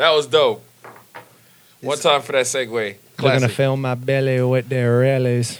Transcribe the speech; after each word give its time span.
That 0.00 0.12
was 0.12 0.26
dope. 0.26 0.64
One 1.82 1.98
time 1.98 2.22
for 2.22 2.32
that 2.32 2.46
segue. 2.46 2.70
They're 2.72 2.94
gonna 3.18 3.38
Classic. 3.40 3.50
fill 3.50 3.76
my 3.76 3.94
belly 3.94 4.40
with 4.42 4.66
their 4.70 5.00
rallies. 5.00 5.58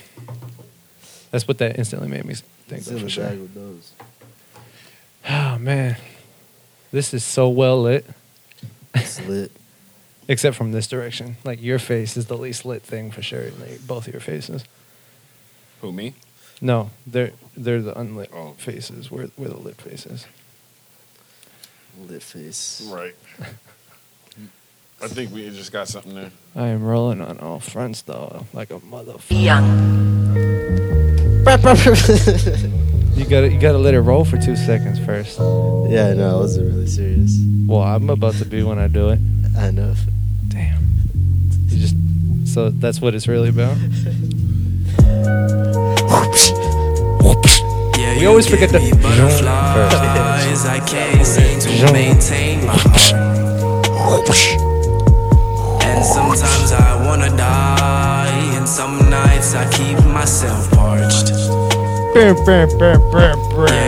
That's 1.31 1.47
what 1.47 1.59
that 1.59 1.79
instantly 1.79 2.09
made 2.09 2.25
me 2.25 2.33
think 2.67 2.81
of 2.87 2.93
in 2.93 2.99
for 3.01 3.05
the 3.05 3.11
sure. 3.11 3.25
bag 3.27 3.39
with 3.39 3.53
those. 3.55 3.93
Oh 5.29 5.59
man, 5.59 5.99
this 6.91 7.13
is 7.13 7.23
so 7.23 7.51
well 7.51 7.83
lit. 7.83 8.07
It's 8.95 9.21
lit. 9.27 9.53
Except 10.29 10.57
from 10.57 10.73
this 10.73 10.87
direction, 10.87 11.37
like 11.45 11.61
your 11.61 11.79
face 11.79 12.17
is 12.17 12.25
the 12.25 12.39
least 12.39 12.65
lit 12.65 12.81
thing 12.81 13.11
for 13.11 13.21
sure. 13.21 13.51
Like 13.61 13.87
both 13.87 14.07
of 14.07 14.15
your 14.15 14.23
faces. 14.23 14.65
Who 15.83 15.93
me? 15.93 16.15
No, 16.63 16.89
they're 17.07 17.33
they're 17.55 17.83
the 17.83 17.93
unlit 18.01 18.31
Oh. 18.33 18.55
faces. 18.57 19.11
We're 19.11 19.29
we're 19.37 19.49
the 19.49 19.59
lit 19.59 19.77
faces. 19.79 20.25
Lit 22.09 22.23
face. 22.23 22.89
Right. 22.91 23.15
I 25.03 25.09
think 25.09 25.33
we 25.33 25.49
just 25.51 25.73
got 25.73 25.89
something 25.89 26.15
there. 26.15 26.31
I 26.55 26.67
am 26.69 26.83
rolling 26.85 27.21
on 27.23 27.39
all 27.41 27.59
fronts 27.61 28.03
though, 28.03 28.45
like 28.53 28.71
a 28.71 28.79
motherfucker. 28.81 29.21
You 33.17 33.25
gotta 33.25 33.51
you 33.51 33.59
gotta 33.59 33.79
let 33.79 33.95
it 33.95 34.01
roll 34.01 34.25
for 34.25 34.37
two 34.39 34.57
seconds 34.57 34.99
first. 34.99 35.39
yeah, 35.39 36.13
no, 36.15 36.37
I 36.37 36.41
wasn't 36.41 36.73
really 36.75 36.87
serious. 36.87 37.37
Well, 37.67 37.81
I'm 37.83 38.09
about 38.11 38.35
to 38.35 38.45
be 38.45 38.63
when 38.63 38.79
I 38.79 38.89
do 38.89 39.09
it. 39.11 39.19
I 39.59 39.71
know. 39.71 39.95
Damn. 40.49 40.83
You 41.69 41.79
just 41.79 41.95
so 42.53 42.71
that's 42.71 43.01
what 43.01 43.15
it's 43.15 43.27
really 43.29 43.49
about. 43.49 43.77
Yeah, 47.99 48.15
We 48.15 48.23
you 48.23 48.29
always 48.29 48.47
forget 48.49 48.71
the 48.71 48.81
me 48.81 48.91
first. 48.91 49.03
butterflies. 49.45 50.65
I 50.67 50.81
can't 50.87 51.27
seem 51.27 51.59
to 51.61 51.93
maintain 51.93 52.67
my 52.67 52.73
heart. 52.77 54.60
And 56.13 56.37
sometimes 56.37 56.73
I 56.73 57.07
wanna 57.07 57.31
die, 57.37 58.57
and 58.57 58.69
some 58.69 58.99
nights 59.11 59.55
I 59.55 59.65
keep 59.71 59.97
myself 60.07 60.69
parched. 60.73 61.29
Yeah, 62.17 62.31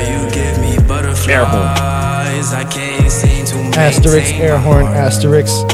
you 0.06 0.31
give 0.31 0.59
me 0.61 0.79
butterflies. 0.87 2.53
I 2.53 2.64
can't 2.70 3.11
seem 3.11 3.45
to 3.47 3.55
maintain 3.56 3.75
Asterisk, 3.81 4.34
air 4.34 4.56
horn, 4.56 4.84
heart. 4.87 4.97
asterisk. 4.97 5.67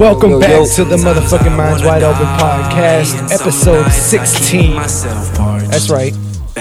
Welcome 0.00 0.30
Yo, 0.32 0.40
back 0.40 0.50
yo. 0.50 0.66
to 0.66 0.84
the 0.84 0.96
motherfucking 0.96 1.56
Minds 1.56 1.84
Wide 1.84 2.02
Open 2.02 2.26
podcast, 2.26 3.32
episode 3.32 3.82
nights 3.82 4.12
I 4.14 4.18
keep 4.18 4.26
16. 4.26 4.74
That's 5.70 5.90
right. 5.90 6.12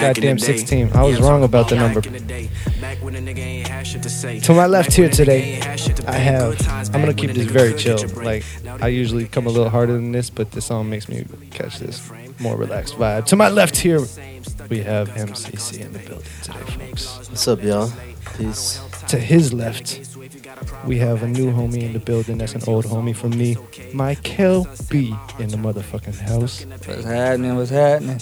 Back 0.02 0.18
in 0.18 0.24
Goddamn 0.24 0.40
16. 0.40 0.92
I 0.94 1.04
was 1.04 1.20
wrong 1.20 1.44
about 1.44 1.70
the 1.70 1.76
number. 1.76 2.02
in 2.06 2.14
the 2.14 2.20
day. 2.20 2.50
Back 2.80 2.98
when 3.04 3.16
a 3.16 3.20
nigga 3.20 3.40
ain't 3.40 3.68
had 3.68 3.88
shit 3.88 4.04
to 4.04 4.54
my 4.54 4.66
left 4.68 4.94
here 4.94 5.06
when 5.06 5.12
a 5.12 5.14
nigga 5.14 5.18
today, 5.18 5.42
ain't 5.54 5.64
had 5.64 5.80
shit 5.80 5.96
to 5.98 6.10
I 6.10 6.14
have. 6.14 6.68
I'm 6.94 7.02
gonna 7.02 7.14
keep 7.14 7.32
this 7.32 7.46
very 7.48 7.74
chill. 7.74 7.98
get 7.98 8.08
your 8.08 8.16
break. 8.16 8.46
Like 8.64 8.82
I 8.82 8.88
usually 8.90 9.28
come 9.28 9.48
a 9.48 9.50
little 9.50 9.70
harder 9.70 9.94
than 9.94 10.12
this, 10.12 10.30
but 10.30 10.52
this 10.52 10.66
song 10.66 10.90
makes 10.90 11.10
me 11.10 11.26
catch 11.52 11.80
this 11.80 12.10
more 12.40 12.56
relaxed 12.56 12.96
vibe. 12.96 13.26
To 13.26 13.36
my 13.36 13.50
left 13.50 13.78
here, 13.78 14.02
we 14.70 14.82
have 14.84 15.10
MCC 15.10 15.82
in 15.82 15.94
the 15.94 16.00
building 16.00 16.26
today, 16.44 16.60
folks. 16.60 17.30
What's 17.30 17.48
up, 17.48 17.64
y'all? 17.64 17.92
Peace. 18.38 18.82
To 19.08 19.18
his 19.18 19.54
left, 19.54 20.17
we 20.86 20.98
have 20.98 21.24
a 21.24 21.28
new 21.28 21.52
homie 21.52 21.84
in 21.84 21.94
the 21.94 22.00
building. 22.00 22.38
That's 22.38 22.56
an 22.56 22.62
old 22.68 22.86
homie 22.86 23.16
from 23.16 23.32
me, 23.38 23.58
Michael 23.94 24.68
B 24.90 25.16
in 25.40 25.50
the 25.50 25.58
motherfucking 25.58 26.16
house 26.20 26.66
What's 26.86 27.04
happening? 27.06 27.56
What's 27.56 27.70
happening? 27.72 28.20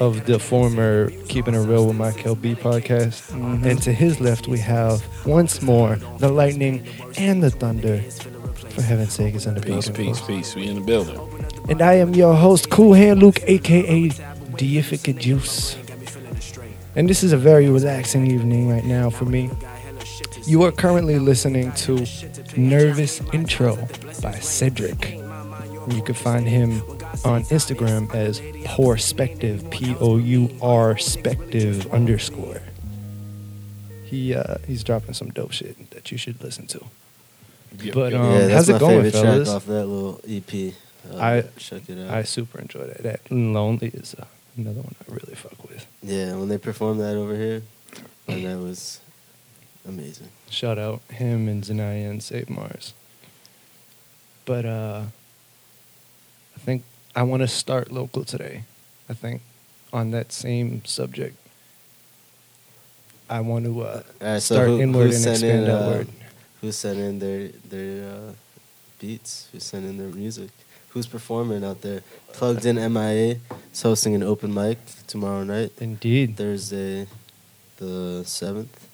of 0.00 0.26
the 0.26 0.38
former 0.38 1.10
Keeping 1.28 1.54
It 1.54 1.58
Real 1.66 1.86
with 1.86 1.96
Michael 1.96 2.36
B 2.36 2.54
podcast. 2.54 3.32
Mhm. 3.32 3.64
And 3.64 3.82
to 3.82 3.92
his 3.92 4.20
left, 4.20 4.46
we 4.46 4.58
have 4.58 5.02
once 5.26 5.60
more 5.60 5.98
the 6.18 6.28
lightning 6.28 6.84
and 7.16 7.42
the 7.42 7.50
thunder. 7.50 8.00
For 8.70 8.82
heaven's 8.82 9.12
sake, 9.14 9.34
it's 9.34 9.46
in 9.46 9.54
the 9.54 9.60
Peace, 9.60 9.88
building. 9.88 10.06
peace, 10.06 10.18
folks. 10.20 10.28
peace. 10.28 10.54
We 10.54 10.68
in 10.68 10.76
the 10.76 10.80
building. 10.82 11.18
And 11.68 11.82
I 11.82 11.94
am 11.94 12.14
your 12.14 12.34
host, 12.36 12.70
Cool 12.70 12.94
Hand 12.94 13.20
Luke, 13.20 13.40
aka 13.46 14.08
Deifica 14.56 15.18
Juice. 15.18 15.76
And 16.94 17.08
this 17.08 17.22
is 17.24 17.32
a 17.32 17.36
very 17.36 17.68
relaxing 17.68 18.26
evening 18.30 18.68
right 18.68 18.84
now 18.84 19.10
for 19.10 19.24
me. 19.24 19.50
You 20.48 20.62
are 20.62 20.72
currently 20.72 21.18
listening 21.18 21.72
to 21.84 22.06
Nervous 22.56 23.20
Intro 23.34 23.76
by 24.22 24.32
Cedric. 24.40 25.10
You 25.90 26.02
can 26.02 26.14
find 26.14 26.48
him 26.48 26.80
on 27.24 27.44
Instagram 27.44 28.12
as 28.14 28.40
Pourspective, 28.64 29.70
P 29.70 29.94
O 30.00 30.16
U 30.16 30.48
R 30.62 30.94
Spective 30.94 31.90
underscore. 31.92 32.62
He 34.04 34.34
uh, 34.34 34.56
he's 34.66 34.82
dropping 34.82 35.12
some 35.14 35.28
dope 35.30 35.52
shit 35.52 35.90
that 35.90 36.10
you 36.10 36.16
should 36.18 36.42
listen 36.42 36.66
to. 36.68 36.84
Yep, 37.82 37.94
But, 37.94 38.14
um, 38.14 38.30
yeah, 38.32 38.48
how's 38.48 38.68
it 38.70 38.80
going, 38.80 39.10
fellas? 39.10 39.48
off 39.50 39.66
that 39.66 39.84
little 39.84 40.20
EP. 40.26 40.72
Uh, 41.12 41.16
I- 41.18 41.44
check 41.58 41.88
it 41.90 41.98
out. 41.98 42.10
I 42.10 42.22
super 42.22 42.58
enjoy 42.58 42.84
that. 42.86 43.02
That 43.02 43.30
Lonely 43.30 43.88
is 43.88 44.14
uh, 44.14 44.24
another 44.56 44.80
one 44.80 44.94
I 45.06 45.12
really 45.12 45.34
fuck 45.34 45.62
with. 45.68 45.86
yeah, 46.02 46.34
when 46.36 46.48
they 46.48 46.56
performed 46.58 47.00
that 47.00 47.16
over 47.16 47.36
here, 47.36 47.62
and 48.26 48.46
that 48.46 48.58
was 48.58 49.00
amazing. 49.86 50.28
Shout 50.50 50.78
out 50.78 51.00
him 51.10 51.48
and 51.48 51.62
Zanaya 51.62 52.08
and 52.10 52.22
Save 52.22 52.48
Mars. 52.50 52.94
But 54.44 54.64
uh 54.64 55.02
I 56.56 56.58
think 56.60 56.84
I 57.14 57.22
want 57.22 57.42
to 57.42 57.48
start 57.48 57.90
local 57.92 58.24
today. 58.24 58.64
I 59.08 59.14
think 59.14 59.42
on 59.92 60.10
that 60.12 60.32
same 60.32 60.84
subject. 60.84 61.36
I 63.30 63.40
want 63.40 63.66
to 63.66 63.82
uh, 63.82 64.02
right, 64.20 64.40
so 64.40 64.54
start 64.54 64.68
who- 64.68 64.80
inward 64.80 65.10
who 65.10 65.16
and 65.16 65.26
expand 65.26 65.64
in, 65.64 65.70
uh, 65.70 65.76
outward. 65.78 66.08
Who 66.60 66.72
sent 66.72 66.98
in 66.98 67.18
their 67.18 67.48
their 67.68 68.08
uh, 68.10 68.32
beats? 68.98 69.48
Who 69.52 69.60
sent 69.60 69.84
in 69.84 69.98
their 69.98 70.08
music? 70.08 70.48
Who's 70.90 71.06
performing 71.06 71.62
out 71.62 71.82
there? 71.82 72.02
Plugged 72.32 72.64
in 72.64 72.76
MIA 72.92 73.36
is 73.72 73.82
hosting 73.82 74.14
an 74.14 74.22
open 74.22 74.52
mic 74.54 74.78
tomorrow 75.06 75.44
night, 75.44 75.72
Indeed. 75.78 76.36
Thursday, 76.36 77.06
the 77.76 78.22
seventh. 78.24 78.87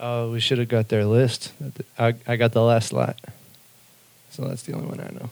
Oh, 0.00 0.30
we 0.30 0.40
should 0.40 0.58
have 0.58 0.68
got 0.68 0.88
their 0.88 1.04
list. 1.04 1.52
I 1.98 2.14
I 2.26 2.36
got 2.36 2.52
the 2.52 2.62
last 2.62 2.92
lot. 2.92 3.18
So 4.30 4.44
that's 4.44 4.62
the 4.62 4.74
only 4.74 4.86
one 4.86 5.00
I 5.00 5.10
know. 5.12 5.30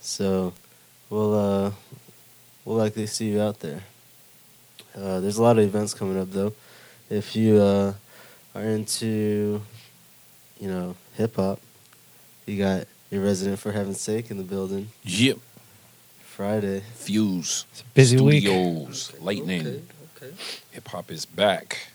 So 0.00 0.54
we'll 1.10 1.34
uh, 1.34 1.72
we'll 2.64 2.76
likely 2.76 3.06
see 3.06 3.28
you 3.30 3.40
out 3.40 3.60
there. 3.60 3.82
Uh, 4.96 5.20
there's 5.20 5.36
a 5.36 5.42
lot 5.42 5.58
of 5.58 5.64
events 5.64 5.92
coming 5.92 6.18
up 6.18 6.30
though. 6.30 6.54
If 7.10 7.36
you 7.36 7.58
uh, 7.58 7.92
are 8.54 8.62
into, 8.62 9.60
you 10.58 10.68
know, 10.68 10.96
hip 11.14 11.36
hop, 11.36 11.60
you 12.46 12.58
got 12.58 12.86
your 13.10 13.22
resident 13.22 13.58
for 13.58 13.72
heaven's 13.72 14.00
sake 14.00 14.30
in 14.30 14.38
the 14.38 14.42
building 14.42 14.88
Yep. 15.04 15.38
Friday. 16.24 16.82
Fuse. 16.94 17.66
It's 17.72 17.80
a 17.82 17.84
busy 17.94 18.20
week. 18.20 18.44
Studios. 18.44 19.12
Lightning. 19.20 19.66
Okay. 19.66 19.82
okay. 20.26 20.34
Hip 20.72 20.88
hop 20.88 21.10
is 21.10 21.26
back 21.26 21.88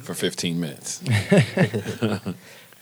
for 0.00 0.14
15 0.14 0.58
minutes. 0.58 1.02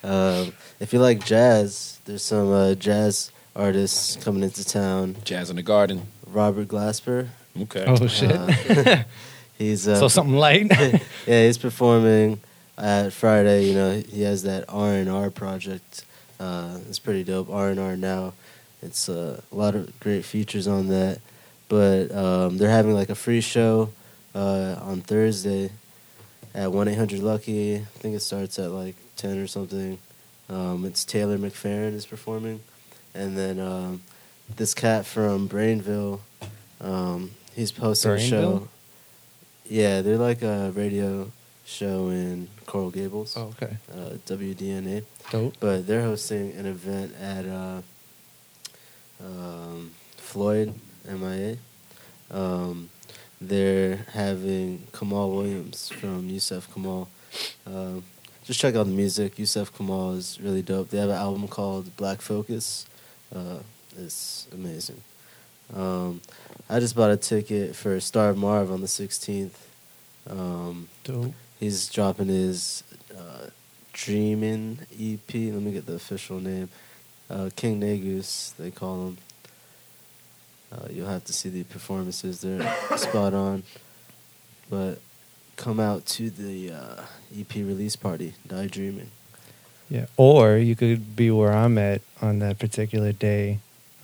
Um, 0.03 0.53
if 0.79 0.93
you 0.93 0.99
like 0.99 1.25
jazz, 1.25 2.01
there's 2.05 2.23
some 2.23 2.51
uh, 2.51 2.75
jazz 2.75 3.33
artists 3.55 4.17
coming 4.25 4.43
into 4.43 4.65
town. 4.65 5.17
Jazz 5.25 5.51
in 5.51 5.57
the 5.57 5.63
Garden. 5.63 6.07
Robert 6.27 6.69
Glasper. 6.69 7.29
Okay. 7.63 7.85
Oh 7.87 8.07
shit. 8.07 8.33
Uh, 8.33 9.05
he's 9.59 9.87
uh, 9.87 9.97
so 10.01 10.09
something 10.09 10.37
light. 10.37 10.71
yeah, 10.71 10.99
he's 11.47 11.59
performing 11.59 12.41
at 12.79 13.13
Friday. 13.13 13.67
You 13.67 13.75
know, 13.75 13.93
he 13.99 14.23
has 14.23 14.45
that 14.45 14.65
R 14.69 14.95
and 14.95 15.11
R 15.11 15.31
project. 15.31 16.05
Uh, 16.39 16.79
it's 16.89 16.99
pretty 16.99 17.25
dope. 17.25 17.51
R 17.51 17.69
and 17.69 17.81
R 17.81 17.97
now. 17.97 18.33
It's 18.83 19.11
uh, 19.11 19.43
a 19.53 19.55
lot 19.55 19.75
of 19.75 19.99
great 20.01 20.25
features 20.25 20.67
on 20.67 20.89
that. 20.89 21.21
But 21.69 22.11
um, 22.13 22.57
they're 22.57 22.71
having 22.71 22.95
like 22.95 23.11
a 23.11 23.15
free 23.15 23.43
show 23.43 23.91
uh, 24.35 24.77
on 24.81 25.03
Thursday 25.03 25.71
at 26.55 26.73
one 26.73 26.89
eight 26.89 26.99
hundred 26.99 27.21
Lucky. 27.21 27.77
I 27.77 27.85
think 27.99 28.15
it 28.15 28.21
starts 28.21 28.59
at 28.59 28.71
like 28.71 28.97
ten 29.17 29.39
or 29.39 29.47
something. 29.47 29.99
Um, 30.49 30.85
it's 30.85 31.05
Taylor 31.05 31.39
McFerrin 31.39 31.95
is 31.95 32.07
performing, 32.07 32.61
and 33.15 33.37
then 33.37 33.61
um, 33.61 34.03
this 34.57 34.75
cat 34.75 35.07
from 35.07 35.49
Brainville. 35.49 36.21
Um, 36.81 37.33
he's 37.55 37.73
posting 37.73 38.13
a 38.13 38.21
show. 38.21 38.69
Yeah, 39.69 40.03
they're 40.03 40.19
like 40.19 40.43
a 40.43 40.73
radio 40.75 41.31
show 41.65 42.09
in 42.09 42.49
Coral 42.67 42.91
Gables, 42.91 43.37
oh, 43.37 43.55
okay. 43.63 43.77
uh, 43.93 44.17
WDNA. 44.27 45.05
Dope. 45.31 45.55
But 45.61 45.87
they're 45.87 46.03
hosting 46.03 46.53
an 46.53 46.67
event 46.67 47.15
at 47.21 47.47
uh, 47.47 47.83
um, 49.25 49.93
Floyd 50.17 50.75
MIA. 51.09 51.57
Um, 52.31 52.91
they're 53.41 54.07
having 54.13 54.87
Kamaal 54.93 55.35
Williams 55.35 55.89
from 55.89 56.29
Yussef 56.29 56.69
Kamaal. 56.69 57.07
Um, 57.67 58.05
just 58.45 58.61
check 58.61 58.75
out 58.75 58.85
the 58.87 58.93
music. 58.93 59.37
Yussef 59.37 59.71
Kamaal 59.73 60.17
is 60.17 60.39
really 60.41 60.63
dope. 60.63 60.91
They 60.91 60.99
have 60.99 61.11
an 61.11 61.17
album 61.17 61.49
called 61.49 61.97
Black 61.97 62.21
Focus. 62.21 62.87
Uh, 63.35 63.59
it's 63.99 64.47
amazing. 64.53 65.01
Um, 65.75 66.21
I 66.69 66.81
just 66.81 66.97
bought 66.97 67.11
a 67.11 67.17
ticket 67.17 67.77
for 67.77 68.01
Star 68.01 68.35
Marv 68.35 68.71
on 68.73 68.81
the 68.81 68.87
16th. 68.87 69.53
Um, 70.29 70.89
Dope. 71.05 71.33
he's 71.59 71.89
dropping 71.89 72.29
his 72.29 72.83
uh, 73.17 73.47
Dreamin' 73.93 74.81
EP. 74.99 75.33
Let 75.33 75.63
me 75.63 75.73
get 75.73 75.87
the 75.87 75.95
official 75.95 76.41
name. 76.41 76.69
Uh, 77.29 77.51
King 77.55 77.79
Negus, 77.81 78.53
they 78.59 78.71
call 78.71 79.09
him. 79.09 79.19
Uh, 80.73 80.87
you'll 80.91 81.09
have 81.09 81.25
to 81.25 81.33
see 81.33 81.49
the 81.49 81.65
performances. 81.65 82.41
They're 82.41 82.63
spot 82.97 83.35
on. 83.35 83.63
But 84.69 85.01
come 85.57 85.81
out 85.81 86.07
to 86.07 86.31
the 86.31 86.73
uh, 86.73 87.03
EP 87.37 87.55
release 87.57 87.97
party, 87.97 88.35
Die 88.47 88.67
Dreaming. 88.69 89.11
Yeah. 89.91 90.07
Or 90.17 90.57
you 90.57 90.77
could 90.77 91.17
be 91.17 91.31
where 91.31 91.53
I'm 91.53 91.77
at 91.77 92.01
on 92.23 92.39
that 92.39 92.59
particular 92.59 93.13
day. 93.13 93.59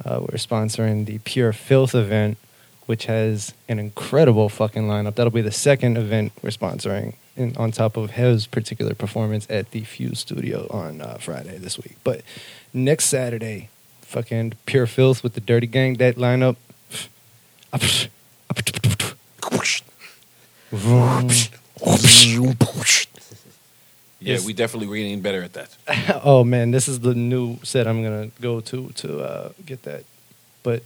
Uh, 0.05 0.19
we're 0.21 0.37
sponsoring 0.37 1.07
the 1.07 1.19
Pure 1.19 1.53
Filth 1.55 1.95
event, 1.95 2.37
which 2.87 3.07
has 3.07 3.55
an 3.69 3.79
incredible 3.79 4.49
fucking 4.49 4.83
lineup. 4.83 5.15
That'll 5.15 5.31
be 5.31 5.41
the 5.41 5.53
second 5.53 5.97
event 5.97 6.33
we're 6.43 6.51
sponsoring, 6.51 7.15
in, 7.37 7.57
on 7.57 7.71
top 7.71 7.97
of 7.97 8.11
his 8.11 8.47
particular 8.47 8.95
performance 8.95 9.47
at 9.49 9.71
the 9.71 9.83
Fuse 9.85 10.19
Studio 10.19 10.67
on 10.71 11.01
uh, 11.01 11.17
Friday 11.19 11.57
this 11.59 11.79
week. 11.79 11.97
But 12.03 12.23
next 12.75 13.07
Saturday, 13.07 13.71
fucking 14.07 14.55
Pure 14.67 14.87
Filth 14.87 15.23
with 15.23 15.35
the 15.35 15.41
Dirty 15.41 15.67
Gang, 15.67 15.95
that 15.95 16.17
lineup. 16.17 16.57
Yeah, 24.21 24.39
we 24.45 24.53
definitely 24.53 24.89
were 24.89 24.97
getting 24.97 25.21
better 25.21 25.43
at 25.43 25.53
that. 25.53 25.77
oh 26.25 26.43
man, 26.43 26.71
this 26.71 26.89
is 26.89 27.01
the 27.01 27.15
new 27.15 27.59
set 27.63 27.87
I'm 27.87 28.03
gonna 28.03 28.31
go 28.41 28.61
to 28.61 28.89
to 28.89 29.21
uh, 29.21 29.53
get 29.65 29.83
that. 29.83 30.05
But 30.63 30.83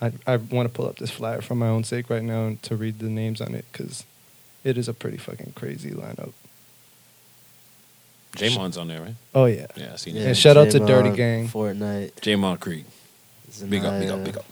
I 0.00 0.12
I 0.26 0.36
want 0.36 0.68
to 0.68 0.72
pull 0.72 0.86
up 0.86 0.96
this 0.96 1.10
flyer 1.10 1.40
for 1.40 1.54
my 1.54 1.68
own 1.68 1.84
sake 1.84 2.08
right 2.08 2.22
now 2.22 2.46
and 2.46 2.62
to 2.62 2.76
read 2.76 2.98
the 2.98 3.08
names 3.08 3.40
on 3.40 3.54
it 3.54 3.64
because 3.72 4.04
it 4.64 4.78
is 4.78 4.88
a 4.88 4.94
pretty 4.94 5.18
fucking 5.18 5.52
crazy 5.56 5.90
lineup. 5.90 6.32
Jamon's 8.36 8.76
on 8.76 8.88
there, 8.88 9.00
right? 9.02 9.14
Oh 9.34 9.46
yeah, 9.46 9.66
Yeah, 9.76 9.92
I 9.92 9.96
seen 9.96 10.16
Yeah, 10.16 10.28
it. 10.30 10.34
shout 10.36 10.56
out 10.56 10.70
to 10.70 10.78
J-Mon, 10.78 10.86
Dirty 10.88 11.16
Gang. 11.16 11.48
Fortnite. 11.48 12.12
Jamon 12.20 12.58
Creek. 12.60 12.84
Big 13.68 13.84
up, 13.84 13.98
big 14.00 14.08
up, 14.10 14.24
big 14.24 14.36
up. 14.36 14.44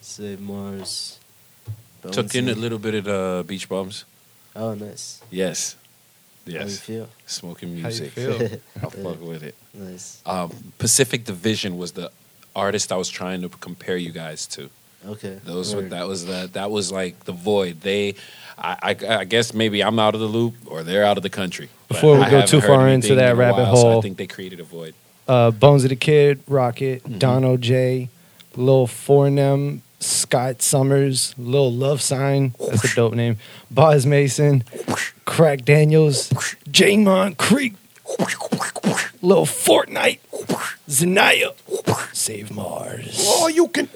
Save 0.00 0.40
Mars. 0.40 1.18
Took 2.10 2.34
in 2.34 2.48
a 2.48 2.54
little 2.54 2.78
bit 2.78 2.94
of 2.94 3.04
the 3.04 3.44
beach 3.46 3.68
bombs. 3.68 4.04
Oh, 4.56 4.74
nice. 4.74 5.20
Yes. 5.30 5.76
How 6.46 6.52
you 6.52 6.58
Yes. 6.60 6.80
feel? 6.80 7.08
Smoking 7.26 7.68
How 7.68 7.76
you 7.76 7.82
music. 7.82 8.12
feel? 8.12 8.40
I'll 8.82 8.90
fuck 8.90 9.20
with 9.20 9.42
it. 9.44 9.54
Nice. 9.74 10.20
Um, 10.26 10.72
Pacific 10.78 11.24
Division 11.24 11.76
was 11.78 11.92
the 11.92 12.10
artist 12.56 12.90
I 12.90 12.96
was 12.96 13.08
trying 13.08 13.42
to 13.42 13.48
compare 13.48 13.96
you 13.96 14.10
guys 14.10 14.46
to. 14.48 14.70
Okay. 15.06 15.38
Those 15.44 15.74
were 15.74 15.82
that 15.82 16.06
was 16.06 16.26
the 16.26 16.48
that 16.52 16.70
was 16.70 16.92
like 16.92 17.24
the 17.24 17.32
void. 17.32 17.80
They, 17.80 18.14
I, 18.58 18.76
I, 18.82 19.16
I 19.20 19.24
guess 19.24 19.54
maybe 19.54 19.82
I'm 19.82 19.98
out 19.98 20.14
of 20.14 20.20
the 20.20 20.26
loop 20.26 20.54
or 20.66 20.82
they're 20.82 21.04
out 21.04 21.16
of 21.16 21.22
the 21.22 21.30
country. 21.30 21.68
But 21.88 21.94
Before 21.96 22.16
we 22.16 22.22
I 22.22 22.30
go 22.30 22.36
haven't 22.36 22.48
too 22.48 22.60
heard 22.60 22.66
far 22.66 22.88
into 22.88 23.14
that 23.14 23.30
in 23.30 23.32
a 23.32 23.34
rabbit 23.34 23.62
while, 23.62 23.76
so 23.76 23.98
I 23.98 24.00
think 24.02 24.18
they 24.18 24.26
created 24.26 24.60
a 24.60 24.64
void. 24.64 24.94
uh, 25.26 25.50
Bones 25.52 25.84
of 25.84 25.90
the 25.90 25.96
Kid, 25.96 26.40
Rocket, 26.46 27.02
Mhm. 27.04 27.18
Dono 27.18 27.56
J, 27.56 28.08
Lil 28.56 28.86
Fornem, 28.86 29.80
Scott 30.00 30.60
Summers, 30.60 31.34
Lil 31.38 31.72
Love 31.72 32.02
Sign, 32.02 32.54
that's 32.68 32.92
a 32.92 32.94
dope 32.94 33.14
name. 33.14 33.38
Boz 33.70 34.04
Mason, 34.04 34.64
Crack 35.24 35.64
Daniels, 35.64 36.28
Jamon 36.68 37.36
Creek, 37.38 37.74
Lil 39.22 39.46
Fortnite, 39.46 40.18
Zanaya, 40.88 41.54
Save 42.12 42.50
Mars. 42.50 43.24
Oh, 43.26 43.48
you 43.48 43.68
can. 43.68 43.88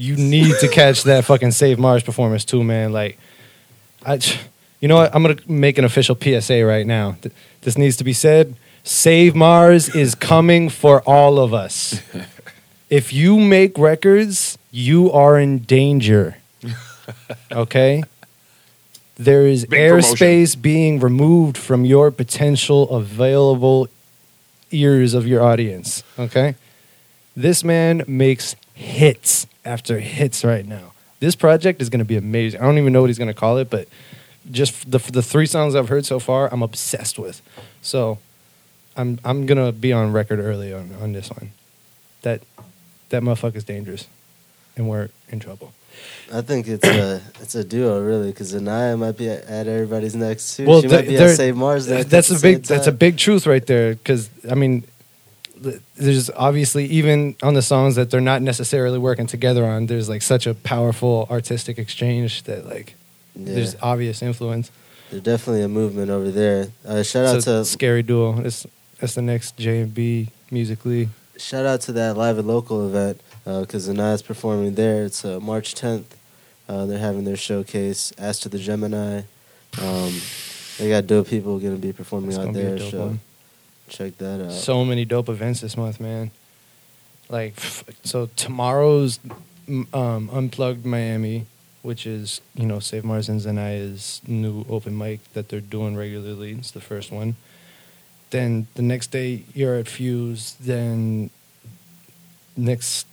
You 0.00 0.16
need 0.16 0.54
to 0.60 0.68
catch 0.68 1.02
that 1.02 1.26
fucking 1.26 1.50
Save 1.50 1.78
Mars 1.78 2.02
performance 2.02 2.46
too, 2.46 2.64
man. 2.64 2.90
Like, 2.90 3.18
I, 4.02 4.18
you 4.80 4.88
know 4.88 4.96
what? 4.96 5.14
I'm 5.14 5.20
gonna 5.20 5.36
make 5.46 5.76
an 5.76 5.84
official 5.84 6.16
PSA 6.16 6.64
right 6.64 6.86
now. 6.86 7.18
This 7.60 7.76
needs 7.76 7.98
to 7.98 8.04
be 8.04 8.14
said. 8.14 8.54
Save 8.82 9.34
Mars 9.34 9.94
is 9.94 10.14
coming 10.14 10.70
for 10.70 11.02
all 11.02 11.38
of 11.38 11.52
us. 11.52 12.00
if 12.88 13.12
you 13.12 13.38
make 13.38 13.76
records, 13.76 14.56
you 14.70 15.12
are 15.12 15.38
in 15.38 15.58
danger. 15.58 16.38
Okay? 17.52 18.02
There 19.16 19.46
is 19.46 19.66
Big 19.66 19.78
airspace 19.78 20.58
being 20.58 20.98
removed 20.98 21.58
from 21.58 21.84
your 21.84 22.10
potential 22.10 22.88
available 22.88 23.86
ears 24.70 25.12
of 25.12 25.26
your 25.26 25.42
audience. 25.42 26.02
Okay? 26.18 26.54
This 27.36 27.62
man 27.62 28.02
makes 28.06 28.56
hits 28.80 29.46
after 29.64 30.00
hits 30.00 30.42
right 30.44 30.66
now. 30.66 30.92
This 31.20 31.36
project 31.36 31.82
is 31.82 31.90
going 31.90 31.98
to 31.98 32.04
be 32.04 32.16
amazing. 32.16 32.60
I 32.60 32.64
don't 32.64 32.78
even 32.78 32.92
know 32.92 33.02
what 33.02 33.10
he's 33.10 33.18
going 33.18 33.28
to 33.28 33.34
call 33.34 33.58
it, 33.58 33.68
but 33.68 33.86
just 34.50 34.90
the 34.90 34.98
the 34.98 35.22
three 35.22 35.46
songs 35.46 35.74
I've 35.74 35.90
heard 35.90 36.06
so 36.06 36.18
far, 36.18 36.52
I'm 36.52 36.62
obsessed 36.62 37.18
with. 37.18 37.42
So, 37.82 38.18
I'm 38.96 39.18
I'm 39.22 39.44
gonna 39.44 39.70
be 39.70 39.92
on 39.92 40.12
record 40.12 40.40
early 40.40 40.72
on 40.72 40.94
on 41.00 41.12
this 41.12 41.30
one. 41.30 41.52
That 42.22 42.40
that 43.10 43.22
motherfucker's 43.22 43.64
dangerous, 43.64 44.06
and 44.76 44.88
we're 44.88 45.10
in 45.28 45.40
trouble. 45.40 45.74
I 46.32 46.40
think 46.40 46.66
it's 46.66 46.86
a 46.86 47.20
it's 47.40 47.54
a 47.54 47.64
duo 47.64 48.00
really 48.00 48.30
because 48.30 48.54
Zanaya 48.54 48.98
might 48.98 49.18
be 49.18 49.28
at, 49.28 49.44
at 49.44 49.68
everybody's 49.68 50.16
next 50.16 50.56
too. 50.56 50.64
Well, 50.64 50.80
she 50.80 50.88
might 50.88 51.06
be 51.06 51.18
at 51.18 51.36
Save 51.36 51.56
Mars 51.56 51.86
next. 51.86 52.08
That's 52.08 52.30
at 52.30 52.38
a 52.38 52.42
big 52.42 52.62
that's 52.62 52.86
a 52.86 52.92
big 52.92 53.18
truth 53.18 53.46
right 53.46 53.66
there. 53.66 53.94
Because 53.94 54.30
I 54.50 54.54
mean, 54.54 54.84
there's 55.96 56.30
obviously 56.30 56.86
even 56.86 57.36
on 57.42 57.54
the 57.54 57.62
songs 57.62 57.96
that 57.96 58.10
they're 58.10 58.20
not 58.20 58.42
necessarily 58.42 58.98
working 58.98 59.26
together 59.26 59.64
on. 59.64 59.86
There's 59.86 60.08
like 60.08 60.22
such 60.22 60.46
a 60.46 60.54
powerful 60.54 61.26
artistic 61.30 61.78
exchange 61.78 62.44
that 62.44 62.66
like 62.66 62.94
Yeah, 63.34 63.54
there's 63.54 63.76
obvious 63.82 64.22
influence. 64.22 64.70
there's 65.10 65.22
definitely 65.22 65.62
a 65.62 65.68
movement 65.68 66.10
over 66.10 66.30
there. 66.30 66.68
Uh, 66.86 67.02
shout 67.02 67.26
out 67.26 67.42
to 67.42 67.64
scary 67.64 68.02
duo. 68.02 68.40
It's 68.40 68.66
that's 68.98 69.14
the 69.14 69.22
next 69.22 69.56
J 69.56 69.80
and 69.82 69.94
B 69.94 70.28
musically. 70.50 71.08
shout 71.36 71.66
out 71.66 71.80
to 71.82 71.92
that 71.92 72.16
live 72.16 72.38
at 72.38 72.44
local 72.44 72.86
event 72.88 73.20
because 73.44 73.88
Zanaya's 73.88 74.22
performing 74.22 74.74
there. 74.74 75.04
It's 75.04 75.24
uh, 75.24 75.40
March 75.40 75.74
10th. 75.74 76.04
Uh, 76.68 76.86
they're 76.86 76.98
having 76.98 77.24
their 77.24 77.36
showcase. 77.36 78.12
As 78.18 78.38
to 78.40 78.48
the 78.48 78.58
Gemini. 78.58 79.22
Um, 79.80 80.12
they 80.78 80.88
got 80.88 81.06
dope 81.06 81.28
people 81.28 81.58
going 81.58 81.74
to 81.74 81.80
be 81.80 81.92
performing 81.92 82.30
It's 82.30 82.38
out 82.38 82.46
gonna 82.46 82.58
be 82.58 82.60
a 82.60 82.64
there. 82.70 82.78
dope 82.78 82.90
So 82.90 82.98
one. 83.06 83.20
Check 83.90 84.16
that 84.18 84.44
out. 84.44 84.52
So 84.52 84.84
many 84.84 85.04
dope 85.04 85.28
events 85.28 85.60
this 85.60 85.76
month, 85.76 86.00
man. 86.00 86.30
Like 87.28 87.54
so, 88.02 88.28
tomorrow's 88.36 89.20
um, 89.68 90.30
Unplugged 90.32 90.84
Miami, 90.84 91.46
which 91.82 92.06
is 92.06 92.40
you 92.54 92.66
know 92.66 92.80
Save 92.80 93.04
Mars 93.04 93.28
and 93.28 93.40
Zanaya's 93.40 94.20
new 94.26 94.64
open 94.68 94.96
mic 94.96 95.32
that 95.34 95.48
they're 95.48 95.60
doing 95.60 95.96
regularly. 95.96 96.52
It's 96.52 96.70
the 96.70 96.80
first 96.80 97.12
one. 97.12 97.36
Then 98.30 98.68
the 98.74 98.82
next 98.82 99.08
day 99.08 99.44
you're 99.54 99.76
at 99.76 99.88
Fuse. 99.88 100.54
Then 100.60 101.30
next 102.56 103.06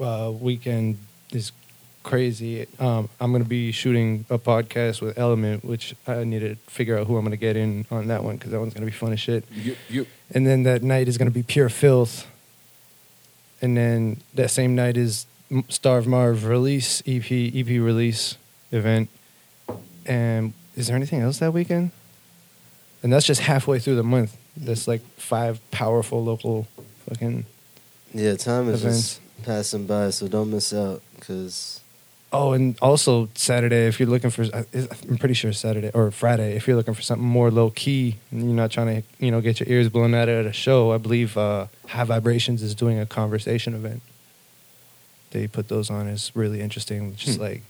uh, 0.00 0.32
weekend 0.38 0.98
is 1.32 1.52
crazy. 2.02 2.66
Um, 2.78 3.08
I'm 3.20 3.32
gonna 3.32 3.44
be 3.44 3.72
shooting 3.72 4.24
a 4.30 4.38
podcast 4.38 5.00
with 5.00 5.18
Element, 5.18 5.64
which 5.64 5.94
I 6.06 6.24
need 6.24 6.40
to 6.40 6.54
figure 6.70 6.98
out 6.98 7.06
who 7.06 7.16
I'm 7.16 7.24
gonna 7.24 7.36
get 7.36 7.56
in 7.56 7.86
on 7.90 8.08
that 8.08 8.24
one 8.24 8.36
because 8.36 8.50
that 8.52 8.60
one's 8.60 8.74
gonna 8.74 8.86
be 8.86 8.92
fun 8.92 9.12
as 9.12 9.20
shit. 9.20 9.44
You, 9.52 9.76
you, 9.88 10.06
And 10.30 10.46
then 10.46 10.62
that 10.64 10.82
night 10.82 11.08
is 11.08 11.18
gonna 11.18 11.30
be 11.30 11.42
pure 11.42 11.68
filth. 11.68 12.26
And 13.62 13.76
then 13.76 14.20
that 14.34 14.50
same 14.50 14.74
night 14.74 14.96
is 14.96 15.26
M- 15.50 15.64
Starve 15.68 16.06
Marv 16.06 16.46
release 16.46 17.02
EP 17.06 17.30
EP 17.30 17.66
release 17.66 18.36
event. 18.72 19.08
And 20.06 20.54
is 20.76 20.86
there 20.86 20.96
anything 20.96 21.20
else 21.20 21.38
that 21.38 21.52
weekend? 21.52 21.90
And 23.02 23.12
that's 23.12 23.26
just 23.26 23.42
halfway 23.42 23.78
through 23.78 23.96
the 23.96 24.02
month. 24.02 24.36
That's 24.56 24.88
like 24.88 25.02
five 25.16 25.60
powerful 25.70 26.24
local 26.24 26.66
fucking 27.08 27.46
yeah, 28.12 28.34
time 28.36 28.68
is 28.68 28.82
events. 28.82 29.18
just 29.18 29.44
passing 29.44 29.86
by, 29.86 30.10
so 30.10 30.28
don't 30.28 30.50
miss 30.50 30.72
out 30.72 31.02
because 31.14 31.79
Oh, 32.32 32.52
and 32.52 32.78
also 32.80 33.28
Saturday, 33.34 33.86
if 33.86 33.98
you're 33.98 34.08
looking 34.08 34.30
for, 34.30 34.44
I- 34.54 34.64
I'm 35.08 35.18
pretty 35.18 35.34
sure 35.34 35.52
Saturday 35.52 35.90
or 35.92 36.12
Friday, 36.12 36.54
if 36.54 36.68
you're 36.68 36.76
looking 36.76 36.94
for 36.94 37.02
something 37.02 37.26
more 37.26 37.50
low 37.50 37.70
key 37.70 38.16
and 38.30 38.42
you're 38.44 38.54
not 38.54 38.70
trying 38.70 39.02
to, 39.02 39.08
you 39.24 39.32
know, 39.32 39.40
get 39.40 39.58
your 39.58 39.68
ears 39.68 39.88
blown 39.88 40.14
out 40.14 40.28
at 40.28 40.46
a 40.46 40.52
show, 40.52 40.92
I 40.92 40.98
believe 40.98 41.36
uh, 41.36 41.66
High 41.88 42.04
Vibrations 42.04 42.62
is 42.62 42.74
doing 42.76 43.00
a 43.00 43.06
conversation 43.06 43.74
event. 43.74 44.00
They 45.32 45.48
put 45.48 45.68
those 45.68 45.90
on. 45.90 46.06
It's 46.06 46.34
really 46.36 46.60
interesting. 46.60 47.16
Just 47.16 47.36
Hmm. 47.38 47.42
like 47.42 47.62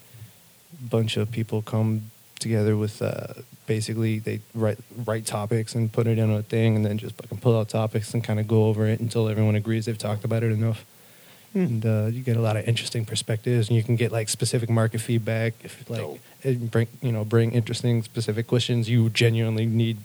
a 0.79 0.89
bunch 0.89 1.17
of 1.17 1.31
people 1.33 1.63
come 1.63 2.11
together 2.39 2.77
with 2.77 3.01
uh, 3.03 3.35
basically 3.67 4.19
they 4.19 4.41
write 4.55 4.79
write 5.07 5.25
topics 5.27 5.75
and 5.75 5.91
put 5.93 6.07
it 6.07 6.19
in 6.19 6.31
a 6.31 6.43
thing, 6.43 6.77
and 6.77 6.85
then 6.85 6.99
just 6.99 7.15
fucking 7.17 7.39
pull 7.39 7.59
out 7.59 7.69
topics 7.71 8.13
and 8.15 8.23
kind 8.25 8.39
of 8.41 8.47
go 8.49 8.65
over 8.65 8.87
it 8.87 9.01
until 9.01 9.29
everyone 9.29 9.55
agrees 9.57 9.87
they've 9.87 9.99
talked 9.99 10.25
about 10.25 10.43
it 10.43 10.53
enough 10.53 10.85
and 11.55 11.85
uh, 11.85 12.07
you 12.07 12.23
get 12.23 12.37
a 12.37 12.41
lot 12.41 12.57
of 12.57 12.67
interesting 12.69 13.05
perspectives, 13.05 13.69
and 13.69 13.77
you 13.77 13.83
can 13.83 13.97
get 13.97 14.13
like 14.13 14.29
specific 14.29 14.71
market 14.71 15.01
feedback. 15.01 15.55
If 15.65 15.89
like 15.91 16.01
Dope. 16.01 16.21
it 16.43 16.71
bring 16.71 16.89
you 17.03 17.13
know 17.13 17.25
bring 17.25 17.53
interesting 17.53 18.03
specific 18.03 18.47
questions 18.47 18.89
you 18.89 19.11
genuinely 19.11 19.67
need 19.67 19.99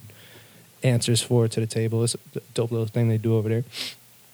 answers 0.84 1.22
for 1.22 1.48
to 1.48 1.60
the 1.60 1.68
table. 1.68 2.04
It's 2.04 2.16
a 2.16 2.40
dope 2.54 2.72
little 2.72 2.88
thing 2.88 3.10
they 3.10 3.18
do 3.18 3.36
over 3.36 3.50
there. 3.50 3.64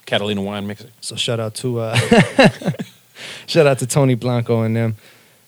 Catalina 0.05 0.41
wine 0.41 0.67
mixer. 0.67 0.89
So 1.01 1.15
shout 1.15 1.39
out 1.39 1.55
to 1.55 1.79
uh, 1.79 1.95
shout 3.47 3.67
out 3.67 3.79
to 3.79 3.87
Tony 3.87 4.15
Blanco 4.15 4.61
and 4.61 4.75
them. 4.75 4.95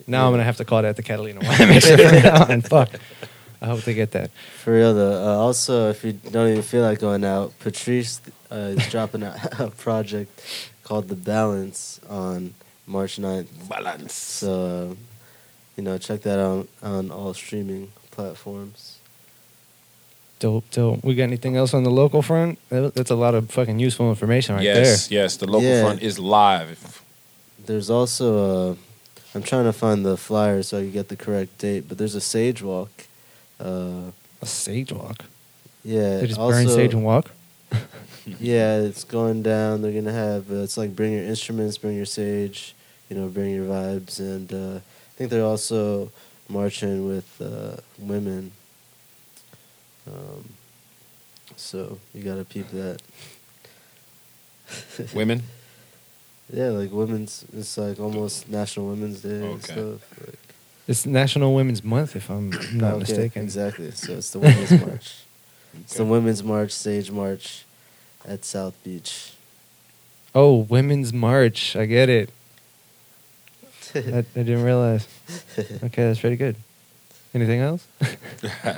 Now 0.08 0.27
I'm 0.27 0.34
gonna 0.34 0.43
have 0.43 0.58
to 0.58 0.65
call 0.65 0.82
that 0.82 0.96
the 0.96 1.03
Catalina 1.03 1.39
wine 1.41 1.70
mixer 1.70 1.98
from 1.98 2.22
now 2.22 2.46
on. 2.46 2.62
Fuck. 2.62 2.89
I 3.62 3.67
hope 3.67 3.82
they 3.82 3.93
get 3.93 4.12
that. 4.12 4.29
For 4.62 4.74
real 4.74 4.93
though. 4.93 5.24
Uh, 5.24 5.38
also, 5.38 5.89
if 5.89 6.03
you 6.03 6.12
don't 6.12 6.50
even 6.50 6.63
feel 6.63 6.84
like 6.84 7.00
going 7.00 7.24
out, 7.24 7.58
Patrice 7.60 8.20
uh, 8.51 8.75
is 8.75 8.88
dropping 8.91 9.24
a, 9.24 9.50
a 9.60 9.70
project 9.70 10.41
called 10.84 11.08
The 11.08 11.16
Balance 11.16 12.00
on 12.10 12.54
March 12.88 13.18
9th. 13.18 13.48
Balance. 13.70 14.13
So, 14.13 14.92
uh, 14.92 14.96
you 15.78 15.84
know, 15.84 15.98
check 15.98 16.22
that 16.22 16.40
out 16.40 16.68
on 16.82 17.12
all 17.12 17.34
streaming 17.34 17.92
platforms. 18.12 18.98
Dope, 20.40 20.70
dope. 20.72 21.04
We 21.04 21.16
got 21.16 21.24
anything 21.24 21.56
else 21.56 21.74
on 21.74 21.84
the 21.84 21.90
local 21.90 22.22
front? 22.22 22.60
That's 22.70 23.10
a 23.12 23.16
lot 23.16 23.34
of 23.34 23.50
fucking 23.50 23.80
useful 23.80 24.10
information 24.10 24.56
right 24.56 24.63
there. 24.63 24.84
yes, 24.84 25.10
yes. 25.10 25.38
The 25.38 25.46
local 25.48 25.63
Yeah. 25.70 25.82
front 25.84 26.02
is 26.02 26.20
live. 26.20 27.02
There's 27.66 27.90
also 27.90 28.72
a. 28.74 28.78
I'm 29.34 29.42
trying 29.42 29.63
to 29.63 29.74
find 29.74 30.06
the 30.06 30.18
flyer 30.18 30.62
so 30.63 30.78
I 30.80 30.82
can 30.82 30.92
get 30.92 31.08
the 31.08 31.16
correct 31.16 31.60
date, 31.60 31.86
but 31.88 31.98
there's 31.98 32.13
a 32.13 32.22
sage 32.22 32.62
walk. 32.62 32.92
Uh. 33.60 34.12
A 34.42 34.46
sage 34.46 34.92
walk. 34.92 35.24
yeah. 35.86 36.18
They 36.20 36.28
just 36.28 36.40
also, 36.40 36.58
burn 36.58 36.68
sage 36.68 36.94
and 36.94 37.06
walk. 37.06 37.32
Yeah, 38.39 38.77
it's 38.80 39.03
going 39.03 39.44
down. 39.44 39.82
They're 39.82 39.92
gonna 39.92 40.13
have 40.13 40.50
uh, 40.51 40.63
it's 40.63 40.77
like 40.77 40.96
bring 40.96 41.12
your 41.13 41.24
instruments, 41.24 41.77
bring 41.77 41.96
your 41.98 42.06
sage, 42.06 42.74
you 43.10 43.18
know, 43.18 43.27
bring 43.27 43.53
your 43.53 43.65
vibes, 43.65 44.20
and 44.20 44.51
uh, 44.53 44.77
I 44.77 45.12
think 45.18 45.30
they're 45.30 45.44
also 45.44 46.10
marching 46.50 47.08
with 47.08 47.42
uh, 47.42 47.77
women. 48.00 48.51
Um, 50.08 50.50
so 51.56 52.00
you 52.13 52.24
gotta 52.24 52.46
peep 52.46 52.70
that. 52.72 53.01
Women. 55.13 55.44
Yeah, 56.51 56.70
like 56.70 56.92
women's. 56.92 57.46
It's 57.53 57.77
like 57.77 58.00
almost 58.00 58.50
National 58.50 58.88
Women's 58.88 59.22
Day 59.22 59.30
and 59.30 59.44
Okay. 59.63 59.74
stuff. 59.74 60.20
Like, 60.25 60.39
It's 60.88 61.06
National 61.06 61.53
Women's 61.56 61.84
Month, 61.84 62.15
if 62.15 62.30
I'm 62.30 62.51
not 62.74 62.94
okay, 62.94 63.00
mistaken. 63.00 63.44
Exactly. 63.44 63.92
So 63.92 64.13
it's 64.13 64.32
the 64.32 64.39
Women's 64.39 64.72
March. 64.88 65.13
It's 65.82 65.96
the 65.96 66.06
Women's 66.06 66.44
March, 66.44 66.72
Sage 66.72 67.12
March, 67.12 67.65
at 68.27 68.46
South 68.46 68.82
Beach. 68.84 69.34
Oh, 70.36 70.56
Women's 70.58 71.13
March. 71.13 71.75
I 71.75 71.86
get 71.86 72.10
it. 72.10 72.30
I, 73.96 74.00
I 74.00 74.22
didn't 74.34 74.63
realize. 74.63 75.08
Okay, 75.58 76.03
that's 76.03 76.20
pretty 76.20 76.38
good. 76.38 76.56
Anything 77.34 77.60
else? 77.62 77.88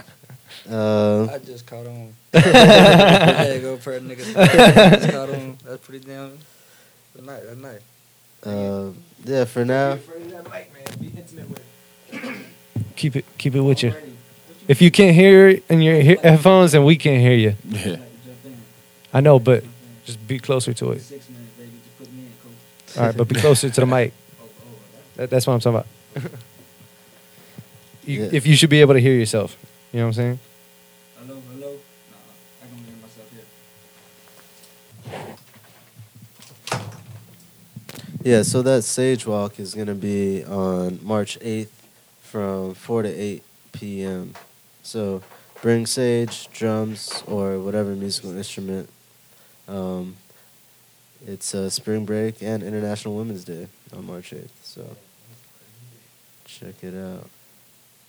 Uh, 0.70 1.28
I 1.32 1.38
just 1.40 1.68
caught 1.68 1.86
on. 1.86 2.14
there 2.32 3.56
you 3.56 3.62
go, 3.62 3.78
per 3.78 4.00
nigga. 4.00 4.34
just 4.34 5.12
caught 5.12 5.30
on. 5.30 5.58
That's 5.64 5.86
pretty 5.86 6.04
damn. 6.04 6.40
That's 7.14 7.28
nice. 7.28 7.44
That's 7.44 7.58
nice. 7.58 7.82
uh, 8.52 8.92
yeah, 9.26 9.46
for 9.46 9.64
now. 9.64 10.00
Keep 12.96 13.18
it, 13.18 13.26
keep 13.38 13.54
it 13.54 13.62
with 13.62 13.84
you. 13.84 13.94
If 14.68 14.82
you 14.82 14.90
can't 14.90 15.16
hear 15.16 15.50
it 15.50 15.64
in 15.70 15.84
your 15.84 16.02
headphones, 16.02 16.72
then 16.72 16.84
we 16.84 16.96
can't 16.96 17.22
hear 17.22 17.36
you. 17.36 17.56
Yeah. 17.66 17.98
I 19.16 19.22
know, 19.22 19.40
but 19.40 19.64
just 20.04 20.28
be 20.28 20.40
closer 20.40 20.74
to 20.74 20.92
it. 20.92 21.02
All 22.98 23.04
right, 23.04 23.16
but 23.16 23.30
be 23.30 23.36
closer 23.36 23.70
to 23.70 23.80
the 23.80 23.88
mic. 23.88 24.12
That, 25.16 25.30
that's 25.30 25.48
what 25.48 25.54
I'm 25.54 25.62
talking 25.62 25.84
about. 26.20 26.32
you, 28.06 28.24
Yeah. 28.24 28.30
If 28.34 28.46
you 28.46 28.58
should 28.58 28.70
be 28.70 28.82
able 28.82 28.94
to 28.94 29.00
hear 29.00 29.14
yourself, 29.14 29.56
you 29.94 30.00
know 30.02 30.08
what 30.08 30.10
I'm 30.10 30.14
saying? 30.14 30.40
Hello, 31.18 31.42
hello. 31.50 31.72
Nah, 32.12 32.18
I 32.62 32.68
can 32.68 32.78
hear 32.84 32.98
myself 33.02 33.32
here. 38.22 38.34
Yeah, 38.34 38.42
so 38.42 38.62
that 38.64 38.84
Sage 38.84 39.26
Walk 39.26 39.62
is 39.62 39.74
going 39.74 39.88
to 39.88 39.96
be 39.96 40.44
on 40.44 41.00
March 41.02 41.40
8th 41.40 41.70
from 42.20 42.74
4 42.74 43.04
to 43.04 43.10
8 43.10 43.44
p.m. 43.72 44.34
So 44.84 45.24
bring 45.62 45.86
sage, 45.86 46.50
drums, 46.52 47.24
or 47.28 47.60
whatever 47.60 47.96
musical 47.96 48.36
instrument. 48.36 48.90
Um, 49.68 50.16
it's 51.26 51.56
uh, 51.56 51.70
spring 51.70 52.06
break 52.06 52.42
and 52.42 52.62
International 52.62 53.16
Women's 53.16 53.44
Day 53.44 53.68
on 53.96 54.06
March 54.06 54.32
8th. 54.32 54.50
So 54.62 54.96
check 56.46 56.84
it 56.84 56.96
out. 56.96 57.30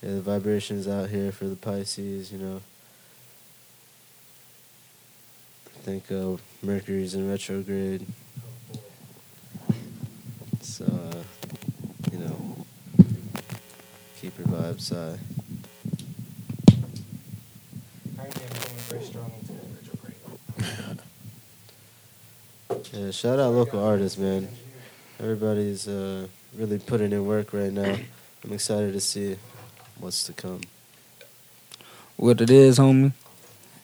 Yeah, 0.02 0.10
the 0.10 0.20
vibrations 0.20 0.86
out 0.86 1.08
here 1.08 1.32
for 1.32 1.46
the 1.46 1.56
Pisces, 1.56 2.30
you 2.30 2.38
know. 2.38 2.60
I 5.74 5.78
think 5.80 6.12
uh, 6.12 6.36
Mercury's 6.62 7.14
in 7.14 7.30
retrograde. 7.30 8.06
So, 10.60 10.84
uh, 10.84 11.22
you 12.12 12.18
know, 12.18 12.66
keep 14.20 14.36
your 14.36 14.48
vibes 14.48 14.92
high. 14.92 15.18
Yeah, 22.92 23.10
shout 23.10 23.38
out 23.38 23.52
local 23.52 23.82
artists, 23.84 24.18
man. 24.18 24.48
Everybody's 25.20 25.86
uh, 25.88 26.26
really 26.56 26.78
putting 26.78 27.12
in 27.12 27.26
work 27.26 27.52
right 27.52 27.72
now. 27.72 27.96
I'm 28.44 28.52
excited 28.52 28.92
to 28.92 29.00
see 29.00 29.36
what's 29.98 30.24
to 30.24 30.32
come. 30.32 30.60
What 32.16 32.40
it 32.40 32.50
is, 32.50 32.78
homie, 32.78 33.12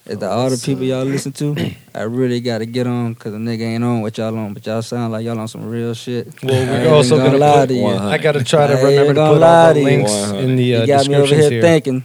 is 0.06 0.18
that 0.18 0.30
Oh, 0.30 0.38
all 0.40 0.50
the 0.50 0.56
so- 0.56 0.66
people 0.66 0.84
y'all 0.84 1.04
listen 1.04 1.32
to, 1.32 1.54
I 1.94 2.02
really 2.02 2.40
got 2.40 2.58
to 2.58 2.66
get 2.66 2.86
on 2.86 3.14
because 3.14 3.32
the 3.32 3.38
nigga 3.38 3.62
ain't 3.62 3.84
on 3.84 4.00
what 4.02 4.16
y'all 4.18 4.36
on, 4.36 4.52
but 4.54 4.66
y'all 4.66 4.82
sound 4.82 5.12
like 5.12 5.24
y'all 5.24 5.38
on 5.38 5.48
some 5.48 5.68
real 5.68 5.94
shit. 5.94 6.26
Well, 6.42 6.66
we're 6.66 6.78
ain't 6.80 6.88
also 6.88 7.14
even 7.16 7.26
gonna 7.26 7.38
lie 7.38 7.60
put- 7.60 7.68
to 7.68 7.74
you. 7.74 7.82
One 7.82 7.96
I 7.98 8.18
got 8.18 8.32
to 8.32 8.44
try 8.44 8.66
to 8.66 8.74
I 8.74 8.82
remember 8.82 9.08
to 9.08 9.14
gonna 9.14 9.34
put 9.34 9.42
all 9.42 9.74
the 9.74 9.80
you. 9.80 9.84
links 9.86 10.12
in 10.32 10.56
the 10.56 10.76
uh, 10.76 10.80
you 10.82 10.86
got 10.86 11.06
me 11.08 11.14
over 11.14 11.22
descriptions 11.26 11.40
here 11.40 11.50
here. 11.50 11.62
thinking. 11.62 12.04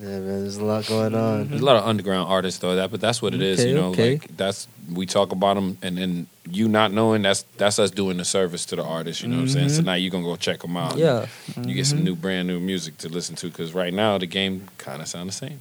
Yeah, 0.00 0.08
man, 0.08 0.40
there's 0.42 0.58
a 0.58 0.64
lot 0.64 0.86
going 0.86 1.14
on. 1.14 1.48
There's 1.48 1.62
a 1.62 1.64
lot 1.64 1.76
of 1.76 1.84
underground 1.86 2.28
artists 2.28 2.60
though. 2.60 2.76
That, 2.76 2.90
but 2.90 3.00
that's 3.00 3.22
what 3.22 3.32
it 3.34 3.40
is. 3.42 3.60
Okay, 3.60 3.68
You 3.70 3.74
know, 3.74 3.88
okay. 3.90 4.10
like 4.12 4.36
that's 4.36 4.68
we 4.92 5.06
talk 5.06 5.32
about 5.32 5.54
them, 5.54 5.78
and 5.82 5.96
then 5.96 6.26
you 6.50 6.68
not 6.68 6.92
knowing 6.92 7.22
that's 7.22 7.44
that's 7.56 7.78
us 7.78 7.90
doing 7.90 8.18
the 8.18 8.24
service 8.24 8.66
to 8.66 8.76
the 8.76 8.84
artist. 8.84 9.22
You 9.22 9.28
know 9.28 9.36
what 9.36 9.42
I'm 9.42 9.48
saying? 9.48 9.68
So 9.70 9.82
Mhm. 9.82 9.86
now 9.86 9.94
you 9.94 10.10
gonna 10.10 10.24
go 10.24 10.36
check 10.36 10.60
them 10.60 10.76
out. 10.76 10.98
Yeah. 10.98 11.26
You 11.64 11.74
get 11.74 11.86
some 11.86 12.00
Mhm. 12.00 12.04
new, 12.04 12.14
brand 12.16 12.46
new 12.46 12.60
music 12.60 12.98
to 12.98 13.08
listen 13.08 13.36
to 13.36 13.46
because 13.48 13.72
right 13.74 13.92
now 13.94 14.18
the 14.18 14.26
game 14.26 14.68
kind 14.78 15.00
of 15.00 15.08
sound 15.08 15.30
the 15.30 15.32
same. 15.34 15.60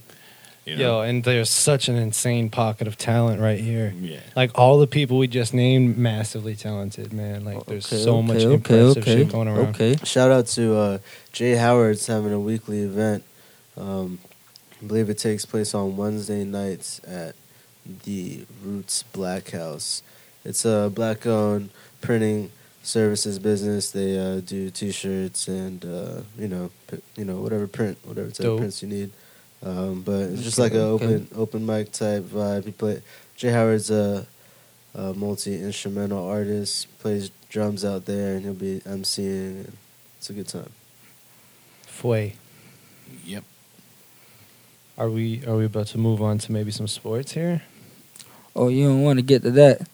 You 0.65 0.75
know? 0.77 0.81
Yo, 0.81 1.01
and 1.01 1.23
there's 1.23 1.49
such 1.51 1.87
an 1.89 1.95
insane 1.95 2.49
pocket 2.49 2.87
of 2.87 2.97
talent 2.97 3.39
right 3.39 3.59
here. 3.59 3.93
yeah. 4.01 4.17
Like 4.35 4.51
all 4.55 4.79
the 4.79 4.87
people 4.87 5.17
we 5.19 5.27
just 5.27 5.53
named, 5.53 5.95
massively 5.97 6.55
talented, 6.55 7.13
man. 7.13 7.45
Like 7.45 7.65
there's 7.67 7.85
Okay, 7.85 8.03
so 8.03 8.17
okay, 8.17 8.27
much 8.27 8.37
okay, 8.37 8.53
impressive 8.55 8.97
okay, 9.03 9.15
shit 9.17 9.29
going 9.31 9.47
around. 9.47 9.75
Okay. 9.75 9.95
Shout 10.03 10.31
out 10.31 10.47
to 10.47 10.75
uh, 10.75 10.97
Jay 11.31 11.55
Howard's 11.55 12.05
having 12.07 12.33
a 12.33 12.39
weekly 12.39 12.79
event. 12.81 13.23
Um, 13.77 14.19
I 14.81 14.85
believe 14.85 15.09
it 15.09 15.17
takes 15.17 15.45
place 15.45 15.73
on 15.73 15.97
Wednesday 15.97 16.43
nights 16.43 17.01
at 17.07 17.35
the 17.85 18.45
Roots 18.63 19.03
Black 19.03 19.51
House. 19.51 20.01
It's 20.43 20.65
a 20.65 20.91
black-owned 20.93 21.69
printing 22.01 22.51
services 22.83 23.39
business. 23.39 23.91
They 23.91 24.17
uh, 24.17 24.41
do 24.41 24.69
T-shirts 24.69 25.47
and 25.47 25.83
uh, 25.83 26.21
you 26.37 26.47
know, 26.47 26.71
p- 26.87 27.01
you 27.15 27.25
know, 27.25 27.41
whatever 27.41 27.67
print, 27.67 27.97
whatever 28.03 28.29
type 28.29 28.43
Dope. 28.43 28.53
of 28.53 28.59
prints 28.59 28.81
you 28.81 28.89
need. 28.89 29.11
Um, 29.63 30.03
but 30.03 30.21
it's 30.21 30.43
just 30.43 30.59
like 30.59 30.73
an 30.73 30.79
okay. 30.79 31.05
open 31.05 31.27
open 31.35 31.65
mic 31.65 31.91
type 31.91 32.23
vibe. 32.23 32.65
He 32.65 32.71
play. 32.71 33.01
Jay 33.35 33.49
Howard's 33.49 33.89
a, 33.89 34.27
a 34.93 35.13
multi 35.13 35.55
instrumental 35.59 36.27
artist. 36.27 36.87
Plays 36.99 37.31
drums 37.49 37.83
out 37.83 38.05
there, 38.05 38.35
and 38.35 38.43
he'll 38.43 38.53
be 38.53 38.81
emceeing. 38.81 39.65
And 39.65 39.77
it's 40.17 40.29
a 40.29 40.33
good 40.33 40.47
time. 40.47 40.71
Fue. 41.87 42.33
Yep. 43.25 43.43
Are 44.97 45.09
we 45.09 45.45
are 45.45 45.55
we 45.55 45.65
about 45.65 45.87
to 45.87 45.97
move 45.97 46.21
on 46.21 46.37
to 46.39 46.51
maybe 46.51 46.71
some 46.71 46.87
sports 46.87 47.33
here? 47.33 47.61
Oh, 48.55 48.69
you 48.69 48.87
don't 48.87 49.01
want 49.03 49.19
to 49.19 49.23
get 49.23 49.41
to 49.43 49.51
that. 49.51 49.87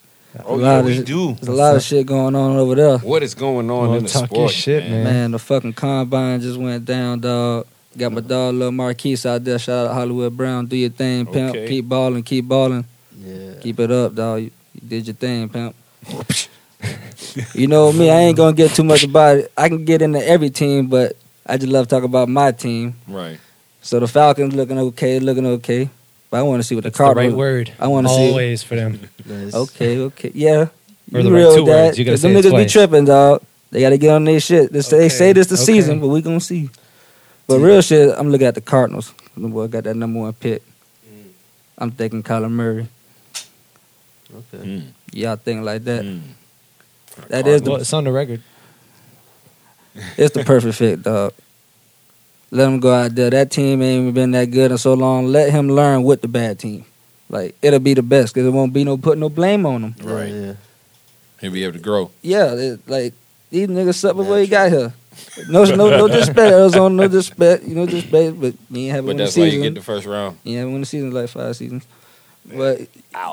Oh 0.46 0.56
A 0.56 0.62
yeah, 0.62 0.64
lot 0.64 0.80
of 0.82 0.86
we 0.86 1.02
do. 1.04 1.34
There's 1.34 1.48
a 1.48 1.52
lot 1.52 1.76
of 1.76 1.82
shit 1.82 2.06
going 2.06 2.36
on 2.36 2.56
over 2.56 2.76
there. 2.76 2.98
What 3.00 3.24
is 3.24 3.34
going 3.34 3.70
on 3.72 3.90
Well, 3.90 3.98
in 3.98 4.04
the 4.04 4.10
talk 4.10 4.32
your 4.32 4.50
sport? 4.50 4.52
shit, 4.52 4.84
man. 4.90 5.04
Man, 5.04 5.32
the 5.32 5.40
fucking 5.40 5.74
combine 5.74 6.40
just 6.40 6.58
went 6.60 6.86
down, 6.86 7.20
dog. 7.20 7.66
Got 7.98 8.14
my 8.14 8.22
dog, 8.22 8.54
little 8.56 8.72
Marquise 8.72 9.26
out 9.26 9.44
there. 9.44 9.60
Shout 9.60 9.88
out 9.88 9.94
Hollywood 9.94 10.38
Brown. 10.38 10.68
Do 10.68 10.78
your 10.78 10.92
thing, 10.92 11.26
pimp. 11.26 11.50
Okay. 11.56 11.68
Keep 11.68 11.90
balling, 11.90 12.24
keep 12.24 12.48
balling. 12.48 12.86
Yeah. 13.18 13.56
Keep 13.60 13.80
it 13.82 13.92
up, 13.92 14.16
dog. 14.16 14.42
You, 14.44 14.52
you 14.76 14.82
did 14.88 15.08
your 15.08 15.16
thing, 15.16 15.50
pimp. 15.50 15.76
you 17.54 17.68
know 17.68 17.92
me, 17.92 18.10
I 18.10 18.20
ain't 18.22 18.38
gonna 18.38 18.56
get 18.56 18.72
too 18.72 18.84
much 18.84 19.04
about 19.04 19.38
it. 19.38 19.52
I 19.58 19.68
can 19.68 19.84
get 19.84 20.02
into 20.02 20.26
every 20.26 20.50
team, 20.52 20.88
but 20.88 21.18
I 21.46 21.58
just 21.58 21.72
love 21.72 21.88
talking 21.90 22.06
about 22.06 22.30
my 22.30 22.52
team. 22.52 22.96
Right. 23.08 23.40
So 23.82 24.00
the 24.00 24.08
Falcons 24.08 24.54
looking 24.56 24.78
okay, 24.78 25.20
looking 25.20 25.46
okay. 25.48 25.90
But 26.30 26.40
I 26.40 26.44
want 26.44 26.62
to 26.62 26.68
see 26.68 26.76
what 26.76 26.84
That's 26.86 26.98
the 26.98 27.04
the 27.04 27.14
Cardinals. 27.14 27.34
right 27.34 27.38
word. 27.38 27.74
I 27.80 27.88
wanna 27.88 28.10
see- 28.10 28.30
always 28.30 28.64
for 28.64 28.76
them. 28.76 29.00
Nice. 29.26 29.54
Okay, 29.54 29.98
okay, 30.00 30.32
yeah. 30.34 30.68
Or 31.14 31.20
You 31.20 31.24
the 31.24 31.32
right 31.32 31.38
real 31.40 31.56
two 31.56 31.66
that. 31.66 31.86
words. 31.88 32.00
You 32.00 32.06
gotta 32.06 32.14
'Cause 32.14 32.22
them 32.22 32.34
say 32.34 32.40
it 32.40 32.46
niggas 32.46 32.50
twice. 32.52 32.66
be 32.66 32.72
tripping, 32.72 33.06
dog. 33.06 33.42
They 33.72 33.82
gotta 33.82 33.98
get 33.98 34.12
on 34.12 34.24
their 34.24 34.40
shit. 34.40 34.72
This, 34.72 34.88
They 34.90 35.10
say 35.10 35.34
this 35.34 35.48
the 35.48 35.56
okay. 35.56 35.64
season, 35.64 36.00
but 36.00 36.08
we 36.10 36.22
gonna 36.22 36.40
see. 36.40 36.70
But 37.48 37.60
real 37.60 37.82
shit, 37.82 38.14
I'm 38.18 38.30
looking 38.32 38.48
at 38.48 38.56
the 38.56 38.62
Cardinals. 38.62 39.14
The 39.36 39.48
boy 39.48 39.68
got 39.68 39.84
that 39.86 39.96
number 39.96 40.20
one 40.20 40.34
pick. 40.34 40.62
Mm. 41.06 41.32
I'm 41.78 41.92
thinking 41.92 42.24
Kyler 42.24 42.50
Murray. 42.52 42.88
Okay. 44.54 44.64
Mm. 44.66 44.84
Y'all 45.14 45.36
think 45.36 45.64
like 45.64 45.84
that? 45.86 46.04
Mm. 46.04 46.22
That 47.30 47.48
is 47.48 47.62
Well, 47.64 47.76
the 47.76 47.82
it's 47.82 47.94
on 47.94 48.04
the 48.06 48.12
record. 48.12 48.42
it's 50.18 50.34
the 50.34 50.44
perfect 50.44 50.76
fit, 50.76 51.04
dog. 51.04 51.34
Let 52.52 52.68
him 52.68 52.80
go 52.82 52.94
out 52.94 53.16
there. 53.16 53.30
That 53.30 53.50
team 53.50 53.82
ain't 53.82 54.02
even 54.02 54.14
been 54.14 54.32
that 54.32 54.52
good 54.52 54.72
in 54.72 54.78
so 54.78 54.94
long. 54.94 55.28
Let 55.28 55.52
him 55.52 55.70
learn 55.70 56.04
with 56.04 56.22
the 56.22 56.28
bad 56.28 56.60
team. 56.60 56.86
Like 57.30 57.56
it'll 57.62 57.80
be 57.80 57.94
the 57.94 58.04
best 58.04 58.34
because 58.34 58.46
it 58.46 58.52
won't 58.52 58.74
be 58.74 58.84
no 58.84 58.98
put 58.98 59.18
no 59.18 59.30
blame 59.30 59.66
on 59.66 59.84
him. 59.84 59.96
Right. 60.04 60.28
Yeah. 60.34 60.54
He'll 61.40 61.52
be 61.54 61.64
able 61.64 61.74
to 61.74 61.80
grow. 61.80 62.12
Yeah, 62.22 62.54
it, 62.54 62.88
like 62.88 63.14
these 63.50 63.68
niggas 63.68 63.96
suck 63.96 64.16
before 64.18 64.38
he 64.40 64.48
got 64.48 64.70
here. 64.72 64.94
No, 65.50 65.64
no, 65.64 65.90
no 65.90 66.08
disrespect, 66.10 66.52
Arizona. 66.54 66.94
No 66.94 67.08
disrespect. 67.08 67.64
You 67.64 67.76
know, 67.76 67.86
disrespect, 67.86 68.40
but 68.40 68.54
you 68.70 68.82
ain't 68.84 68.92
having 68.92 69.06
But 69.06 69.08
win 69.08 69.18
the 69.18 69.24
that's 69.24 69.38
why 69.38 69.46
you 69.46 69.62
get 69.62 69.76
the 69.76 69.82
first 69.82 70.06
round. 70.06 70.38
You 70.44 70.58
haven't 70.58 70.74
won 70.74 70.82
the 70.82 70.86
season 70.88 71.12
like 71.12 71.30
five 71.30 71.56
seasons. 71.56 71.88
But 72.46 72.82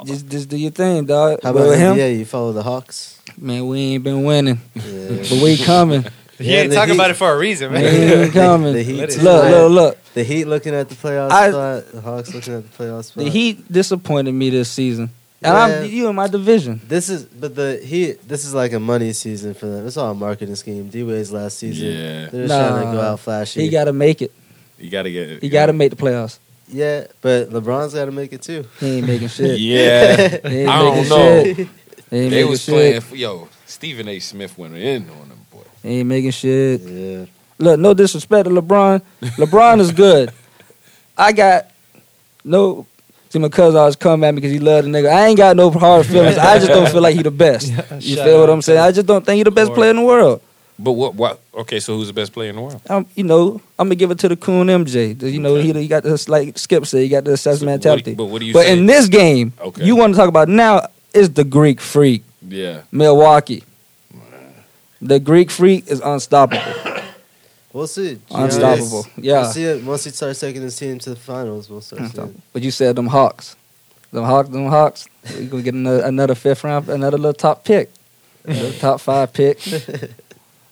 just 0.05 0.29
just 0.29 0.49
do 0.49 0.57
your 0.57 0.71
thing, 0.71 1.07
dog. 1.07 1.41
How 1.43 1.53
but 1.53 1.63
about 1.67 1.79
him, 1.79 1.97
Yeah, 1.99 2.07
You 2.07 2.25
follow 2.25 2.53
the 2.53 2.63
Hawks? 2.63 3.21
man, 3.37 3.67
we 3.67 3.81
ain't 3.81 4.05
been 4.05 4.23
winning, 4.25 4.61
Yeah. 4.75 5.17
but 5.29 5.43
we 5.43 5.57
coming. 5.57 6.05
He 6.39 6.53
Yeah, 6.53 6.61
ain't 6.61 6.73
talking 6.73 6.95
Heat- 6.95 7.01
about 7.01 7.11
it 7.11 7.15
for 7.15 7.33
a 7.33 7.37
reason, 7.39 7.73
we 7.73 7.81
man. 7.81 8.23
ain't 8.25 8.33
coming. 8.45 8.73
The 8.73 8.83
Heat 8.83 9.17
look, 9.23 9.45
look, 9.51 9.71
look. 9.73 9.99
The 10.15 10.23
Heat 10.25 10.45
looking 10.45 10.75
at 10.75 10.89
the 10.89 10.95
playoff 10.95 11.31
I- 11.31 11.51
spot. 11.51 11.93
The 11.93 12.01
Hawks 12.01 12.33
looking 12.35 12.55
at 12.55 12.71
the 12.71 12.85
playoff 12.85 13.05
spot. 13.05 13.25
The 13.25 13.31
Heat 13.31 13.71
disappointed 13.73 14.33
me 14.33 14.51
this 14.51 14.71
season, 14.71 15.11
and 15.43 15.53
Yeah. 15.55 15.79
I'm 15.81 15.85
you 15.91 16.09
in 16.09 16.15
my 16.15 16.29
division. 16.29 16.81
This 16.87 17.09
is, 17.09 17.25
but 17.25 17.55
the 17.57 17.81
Heat. 17.85 18.27
This 18.29 18.45
is 18.45 18.55
like 18.55 18.73
a 18.73 18.79
money 18.81 19.13
season 19.13 19.55
for 19.55 19.67
them. 19.67 19.87
It's 19.87 19.97
all 19.97 20.13
a 20.13 20.15
marketing 20.15 20.55
scheme. 20.57 20.89
D 20.89 21.03
Wade's 21.03 21.33
last 21.33 21.59
season. 21.59 21.89
Yeah. 21.89 22.29
They're 22.31 22.47
just 22.47 22.55
trying 22.55 22.87
to 22.87 22.93
go 22.93 23.01
out 23.01 23.21
flashy. 23.21 23.63
He 23.63 23.69
got 23.69 23.85
to 23.85 23.93
make 23.93 24.23
it. 24.23 24.33
You 24.79 24.91
got 24.91 25.03
to 25.03 25.11
get 25.13 25.29
it. 25.31 25.43
He 25.43 25.49
got 25.49 25.67
to 25.67 25.73
make 25.73 25.91
the 25.91 25.97
playoffs. 25.97 26.39
yeah, 26.69 27.07
but 27.21 27.51
LeBron's 27.51 27.95
got 27.95 28.05
to 28.05 28.13
make 28.13 28.33
it 28.33 28.43
too. 28.43 28.65
He 28.79 28.99
ain't 28.99 29.07
making 29.09 29.29
shit. 29.29 29.59
Yeah. 29.61 30.39
I 30.45 30.79
don't 30.83 31.09
know. 31.09 31.43
shit. 31.45 31.69
He 32.11 32.29
they 32.31 32.45
was 32.45 32.63
shit. 32.63 32.73
playing. 32.75 33.01
For, 33.03 33.17
yo, 33.17 33.49
Stephen 33.67 34.09
A. 34.09 34.19
Smith 34.21 34.57
went 34.57 34.75
in 34.77 35.11
on 35.11 35.29
them, 35.29 35.38
boy. 35.38 35.38
He 35.89 35.99
ain't 36.01 36.09
making 36.09 36.31
shit. 36.33 36.81
Yeah. 36.83 37.25
Look, 37.59 37.81
no 37.81 37.95
disrespect 37.95 38.49
to 38.49 38.51
LeBron. 38.55 39.03
LeBron 39.23 39.81
is 39.81 39.91
good. 39.93 40.33
I 41.19 41.33
got 41.33 41.71
no. 42.45 42.87
See, 43.31 43.39
my 43.39 43.49
cousin 43.51 43.79
always 43.79 43.95
come 43.97 44.25
at 44.25 44.33
me 44.33 44.41
because 44.41 44.53
he 44.53 44.59
love 44.59 44.85
the 44.85 44.91
nigga. 44.91 45.11
I 45.13 45.27
ain't 45.27 45.37
got 45.37 45.55
no 45.55 45.71
hard 45.71 46.07
feelings. 46.07 46.39
I 46.39 46.59
just 46.59 46.71
don't 46.71 46.89
feel 46.89 47.03
like 47.03 47.15
he 47.15 47.23
the 47.23 47.31
best. 47.31 47.69
You 48.01 48.17
Shout 48.17 48.25
feel 48.27 48.41
what 48.41 48.49
I'm 48.49 48.63
saying? 48.63 48.79
I 48.81 48.91
just 48.91 49.07
don't 49.07 49.25
think 49.25 49.37
he 49.37 49.43
the 49.43 49.51
best 49.51 49.73
player 49.75 49.91
in 49.91 49.97
the 49.97 50.03
world. 50.03 50.41
But 50.79 50.93
what? 50.93 51.15
What? 51.15 51.41
Okay, 51.55 51.81
so 51.81 51.97
who's 51.97 52.07
the 52.07 52.15
best 52.15 52.33
player 52.33 52.51
in 52.51 52.57
the 52.57 52.63
world? 52.63 52.81
I'm, 52.89 53.05
you 53.17 53.25
know, 53.25 53.61
I'm 53.79 53.89
gonna 53.89 53.97
give 53.97 54.11
it 54.13 54.19
to 54.21 54.29
the 54.29 54.37
coon 54.37 54.69
MJ. 54.69 55.21
You 55.21 55.41
know, 55.41 55.57
he, 55.57 55.73
he 55.73 55.89
got 55.89 56.05
this 56.05 56.29
like 56.29 56.57
Skip 56.57 56.87
said, 56.87 57.03
he 57.03 57.09
got 57.09 57.25
the 57.25 57.33
assassin 57.33 57.61
So 57.61 57.67
what- 57.67 57.73
mentality. 57.73 58.15
but 58.15 58.27
what 58.27 58.39
do 58.39 58.47
you 58.47 58.53
But 58.55 58.63
say? 58.67 58.79
in 58.79 58.87
this 58.87 59.09
game, 59.09 59.53
Okay. 59.61 59.85
you 59.85 59.97
want 59.97 60.15
to 60.15 60.17
talk 60.17 60.29
about 60.29 60.49
now 60.49 60.87
is 61.13 61.31
the 61.33 61.45
Greek 61.45 61.81
Freak, 61.81 62.23
Yeah. 62.49 62.83
Milwaukee. 62.93 63.65
The 65.01 65.21
Greek 65.21 65.51
Freak 65.51 65.87
is 65.89 66.01
unstoppable. 66.01 66.63
We'll 67.71 67.87
see. 67.87 68.19
Unstoppable. 68.31 69.07
Yeah. 69.19 69.43
We'll 69.43 69.53
see 69.53 69.65
it. 69.65 69.85
Once 69.85 70.05
he 70.05 70.11
starts 70.11 70.41
taking 70.41 70.63
his 70.63 70.77
team 70.77 70.99
to 71.01 71.11
the 71.11 71.17
finals, 71.17 71.69
we'll 71.69 71.83
start 71.83 72.11
seeing. 72.11 72.43
But 72.53 72.63
you 72.63 72.71
said 72.71 72.97
them 72.97 73.09
Hawks. 73.09 73.57
Them 74.11 74.25
Hawks, 74.25 74.49
them 74.49 74.67
Hawks. 74.69 75.07
We 75.39 75.47
gonna 75.47 75.63
get 75.63 75.75
another, 75.75 76.03
another 76.03 76.35
fifth 76.35 76.65
round, 76.65 76.89
another 76.89 77.19
little 77.19 77.35
top 77.35 77.65
pick, 77.65 77.91
another 78.45 78.73
top 78.79 79.01
five 79.01 79.33
pick. 79.33 79.61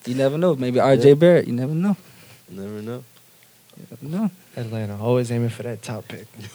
You 0.06 0.14
never 0.14 0.38
know. 0.38 0.54
Maybe 0.54 0.78
R.J. 0.78 1.08
Yeah. 1.08 1.14
Barrett. 1.14 1.46
You 1.48 1.52
never 1.52 1.74
know. 1.74 1.96
Never 2.48 2.80
know. 2.80 3.02
You 3.76 3.86
never 3.90 4.06
know. 4.06 4.30
Atlanta 4.56 4.96
always 4.96 5.30
aiming 5.32 5.48
for 5.50 5.64
that 5.64 5.82
top 5.82 6.06
pick. 6.08 6.26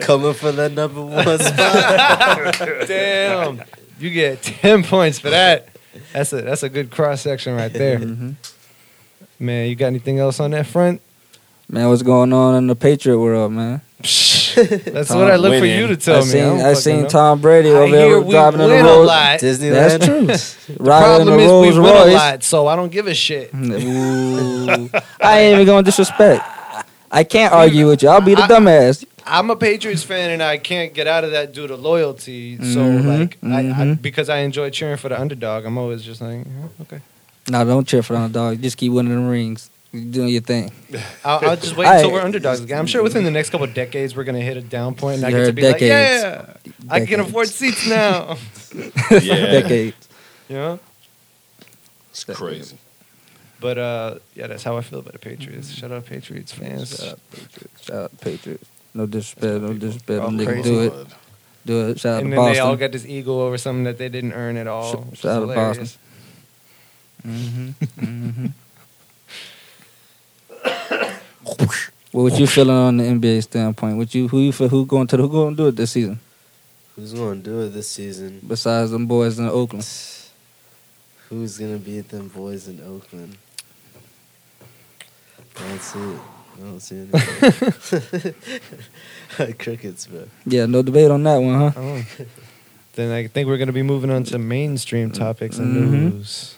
Coming 0.00 0.34
for 0.34 0.52
that 0.52 0.72
number 0.74 1.00
one 1.02 1.38
spot. 1.38 2.86
Damn, 2.88 3.62
you 4.00 4.10
get 4.10 4.42
ten 4.42 4.82
points 4.82 5.18
for 5.20 5.30
that. 5.30 5.68
That's 6.12 6.32
a 6.32 6.42
that's 6.42 6.62
a 6.62 6.68
good 6.68 6.90
cross 6.90 7.20
section 7.20 7.54
right 7.54 7.72
there, 7.72 7.98
Mhm. 8.00 8.34
man. 9.38 9.68
You 9.68 9.76
got 9.76 9.86
anything 9.88 10.18
else 10.18 10.40
on 10.40 10.50
that 10.52 10.66
front? 10.66 11.00
Man, 11.68 11.88
what's 11.88 12.02
going 12.02 12.32
on 12.32 12.56
in 12.56 12.66
the 12.66 12.74
Patriot 12.74 13.18
world, 13.18 13.52
man? 13.52 13.80
That's 14.00 15.08
Tom 15.08 15.18
what 15.20 15.30
I 15.30 15.36
look 15.36 15.58
for 15.60 15.66
you 15.66 15.86
to 15.86 15.96
tell 15.96 16.16
I 16.16 16.20
me. 16.20 16.24
seen, 16.26 16.40
don't 16.42 16.58
I 16.58 16.62
fucking 16.62 16.76
seen 16.80 17.02
know. 17.02 17.08
Tom 17.08 17.40
Brady 17.40 17.68
over 17.70 17.86
hear 17.86 18.20
there 18.20 18.30
driving 18.30 18.60
in 18.60 18.68
the 18.68 18.74
win 18.74 18.84
a 18.84 18.88
road. 18.88 19.04
lot. 19.06 19.38
Disneyland. 19.38 19.98
That's 20.00 20.66
true. 20.66 20.74
Riding 20.80 20.80
in 20.80 21.26
Problem 21.26 21.26
the 21.28 21.38
is 21.44 21.48
Rolls 21.50 21.74
we 21.76 21.80
win 21.84 21.96
a 21.96 22.12
lot, 22.12 22.42
so 22.42 22.66
I 22.66 22.74
don't 22.76 22.90
give 22.90 23.06
a 23.06 23.14
shit. 23.14 23.54
Ooh. 23.54 24.90
I 25.20 25.38
ain't 25.40 25.54
even 25.54 25.66
gonna 25.66 25.82
disrespect. 25.84 26.44
I 27.12 27.22
can't 27.24 27.52
argue 27.52 27.86
with 27.88 28.02
you. 28.02 28.08
I'll 28.08 28.20
be 28.20 28.34
the 28.34 28.42
I- 28.42 28.48
dumbass. 28.48 29.04
I'm 29.30 29.48
a 29.50 29.56
Patriots 29.56 30.02
fan, 30.02 30.30
and 30.30 30.42
I 30.42 30.58
can't 30.58 30.92
get 30.92 31.06
out 31.06 31.24
of 31.24 31.30
that 31.30 31.52
due 31.52 31.66
to 31.66 31.76
loyalty. 31.76 32.56
So, 32.58 32.80
Mhm, 32.80 33.06
like, 33.06 33.38
I, 33.42 33.58
I, 33.60 33.84
mhm. 33.84 34.02
because 34.02 34.28
I 34.28 34.38
enjoy 34.38 34.70
cheering 34.70 34.96
for 34.96 35.08
the 35.08 35.20
underdog, 35.20 35.64
I'm 35.64 35.78
always 35.78 36.02
just 36.02 36.20
like, 36.20 36.44
yeah, 36.44 36.82
okay. 36.82 37.00
No, 37.48 37.64
don't 37.64 37.86
cheer 37.86 38.02
for 38.02 38.14
the 38.14 38.20
underdog. 38.20 38.60
Just 38.60 38.76
keep 38.76 38.92
winning 38.92 39.14
the 39.24 39.30
rings. 39.30 39.70
You're 39.92 40.04
doing 40.04 40.28
your 40.28 40.40
thing. 40.42 40.70
I'll, 41.24 41.50
I'll 41.50 41.56
just 41.56 41.76
wait 41.76 41.86
I- 41.86 41.96
until 41.96 42.12
we're 42.12 42.20
underdogs 42.20 42.60
again. 42.60 42.78
I'm 42.78 42.86
sure 42.86 43.02
within 43.02 43.24
the 43.24 43.30
next 43.30 43.50
couple 43.50 43.66
of 43.66 43.74
decades, 43.74 44.14
we're 44.14 44.24
gonna 44.24 44.40
hit 44.40 44.56
a 44.56 44.60
down 44.62 44.94
point, 44.94 45.16
and 45.18 45.26
I 45.26 45.30
get 45.30 45.46
to 45.46 45.52
be 45.52 45.62
decades. 45.62 46.24
like, 46.24 46.56
yeah, 46.78 46.92
I 46.92 47.06
can 47.06 47.20
afford 47.20 47.48
seats 47.48 47.86
now. 47.88 48.36
Yeah. 49.10 49.46
Decades. 49.60 50.08
you 50.48 50.56
know. 50.56 50.78
It's 52.10 52.24
crazy. 52.24 52.76
But 53.60 53.78
uh, 53.78 54.14
yeah, 54.34 54.46
that's 54.46 54.62
how 54.62 54.76
I 54.76 54.80
feel 54.82 55.00
about 55.00 55.12
the 55.12 55.18
Patriots. 55.18 55.70
Shout 55.70 55.90
out 55.92 56.06
Patriots 56.06 56.52
fans. 56.52 56.96
Shout 56.96 57.08
out 57.12 57.18
Patriots. 57.30 57.84
Shout 57.84 57.96
out 57.96 58.20
Patriots. 58.20 58.68
No 58.94 59.06
disrespect. 59.06 59.62
No 59.62 59.72
disrespect. 59.72 60.20
All 60.20 60.30
Them 60.30 60.38
niggas 60.38 60.44
crazy. 60.44 60.70
do 60.70 60.80
it. 60.82 61.06
Do 61.66 61.88
it. 61.88 62.00
Shout 62.00 62.14
out 62.14 62.22
and 62.22 62.32
to 62.32 62.36
then 62.36 62.52
they 62.52 62.58
all 62.58 62.76
got 62.76 62.92
this 62.92 63.06
ego 63.06 63.42
over 63.46 63.58
something 63.58 63.84
that 63.84 63.98
they 63.98 64.08
didn't 64.08 64.32
earn 64.32 64.56
at 64.56 64.66
all. 64.66 64.92
Shout- 64.92 65.16
shout 65.16 65.30
out 65.30 65.34
to 65.46 65.52
hilarious. 65.52 65.98
hmm 67.22 67.70
hmm 67.98 68.46
what 72.12 72.22
would 72.22 72.38
you 72.38 72.46
feeling 72.46 72.76
on 72.76 72.96
the 72.96 73.04
NBA 73.04 73.42
standpoint? 73.42 73.96
What 73.96 74.14
you 74.14 74.28
who 74.28 74.40
you 74.40 74.52
feel 74.52 74.68
who 74.68 74.84
going 74.86 75.06
to 75.08 75.16
the, 75.16 75.22
who 75.22 75.28
going 75.28 75.56
to 75.56 75.62
do 75.62 75.68
it 75.68 75.76
this 75.76 75.92
season 75.92 76.18
Who's 76.96 77.12
going 77.12 77.42
to 77.42 77.50
do 77.50 77.60
it 77.60 77.68
this 77.68 77.88
season? 77.88 78.40
besides 78.46 78.90
them 78.90 79.06
boys 79.06 79.38
in 79.38 79.46
Oakland? 79.48 79.86
Who's 81.28 81.58
going 81.58 81.72
to 81.72 81.78
beat 81.78 82.08
them 82.08 82.28
boys 82.28 82.66
in 82.68 82.80
Oakland? 82.82 83.36
That's 85.54 85.94
it. 85.94 86.20
I 86.60 86.62
don't 86.64 86.80
see 86.80 86.96
anything. 87.12 88.34
Crickets, 89.58 90.06
bro. 90.06 90.28
Yeah, 90.46 90.66
no 90.66 90.82
debate 90.82 91.10
on 91.10 91.22
that 91.22 91.36
one, 91.38 91.54
huh? 91.58 91.72
Oh. 91.76 92.04
then 92.94 93.12
I 93.12 93.26
think 93.28 93.48
we're 93.48 93.56
gonna 93.56 93.72
be 93.72 93.82
moving 93.82 94.10
on 94.10 94.24
to 94.24 94.38
mainstream 94.38 95.10
topics 95.10 95.56
and 95.58 95.74
Mhm. 95.74 95.90
news. 96.12 96.54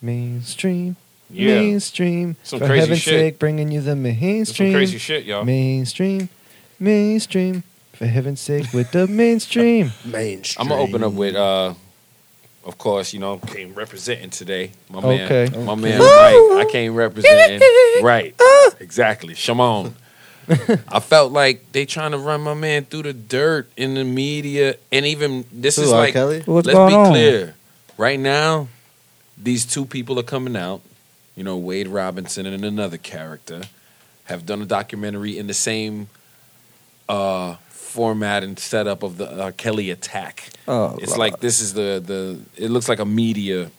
Mainstream, 0.00 0.96
Yeah. 1.30 1.54
mainstream. 1.56 2.36
Some 2.44 2.60
For 2.60 2.66
crazy 2.66 2.80
heaven's 2.80 3.00
shit. 3.00 3.12
sake, 3.20 3.38
bringing 3.38 3.72
you 3.72 3.80
the 3.80 3.86
There's 3.94 3.94
some 3.96 4.02
mainstream. 4.02 4.72
crazy 4.74 4.98
shit, 4.98 5.24
y'all. 5.24 5.44
Mainstream, 5.44 6.28
mainstream. 6.78 7.62
For 7.94 8.06
heaven's 8.06 8.40
sake, 8.40 8.72
with 8.74 8.92
the 8.92 9.06
mainstream. 9.22 9.92
Mainstream. 10.04 10.62
I'm 10.62 10.68
gonna 10.68 10.82
open 10.82 11.02
up 11.02 11.14
with, 11.14 11.34
uh, 11.34 11.74
of 12.66 12.76
course, 12.78 13.14
you 13.14 13.20
know, 13.20 13.38
came 13.38 13.72
representing 13.74 14.28
today. 14.30 14.72
My 14.90 14.98
Okay. 14.98 15.48
man, 15.52 15.64
my 15.64 15.74
man, 15.76 15.98
Mike. 16.00 16.66
I 16.66 16.68
came 16.70 16.94
representing. 16.94 17.62
right, 18.02 18.34
exactly. 18.80 19.34
Shimon. 19.34 19.94
I 20.88 21.00
felt 21.00 21.32
like 21.32 21.72
they 21.72 21.86
trying 21.86 22.10
to 22.12 22.18
run 22.18 22.40
my 22.42 22.54
man 22.54 22.84
through 22.84 23.02
the 23.04 23.12
dirt 23.12 23.68
in 23.76 23.94
the 23.94 24.04
media, 24.04 24.76
and 24.92 25.06
even 25.06 25.44
this 25.50 25.76
Who, 25.76 25.82
is 25.82 25.92
R. 25.92 25.98
like, 26.00 26.12
Kelly? 26.12 26.42
What's 26.44 26.66
let's 26.66 26.76
going 26.76 26.90
be 26.90 26.94
on? 26.94 27.10
clear. 27.12 27.54
Right 27.96 28.20
now, 28.20 28.68
these 29.38 29.64
two 29.64 29.86
people 29.86 30.18
are 30.20 30.24
coming 30.24 30.56
out. 30.56 30.82
You 31.34 31.44
know, 31.44 31.56
Wade 31.56 31.88
Robinson 31.88 32.46
and 32.46 32.64
another 32.64 32.96
character 32.98 33.62
have 34.24 34.44
done 34.46 34.60
a 34.62 34.66
documentary 34.66 35.36
in 35.38 35.46
the 35.46 35.54
same 35.54 36.08
uh, 37.08 37.56
format 37.96 38.44
and 38.44 38.58
setup 38.58 39.02
of 39.02 39.12
the 39.20 39.26
uh, 39.30 39.50
Kelly 39.62 39.90
attack. 39.90 40.34
Oh, 40.68 40.96
It's 41.02 41.16
Lord. 41.16 41.18
like 41.24 41.40
this 41.40 41.60
is 41.60 41.72
the 41.80 41.90
the. 42.10 42.20
It 42.64 42.70
looks 42.70 42.88
like 42.88 43.00
a 43.00 43.04
media 43.24 43.70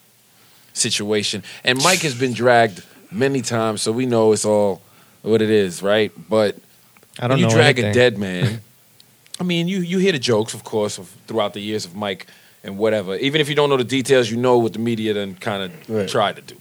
situation, 0.74 1.44
and 1.64 1.82
Mike 1.84 2.02
has 2.02 2.16
been 2.16 2.34
dragged 2.34 2.84
many 3.12 3.42
times, 3.42 3.82
so 3.82 3.92
we 3.92 4.06
know 4.06 4.34
it's 4.34 4.46
all 4.46 4.82
what 5.22 5.42
it 5.42 5.50
is, 5.50 5.82
right? 5.82 6.12
But 6.30 6.56
I 7.20 7.28
don't 7.28 7.40
you 7.40 7.46
know 7.48 7.52
drag 7.52 7.80
anything. 7.80 7.92
a 7.92 7.94
dead 7.94 8.18
man, 8.18 8.62
I 9.40 9.44
mean, 9.44 9.68
you 9.68 9.80
you 9.80 9.98
hear 10.00 10.12
the 10.12 10.20
jokes, 10.20 10.54
of 10.54 10.64
course, 10.64 10.98
of 11.02 11.08
throughout 11.28 11.54
the 11.54 11.62
years 11.62 11.86
of 11.86 11.96
Mike 11.96 12.26
and 12.64 12.78
whatever. 12.78 13.16
Even 13.18 13.42
if 13.42 13.50
you 13.50 13.56
don't 13.56 13.70
know 13.70 13.78
the 13.78 13.84
details, 13.98 14.30
you 14.32 14.38
know 14.38 14.58
what 14.58 14.74
the 14.74 14.80
media 14.80 15.14
then 15.14 15.36
kind 15.36 15.62
of 15.64 15.70
Right. 15.90 16.10
tried 16.10 16.36
to 16.38 16.42
do. 16.42 16.56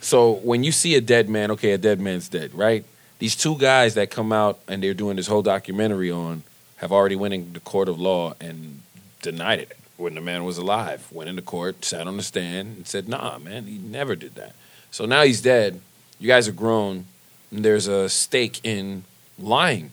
So 0.00 0.32
when 0.50 0.64
you 0.64 0.72
see 0.72 0.94
a 0.96 1.00
dead 1.00 1.28
man, 1.28 1.50
okay, 1.52 1.72
a 1.72 1.78
dead 1.78 2.00
man's 2.00 2.28
dead, 2.28 2.50
right? 2.54 2.84
These 3.18 3.36
two 3.36 3.56
guys 3.56 3.94
that 3.94 4.10
come 4.10 4.32
out 4.32 4.58
and 4.68 4.82
they're 4.82 4.94
doing 4.94 5.16
this 5.16 5.28
whole 5.28 5.42
documentary 5.42 6.10
on 6.10 6.42
have 6.82 6.92
already 6.92 7.16
went 7.16 7.32
in 7.32 7.52
the 7.54 7.60
court 7.60 7.88
of 7.88 7.98
law 7.98 8.34
and 8.40 8.82
denied 9.22 9.60
it 9.60 9.78
when 9.96 10.16
the 10.16 10.20
man 10.20 10.44
was 10.44 10.58
alive. 10.58 11.06
Went 11.12 11.30
into 11.30 11.40
court, 11.40 11.84
sat 11.84 12.08
on 12.08 12.16
the 12.16 12.22
stand, 12.22 12.76
and 12.76 12.86
said, 12.86 13.08
"Nah, 13.08 13.38
man, 13.38 13.66
he 13.66 13.78
never 13.78 14.16
did 14.16 14.34
that." 14.34 14.54
So 14.90 15.06
now 15.06 15.22
he's 15.22 15.40
dead. 15.40 15.80
You 16.18 16.26
guys 16.26 16.48
are 16.48 16.52
grown. 16.52 17.06
And 17.52 17.64
there's 17.64 17.86
a 17.86 18.08
stake 18.08 18.60
in 18.64 19.04
lying, 19.38 19.92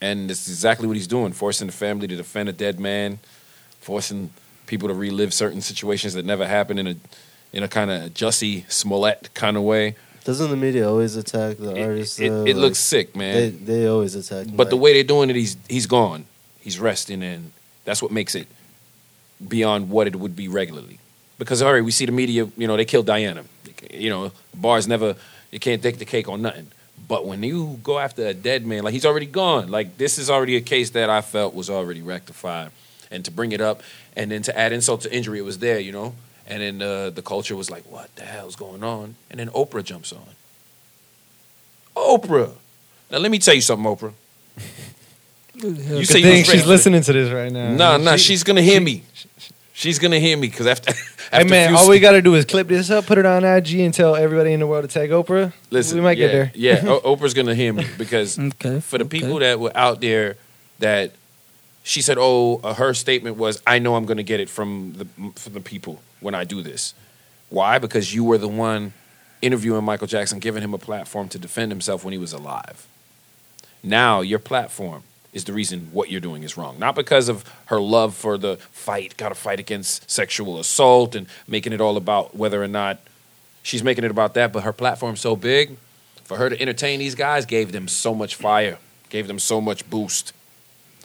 and 0.00 0.30
it's 0.30 0.48
exactly 0.48 0.86
what 0.86 0.96
he's 0.96 1.06
doing: 1.06 1.32
forcing 1.32 1.66
the 1.66 1.72
family 1.72 2.06
to 2.06 2.14
defend 2.14 2.48
a 2.48 2.52
dead 2.52 2.78
man, 2.78 3.18
forcing 3.80 4.30
people 4.66 4.88
to 4.88 4.94
relive 4.94 5.32
certain 5.34 5.62
situations 5.62 6.14
that 6.14 6.24
never 6.24 6.46
happened 6.46 6.78
in 6.78 6.86
a 6.86 6.96
in 7.52 7.62
a 7.62 7.68
kind 7.68 7.90
of 7.90 8.12
Jussie 8.14 8.70
Smollett 8.70 9.30
kind 9.34 9.56
of 9.56 9.62
way. 9.62 9.96
Doesn't 10.24 10.50
the 10.50 10.56
media 10.56 10.88
always 10.88 11.16
attack 11.16 11.56
the 11.58 11.74
It, 11.74 11.82
artists? 11.82 12.18
it- 12.20 12.28
though? 12.28 12.44
it 12.44 12.54
Like, 12.56 12.62
looks 12.62 12.78
sick, 12.78 13.16
man. 13.16 13.34
They 13.34 13.50
they 13.50 13.86
always 13.86 14.14
attack. 14.14 14.46
But 14.54 14.70
the 14.70 14.76
way 14.76 14.92
they're 14.92 15.02
doing 15.04 15.30
it, 15.30 15.36
he's 15.36 15.56
he's 15.68 15.86
gone. 15.86 16.24
He's 16.60 16.78
resting, 16.78 17.22
and 17.22 17.52
that's 17.84 18.02
what 18.02 18.10
makes 18.12 18.34
it 18.34 18.46
beyond 19.46 19.90
what 19.90 20.06
it 20.06 20.16
would 20.16 20.36
be 20.36 20.48
regularly. 20.48 20.98
Because 21.38 21.62
all 21.62 21.72
right, 21.72 21.84
we 21.84 21.90
see 21.92 22.06
the 22.06 22.12
media. 22.12 22.48
You 22.56 22.66
know, 22.66 22.76
they 22.76 22.84
killed 22.84 23.06
Diana. 23.06 23.44
You 23.92 24.10
know, 24.10 24.32
bars 24.54 24.86
never. 24.88 25.14
You 25.50 25.58
can't 25.60 25.82
take 25.82 25.98
the 25.98 26.04
cake 26.04 26.28
on 26.28 26.42
nothing. 26.42 26.66
But 27.06 27.24
when 27.26 27.42
you 27.42 27.78
go 27.82 27.98
after 27.98 28.26
a 28.26 28.34
dead 28.34 28.66
man, 28.66 28.82
like 28.82 28.92
he's 28.92 29.06
already 29.06 29.26
gone. 29.26 29.68
Like 29.68 29.96
this 29.96 30.18
is 30.18 30.28
already 30.28 30.56
a 30.56 30.60
case 30.60 30.90
that 30.90 31.08
I 31.08 31.20
felt 31.22 31.54
was 31.54 31.70
already 31.70 32.02
rectified, 32.02 32.70
and 33.10 33.24
to 33.24 33.30
bring 33.30 33.52
it 33.52 33.60
up 33.60 33.82
and 34.16 34.30
then 34.30 34.42
to 34.42 34.58
add 34.58 34.72
insult 34.72 35.02
to 35.02 35.14
injury, 35.14 35.38
it 35.38 35.42
was 35.44 35.58
there. 35.58 35.78
You 35.78 35.92
know, 35.92 36.14
and 36.48 36.62
then 36.62 36.82
uh, 36.82 37.10
the 37.10 37.22
culture 37.22 37.54
was 37.54 37.70
like, 37.70 37.84
"What 37.90 38.14
the 38.16 38.24
hell's 38.24 38.56
going 38.56 38.82
on?" 38.82 39.14
And 39.30 39.38
then 39.38 39.48
Oprah 39.50 39.84
jumps 39.84 40.12
on. 40.12 40.34
Oprah. 41.94 42.52
Now 43.10 43.18
let 43.18 43.30
me 43.30 43.38
tell 43.38 43.54
you 43.54 43.60
something, 43.60 43.86
Oprah. 43.86 44.12
You 45.60 46.04
say 46.04 46.22
thing 46.22 46.44
she's 46.44 46.66
listening 46.66 47.02
to 47.02 47.12
this 47.12 47.32
right 47.32 47.50
now. 47.50 47.72
No, 47.74 47.96
no, 47.96 48.16
She- 48.16 48.26
she's 48.34 48.44
gonna 48.44 48.62
hear 48.62 48.80
me. 48.80 49.02
She's 49.72 49.98
gonna 49.98 50.20
hear 50.20 50.36
me 50.36 50.46
because 50.48 50.68
after, 50.68 50.90
after 51.32 51.36
Hey 51.36 51.44
man, 51.44 51.74
all 51.74 51.88
we 51.88 51.98
gotta 51.98 52.22
do 52.22 52.36
is 52.36 52.44
clip 52.44 52.68
this 52.68 52.90
up, 52.90 53.06
put 53.06 53.18
it 53.18 53.26
on 53.26 53.42
IG, 53.42 53.80
and 53.80 53.92
tell 53.92 54.14
everybody 54.14 54.52
in 54.52 54.60
the 54.60 54.68
world 54.68 54.88
to 54.88 54.88
tag 54.88 55.10
Oprah. 55.10 55.52
listen, 55.70 55.98
we 55.98 56.02
might 56.04 56.16
yeah, 56.16 56.26
get 56.26 56.32
there. 56.32 56.52
Yeah, 56.54 56.76
Oprah's 57.04 57.34
gonna 57.34 57.56
hear 57.56 57.72
me 57.72 57.86
because 57.98 58.38
Okay. 58.38 58.78
for 58.78 58.98
the 58.98 59.04
okay. 59.04 59.20
people 59.20 59.40
that 59.40 59.58
were 59.58 59.76
out 59.76 60.00
there 60.00 60.36
that 60.78 61.10
she 61.82 62.02
said, 62.02 62.18
oh, 62.20 62.60
uh, 62.62 62.74
her 62.74 62.94
statement 62.94 63.36
was, 63.36 63.60
I 63.66 63.80
know 63.80 63.96
I'm 63.96 64.04
gonna 64.04 64.22
get 64.22 64.38
it 64.38 64.48
from 64.48 64.92
the 64.92 65.06
from 65.34 65.54
the 65.54 65.60
people 65.60 66.00
when 66.20 66.34
I 66.34 66.44
do 66.44 66.62
this. 66.62 66.94
Why? 67.50 67.78
Because 67.78 68.14
you 68.14 68.24
were 68.24 68.38
the 68.38 68.48
one 68.48 68.92
interviewing 69.40 69.84
Michael 69.84 70.06
Jackson, 70.06 70.38
giving 70.38 70.62
him 70.62 70.74
a 70.74 70.78
platform 70.78 71.28
to 71.28 71.38
defend 71.38 71.70
himself 71.72 72.04
when 72.04 72.12
he 72.12 72.18
was 72.18 72.32
alive. 72.32 72.86
Now 73.82 74.20
your 74.20 74.38
platform 74.38 75.04
is 75.32 75.44
the 75.44 75.52
reason 75.52 75.88
what 75.92 76.10
you're 76.10 76.20
doing 76.20 76.42
is 76.42 76.56
wrong. 76.56 76.78
Not 76.78 76.94
because 76.94 77.28
of 77.28 77.44
her 77.66 77.80
love 77.80 78.14
for 78.14 78.38
the 78.38 78.56
fight, 78.72 79.16
got 79.16 79.28
to 79.28 79.34
fight 79.34 79.60
against 79.60 80.10
sexual 80.10 80.58
assault 80.58 81.14
and 81.14 81.26
making 81.46 81.72
it 81.72 81.80
all 81.80 81.96
about 81.96 82.34
whether 82.34 82.62
or 82.62 82.68
not 82.68 82.98
she's 83.62 83.84
making 83.84 84.04
it 84.04 84.10
about 84.10 84.34
that, 84.34 84.52
but 84.52 84.62
her 84.64 84.72
platform's 84.72 85.20
so 85.20 85.36
big 85.36 85.76
for 86.24 86.36
her 86.36 86.50
to 86.50 86.60
entertain 86.60 86.98
these 86.98 87.14
guys 87.14 87.46
gave 87.46 87.72
them 87.72 87.88
so 87.88 88.14
much 88.14 88.34
fire, 88.34 88.78
gave 89.10 89.26
them 89.28 89.38
so 89.38 89.60
much 89.60 89.88
boost. 89.88 90.32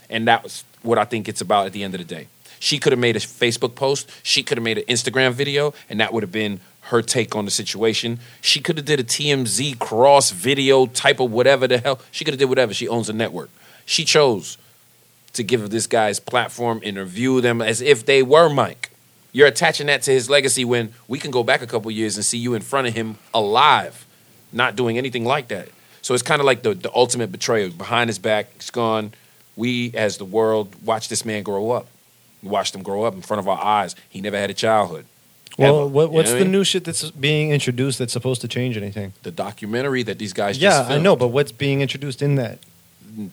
And 0.09 0.27
that 0.27 0.43
was 0.43 0.63
what 0.81 0.97
I 0.97 1.05
think 1.05 1.29
it's 1.29 1.41
about 1.41 1.65
at 1.65 1.73
the 1.73 1.83
end 1.83 1.93
of 1.93 1.99
the 1.99 2.05
day. 2.05 2.27
She 2.63 2.79
could 2.79 2.93
have 2.93 2.99
made 2.99 3.17
a 3.17 3.19
Facebook 3.19 3.75
post, 3.75 4.09
she 4.23 4.41
could 4.41 4.57
have 4.57 4.63
made 4.63 4.77
an 4.77 4.85
Instagram 4.85 5.33
video, 5.33 5.73
and 5.89 5.99
that 5.99 6.13
would 6.13 6.23
have 6.23 6.31
been 6.31 6.61
her 6.83 7.01
take 7.01 7.35
on 7.35 7.43
the 7.43 7.51
situation. 7.51 8.19
She 8.39 8.61
could 8.61 8.77
have 8.77 8.85
did 8.85 9.01
a 9.01 9.03
TMZ 9.03 9.79
cross 9.79 10.31
video 10.31 10.85
type 10.85 11.19
of 11.19 11.29
whatever 11.29 11.67
the 11.67 11.79
hell. 11.79 11.99
She 12.09 12.23
could 12.23 12.35
have 12.35 12.39
did 12.39 12.47
whatever. 12.47 12.73
She 12.73 12.87
owns 12.87 13.09
a 13.09 13.13
network. 13.13 13.49
She 13.85 14.05
chose 14.05 14.57
to 15.33 15.43
give 15.43 15.71
this 15.71 15.87
guy's 15.87 16.21
platform, 16.21 16.79
interview 16.83 17.41
them 17.41 17.61
as 17.61 17.81
if 17.81 18.05
they 18.05 18.23
were 18.23 18.47
Mike. 18.47 18.91
You're 19.33 19.47
attaching 19.47 19.87
that 19.87 20.03
to 20.03 20.11
his 20.11 20.29
legacy 20.29 20.63
when 20.63 20.93
we 21.09 21.19
can 21.19 21.31
go 21.31 21.43
back 21.43 21.61
a 21.61 21.67
couple 21.67 21.91
years 21.91 22.15
and 22.15 22.23
see 22.23 22.37
you 22.37 22.53
in 22.53 22.61
front 22.61 22.87
of 22.87 22.93
him 22.93 23.17
alive, 23.33 24.05
not 24.53 24.77
doing 24.77 24.97
anything 24.97 25.25
like 25.25 25.49
that. 25.49 25.67
So 26.01 26.13
it's 26.13 26.23
kind 26.23 26.39
of 26.39 26.45
like 26.45 26.63
the, 26.63 26.75
the 26.75 26.95
ultimate 26.95 27.29
betrayal. 27.29 27.71
Behind 27.71 28.09
his 28.09 28.19
back, 28.19 28.53
he's 28.53 28.69
gone. 28.69 29.11
We, 29.57 29.91
as 29.95 30.15
the 30.15 30.23
world, 30.23 30.73
watch 30.85 31.09
this 31.09 31.25
man 31.25 31.43
grow 31.43 31.71
up. 31.71 31.87
We 32.43 32.49
watched 32.49 32.75
him 32.75 32.83
grow 32.83 33.03
up 33.03 33.13
in 33.15 33.21
front 33.21 33.39
of 33.39 33.47
our 33.47 33.63
eyes. 33.63 33.95
He 34.09 34.21
never 34.21 34.37
had 34.37 34.49
a 34.49 34.53
childhood. 34.53 35.05
Well, 35.57 35.81
Ever. 35.81 35.87
what, 35.87 36.03
You 36.03 36.09
what's 36.09 36.29
know 36.29 36.33
what 36.35 36.39
the 36.39 36.41
I 36.41 36.43
mean? 36.45 36.51
new 36.51 36.63
shit 36.63 36.83
that's 36.83 37.09
being 37.11 37.51
introduced 37.51 37.99
that's 37.99 38.13
supposed 38.13 38.41
to 38.41 38.47
change 38.47 38.75
anything? 38.75 39.13
The 39.23 39.31
documentary 39.31 40.03
that 40.03 40.17
these 40.19 40.33
guys 40.33 40.57
Yeah, 40.57 40.69
just 40.69 40.81
I 40.85 40.87
filmed. 40.89 41.03
know, 41.03 41.15
but 41.15 41.27
what's 41.29 41.51
being 41.51 41.81
introduced 41.81 42.21
in 42.21 42.35
that? 42.35 42.59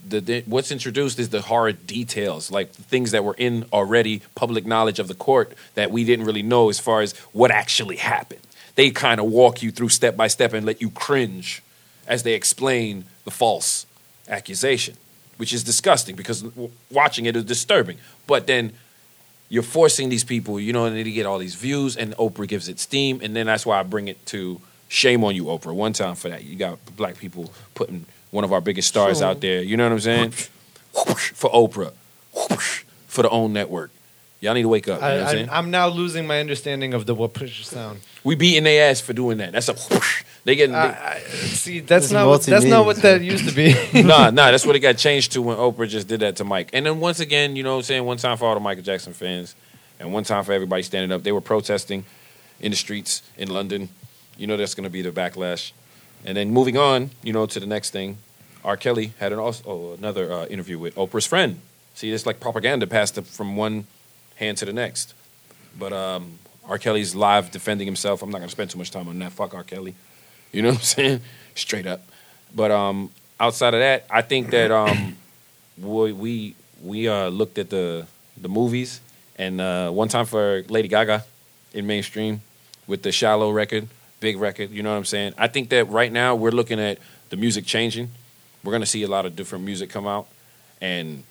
the, 0.07 0.20
the 0.20 0.40
what's 0.42 0.70
introduced 0.70 1.18
is 1.18 1.31
the 1.31 1.40
horrid 1.40 1.87
details, 1.87 2.51
like 2.51 2.70
things 2.70 3.12
that 3.12 3.25
were 3.25 3.33
in 3.38 3.64
already 3.73 4.20
public 4.35 4.66
knowledge 4.66 4.99
of 4.99 5.09
the 5.09 5.14
court 5.14 5.55
that 5.75 5.90
we 5.90 6.05
didn't 6.05 6.27
really 6.27 6.42
know 6.42 6.68
as 6.68 6.79
far 6.79 7.01
as 7.01 7.14
what 7.33 7.51
actually 7.51 7.96
happened. 7.96 8.42
They 8.75 8.90
kind 8.90 9.18
of 9.18 9.27
walk 9.27 9.62
you 9.62 9.70
through 9.70 9.88
step 9.88 10.18
by 10.18 10.27
step 10.29 10.53
and 10.53 10.66
let 10.66 10.83
you 10.83 10.90
cringe 10.90 11.62
as 12.07 12.25
they 12.25 12.35
explain 12.35 13.07
the 13.25 13.31
false 13.31 13.87
accusation, 14.29 14.96
which 15.38 15.55
is 15.55 15.64
disgusting 15.64 16.14
because 16.14 16.44
watching 16.90 17.25
it 17.25 17.35
is 17.35 17.44
disturbing. 17.44 17.96
But 18.27 18.46
then 18.46 18.73
you're 19.51 19.63
forcing 19.65 20.09
these 20.09 20.25
people, 20.25 20.59
you 20.59 20.73
know, 20.73 20.87
and 20.87 20.97
they 20.97 21.03
get 21.11 21.27
all 21.27 21.39
these 21.39 21.57
views, 21.57 21.97
and 21.97 22.17
Oprah 22.17 22.49
gives 22.49 22.69
it 22.69 22.79
steam, 22.79 23.21
and 23.23 23.37
then 23.37 23.47
that's 23.47 23.67
why 23.67 23.79
I 23.79 23.83
bring 23.83 24.09
it 24.09 24.25
to 24.27 24.61
shame 24.89 25.23
on 25.25 25.35
you, 25.35 25.45
Oprah. 25.45 25.75
One 25.75 25.93
time 25.93 26.15
for 26.15 26.29
that, 26.31 26.45
you 26.45 26.57
got 26.57 26.79
black 26.97 27.19
people 27.19 27.53
putting 27.75 28.07
one 28.31 28.45
of 28.45 28.53
our 28.53 28.61
biggest 28.61 28.89
stars 28.89 29.19
So- 29.19 29.29
out 29.29 29.41
there. 29.41 29.61
You 29.61 29.77
know 29.77 29.85
what 29.85 29.93
I'm 29.93 30.01
saying? 30.01 30.31
for 30.93 31.51
Oprah, 31.51 31.93
for 33.09 33.23
the 33.23 33.29
OWN 33.29 33.53
network. 33.53 33.91
Y'all 34.41 34.55
need 34.55 34.63
to 34.63 34.69
wake 34.69 34.89
up. 34.89 35.03
You 35.03 35.07
know 35.09 35.25
what 35.25 35.37
I'm 35.37 35.51
I, 35.51 35.59
I'm 35.59 35.71
now 35.71 35.89
losing 35.89 36.27
my 36.27 36.41
understanding 36.41 36.95
of 36.95 37.05
the 37.05 37.15
what 37.15 37.35
push 37.35 37.63
sound. 37.67 38.01
we 38.25 38.37
beating 38.37 38.65
their 38.65 38.91
ass 38.91 38.99
for 39.01 39.13
doing 39.13 39.37
that. 39.39 39.53
That's 39.53 39.69
a 39.69 39.75
they 40.44 40.57
get 40.57 40.70
I, 40.70 41.16
I, 41.16 41.18
see, 41.20 41.81
that's 41.81 42.07
It's 42.07 42.12
not 42.12 42.26
what, 42.26 42.42
that's 42.42 42.64
not 42.64 42.87
what 42.87 42.96
that 42.96 43.20
used 43.20 43.48
to 43.48 43.55
be. 43.55 43.74
nah, 44.03 44.31
nah, 44.31 44.50
that's 44.50 44.64
what 44.64 44.74
it 44.74 44.81
got 44.81 44.96
changed 44.96 45.33
to 45.33 45.42
when 45.42 45.57
Oprah 45.57 45.88
just 45.88 46.09
did 46.09 46.20
that 46.20 46.37
to 46.37 46.44
Mike. 46.44 46.70
And 46.72 46.87
then 46.87 46.98
once 47.00 47.20
again, 47.20 47.57
you 47.57 47.62
know 47.62 47.72
what 47.72 47.79
I'm 47.79 47.83
saying? 47.85 48.05
One 48.05 48.16
time 48.16 48.37
for 48.38 48.46
all 48.46 48.55
the 48.55 48.61
Michael 48.61 48.83
Jackson 48.83 49.12
fans, 49.12 49.55
and 50.00 50.12
one 50.12 50.24
time 50.24 50.42
for 50.44 50.53
everybody 50.53 50.83
standing 50.83 51.12
up. 51.12 51.22
They 51.22 51.33
were 51.33 51.42
protesting 51.42 52.05
in 52.59 52.70
the 52.70 52.76
streets 52.76 53.22
in 53.37 53.50
London. 53.50 53.90
You 54.37 54.46
know 54.46 54.57
that's 54.57 54.74
going 54.74 54.85
to 54.85 54.90
be 54.90 55.03
the 55.03 55.11
backlash. 55.11 55.72
And 56.24 56.37
then 56.37 56.50
moving 56.50 56.76
on, 56.76 57.11
you 57.22 57.33
know, 57.33 57.46
to 57.46 57.61
the 57.61 57.66
next 57.66 57.90
thing, 57.90 58.18
R. 58.64 58.76
Kelly 58.76 59.12
had 59.18 59.33
an 59.33 59.38
also 59.38 59.62
oh, 59.66 59.94
another 59.98 60.33
uh, 60.33 60.46
interview 60.46 60.79
with 60.79 60.94
Oprah's 60.94 61.26
friend. 61.26 61.61
See, 61.94 62.11
it's 62.11 62.26
like 62.26 62.40
propaganda 62.40 62.87
passed 62.87 63.18
up 63.18 63.26
from 63.26 63.57
one 63.57 63.87
hand 64.37 64.59
to 64.59 64.64
the 64.64 64.72
next. 64.72 65.14
But 65.79 65.92
um, 65.92 66.38
R. 66.66 66.79
Kelly's 66.79 67.14
live 67.14 67.50
defending 67.50 67.87
himself. 67.87 68.22
I'm 68.22 68.31
not 68.31 68.38
going 68.38 68.48
to 68.48 68.53
spend 68.53 68.70
too 68.70 68.79
much 68.79 68.90
time 68.90 69.09
on 69.09 69.18
that. 69.18 69.33
Fuck 69.33 69.55
R. 69.55 69.64
Kelly. 69.64 69.94
You 70.53 70.63
know 70.63 70.71
what 70.71 70.79
I'm 70.79 70.83
saying? 70.83 71.21
Straight 71.55 71.87
up. 71.87 72.03
But 72.55 72.71
um, 72.71 73.11
outside 73.39 73.75
of 73.75 73.81
that, 73.81 74.07
I 74.11 74.23
think 74.23 74.51
that 74.51 74.71
um, 74.71 75.17
we 75.79 76.55
we, 76.83 77.09
uh, 77.09 77.29
looked 77.29 77.59
at 77.59 77.71
the 77.71 78.07
the 78.41 78.49
movies, 78.49 79.01
and 79.37 79.61
uh, 79.61 79.91
one 79.91 80.09
time 80.09 80.27
for 80.27 80.63
Lady 80.69 80.89
Gaga 80.89 81.25
in 81.73 81.87
mainstream 81.87 82.41
with 82.87 83.03
the 83.03 83.13
Shallow 83.13 83.51
record, 83.51 83.89
big 84.19 84.39
record. 84.39 84.71
You 84.71 84.83
know 84.83 84.91
what 84.91 84.97
I'm 84.97 85.05
saying? 85.05 85.35
I 85.39 85.47
think 85.47 85.69
that 85.71 85.89
right 85.89 86.11
now 86.11 86.35
we're 86.35 86.51
looking 86.51 86.81
at 86.81 86.99
the 87.29 87.37
music 87.37 87.65
changing. 87.65 88.11
We're 88.65 88.73
gonna 88.73 88.87
see 88.87 89.03
a 89.03 89.09
lot 89.09 89.27
of 89.27 89.37
different 89.37 89.65
music 89.65 89.91
come 89.91 90.07
out, 90.07 90.27
and 90.81 91.23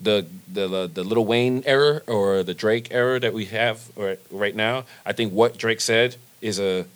the 0.00 0.26
the 0.52 0.68
the, 0.68 0.86
the 0.86 1.04
Lil 1.04 1.24
Wayne 1.24 1.62
era 1.66 2.02
or 2.06 2.42
the 2.42 2.54
Drake 2.54 2.88
era 2.90 3.20
that 3.20 3.32
we 3.32 3.46
have 3.46 3.90
right, 3.96 4.18
right 4.30 4.54
now. 4.54 4.84
I 5.06 5.12
think 5.12 5.32
what 5.32 5.56
Drake 5.56 5.80
said 5.80 6.16
is 6.40 6.58
a 6.58 6.86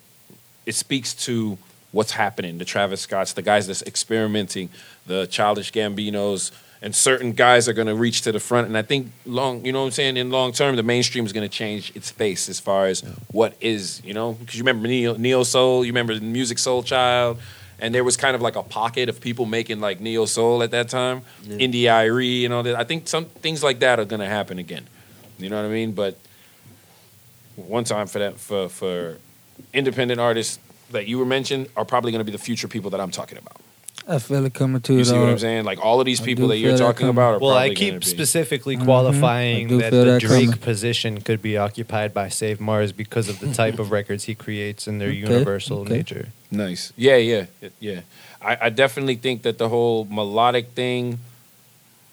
it 0.66 0.74
speaks 0.74 1.14
to 1.26 1.58
what's 1.92 2.12
happening. 2.12 2.58
The 2.58 2.64
Travis 2.64 3.00
Scotts, 3.02 3.32
the 3.34 3.42
guys 3.42 3.66
that's 3.66 3.82
experimenting, 3.82 4.70
the 5.06 5.26
Childish 5.26 5.72
Gambinos, 5.72 6.50
and 6.80 6.94
certain 6.96 7.32
guys 7.32 7.68
are 7.68 7.72
going 7.72 7.86
to 7.86 7.94
reach 7.94 8.22
to 8.22 8.32
the 8.32 8.40
front. 8.40 8.66
And 8.66 8.76
I 8.76 8.82
think 8.82 9.12
long, 9.24 9.64
you 9.64 9.72
know 9.72 9.80
what 9.80 9.86
I'm 9.86 9.90
saying. 9.92 10.16
In 10.16 10.30
long 10.30 10.52
term, 10.52 10.74
the 10.76 10.82
mainstream 10.82 11.24
is 11.24 11.32
going 11.32 11.48
to 11.48 11.54
change 11.54 11.94
its 11.94 12.10
face 12.10 12.48
as 12.48 12.58
far 12.58 12.86
as 12.86 13.02
what 13.30 13.54
is, 13.60 14.02
you 14.04 14.14
know, 14.14 14.32
because 14.32 14.56
you 14.56 14.62
remember 14.62 14.88
neo, 14.88 15.16
neo 15.16 15.42
soul, 15.44 15.84
you 15.84 15.92
remember 15.92 16.14
Musiq 16.18 16.58
Soulchild. 16.58 17.38
And 17.78 17.92
there 17.94 18.04
was 18.04 18.16
kind 18.16 18.34
of 18.36 18.42
like 18.42 18.54
a 18.56 18.62
pocket 18.62 19.08
of 19.08 19.20
people 19.20 19.44
making 19.44 19.80
like 19.80 20.00
neo 20.00 20.24
soul 20.24 20.62
at 20.62 20.70
that 20.70 20.88
time, 20.88 21.22
Yeah. 21.42 21.56
India.Arie 21.58 22.44
and 22.44 22.54
all 22.54 22.62
that. 22.62 22.76
I 22.76 22.84
think 22.84 23.08
some 23.08 23.24
things 23.26 23.62
like 23.62 23.80
that 23.80 23.98
are 23.98 24.04
going 24.04 24.20
to 24.20 24.28
happen 24.28 24.58
again. 24.60 24.86
You 25.38 25.50
know 25.50 25.56
what 25.56 25.66
I 25.68 25.72
mean? 25.72 25.90
But 25.92 26.16
one 27.56 27.84
time 27.84 28.06
for 28.06 28.18
that 28.20 28.38
for 28.38 28.68
for 28.68 29.18
independent 29.72 30.20
artists 30.20 30.58
that 30.90 31.06
you 31.06 31.18
were 31.18 31.24
mentioned 31.26 31.68
are 31.76 31.84
probably 31.84 32.12
going 32.12 32.20
to 32.20 32.24
be 32.24 32.32
the 32.32 32.38
future 32.42 32.68
people 32.68 32.90
that 32.90 33.00
I'm 33.00 33.10
talking 33.10 33.38
about. 33.38 33.56
I 34.08 34.18
feel 34.18 34.44
it 34.44 34.52
coming 34.52 34.80
to 34.82 34.94
You 34.94 35.00
it 35.00 35.04
see 35.04 35.16
what 35.18 35.28
I'm 35.28 35.38
saying? 35.38 35.64
Like 35.64 35.78
all 35.78 36.00
of 36.00 36.06
these 36.06 36.20
I 36.20 36.24
people 36.24 36.48
that 36.48 36.56
you're 36.58 36.70
feel 36.72 36.78
that 36.78 36.84
talking 36.92 37.08
about 37.08 37.34
are 37.34 37.38
well, 37.38 37.50
I 37.52 37.68
probably 37.68 37.74
keep 37.76 37.88
gonna 37.90 38.00
be. 38.00 38.06
specifically 38.06 38.76
Mhm. 38.76 38.84
qualifying 38.84 39.66
I 39.66 39.68
do 39.68 39.78
that 39.78 39.90
the 39.92 40.04
that 40.04 40.20
Drake 40.20 40.46
coming. 40.46 40.58
position 40.60 41.20
could 41.20 41.40
be 41.40 41.56
occupied 41.56 42.12
by 42.12 42.28
Save 42.28 42.60
Mars 42.60 42.90
because 42.90 43.28
of 43.28 43.38
the 43.38 43.54
type 43.54 43.78
of 43.78 43.92
records 43.92 44.24
he 44.24 44.34
creates 44.34 44.88
and 44.88 45.00
their 45.00 45.10
Okay, 45.10 45.18
universal 45.18 45.78
okay. 45.82 45.94
nature. 45.94 46.28
Nice. 46.50 46.92
Yeah, 46.96 47.16
yeah, 47.16 47.46
yeah. 47.78 48.00
I, 48.42 48.58
I 48.62 48.68
definitely 48.70 49.14
think 49.14 49.42
that 49.42 49.58
the 49.58 49.68
whole 49.68 50.04
melodic 50.10 50.70
thing, 50.72 51.20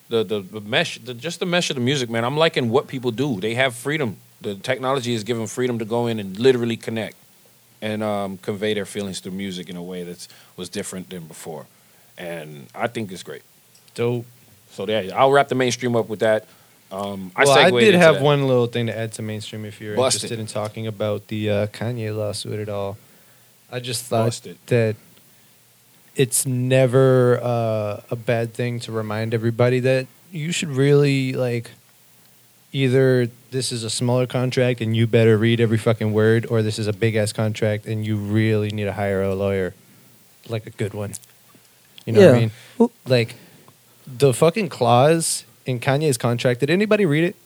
the 0.08 0.22
the, 0.22 0.40
the 0.42 0.60
mesh, 0.60 0.98
the, 1.00 1.12
just 1.12 1.40
the 1.40 1.46
mesh 1.46 1.70
of 1.70 1.74
the 1.76 1.82
music, 1.82 2.08
man. 2.08 2.24
I'm 2.24 2.36
liking 2.36 2.70
what 2.70 2.86
people 2.86 3.10
do. 3.10 3.40
They 3.40 3.54
have 3.54 3.74
freedom. 3.74 4.16
The 4.40 4.54
technology 4.54 5.12
is 5.12 5.24
giving 5.24 5.48
freedom 5.48 5.78
to 5.80 5.84
go 5.84 6.06
in 6.06 6.20
and 6.20 6.38
literally 6.38 6.76
connect 6.76 7.16
and 7.82 8.02
um, 8.02 8.38
convey 8.38 8.74
their 8.74 8.86
feelings 8.86 9.20
through 9.20 9.32
music 9.32 9.68
in 9.68 9.76
a 9.76 9.82
way 9.82 10.02
that 10.02 10.26
was 10.56 10.68
different 10.68 11.10
than 11.10 11.26
before. 11.26 11.66
And 12.18 12.66
I 12.74 12.86
think 12.86 13.10
it's 13.12 13.22
great. 13.22 13.42
Dope. 13.94 14.26
So 14.70 14.86
yeah, 14.86 15.14
I'll 15.14 15.32
wrap 15.32 15.48
the 15.48 15.54
mainstream 15.54 15.96
up 15.96 16.08
with 16.08 16.20
that. 16.20 16.46
Um, 16.92 17.30
I 17.36 17.44
well, 17.44 17.58
I 17.58 17.70
did 17.70 17.94
have 17.94 18.16
that. 18.16 18.22
one 18.22 18.46
little 18.46 18.66
thing 18.66 18.86
to 18.86 18.96
add 18.96 19.12
to 19.12 19.22
mainstream 19.22 19.64
if 19.64 19.80
you're 19.80 19.96
Bust 19.96 20.16
interested 20.16 20.40
in 20.40 20.46
talking 20.46 20.86
about 20.86 21.28
the 21.28 21.50
uh, 21.50 21.66
Kanye 21.68 22.16
lawsuit 22.16 22.58
at 22.58 22.68
all. 22.68 22.98
I 23.70 23.78
just 23.78 24.04
thought 24.04 24.44
it. 24.44 24.66
that 24.66 24.96
it's 26.16 26.44
never 26.44 27.40
uh, 27.40 28.00
a 28.10 28.16
bad 28.16 28.54
thing 28.54 28.80
to 28.80 28.92
remind 28.92 29.34
everybody 29.34 29.80
that 29.80 30.06
you 30.32 30.50
should 30.50 30.70
really 30.70 31.32
like 31.32 31.70
either 32.72 33.28
this 33.50 33.72
is 33.72 33.82
a 33.84 33.90
smaller 33.90 34.26
contract 34.26 34.80
and 34.80 34.96
you 34.96 35.06
better 35.06 35.36
read 35.36 35.60
every 35.60 35.78
fucking 35.78 36.12
word, 36.12 36.46
or 36.46 36.62
this 36.62 36.78
is 36.78 36.86
a 36.86 36.92
big 36.92 37.16
ass 37.16 37.32
contract 37.32 37.86
and 37.86 38.04
you 38.06 38.16
really 38.16 38.70
need 38.70 38.84
to 38.84 38.92
hire 38.92 39.22
a 39.22 39.34
lawyer, 39.34 39.74
like 40.48 40.66
a 40.66 40.70
good 40.70 40.94
one. 40.94 41.12
You 42.06 42.12
know 42.14 42.20
what 42.26 42.34
I 42.36 42.38
mean? 42.40 42.50
Who- 42.78 42.92
Like 43.06 43.34
the 44.06 44.32
fucking 44.32 44.68
clause 44.68 45.44
in 45.66 45.80
Kanye's 45.80 46.16
contract. 46.18 46.60
Did 46.60 46.70
anybody 46.70 47.04
read 47.06 47.24
it? 47.24 47.36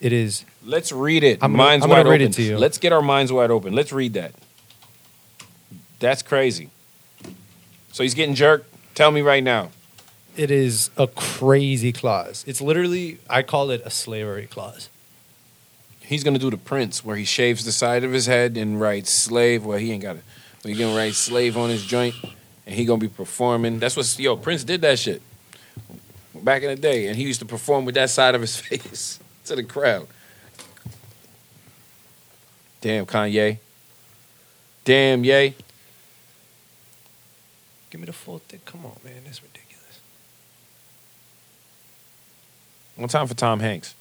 It 0.00 0.12
is 0.12 0.44
Let's 0.64 0.92
read 0.92 1.22
it. 1.24 1.38
I'm 1.42 1.52
gonna- 1.52 1.62
minds 1.62 1.84
I'm 1.84 1.90
wide 1.90 2.06
read 2.06 2.20
it 2.20 2.24
open. 2.24 2.32
to 2.34 2.42
you. 2.42 2.58
Let's 2.58 2.78
get 2.78 2.92
our 2.92 3.02
minds 3.02 3.32
wide 3.32 3.50
open. 3.50 3.72
Let's 3.74 3.92
read 3.92 4.14
that. 4.14 4.32
That's 5.98 6.22
crazy. 6.22 6.70
So 7.92 8.02
he's 8.02 8.14
getting 8.14 8.34
jerked. 8.34 8.66
Tell 8.94 9.10
me 9.10 9.20
right 9.20 9.42
now. 9.44 9.70
it 10.36 10.50
is 10.50 10.90
a 10.96 11.06
crazy 11.08 11.92
clause. 11.92 12.44
It's 12.46 12.60
literally 12.60 13.18
I 13.28 13.42
call 13.42 13.70
it 13.70 13.82
a 13.84 13.90
slavery 13.90 14.46
clause. 14.46 14.88
He's 16.10 16.24
gonna 16.24 16.40
do 16.40 16.50
the 16.50 16.56
Prince 16.56 17.04
where 17.04 17.14
he 17.14 17.24
shaves 17.24 17.64
the 17.64 17.70
side 17.70 18.02
of 18.02 18.10
his 18.10 18.26
head 18.26 18.56
and 18.56 18.80
writes 18.80 19.12
slave. 19.12 19.64
Well, 19.64 19.78
he 19.78 19.92
ain't 19.92 20.02
got 20.02 20.16
it. 20.16 20.24
But 20.60 20.72
he 20.72 20.76
gonna 20.76 20.96
write 20.96 21.14
slave 21.14 21.56
on 21.56 21.70
his 21.70 21.86
joint, 21.86 22.16
and 22.66 22.74
he 22.74 22.84
gonna 22.84 22.98
be 22.98 23.06
performing. 23.06 23.78
That's 23.78 23.96
what 23.96 24.18
yo 24.18 24.36
Prince 24.36 24.64
did 24.64 24.80
that 24.80 24.98
shit 24.98 25.22
back 26.34 26.64
in 26.64 26.68
the 26.68 26.74
day, 26.74 27.06
and 27.06 27.14
he 27.14 27.22
used 27.22 27.38
to 27.38 27.46
perform 27.46 27.84
with 27.84 27.94
that 27.94 28.10
side 28.10 28.34
of 28.34 28.40
his 28.40 28.56
face 28.60 29.20
to 29.44 29.54
the 29.54 29.62
crowd. 29.62 30.08
Damn 32.80 33.06
Kanye. 33.06 33.58
Damn 34.84 35.22
yay. 35.22 35.54
Give 37.88 38.00
me 38.00 38.06
the 38.06 38.12
full 38.12 38.40
thing. 38.40 38.58
Come 38.64 38.84
on, 38.84 38.96
man. 39.04 39.22
That's 39.24 39.40
ridiculous. 39.40 40.00
One 42.96 43.08
time 43.08 43.28
for 43.28 43.34
Tom 43.34 43.60
Hanks. 43.60 43.94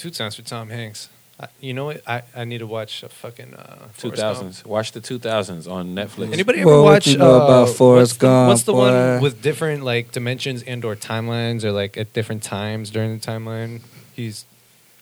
Two 0.00 0.08
times 0.10 0.34
for 0.36 0.40
Tom 0.42 0.70
Hanks. 0.70 1.10
I, 1.38 1.48
you 1.60 1.74
know 1.74 1.84
what? 1.84 2.00
I, 2.08 2.22
I 2.34 2.44
need 2.46 2.58
to 2.58 2.66
watch 2.66 3.02
a 3.02 3.10
fucking 3.10 3.52
uh, 3.52 3.74
Two 3.74 3.76
Forrest 3.76 4.02
Gump. 4.02 4.16
thousands. 4.16 4.64
Watch 4.64 4.92
the 4.92 5.00
two 5.02 5.18
thousands 5.18 5.66
on 5.66 5.94
Netflix. 5.94 6.32
Anybody 6.32 6.64
Well, 6.64 6.76
ever 6.76 6.82
what 6.84 6.92
watch 6.94 7.06
you 7.06 7.18
know 7.18 7.42
uh, 7.42 7.44
about 7.44 7.68
Forrest 7.68 8.12
what's 8.12 8.16
the, 8.16 8.46
What's 8.48 8.62
the 8.62 8.72
Gump, 8.72 8.78
one 8.80 9.18
boy? 9.18 9.22
with 9.22 9.42
different 9.42 9.82
like 9.84 10.10
dimensions 10.10 10.62
and 10.62 10.82
or 10.86 10.96
timelines 10.96 11.64
or 11.64 11.70
like 11.72 11.98
at 11.98 12.14
different 12.14 12.42
times 12.42 12.88
during 12.90 13.18
the 13.18 13.26
timeline? 13.26 13.82
He's 14.16 14.46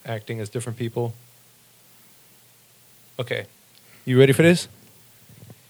acting 0.04 0.40
as 0.40 0.48
different 0.48 0.76
people. 0.78 1.14
Okay. 3.20 3.46
You 4.04 4.18
ready 4.18 4.32
for 4.32 4.42
this? 4.42 4.66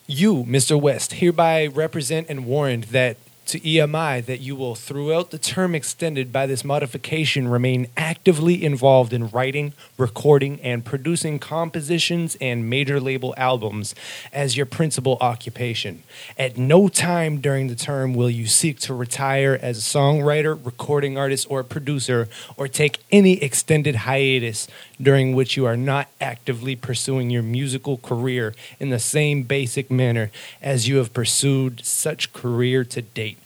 You, 0.07 0.45
Mr. 0.45 0.81
West, 0.81 1.15
hereby 1.15 1.67
represent 1.67 2.29
and 2.31 2.47
warrant 2.47 2.93
that 2.93 3.19
to 3.49 3.61
EMI 3.61 4.25
that 4.27 4.41
you 4.41 4.55
will, 4.55 4.75
throughout 4.75 5.31
the 5.31 5.39
term 5.39 5.75
extended 5.75 6.33
by 6.33 6.47
this 6.47 6.65
modification, 6.65 7.49
remain 7.49 7.89
actively 7.97 8.65
involved 8.65 9.13
in 9.13 9.29
writing, 9.29 9.73
recording, 9.97 10.61
and 10.61 10.85
producing 10.85 11.39
compositions 11.39 12.37
and 12.41 12.69
major 12.69 13.01
label 13.01 13.35
albums 13.37 13.95
as 14.33 14.57
your 14.57 14.67
principal 14.67 15.17
occupation. 15.21 16.03
At 16.39 16.57
no 16.57 16.89
time 16.89 17.41
during 17.41 17.69
the 17.69 17.75
term 17.75 18.15
will 18.15 18.31
you 18.31 18.47
seek 18.47 18.79
to 18.81 18.95
retire 18.95 19.59
as 19.61 19.79
a 19.79 19.99
songwriter, 19.99 20.59
recording 20.65 21.17
artist, 21.19 21.47
or 21.51 21.65
producer, 21.65 22.29
or 22.57 22.69
take 22.69 22.99
any 23.11 23.43
extended 23.43 23.97
hiatus 23.97 24.69
during 25.01 25.35
which 25.35 25.57
you 25.57 25.65
are 25.65 25.77
not 25.77 26.09
actively 26.21 26.75
pursuing 26.77 27.31
your 27.31 27.43
musical 27.43 27.99
career 27.99 28.55
in 28.81 28.91
the 28.91 28.99
same 28.99 29.43
basic 29.43 29.91
manner 29.91 30.31
as 30.61 30.89
you 30.89 30.97
have 30.97 31.13
pursued 31.13 31.85
such 31.85 32.33
career 32.33 32.85
to 32.85 33.03
date. 33.03 33.39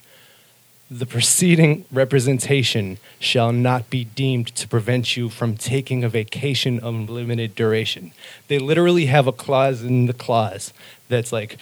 The 0.90 1.06
preceding 1.06 1.86
representation 1.90 2.98
shall 3.18 3.50
not 3.50 3.88
be 3.88 4.04
deemed 4.04 4.48
to 4.56 4.68
prevent 4.68 5.16
you 5.16 5.30
from 5.30 5.56
taking 5.56 6.04
a 6.04 6.08
vacation 6.08 6.78
of 6.80 7.08
limited 7.08 7.54
duration. 7.54 8.12
They 8.48 8.58
literally 8.58 9.06
have 9.06 9.26
a 9.26 9.32
clause 9.32 9.82
in 9.82 10.04
the 10.04 10.12
clause 10.12 10.74
that's 11.08 11.32
like, 11.32 11.56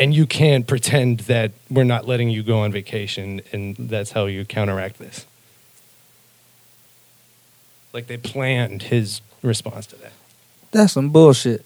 and 0.00 0.12
you 0.12 0.26
can't 0.26 0.66
pretend 0.66 1.20
that 1.20 1.52
we're 1.70 1.84
not 1.84 2.08
letting 2.08 2.30
you 2.30 2.42
go 2.42 2.60
on 2.60 2.72
vacation, 2.72 3.40
and 3.52 3.76
that's 3.76 4.12
how 4.12 4.26
you 4.26 4.44
counteract 4.44 4.98
this. 4.98 5.26
Like 7.92 8.06
they 8.06 8.16
planned 8.16 8.84
his 8.84 9.20
response 9.42 9.86
to 9.86 9.96
that. 9.96 10.12
That's 10.70 10.92
some 10.94 11.10
bullshit. 11.10 11.64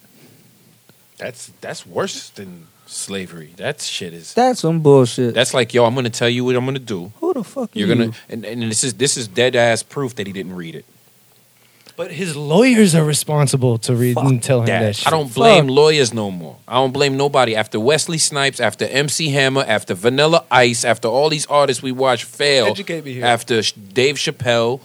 That's 1.17 1.51
that's 1.61 1.85
worse 1.85 2.29
than 2.29 2.67
slavery. 2.85 3.53
That 3.57 3.81
shit 3.81 4.13
is. 4.13 4.33
That's 4.33 4.59
some 4.59 4.81
bullshit. 4.81 5.33
That's 5.33 5.53
like 5.53 5.73
yo. 5.73 5.85
I'm 5.85 5.95
gonna 5.95 6.09
tell 6.09 6.29
you 6.29 6.43
what 6.45 6.55
I'm 6.55 6.65
gonna 6.65 6.79
do. 6.79 7.11
Who 7.19 7.33
the 7.33 7.43
fuck 7.43 7.71
You're 7.73 7.87
are 7.87 7.95
gonna 7.95 8.05
you? 8.07 8.13
and, 8.29 8.45
and 8.45 8.61
this 8.63 8.83
is 8.83 8.95
this 8.95 9.17
is 9.17 9.27
dead 9.27 9.55
ass 9.55 9.83
proof 9.83 10.15
that 10.15 10.27
he 10.27 10.33
didn't 10.33 10.55
read 10.55 10.75
it. 10.75 10.85
But 11.95 12.11
his 12.11 12.35
lawyers 12.35 12.93
are 12.93 13.03
responsible 13.03 13.79
to 13.79 13.95
read 13.95 14.17
and 14.17 14.43
tell 14.43 14.59
him 14.59 14.67
that, 14.67 14.79
That. 14.81 14.95
shit. 14.97 15.07
I 15.07 15.09
don't 15.09 15.33
blame 15.33 15.65
Fuck. 15.65 15.75
lawyers 15.75 16.13
no 16.13 16.29
more. 16.29 16.57
I 16.67 16.75
don't 16.75 16.91
blame 16.93 17.17
nobody. 17.17 17.55
After 17.55 17.79
Wesley 17.79 18.19
Snipes, 18.19 18.59
after 18.59 18.85
MC 18.85 19.29
Hammer, 19.29 19.65
after 19.67 19.95
Vanilla 19.95 20.45
Ice, 20.51 20.85
after 20.85 21.07
all 21.07 21.27
these 21.29 21.47
artists 21.47 21.81
we 21.81 21.91
watch 21.91 22.23
fail, 22.23 22.67
Educate 22.67 23.03
me 23.03 23.13
here. 23.13 23.25
after 23.25 23.63
Dave 23.93 24.17
Chappelle, 24.17 24.79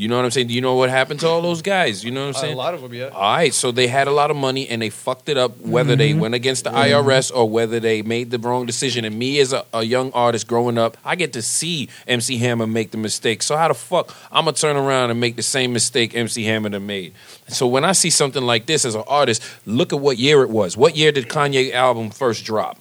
you 0.00 0.06
know 0.06 0.14
what 0.14 0.24
I'm 0.24 0.30
saying? 0.30 0.46
Do 0.46 0.54
you 0.54 0.60
know 0.60 0.76
what 0.76 0.90
happened 0.90 1.18
to 1.20 1.26
all 1.28 1.42
those 1.42 1.60
guys? 1.60 2.04
You 2.04 2.12
know 2.12 2.20
what 2.28 2.36
I'm 2.36 2.40
saying? 2.40 2.54
a 2.54 2.56
lot 2.56 2.72
of 2.72 2.82
them, 2.82 2.94
yeah. 2.94 3.08
All 3.08 3.20
right, 3.34 3.52
so 3.52 3.72
they 3.72 3.88
had 3.88 4.06
a 4.06 4.12
lot 4.12 4.30
of 4.30 4.36
money 4.36 4.68
and 4.68 4.80
they 4.80 4.90
fucked 4.90 5.28
it 5.28 5.36
up, 5.36 5.58
whether 5.60 5.96
they 5.96 6.10
Mm-hmm. 6.12 6.20
went 6.20 6.34
against 6.34 6.62
the 6.62 6.70
IRS 6.70 7.32
or 7.34 7.50
whether 7.50 7.80
they 7.80 8.02
made 8.02 8.30
the 8.30 8.38
wrong 8.38 8.64
decision. 8.64 9.04
And 9.04 9.18
me, 9.18 9.40
as 9.40 9.52
a, 9.52 9.64
a 9.74 9.82
young 9.82 10.12
artist 10.12 10.46
growing 10.46 10.78
up, 10.78 10.96
I 11.04 11.16
get 11.16 11.32
to 11.32 11.42
see 11.42 11.88
MC 12.06 12.38
Hammer 12.38 12.68
make 12.68 12.92
the 12.92 12.96
mistake. 12.96 13.42
So 13.42 13.56
how 13.56 13.66
the 13.66 13.74
fuck 13.74 14.14
I'm 14.30 14.44
gonna 14.44 14.56
turn 14.56 14.76
around 14.76 15.10
and 15.10 15.18
make 15.18 15.34
the 15.34 15.42
same 15.42 15.72
mistake 15.72 16.14
MC 16.14 16.44
Hammer 16.44 16.68
done 16.68 16.86
made? 16.86 17.12
So 17.48 17.66
when 17.66 17.84
I 17.84 17.90
see 17.90 18.10
something 18.10 18.44
like 18.44 18.66
this 18.66 18.84
as 18.84 18.94
an 18.94 19.02
artist, 19.08 19.42
look 19.66 19.92
at 19.92 19.98
what 19.98 20.16
year 20.16 20.42
it 20.42 20.50
was. 20.50 20.76
What 20.76 20.96
year 20.96 21.10
did 21.10 21.28
Kanye 21.28 21.72
album 21.72 22.10
first 22.10 22.44
drop? 22.44 22.78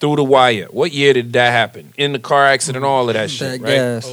Through 0.00 0.16
the 0.16 0.24
wire. 0.24 0.66
What 0.70 0.92
year 0.92 1.12
did 1.14 1.32
that 1.34 1.50
happen? 1.52 1.94
In 1.96 2.12
the 2.12 2.18
car 2.18 2.44
accident, 2.46 2.84
all 2.84 3.08
of 3.08 3.14
that 3.14 3.30
shit, 3.30 3.62
that 3.62 3.66
right? 3.66 3.74
gas. 3.76 4.06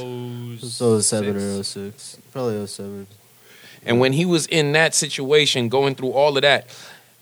So 0.68 1.00
07 1.00 1.36
or 1.36 1.62
06. 1.62 2.18
Probably 2.32 2.66
07. 2.66 3.06
And 3.84 3.98
when 3.98 4.12
he 4.12 4.24
was 4.24 4.46
in 4.46 4.72
that 4.72 4.94
situation, 4.94 5.68
going 5.68 5.94
through 5.94 6.12
all 6.12 6.36
of 6.36 6.42
that, 6.42 6.66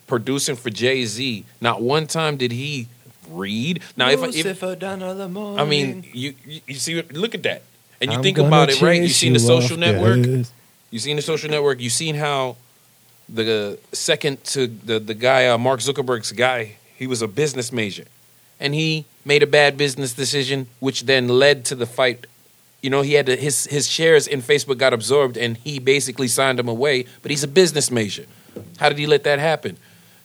producing 0.06 0.56
for 0.56 0.70
Jay 0.70 1.04
Z, 1.06 1.44
not 1.60 1.80
one 1.80 2.06
time 2.06 2.36
did 2.36 2.52
he 2.52 2.88
read. 3.30 3.80
Now, 3.96 4.10
if, 4.10 4.22
if 4.34 4.62
I 4.62 5.64
mean, 5.64 6.04
you, 6.12 6.34
you 6.46 6.60
you 6.66 6.74
see, 6.74 7.00
look 7.02 7.34
at 7.34 7.42
that, 7.44 7.62
and 8.00 8.12
you 8.12 8.22
think 8.22 8.38
about 8.38 8.70
it, 8.70 8.82
right? 8.82 9.00
You 9.00 9.08
seen 9.08 9.32
the 9.32 9.38
social 9.38 9.76
network. 9.76 10.46
You 10.90 10.98
seen 10.98 11.16
the 11.16 11.22
social 11.22 11.48
network. 11.48 11.80
You 11.80 11.90
seen 11.90 12.16
how 12.16 12.56
the 13.28 13.78
second 13.92 14.42
to 14.44 14.66
the 14.66 14.98
the 14.98 15.14
guy, 15.14 15.46
uh, 15.48 15.56
Mark 15.56 15.80
Zuckerberg's 15.80 16.32
guy, 16.32 16.76
he 16.96 17.06
was 17.06 17.22
a 17.22 17.28
business 17.28 17.72
major, 17.72 18.04
and 18.58 18.74
he 18.74 19.06
made 19.24 19.42
a 19.42 19.46
bad 19.46 19.78
business 19.78 20.12
decision, 20.12 20.66
which 20.80 21.02
then 21.02 21.28
led 21.28 21.64
to 21.66 21.74
the 21.74 21.86
fight. 21.86 22.26
You 22.82 22.90
know, 22.90 23.02
he 23.02 23.12
had 23.14 23.26
to, 23.26 23.36
his 23.36 23.66
his 23.66 23.88
shares 23.88 24.26
in 24.26 24.40
Facebook 24.42 24.78
got 24.78 24.92
absorbed, 24.92 25.36
and 25.36 25.56
he 25.58 25.78
basically 25.78 26.28
signed 26.28 26.58
him 26.58 26.68
away. 26.68 27.04
But 27.22 27.30
he's 27.30 27.44
a 27.44 27.48
business 27.48 27.90
major. 27.90 28.24
How 28.78 28.88
did 28.88 28.98
he 28.98 29.06
let 29.06 29.24
that 29.24 29.38
happen? 29.38 29.76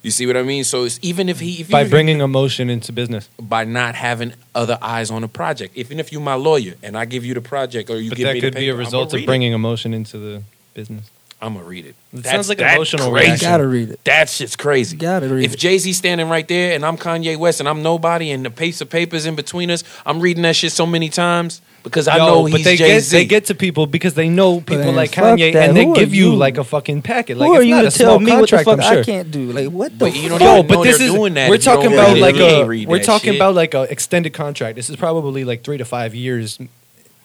You 0.02 0.12
see 0.12 0.26
what 0.28 0.38
I 0.38 0.44
mean? 0.44 0.64
So 0.64 0.84
it's 0.84 1.00
even 1.02 1.30
if 1.30 1.40
he 1.40 1.62
if 1.62 1.70
By 1.70 1.82
even- 1.82 1.90
bringing 1.90 2.20
emotion 2.22 2.70
into 2.70 2.92
business. 2.94 3.28
by 3.40 3.64
not 3.66 3.96
having 3.96 4.34
other 4.54 4.78
eyes 4.82 5.10
on 5.12 5.22
the 5.24 5.28
project. 5.28 5.76
Even 5.76 6.00
if 6.00 6.12
you're 6.12 6.22
my 6.22 6.36
lawyer 6.36 6.76
and 6.84 6.96
I 6.96 7.06
give 7.06 7.26
you 7.26 7.34
the 7.34 7.42
project 7.42 7.90
or 7.90 8.00
you 8.00 8.10
But 8.10 8.18
give 8.20 8.28
that 8.28 8.34
me 8.36 8.42
could 8.42 8.54
the 8.54 8.60
be 8.60 8.70
a 8.70 8.74
paper, 8.74 8.78
result 8.86 9.14
of 9.16 9.26
bringing 9.26 9.52
emotion 9.54 9.94
into 9.94 10.18
the 10.20 10.44
business. 10.76 11.10
It. 11.46 11.48
I'm 11.48 11.54
gonna 11.54 11.66
read 11.66 11.86
it. 11.86 11.90
It 11.90 11.96
That's- 12.24 12.34
sounds 12.34 12.50
like 12.50 12.58
that's 12.58 12.76
emotional 12.76 13.12
crazy. 13.12 13.28
reaction. 13.28 13.50
Gotta 13.50 13.68
read 13.68 13.90
it. 13.90 14.00
That 14.06 14.30
shit's 14.30 14.56
crazy. 14.56 14.98
Gotta 14.98 15.28
read 15.28 15.46
If 15.46 15.54
it. 15.54 15.60
Jay 15.60 15.78
Z 15.78 15.94
standing 15.94 16.30
right 16.30 16.48
there 16.48 16.74
and 16.74 16.86
I'm 16.86 16.98
Kanye 16.98 17.38
West 17.38 17.60
and 17.60 17.70
I'm 17.70 17.84
nobody 17.84 18.32
and 18.32 18.46
the 18.46 18.50
piece 18.50 18.82
of 18.82 18.90
papers 18.90 19.26
in 19.26 19.36
between 19.36 19.70
us, 19.72 19.84
I'm 20.06 20.20
reading 20.20 20.44
that 20.44 20.56
shit 20.56 20.72
so 20.72 20.86
many 20.86 21.10
times 21.10 21.62
because 21.84 22.08
I 22.08 22.18
Yo, 22.18 22.26
know 22.26 22.42
but 22.44 22.52
he's 22.58 22.64
they 22.66 22.76
Jay 22.78 22.88
get 22.88 23.02
Z. 23.02 23.16
they 23.18 23.26
get 23.26 23.46
to 23.46 23.56
people 23.56 23.86
because 23.86 24.14
they 24.16 24.28
know 24.30 24.60
people 24.60 24.86
Man, 24.86 24.96
like 24.96 25.12
Kanye, 25.12 25.54
that. 25.54 25.68
and 25.70 25.78
they 25.78 25.86
Who 25.86 25.92
are 25.92 25.96
give 25.96 26.16
you 26.16 26.32
you? 26.32 26.36
like 26.36 26.58
a 26.58 26.64
fucking 26.64 27.02
packet. 27.04 27.38
Like 27.38 27.48
Who 27.48 27.54
are 27.56 27.62
you 27.62 27.76
not 27.76 27.92
to 27.92 27.98
tell 27.98 28.18
small 28.18 28.20
me 28.20 28.32
what 28.32 28.50
the 28.50 28.58
fuck 28.60 28.80
I'm 28.80 28.82
sure. 28.94 29.02
I 29.02 29.04
can't 29.04 29.30
do? 29.30 29.52
Like 29.52 29.70
what 29.70 29.92
the 29.92 29.98
But 29.98 30.16
you 30.16 30.30
don't 30.30 30.40
fuck? 30.40 30.58
Yo, 30.58 30.64
but 30.64 30.84
this 30.84 31.00
is 31.00 31.12
doing 31.14 31.34
that 31.36 31.50
we're 31.50 31.56
if 31.56 31.62
you 31.62 31.66
don't 31.72 31.76
talking 31.84 31.94
about 31.94 32.18
like 32.18 32.36
a 32.38 32.86
we're 32.88 33.04
talking 33.04 33.36
about 33.36 33.54
like 33.54 33.74
a 33.74 33.84
extended 33.84 34.34
contract. 34.34 34.78
This 34.78 34.90
is 34.90 34.96
probably 34.96 35.44
like 35.44 35.64
three 35.64 35.78
to 35.78 35.86
five 35.86 36.16
years 36.16 36.58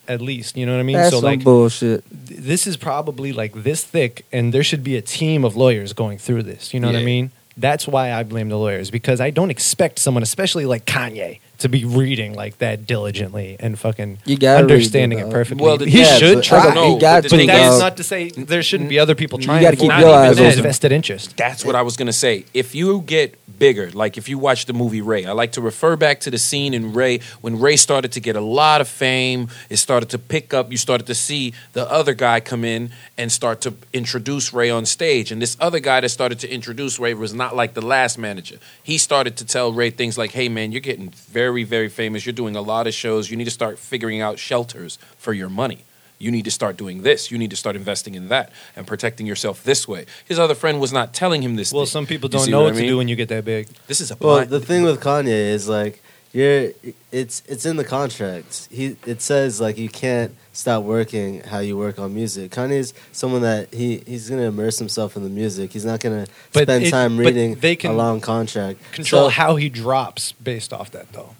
at 0.07 0.21
least. 0.21 0.57
You 0.57 0.65
know 0.65 0.73
what 0.73 0.79
I 0.79 0.83
mean? 0.83 0.97
That's 0.97 1.09
so 1.11 1.17
some 1.21 1.25
like 1.25 1.43
bullshit. 1.43 2.03
th- 2.27 2.39
this 2.39 2.67
is 2.67 2.77
probably 2.77 3.33
like 3.33 3.53
this 3.63 3.83
thick, 3.83 4.25
and 4.31 4.53
there 4.53 4.63
should 4.63 4.83
be 4.83 4.95
a 4.97 5.01
team 5.01 5.43
of 5.45 5.55
lawyers 5.55 5.93
going 5.93 6.17
through 6.17 6.43
this. 6.43 6.73
You 6.73 6.79
know 6.79 6.87
what 6.87 6.95
I 6.95 6.99
Yeah. 6.99 7.05
mean? 7.05 7.31
That's 7.57 7.87
why 7.87 8.13
I 8.13 8.23
blame 8.23 8.47
the 8.49 8.57
lawyers 8.57 8.89
because 8.89 9.19
I 9.19 9.29
don't 9.29 9.49
expect 9.51 9.99
someone, 9.99 10.23
especially 10.23 10.65
like 10.65 10.85
Kanye, 10.85 11.39
to 11.61 11.69
be 11.69 11.85
reading 11.85 12.33
like 12.35 12.57
that 12.59 12.85
diligently 12.85 13.55
and 13.59 13.77
fucking 13.79 14.19
You 14.25 14.37
gotta 14.37 14.63
read 14.65 14.71
understanding 14.71 15.19
it, 15.19 15.27
it 15.27 15.31
perfectly. 15.31 15.63
Well, 15.63 15.77
the- 15.77 15.89
he 15.89 15.99
yeah, 16.01 16.17
should 16.17 16.35
but- 16.35 16.43
try. 16.43 16.59
I 16.69 16.73
know, 16.75 16.93
No, 16.93 16.99
got 16.99 17.23
but 17.23 17.31
but 17.31 17.47
that's 17.47 17.79
not 17.79 17.97
to 17.97 18.03
say 18.03 18.29
there 18.29 18.61
shouldn't 18.63 18.89
be 18.89 18.99
other 18.99 19.15
people 19.15 19.39
trying. 19.39 19.61
You 19.61 19.67
gotta 19.67 19.77
keep 19.77 19.87
your 19.99 20.09
eyes 20.13 20.33
even 20.33 20.43
that 20.45 20.51
open. 20.53 20.63
vested 20.63 20.91
interest. 20.91 21.35
That's 21.37 21.65
what 21.65 21.75
I 21.75 21.81
was 21.81 21.97
gonna 21.97 22.13
say. 22.13 22.45
If 22.53 22.75
you 22.75 23.01
get 23.01 23.35
bigger, 23.59 23.91
like 23.91 24.17
if 24.17 24.27
you 24.29 24.37
watch 24.37 24.65
the 24.65 24.73
movie 24.73 25.01
Ray, 25.01 25.25
I 25.25 25.31
like 25.33 25.51
to 25.53 25.61
refer 25.61 25.95
back 25.95 26.19
to 26.21 26.31
the 26.31 26.37
scene 26.37 26.73
in 26.73 26.93
Ray 26.93 27.19
when 27.41 27.59
Ray 27.59 27.75
started 27.77 28.11
to 28.13 28.19
get 28.19 28.35
a 28.35 28.41
lot 28.41 28.81
of 28.81 28.87
fame. 28.87 29.49
It 29.69 29.77
started 29.77 30.09
to 30.09 30.17
pick 30.19 30.53
up. 30.53 30.71
You 30.71 30.77
started 30.77 31.07
to 31.07 31.15
see 31.15 31.53
the 31.73 31.89
other 31.91 32.13
guy 32.13 32.39
come 32.39 32.63
in 32.65 32.91
and 33.17 33.31
start 33.31 33.61
to 33.61 33.73
introduce 33.93 34.53
Ray 34.53 34.69
on 34.69 34.85
stage. 34.85 35.31
And 35.31 35.41
this 35.41 35.55
other 35.59 35.79
guy 35.79 36.01
that 36.01 36.09
started 36.09 36.39
to 36.39 36.51
introduce 36.51 36.97
Ray 36.99 37.13
was 37.13 37.33
not 37.33 37.55
like 37.55 37.73
the 37.73 37.81
last 37.85 38.17
manager. 38.17 38.57
He 38.81 38.97
started 38.97 39.37
to 39.37 39.45
tell 39.45 39.71
Ray 39.71 39.89
things 39.91 40.17
like, 40.17 40.31
"Hey 40.31 40.49
man, 40.49 40.71
you're 40.71 40.81
getting 40.81 41.09
very, 41.09 41.50
very 41.51 41.63
very 41.63 41.89
famous. 41.89 42.25
You're 42.25 42.33
doing 42.33 42.55
a 42.55 42.61
lot 42.61 42.87
of 42.87 42.93
shows. 42.93 43.29
You 43.29 43.37
need 43.37 43.45
to 43.45 43.51
start 43.51 43.77
figuring 43.77 44.21
out 44.21 44.39
shelters 44.39 44.97
for 45.17 45.33
your 45.33 45.49
money." 45.49 45.79
You 46.19 46.29
need 46.31 46.45
to 46.45 46.51
start 46.51 46.77
doing 46.77 47.01
this. 47.01 47.31
You 47.31 47.39
need 47.39 47.49
to 47.49 47.55
start 47.55 47.75
investing 47.75 48.13
in 48.13 48.27
that 48.29 48.51
and 48.75 48.85
protecting 48.85 49.25
yourself 49.25 49.63
this 49.63 49.87
way. 49.87 50.05
His 50.23 50.37
other 50.37 50.53
friend 50.53 50.79
was 50.79 50.93
not 50.93 51.15
telling 51.15 51.41
him 51.41 51.55
this. 51.55 51.73
Well, 51.73 51.85
thing. 51.85 51.91
some 51.91 52.05
people 52.05 52.29
don't 52.29 52.47
know 52.47 52.61
what 52.63 52.75
I 52.75 52.81
to 52.81 52.87
do 52.87 52.97
when 52.97 53.07
you 53.07 53.15
get 53.15 53.29
that 53.29 53.43
big. 53.43 53.67
This 53.87 53.99
is 54.01 54.11
a 54.11 54.17
Well, 54.19 54.35
blind- 54.35 54.51
the 54.51 54.59
thing 54.59 54.83
with 54.83 54.99
Kanye 55.01 55.27
is 55.57 55.67
like 55.67 56.03
you're 56.33 56.71
it's 57.11 57.43
it's 57.47 57.65
in 57.65 57.75
the 57.77 57.83
contract. 57.83 58.67
He 58.71 58.95
it 59.05 59.21
says 59.21 59.59
like 59.59 59.77
you 59.77 59.89
can't 59.89 60.35
stop 60.53 60.83
working 60.83 61.41
how 61.41 61.59
you 61.59 61.77
work 61.77 61.99
on 61.99 62.13
music. 62.13 62.51
Kanye's 62.51 62.93
someone 63.11 63.41
that 63.41 63.73
he 63.73 63.97
he's 64.07 64.29
gonna 64.29 64.43
immerse 64.43 64.79
himself 64.79 65.15
in 65.17 65.23
the 65.23 65.29
music. 65.29 65.71
He's 65.73 65.85
not 65.85 65.99
gonna 65.99 66.27
But 66.53 66.63
spend 66.63 66.85
it- 66.85 66.91
time 66.91 67.17
reading 67.17 67.55
they 67.55 67.75
can 67.75 67.91
a 67.91 67.93
long 67.95 68.21
contract. 68.21 68.79
Control 68.93 69.23
So- 69.25 69.29
how 69.29 69.55
he 69.57 69.67
drops 69.69 70.31
based 70.33 70.71
off 70.73 70.91
that 70.91 71.11
though. 71.13 71.35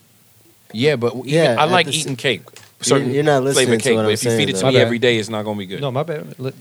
yeah, 0.73 0.95
but 0.97 1.13
even, 1.15 1.27
Yeah, 1.27 1.55
I 1.59 1.65
like 1.65 1.87
eating 1.87 2.15
cake. 2.15 2.41
You're- 2.43 2.57
Certain 2.83 3.11
you're 3.13 3.23
not 3.23 3.43
listening 3.43 3.67
flavor 3.67 3.77
to 3.77 3.83
cake, 3.83 3.95
what 3.95 4.01
but 4.03 4.07
I'm 4.07 4.13
if 4.13 4.23
you 4.23 4.29
feed 4.31 4.35
saying, 4.37 4.49
it 4.49 4.51
to 4.53 4.57
though. 4.59 4.65
My 4.67 4.71
me 4.71 4.77
bad. 4.77 4.81
every 4.85 4.99
day, 4.99 5.17
it's 5.17 5.29
not 5.29 5.45
gonna 5.45 5.57
be 5.59 5.67
good. 5.67 5.81
No, 5.81 5.91
my 5.91 6.03
bad. 6.03 6.35
Let- 6.39 6.55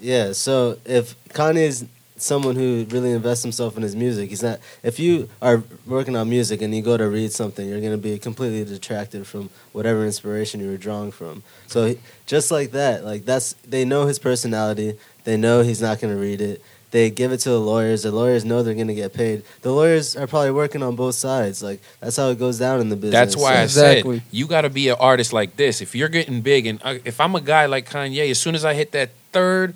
Yeah, 0.00 0.32
so 0.32 0.78
if 0.86 1.14
Kanye's 1.30 1.84
someone 2.16 2.56
who 2.56 2.86
really 2.90 3.12
invests 3.12 3.42
himself 3.42 3.76
in 3.76 3.82
his 3.82 3.94
music, 3.94 4.30
he's 4.30 4.42
not. 4.42 4.58
If 4.82 4.98
you 4.98 5.28
are 5.42 5.62
working 5.86 6.16
on 6.16 6.28
music 6.30 6.62
and 6.62 6.74
you 6.74 6.82
go 6.82 6.96
to 6.96 7.08
read 7.08 7.32
something, 7.32 7.68
you're 7.68 7.80
gonna 7.80 7.98
be 7.98 8.18
completely 8.18 8.64
detracted 8.64 9.26
from 9.26 9.50
whatever 9.72 10.04
inspiration 10.04 10.60
you 10.60 10.70
were 10.70 10.76
drawing 10.76 11.12
from. 11.12 11.42
So 11.66 11.86
he, 11.86 11.98
just 12.26 12.50
like 12.50 12.70
that, 12.72 13.04
like 13.04 13.24
that's 13.24 13.52
they 13.68 13.84
know 13.84 14.06
his 14.06 14.18
personality. 14.18 14.96
They 15.24 15.36
know 15.36 15.62
he's 15.62 15.82
not 15.82 16.00
gonna 16.00 16.16
read 16.16 16.40
it. 16.40 16.62
They 16.92 17.10
give 17.10 17.32
it 17.32 17.38
to 17.38 17.50
the 17.50 17.60
lawyers. 17.60 18.04
The 18.04 18.12
lawyers 18.12 18.44
know 18.44 18.62
they're 18.62 18.72
gonna 18.74 18.94
get 18.94 19.12
paid. 19.12 19.42
The 19.62 19.72
lawyers 19.72 20.16
are 20.16 20.26
probably 20.26 20.52
working 20.52 20.82
on 20.82 20.96
both 20.96 21.16
sides. 21.16 21.62
Like 21.62 21.80
that's 22.00 22.16
how 22.16 22.30
it 22.30 22.38
goes 22.38 22.58
down 22.58 22.80
in 22.80 22.88
the 22.88 22.96
business. 22.96 23.12
That's 23.12 23.36
why 23.36 23.56
I 23.56 23.62
Exactly. 23.62 24.18
said 24.20 24.26
you 24.30 24.46
got 24.46 24.62
to 24.62 24.70
be 24.70 24.88
an 24.88 24.96
artist 24.98 25.32
like 25.32 25.56
this. 25.56 25.82
If 25.82 25.94
you're 25.94 26.08
getting 26.08 26.40
big, 26.40 26.64
and 26.66 26.80
I, 26.84 27.00
if 27.04 27.20
I'm 27.20 27.34
a 27.34 27.40
guy 27.40 27.66
like 27.66 27.90
Kanye, 27.90 28.30
as 28.30 28.40
soon 28.40 28.54
as 28.54 28.64
I 28.64 28.72
hit 28.74 28.92
that 28.92 29.10
third 29.32 29.74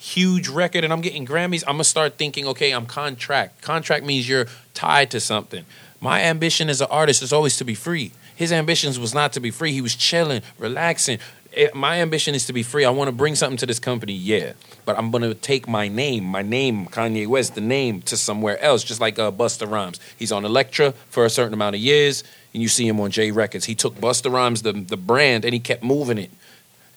huge 0.00 0.48
record 0.48 0.82
and 0.82 0.92
I'm 0.92 1.02
getting 1.02 1.26
Grammys, 1.26 1.62
I'm 1.66 1.74
gonna 1.74 1.84
start 1.84 2.16
thinking, 2.16 2.46
okay, 2.48 2.72
I'm 2.72 2.86
contract. 2.86 3.60
Contract 3.60 4.04
means 4.04 4.28
you're 4.28 4.46
tied 4.72 5.10
to 5.10 5.20
something. 5.20 5.64
My 6.00 6.22
ambition 6.22 6.70
as 6.70 6.80
an 6.80 6.88
artist 6.90 7.22
is 7.22 7.32
always 7.32 7.58
to 7.58 7.64
be 7.64 7.74
free. 7.74 8.12
His 8.34 8.50
ambitions 8.50 8.98
was 8.98 9.12
not 9.12 9.34
to 9.34 9.40
be 9.40 9.50
free. 9.50 9.72
He 9.72 9.82
was 9.82 9.94
chilling, 9.94 10.40
relaxing. 10.58 11.18
Eh, 11.52 11.68
My 11.74 12.00
ambition 12.00 12.34
is 12.34 12.46
to 12.46 12.54
be 12.54 12.62
free. 12.62 12.86
I 12.86 12.90
want 12.90 13.08
to 13.08 13.12
bring 13.12 13.34
something 13.34 13.58
to 13.58 13.66
this 13.66 13.78
company, 13.78 14.14
yeah. 14.14 14.54
But 14.86 14.96
I'm 14.96 15.10
gonna 15.10 15.34
take 15.34 15.68
my 15.68 15.88
name, 15.88 16.24
my 16.24 16.40
name, 16.40 16.86
Kanye 16.86 17.26
West, 17.26 17.54
the 17.54 17.60
name, 17.60 18.00
to 18.02 18.16
somewhere 18.16 18.58
else. 18.60 18.82
Just 18.82 19.02
like 19.02 19.18
uh, 19.18 19.30
Busta 19.30 19.70
Rhymes, 19.70 20.00
he's 20.18 20.32
on 20.32 20.46
Elektra 20.46 20.92
for 21.10 21.26
a 21.26 21.30
certain 21.30 21.52
amount 21.52 21.76
of 21.76 21.82
years, 21.82 22.24
and 22.54 22.62
you 22.62 22.68
see 22.68 22.88
him 22.88 22.98
on 23.00 23.10
J 23.10 23.30
Records. 23.32 23.66
He 23.66 23.74
took 23.74 23.96
Busta 23.96 24.32
Rhymes, 24.32 24.62
the 24.62 24.72
the 24.72 24.96
brand, 24.96 25.44
and 25.44 25.52
he 25.52 25.60
kept 25.60 25.84
moving 25.84 26.16
it 26.16 26.30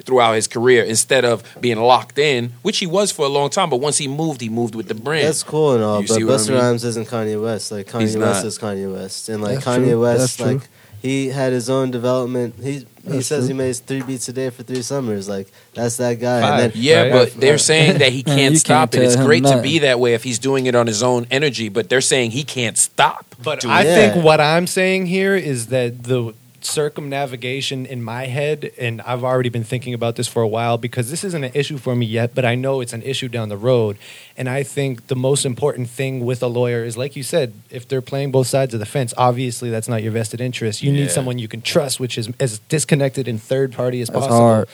throughout 0.05 0.33
his 0.33 0.47
career 0.47 0.83
instead 0.83 1.25
of 1.25 1.43
being 1.61 1.79
locked 1.79 2.17
in, 2.19 2.53
which 2.61 2.79
he 2.79 2.85
was 2.87 3.11
for 3.11 3.25
a 3.25 3.29
long 3.29 3.49
time. 3.49 3.69
But 3.69 3.77
once 3.77 3.97
he 3.97 4.07
moved, 4.07 4.41
he 4.41 4.49
moved 4.49 4.75
with 4.75 4.87
the 4.87 4.95
brand. 4.95 5.27
That's 5.27 5.43
cool 5.43 5.73
and 5.75 5.83
all, 5.83 6.01
You 6.01 6.07
but 6.07 6.13
see 6.15 6.23
what 6.23 6.33
I 6.33 6.37
Busta 6.37 6.49
mean? 6.49 6.57
Rhymes 6.59 6.83
isn't 6.83 7.07
Kanye 7.07 7.41
West. 7.41 7.71
Like 7.71 7.87
Kanye 7.87 8.01
He's 8.01 8.17
West 8.17 8.43
not. 8.43 8.45
is 8.45 8.59
Kanye 8.59 8.93
West, 8.93 9.29
and 9.29 9.41
like 9.41 9.55
That's 9.55 9.65
Kanye 9.65 9.85
true. 9.89 10.01
West, 10.01 10.19
That's 10.19 10.35
true. 10.37 10.45
like 10.59 10.69
he 11.01 11.27
had 11.29 11.51
his 11.51 11.69
own 11.69 11.91
development. 11.91 12.55
He 12.61 12.85
he 13.03 13.09
That's 13.17 13.27
says 13.27 13.39
true. 13.45 13.47
he 13.49 13.53
makes 13.53 13.79
three 13.79 14.01
beats 14.01 14.29
a 14.29 14.33
day 14.33 14.49
for 14.49 14.63
three 14.63 14.81
summers. 14.81 15.27
Like 15.27 15.49
that's 15.73 15.97
that 15.97 16.21
guy. 16.21 16.39
And 16.39 16.59
then 16.59 16.71
Yeah, 16.75 17.01
Right. 17.01 17.11
but 17.11 17.33
they're 17.41 17.57
saying 17.57 17.97
that 17.97 18.13
he 18.13 18.23
can't 18.37 18.57
stop 18.57 18.91
can't 18.91 19.03
it. 19.03 19.05
It's 19.07 19.15
tell 19.15 19.23
him 19.23 19.27
great 19.27 19.43
to 19.43 19.61
be 19.61 19.79
that 19.79 19.99
way 19.99 20.13
if 20.13 20.23
he's 20.23 20.39
doing 20.39 20.65
it 20.67 20.75
on 20.75 20.87
his 20.87 21.03
own 21.03 21.27
energy, 21.29 21.67
but 21.67 21.89
they're 21.89 21.99
saying 21.99 22.31
he 22.31 22.45
can't 22.45 22.77
stop. 22.77 23.25
But 23.43 23.59
doing 23.59 23.73
I 23.73 23.81
it. 23.81 23.85
Yeah. 23.87 24.11
think 24.13 24.23
what 24.23 24.39
I'm 24.39 24.67
saying 24.67 25.07
here 25.07 25.35
is 25.35 25.67
that 25.67 26.03
the 26.03 26.33
circumnavigation 26.65 27.85
in 27.85 28.01
my 28.03 28.25
head, 28.25 28.71
and 28.79 29.01
I've 29.01 29.23
already 29.23 29.49
been 29.49 29.63
thinking 29.63 29.93
about 29.93 30.15
this 30.15 30.27
for 30.27 30.41
a 30.41 30.47
while 30.47 30.77
because 30.77 31.09
this 31.09 31.23
isn't 31.23 31.43
an 31.43 31.51
issue 31.53 31.77
for 31.77 31.95
me 31.95 32.05
yet, 32.05 32.33
but 32.33 32.45
I 32.45 32.55
know 32.55 32.81
it's 32.81 32.93
an 32.93 33.01
issue 33.03 33.27
down 33.27 33.49
the 33.49 33.57
road. 33.57 33.97
And 34.37 34.49
I 34.49 34.63
think 34.63 35.07
the 35.07 35.15
most 35.15 35.45
important 35.45 35.89
thing 35.89 36.25
with 36.25 36.41
a 36.41 36.47
lawyer 36.47 36.83
is, 36.83 36.97
like 36.97 37.15
you 37.15 37.23
said, 37.23 37.53
if 37.69 37.87
they're 37.87 38.01
playing 38.01 38.31
both 38.31 38.47
sides 38.47 38.73
of 38.73 38.79
the 38.79 38.85
fence, 38.85 39.13
obviously 39.17 39.69
that's 39.69 39.87
not 39.87 40.01
your 40.03 40.11
vested 40.11 40.41
interest. 40.41 40.81
You 40.81 40.91
Yeah. 40.91 41.01
need 41.01 41.11
someone 41.11 41.37
you 41.39 41.47
can 41.47 41.61
trust, 41.61 41.99
which 41.99 42.17
is 42.17 42.29
as 42.39 42.59
disconnected 42.69 43.27
and 43.27 43.41
third 43.41 43.73
party 43.73 44.01
as 44.01 44.07
That's 44.09 44.19
possible. 44.27 44.37
hard. 44.37 44.67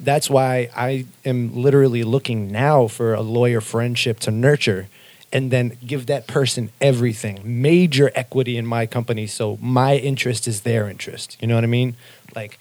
That's 0.00 0.28
why 0.28 0.70
I 0.76 1.06
am 1.24 1.54
literally 1.62 2.02
looking 2.02 2.50
now 2.50 2.88
for 2.88 3.14
a 3.14 3.20
lawyer 3.22 3.60
friendship 3.60 4.18
to 4.20 4.30
nurture 4.30 4.88
and 5.34 5.50
then 5.50 5.76
give 5.84 6.06
that 6.06 6.26
person 6.28 6.70
everything, 6.80 7.40
major 7.44 8.12
equity 8.14 8.56
in 8.56 8.64
my 8.64 8.86
company. 8.86 9.26
So 9.26 9.58
my 9.60 9.96
interest 9.96 10.46
is 10.46 10.60
their 10.60 10.88
interest. 10.88 11.36
You 11.40 11.48
know 11.48 11.56
what 11.56 11.64
I 11.64 11.66
mean? 11.66 11.96
Like, 12.36 12.58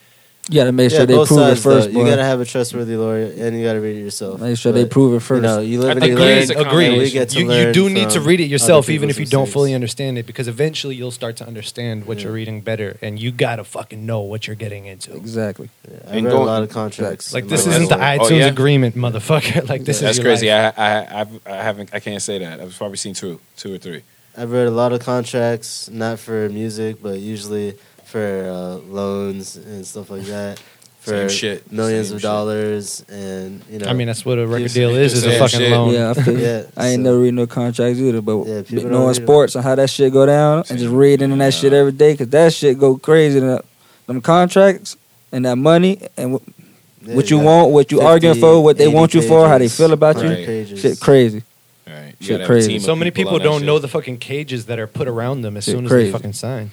You 0.49 0.55
got 0.55 0.65
to 0.65 0.73
make 0.73 0.91
yeah, 0.91 0.97
sure 0.97 1.05
they 1.05 1.13
both 1.15 1.29
prove 1.29 1.39
sides. 1.39 1.59
it 1.59 1.63
first, 1.63 1.87
though. 1.87 1.93
boy. 1.93 1.99
You 2.01 2.05
gotta 2.09 2.23
have 2.25 2.41
a 2.41 2.45
trustworthy 2.45 2.97
lawyer, 2.97 3.31
and 3.37 3.57
you 3.57 3.63
gotta 3.63 3.79
read 3.79 3.95
it 3.95 4.01
yourself. 4.01 4.41
Make 4.41 4.57
sure 4.57 4.73
they 4.73 4.83
prove 4.85 5.13
it 5.15 5.21
first. 5.21 5.37
You 5.37 5.41
know, 5.47 5.59
you 5.61 5.79
live 5.79 5.87
I 5.87 5.91
and 5.93 5.99
think 6.01 6.09
you 6.11 6.15
there 6.17 6.33
learn. 6.33 6.37
is 6.43 6.49
a 6.49 6.57
and 6.67 6.97
we 6.97 7.11
get 7.11 7.29
to 7.29 7.39
you, 7.39 7.49
you 7.53 7.71
do 7.71 7.89
need 7.89 8.09
to 8.09 8.19
read 8.19 8.41
it 8.41 8.47
yourself, 8.47 8.89
even 8.89 9.09
if 9.09 9.15
you 9.17 9.21
people's 9.25 9.31
don't 9.31 9.49
fully 9.49 9.73
understand 9.73 10.17
it, 10.17 10.25
because 10.25 10.49
eventually 10.49 10.95
you'll 10.95 11.11
start 11.11 11.37
to 11.37 11.47
understand 11.47 12.05
what 12.07 12.17
Yeah. 12.17 12.25
you're 12.25 12.33
reading 12.33 12.59
better, 12.59 12.97
and 13.01 13.21
you 13.21 13.31
gotta 13.31 13.63
fucking 13.63 14.05
know 14.05 14.19
what 14.19 14.45
you're 14.45 14.57
getting 14.57 14.85
into. 14.85 15.15
exactly. 15.15 15.69
Yeah, 15.89 15.97
I've 16.07 16.13
And 16.17 16.25
read 16.25 16.31
going- 16.31 16.43
a 16.43 16.51
lot 16.51 16.63
of 16.63 16.69
contracts. 16.69 17.33
Like 17.33 17.47
this 17.47 17.65
isn't 17.65 17.87
the 17.87 17.95
life. 17.95 18.19
Oh, 18.21 18.25
iTunes 18.25 18.39
yeah? 18.39 18.47
agreement, 18.47 18.95
motherfucker. 18.97 19.69
like 19.73 19.85
this 19.85 20.01
That's 20.01 20.17
is 20.17 20.23
your 20.23 20.25
crazy. 20.33 20.49
life. 20.49 20.73
I, 20.77 21.21
I 21.21 21.25
I 21.45 21.63
haven't 21.63 21.89
I 21.93 22.01
can't 22.01 22.21
say 22.21 22.39
that. 22.39 22.59
I've 22.59 22.77
probably 22.77 22.97
seen 22.97 23.13
two, 23.13 23.39
two 23.55 23.73
or 23.73 23.77
three. 23.77 24.01
I've 24.35 24.51
read 24.51 24.67
a 24.67 24.71
lot 24.71 24.91
of 24.91 24.99
contracts, 24.99 25.89
not 25.89 26.19
for 26.19 26.49
music, 26.49 26.97
but 27.01 27.19
usually 27.19 27.75
for 28.13 28.47
uh, 28.47 28.75
loans 28.93 29.55
and 29.57 29.85
stuff 29.85 30.09
like 30.11 30.23
that. 30.23 30.61
For 31.03 31.27
Same 31.27 31.29
shit. 31.29 31.69
millions 31.69 32.07
Same 32.07 32.15
of 32.15 32.21
shit. 32.21 32.27
dollars, 32.29 33.03
and 33.09 33.61
you 33.69 33.79
know. 33.79 33.87
I 33.87 33.91
mean, 33.93 34.07
that's 34.07 34.23
what 34.23 34.39
a 34.39 34.47
record 34.47 34.71
deal 34.71 34.91
is, 34.95 35.11
is 35.11 35.25
a 35.25 35.31
Same 35.31 35.39
fucking 35.39 35.59
shit. 35.59 35.71
loan. 35.71 35.93
Yeah, 35.93 36.11
I, 36.11 36.13
feel. 36.13 36.39
Yeah, 36.47 36.63
I 36.77 36.87
ain't 36.91 36.99
so- 36.99 37.11
never 37.11 37.19
read 37.19 37.33
no 37.33 37.45
contracts 37.45 37.99
either, 37.99 38.21
but 38.21 38.37
Yeah, 38.47 38.61
people 38.61 38.83
don't 38.83 38.91
knowing 38.93 39.07
read 39.09 39.17
'em. 39.17 39.23
sports 39.25 39.55
and 39.55 39.65
how 39.65 39.75
that 39.75 39.89
shit 39.89 40.13
go 40.13 40.25
down 40.25 40.63
and 40.69 40.79
just 40.79 40.93
reading 40.93 41.33
in 41.33 41.39
that 41.39 41.53
shit 41.53 41.73
every 41.73 41.91
day, 41.91 42.15
cause 42.15 42.29
that 42.29 42.53
shit 42.53 42.79
go 42.79 42.95
crazy. 42.97 43.41
Them, 43.41 43.59
them 44.07 44.21
contracts 44.21 44.95
and 45.33 45.43
that 45.43 45.57
money 45.57 45.99
and 46.15 46.35
wh- 46.39 47.05
Yeah, 47.09 47.15
what 47.15 47.29
you 47.29 47.35
got 47.39 47.45
want, 47.47 47.71
what 47.73 47.91
you 47.91 47.97
50, 47.97 48.07
arguing 48.07 48.39
for, 48.39 48.63
what 48.63 48.77
they 48.77 48.85
80 48.85 48.93
want 48.95 49.13
you 49.13 49.21
for, 49.23 49.45
how 49.49 49.57
they 49.57 49.65
pages, 49.65 49.75
feel 49.77 49.91
about 49.91 50.15
you, 50.15 50.21
100 50.29 50.45
pages. 50.45 50.79
shit 50.79 50.99
crazy. 51.01 51.43
All 51.85 51.93
right. 51.95 52.15
You 52.17 52.27
Shit 52.27 52.29
gotta 52.29 52.43
have 52.43 52.49
a 52.49 52.53
crazy. 52.53 52.67
team 52.69 52.77
of 52.77 52.83
So 52.83 52.95
many 52.95 53.11
people 53.11 53.33
on 53.33 53.39
that 53.39 53.43
don't 53.43 53.59
shit. 53.59 53.65
know 53.65 53.77
the 53.79 53.89
fucking 53.89 54.19
cages 54.19 54.67
that 54.67 54.79
are 54.79 54.87
put 54.87 55.09
around 55.09 55.41
them 55.41 55.57
as 55.57 55.65
Shit 55.65 55.73
soon 55.73 55.83
as 55.83 55.91
crazy. 55.91 56.11
they 56.11 56.17
fucking 56.17 56.31
sign. 56.31 56.71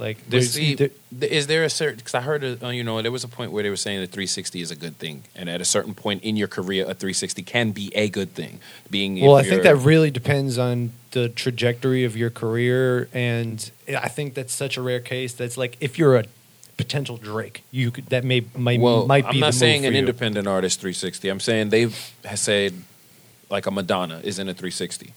Like, 0.00 0.16
there's 0.30 0.52
see, 0.52 0.74
there- 0.74 0.90
th- 1.20 1.30
is 1.30 1.46
there 1.46 1.62
a 1.62 1.68
certain? 1.68 1.96
Because 1.96 2.14
I 2.14 2.22
heard, 2.22 2.42
uh, 2.42 2.68
you 2.68 2.82
know, 2.82 3.02
there 3.02 3.12
was 3.12 3.22
a 3.22 3.28
point 3.28 3.52
where 3.52 3.62
they 3.62 3.68
were 3.68 3.76
saying 3.76 4.00
that 4.00 4.06
360 4.06 4.62
is 4.62 4.70
a 4.70 4.76
good 4.76 4.96
thing, 4.96 5.24
and 5.36 5.50
at 5.50 5.60
a 5.60 5.64
certain 5.64 5.92
point 5.94 6.22
in 6.24 6.36
your 6.36 6.48
career, 6.48 6.84
a 6.84 6.94
360 6.94 7.42
can 7.42 7.72
be 7.72 7.94
a 7.94 8.08
good 8.08 8.34
thing. 8.34 8.60
Being 8.90 9.20
well, 9.20 9.36
I 9.36 9.42
think 9.42 9.62
that 9.62 9.76
really 9.76 10.10
depends 10.10 10.56
on 10.56 10.92
the 11.10 11.28
trajectory 11.28 12.04
of 12.04 12.16
your 12.16 12.30
career, 12.30 13.10
and 13.12 13.70
I 13.88 14.08
think 14.08 14.32
that's 14.32 14.54
such 14.54 14.78
a 14.78 14.82
rare 14.82 15.00
case. 15.00 15.34
That's 15.34 15.58
like 15.58 15.76
if 15.80 15.98
you're 15.98 16.16
a 16.16 16.24
potential 16.78 17.18
Drake, 17.18 17.62
you 17.70 17.90
could, 17.90 18.06
that 18.06 18.24
may 18.24 18.46
might, 18.56 18.80
well, 18.80 19.06
might 19.06 19.24
be. 19.24 19.34
I'm 19.34 19.40
not 19.40 19.52
the 19.52 19.58
saying 19.58 19.84
an 19.84 19.92
you. 19.92 19.98
independent 19.98 20.48
artist 20.48 20.80
360. 20.80 21.28
I'm 21.28 21.40
saying 21.40 21.68
they've 21.68 21.94
said 22.36 22.72
like 23.50 23.66
a 23.66 23.70
Madonna 23.70 24.20
is 24.24 24.38
in 24.38 24.48
a 24.48 24.54
360. 24.54 25.12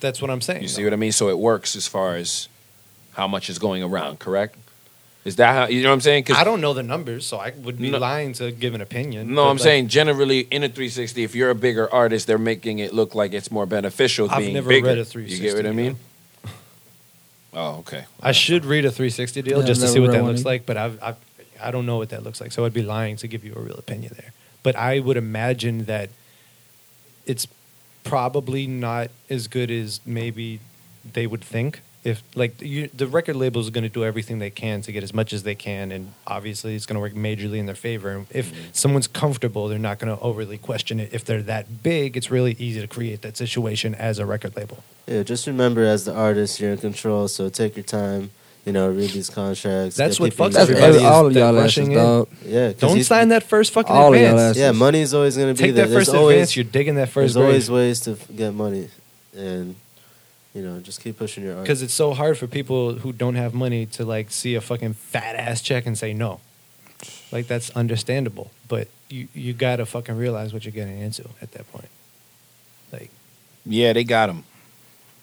That's 0.00 0.22
what 0.22 0.30
I'm 0.30 0.40
saying. 0.40 0.62
You 0.62 0.68
see 0.68 0.80
though. 0.80 0.86
what 0.86 0.92
I 0.94 0.96
mean? 0.96 1.12
So 1.12 1.28
it 1.28 1.38
works 1.38 1.76
as 1.76 1.86
far 1.86 2.16
as 2.16 2.48
how 3.12 3.26
much 3.28 3.50
is 3.50 3.58
going 3.58 3.82
around. 3.82 4.18
Correct? 4.18 4.56
Is 5.24 5.36
that 5.36 5.52
how 5.54 5.66
you 5.66 5.82
know 5.82 5.90
what 5.90 5.94
I'm 5.94 6.00
saying? 6.00 6.24
'Cause- 6.24 6.36
I 6.38 6.44
don't 6.44 6.60
know 6.62 6.72
the 6.72 6.82
numbers, 6.82 7.26
so 7.26 7.36
I 7.38 7.50
would 7.62 7.78
be 7.78 7.90
No. 7.90 7.98
lying 7.98 8.32
to 8.34 8.50
give 8.50 8.74
an 8.74 8.80
opinion. 8.80 9.34
No, 9.34 9.44
but, 9.44 9.50
I'm 9.50 9.56
like, 9.56 9.62
saying 9.64 9.88
generally 9.88 10.40
in 10.50 10.62
a 10.64 10.68
360, 10.68 11.22
if 11.24 11.34
you're 11.34 11.50
a 11.50 11.54
bigger 11.54 11.92
artist, 11.92 12.26
they're 12.26 12.38
making 12.38 12.78
it 12.78 12.94
look 12.94 13.14
like 13.14 13.34
it's 13.34 13.50
more 13.50 13.66
beneficial 13.66 14.28
I've 14.30 14.38
being 14.38 14.54
never 14.54 14.68
bigger. 14.70 14.88
read 14.88 14.98
a 14.98 15.20
You 15.20 15.38
get 15.38 15.54
what 15.56 15.60
I 15.66 15.68
deal. 15.68 15.74
mean? 15.74 15.96
Oh, 17.52 17.78
okay. 17.80 18.04
I 18.22 18.32
should 18.32 18.64
read 18.64 18.84
a 18.84 18.90
360 18.90 19.42
deal 19.42 19.60
Yeah, 19.60 19.66
just 19.66 19.80
to 19.80 19.88
see 19.88 19.98
what 19.98 20.12
that 20.12 20.24
looks 20.24 20.40
either. 20.40 20.48
like, 20.48 20.66
but 20.66 20.76
I've, 20.76 21.02
I've 21.02 21.16
I 21.62 21.70
don't 21.70 21.84
know 21.84 21.98
what 21.98 22.08
that 22.10 22.22
looks 22.22 22.40
like, 22.40 22.52
so 22.52 22.64
I'd 22.64 22.72
be 22.72 22.80
lying 22.82 23.16
to 23.16 23.28
give 23.28 23.44
you 23.44 23.52
a 23.54 23.60
real 23.60 23.74
opinion 23.76 24.14
there. 24.16 24.32
But 24.62 24.76
I 24.76 25.00
would 25.00 25.18
imagine 25.18 25.84
that 25.84 26.08
it's 27.26 27.46
probably 28.04 28.66
not 28.66 29.10
as 29.28 29.46
good 29.48 29.70
as 29.70 30.00
maybe 30.06 30.60
they 31.12 31.26
would 31.26 31.42
think. 31.44 31.80
If 32.02 32.22
like 32.34 32.60
you, 32.62 32.88
the 32.94 33.06
record 33.06 33.36
label 33.36 33.60
is 33.60 33.68
going 33.70 33.82
to 33.84 33.90
do 33.90 34.04
everything 34.04 34.38
they 34.38 34.50
can 34.50 34.80
to 34.82 34.92
get 34.92 35.02
as 35.02 35.12
much 35.12 35.32
as 35.32 35.42
they 35.42 35.54
can, 35.54 35.92
and 35.92 36.12
obviously 36.26 36.74
it's 36.74 36.86
going 36.86 36.94
to 36.94 37.00
work 37.00 37.12
majorly 37.12 37.58
in 37.58 37.66
their 37.66 37.74
favor. 37.74 38.10
And 38.10 38.26
If 38.30 38.50
mm-hmm. 38.52 38.60
someone's 38.72 39.06
comfortable, 39.06 39.68
they're 39.68 39.78
not 39.78 39.98
going 39.98 40.16
to 40.16 40.22
overly 40.22 40.56
question 40.58 40.98
it. 40.98 41.10
If 41.12 41.24
they're 41.24 41.42
that 41.42 41.82
big, 41.82 42.16
it's 42.16 42.30
really 42.30 42.56
easy 42.58 42.80
to 42.80 42.86
create 42.86 43.20
that 43.22 43.36
situation 43.36 43.94
as 43.94 44.18
a 44.18 44.24
record 44.26 44.56
label. 44.56 44.82
Yeah, 45.06 45.22
just 45.24 45.46
remember 45.46 45.84
as 45.84 46.04
the 46.06 46.14
artist, 46.14 46.58
you're 46.60 46.72
in 46.72 46.78
control. 46.78 47.28
So 47.28 47.48
take 47.50 47.76
your 47.76 47.84
time. 47.84 48.30
You 48.66 48.72
know, 48.74 48.90
read 48.90 49.10
these 49.10 49.30
contracts. 49.30 49.96
That's 49.96 50.20
what 50.20 50.32
people 50.32 50.46
fucks 50.48 50.52
That's 50.52 50.68
everybody 50.70 50.96
is 50.96 51.02
all 51.02 51.26
of 51.26 51.32
y'all 51.32 51.54
rushing 51.54 51.84
asses, 51.84 51.88
in. 51.88 51.94
dog. 51.94 52.28
Yeah, 52.44 52.72
'cause 52.72 52.80
Don't 52.80 53.02
sign 53.04 53.28
that 53.30 53.42
first 53.42 53.72
fucking 53.72 53.90
All 53.90 54.12
of 54.12 54.20
y'all 54.20 54.28
advance. 54.32 54.50
asses. 54.50 54.60
Yeah, 54.60 54.72
money's 54.72 55.14
always 55.14 55.34
going 55.34 55.54
to 55.54 55.60
be 55.60 55.66
Take 55.68 55.74
there. 55.76 55.86
that 55.86 55.94
first 55.94 56.10
there's 56.10 56.20
always, 56.20 56.34
advance. 56.34 56.56
You're 56.56 56.64
digging 56.66 56.94
that 56.96 57.08
first 57.08 57.34
There's 57.34 57.44
always 57.46 57.70
ways 57.70 58.00
to 58.00 58.10
f- 58.12 58.26
get 58.36 58.52
money, 58.52 58.88
and 59.34 59.76
you 60.54 60.62
know, 60.62 60.80
just 60.80 61.02
keep 61.02 61.18
pushing 61.18 61.44
your 61.44 61.54
art. 61.54 61.62
Because 61.64 61.82
it's 61.82 61.94
so 61.94 62.12
hard 62.12 62.38
for 62.38 62.46
people 62.46 62.94
who 62.94 63.12
don't 63.12 63.36
have 63.36 63.54
money 63.54 63.86
to 63.86 64.04
like 64.04 64.30
see 64.30 64.54
a 64.54 64.60
fucking 64.60 64.94
fat 64.94 65.36
ass 65.36 65.60
check 65.62 65.86
and 65.86 65.96
say 65.96 66.12
no. 66.12 66.40
Like 67.32 67.46
that's 67.46 67.70
understandable, 67.70 68.50
but 68.68 68.88
you 69.08 69.28
you 69.34 69.52
gotta 69.52 69.86
fucking 69.86 70.16
realize 70.16 70.52
what 70.52 70.64
you're 70.64 70.72
getting 70.72 70.98
into 70.98 71.28
at 71.40 71.52
that 71.52 71.70
point. 71.72 71.88
Like 72.92 73.10
Yeah, 73.64 73.92
they 73.92 74.04
got 74.04 74.28
him. 74.30 74.44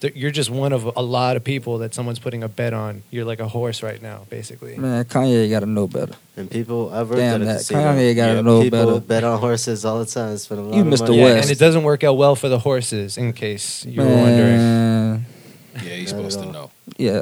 Th- 0.01 0.15
you're 0.15 0.31
just 0.31 0.49
one 0.49 0.73
of 0.73 0.85
a 0.95 1.01
lot 1.01 1.35
of 1.37 1.43
people 1.43 1.79
that 1.79 1.93
someone's 1.93 2.19
putting 2.19 2.43
a 2.43 2.47
bet 2.47 2.73
on. 2.73 3.03
You're 3.11 3.25
like 3.25 3.39
a 3.39 3.47
horse 3.47 3.81
right 3.83 4.01
now, 4.01 4.25
basically. 4.29 4.77
Man, 4.77 5.05
Kanye 5.05 5.49
got 5.49 5.61
to 5.61 5.65
know 5.65 5.87
better. 5.87 6.13
and 6.35 6.49
people, 6.49 6.91
I've 6.93 7.09
worked 7.09 7.19
Damn 7.19 7.41
at 7.41 7.45
that. 7.45 7.57
casino. 7.57 7.79
Kanye 7.81 8.15
got 8.15 8.27
to 8.27 8.33
Yeah, 8.35 8.41
know 8.41 8.61
people 8.61 8.85
better. 8.85 8.99
bet 9.01 9.23
on 9.23 9.39
horses 9.39 9.85
all 9.85 9.99
the 9.99 10.05
time. 10.05 10.37
Spend 10.37 10.61
a 10.61 10.63
lot 10.63 10.75
You 10.75 10.81
of 10.81 10.87
Mr. 10.87 11.01
money. 11.07 11.17
Yeah, 11.17 11.23
West. 11.25 11.49
and 11.49 11.51
it 11.57 11.59
doesn't 11.59 11.83
work 11.83 12.03
out 12.03 12.13
well 12.17 12.35
for 12.35 12.49
the 12.49 12.59
horses. 12.59 13.17
In 13.17 13.33
case 13.33 13.85
you 13.85 14.01
were 14.01 14.07
wondering, 14.07 14.59
Yeah, 14.59 15.81
he's 15.81 16.11
Not 16.13 16.17
supposed 16.31 16.39
to 16.39 16.45
know. 16.51 16.71
yeah. 16.97 17.21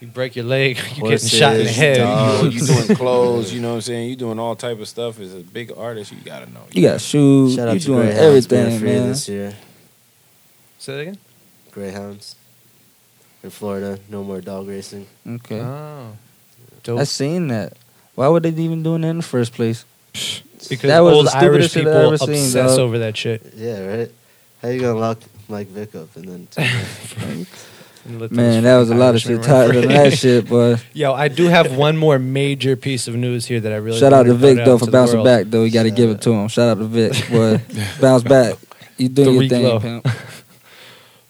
you 0.00 0.06
break 0.08 0.36
your 0.36 0.44
leg, 0.44 0.76
you 0.76 0.82
getting 0.84 1.00
Horses, 1.06 1.30
shot 1.30 1.56
in 1.56 1.64
the 1.66 1.72
head. 1.72 2.42
You, 2.44 2.50
you 2.50 2.66
doing 2.66 2.96
clothes, 2.96 3.52
you 3.52 3.60
know 3.60 3.70
what 3.70 3.74
I'm 3.76 3.80
saying? 3.82 4.08
You 4.10 4.16
doing 4.16 4.38
all 4.38 4.54
type 4.56 4.78
of 4.80 4.86
stuff. 4.88 5.18
As 5.20 5.34
a 5.34 5.38
big 5.40 5.72
artist, 5.76 6.12
you 6.12 6.18
gotta 6.24 6.48
know. 6.52 6.62
You 6.72 6.82
got 6.82 7.00
shoes. 7.00 7.56
You 7.56 7.64
to 7.66 7.78
doing 7.78 8.08
everything, 8.10 8.78
free 8.78 8.88
man. 8.92 9.08
this 9.08 9.28
year. 9.28 9.54
Say 10.78 10.94
that 10.94 11.00
again. 11.00 11.18
Greyhounds 11.78 12.34
in 13.44 13.50
Florida, 13.50 13.98
no 14.08 14.24
more 14.24 14.40
dog 14.40 14.66
racing. 14.66 15.06
Okay. 15.26 15.60
Oh, 15.60 16.16
dope. 16.82 16.98
I 17.00 17.04
seen 17.04 17.48
that. 17.48 17.74
Why 18.16 18.26
would 18.26 18.42
they 18.42 18.50
even 18.50 18.82
doing 18.82 19.02
that 19.02 19.08
in 19.10 19.16
the 19.18 19.22
first 19.22 19.52
place? 19.52 19.84
because 20.68 20.82
that 20.90 21.00
was 21.00 21.14
old 21.14 21.26
the 21.26 21.36
Irish 21.36 21.70
stupidest 21.70 21.76
I 21.76 21.80
people 21.80 21.92
ever 21.92 22.18
seen, 22.18 22.30
obsess 22.30 22.70
dog. 22.72 22.78
over 22.80 22.98
that 22.98 23.16
shit. 23.16 23.52
Yeah, 23.54 23.86
right. 23.86 24.10
How 24.60 24.68
you 24.70 24.80
gonna 24.80 24.98
lock 24.98 25.18
Mike 25.48 25.68
Vick 25.68 25.94
up 25.94 26.14
and 26.16 26.48
then? 26.48 27.46
Man, 28.30 28.62
that 28.64 28.78
was 28.78 28.90
a 28.90 28.94
lot 28.94 29.14
of 29.14 29.20
shit 29.20 29.36
run 29.36 29.44
tighter 29.46 29.80
than 29.82 29.88
that 29.90 30.12
shit, 30.18 30.48
boy. 30.48 30.76
Yo, 30.94 31.12
I 31.12 31.28
do 31.28 31.44
have 31.44 31.76
one 31.76 31.96
more 31.96 32.18
major 32.18 32.74
piece 32.74 33.06
of 33.06 33.14
news 33.14 33.44
here 33.46 33.60
that 33.60 33.70
I 33.72 33.76
really 33.76 33.98
Shout 34.00 34.12
out 34.12 34.22
to 34.24 34.30
wanted 34.30 34.40
put 34.40 34.54
Vick 34.56 34.64
though 34.64 34.74
out 34.74 34.80
for 34.80 34.90
bouncing 34.90 35.16
world. 35.18 35.26
back 35.26 35.46
though. 35.46 35.62
You 35.64 35.70
got 35.70 35.82
to 35.84 35.90
give 35.90 36.10
it 36.10 36.20
to 36.22 36.32
him. 36.32 36.48
Shout 36.48 36.70
out 36.70 36.78
to 36.78 36.84
Vick, 36.84 37.12
boy. 37.30 37.60
Bounce 38.00 38.22
back. 38.24 38.56
You 38.96 39.08
doing 39.10 39.38
The 39.48 39.56
your 39.58 39.80
thing, 39.80 40.02
pimp. 40.02 40.08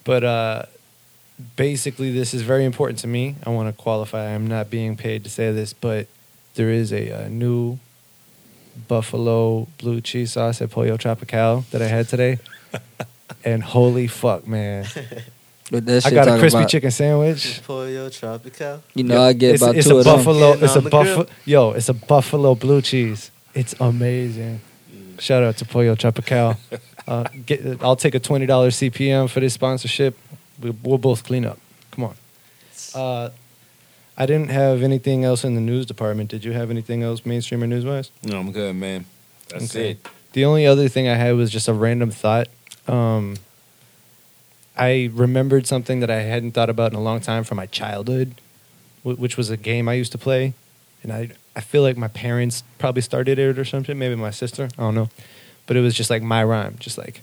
But 0.08 0.24
uh, 0.24 0.62
basically, 1.56 2.10
this 2.10 2.32
is 2.32 2.40
very 2.40 2.64
important 2.64 2.98
to 3.00 3.06
me. 3.06 3.36
I 3.44 3.50
want 3.50 3.68
to 3.68 3.74
qualify. 3.82 4.34
I'm 4.34 4.46
not 4.46 4.70
being 4.70 4.96
paid 4.96 5.22
to 5.24 5.30
say 5.30 5.52
this, 5.52 5.74
but 5.74 6.06
there 6.54 6.70
is 6.70 6.92
a, 6.94 7.12
uh 7.12 7.28
new 7.28 7.78
buffalo 8.88 9.66
blue 9.78 10.00
cheese 10.00 10.32
sauce 10.32 10.62
at 10.62 10.70
Pollo 10.70 10.96
Tropical 10.96 11.64
that 11.72 11.82
I 11.82 11.88
had 11.88 12.08
today. 12.08 12.38
and 13.44 13.62
holy 13.62 14.06
fuck, 14.06 14.46
man. 14.46 14.86
But 15.70 15.84
that 15.84 16.06
I 16.06 16.08
shit 16.08 16.14
got 16.14 16.22
a 16.22 16.30
talking 16.30 16.40
crispy 16.40 16.58
about- 16.60 16.70
chicken 16.70 16.90
sandwich. 16.90 17.60
Pollo 17.66 18.08
Tropical. 18.08 18.82
You 18.94 19.04
know, 19.04 19.22
I 19.22 19.34
get 19.34 19.52
it's, 19.56 19.62
about 19.62 19.76
it's 19.76 19.86
two 19.86 19.96
a 19.96 19.98
of 19.98 20.04
them. 20.06 20.16
buffalo. 20.16 20.52
Getting 20.54 20.64
It's 20.64 20.74
a 20.74 20.78
on 20.78 20.84
the 20.84 20.90
buffalo. 20.90 21.24
grill. 21.24 21.36
Yo, 21.44 21.70
it's 21.72 21.88
a 21.90 21.94
buffalo 21.94 22.54
blue 22.54 22.80
cheese. 22.80 23.30
It's 23.52 23.74
amazing. 23.78 24.62
Shout 25.18 25.42
out 25.42 25.58
to 25.58 25.66
Pollo 25.66 25.94
Tropical. 25.94 26.56
Uh, 27.08 27.24
get, 27.46 27.82
I'll 27.82 27.96
take 27.96 28.14
a 28.14 28.20
twenty 28.20 28.44
dollars 28.46 28.76
CPM 28.76 29.30
for 29.30 29.40
this 29.40 29.54
sponsorship. 29.54 30.16
We, 30.60 30.70
we'll 30.70 30.98
both 30.98 31.24
clean 31.24 31.44
up. 31.46 31.58
Come 31.92 32.04
on. 32.04 32.16
Uh, 32.94 33.30
I 34.16 34.26
didn't 34.26 34.50
have 34.50 34.82
anything 34.82 35.24
else 35.24 35.42
in 35.42 35.54
the 35.54 35.60
news 35.60 35.86
department. 35.86 36.28
Did 36.30 36.44
you 36.44 36.52
have 36.52 36.70
anything 36.70 37.02
else 37.02 37.24
mainstream 37.24 37.62
or 37.62 37.66
news 37.66 37.84
wise? 37.86 38.10
No, 38.22 38.38
I'm 38.38 38.52
good, 38.52 38.76
man. 38.76 39.06
That's 39.48 39.74
Okay. 39.74 39.92
it. 39.92 40.06
The 40.34 40.44
only 40.44 40.66
other 40.66 40.88
thing 40.88 41.08
I 41.08 41.14
had 41.14 41.34
was 41.36 41.50
just 41.50 41.66
a 41.68 41.72
random 41.72 42.10
thought. 42.10 42.48
Um, 42.86 43.36
I 44.76 45.10
remembered 45.12 45.66
something 45.66 46.00
that 46.00 46.10
I 46.10 46.20
hadn't 46.20 46.52
thought 46.52 46.70
about 46.70 46.92
in 46.92 46.98
a 46.98 47.02
long 47.02 47.20
time 47.20 47.42
from 47.44 47.56
my 47.56 47.66
childhood, 47.66 48.40
wh- 49.02 49.18
which 49.18 49.36
was 49.36 49.50
a 49.50 49.56
game 49.56 49.88
I 49.88 49.94
used 49.94 50.12
to 50.12 50.18
play, 50.18 50.52
and 51.02 51.12
I 51.12 51.30
I 51.56 51.60
feel 51.60 51.82
like 51.82 51.96
my 51.96 52.08
parents 52.08 52.62
probably 52.78 53.02
started 53.02 53.38
it 53.38 53.58
or 53.58 53.64
something. 53.64 53.98
Maybe 53.98 54.14
my 54.14 54.30
sister. 54.30 54.68
I 54.78 54.82
don't 54.82 54.94
know, 54.94 55.08
but 55.68 55.76
it 55.76 55.80
was 55.80 55.94
just 55.94 56.10
like 56.10 56.22
my 56.22 56.42
rhyme. 56.42 56.74
Just 56.80 56.98
like 56.98 57.22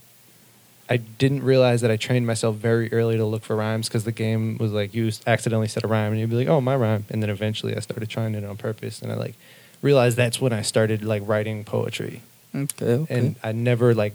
I 0.89 0.97
didn't 0.97 1.43
realize 1.43 1.81
that 1.81 1.91
I 1.91 1.97
trained 1.97 2.25
myself 2.27 2.55
very 2.55 2.93
early 2.93 3.17
to 3.17 3.25
look 3.25 3.43
for 3.43 3.55
rhymes 3.57 3.89
because 3.89 4.05
the 4.05 4.11
game 4.13 4.57
was 4.59 4.71
like 4.71 4.93
you 4.93 5.11
accidentally 5.27 5.67
said 5.67 5.83
a 5.83 5.87
rhyme 5.87 6.11
and 6.13 6.21
you'd 6.21 6.29
be 6.29 6.35
like, 6.37 6.47
oh 6.47 6.61
my 6.61 6.75
rhyme, 6.77 7.05
and 7.09 7.21
then 7.21 7.29
eventually 7.29 7.75
I 7.75 7.79
started 7.81 8.07
trying 8.09 8.35
it 8.35 8.45
on 8.45 8.55
purpose, 8.55 9.01
and 9.01 9.11
I 9.11 9.15
like 9.15 9.35
realized 9.81 10.15
that's 10.15 10.39
when 10.39 10.53
I 10.53 10.61
started 10.61 11.03
like 11.03 11.21
writing 11.25 11.63
poetry 11.65 12.21
Okay, 12.55 12.85
okay. 12.85 13.13
and 13.13 13.35
I 13.43 13.51
never 13.51 13.93
like 13.93 14.13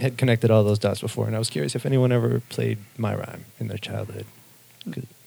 had 0.00 0.16
connected 0.16 0.50
all 0.50 0.64
those 0.64 0.78
dots 0.78 1.00
before, 1.00 1.26
and 1.26 1.36
I 1.36 1.38
was 1.38 1.50
curious 1.50 1.74
if 1.74 1.84
anyone 1.84 2.12
ever 2.12 2.40
played 2.48 2.78
my 2.96 3.14
rhyme 3.14 3.44
in 3.60 3.68
their 3.68 3.78
childhood, 3.78 4.24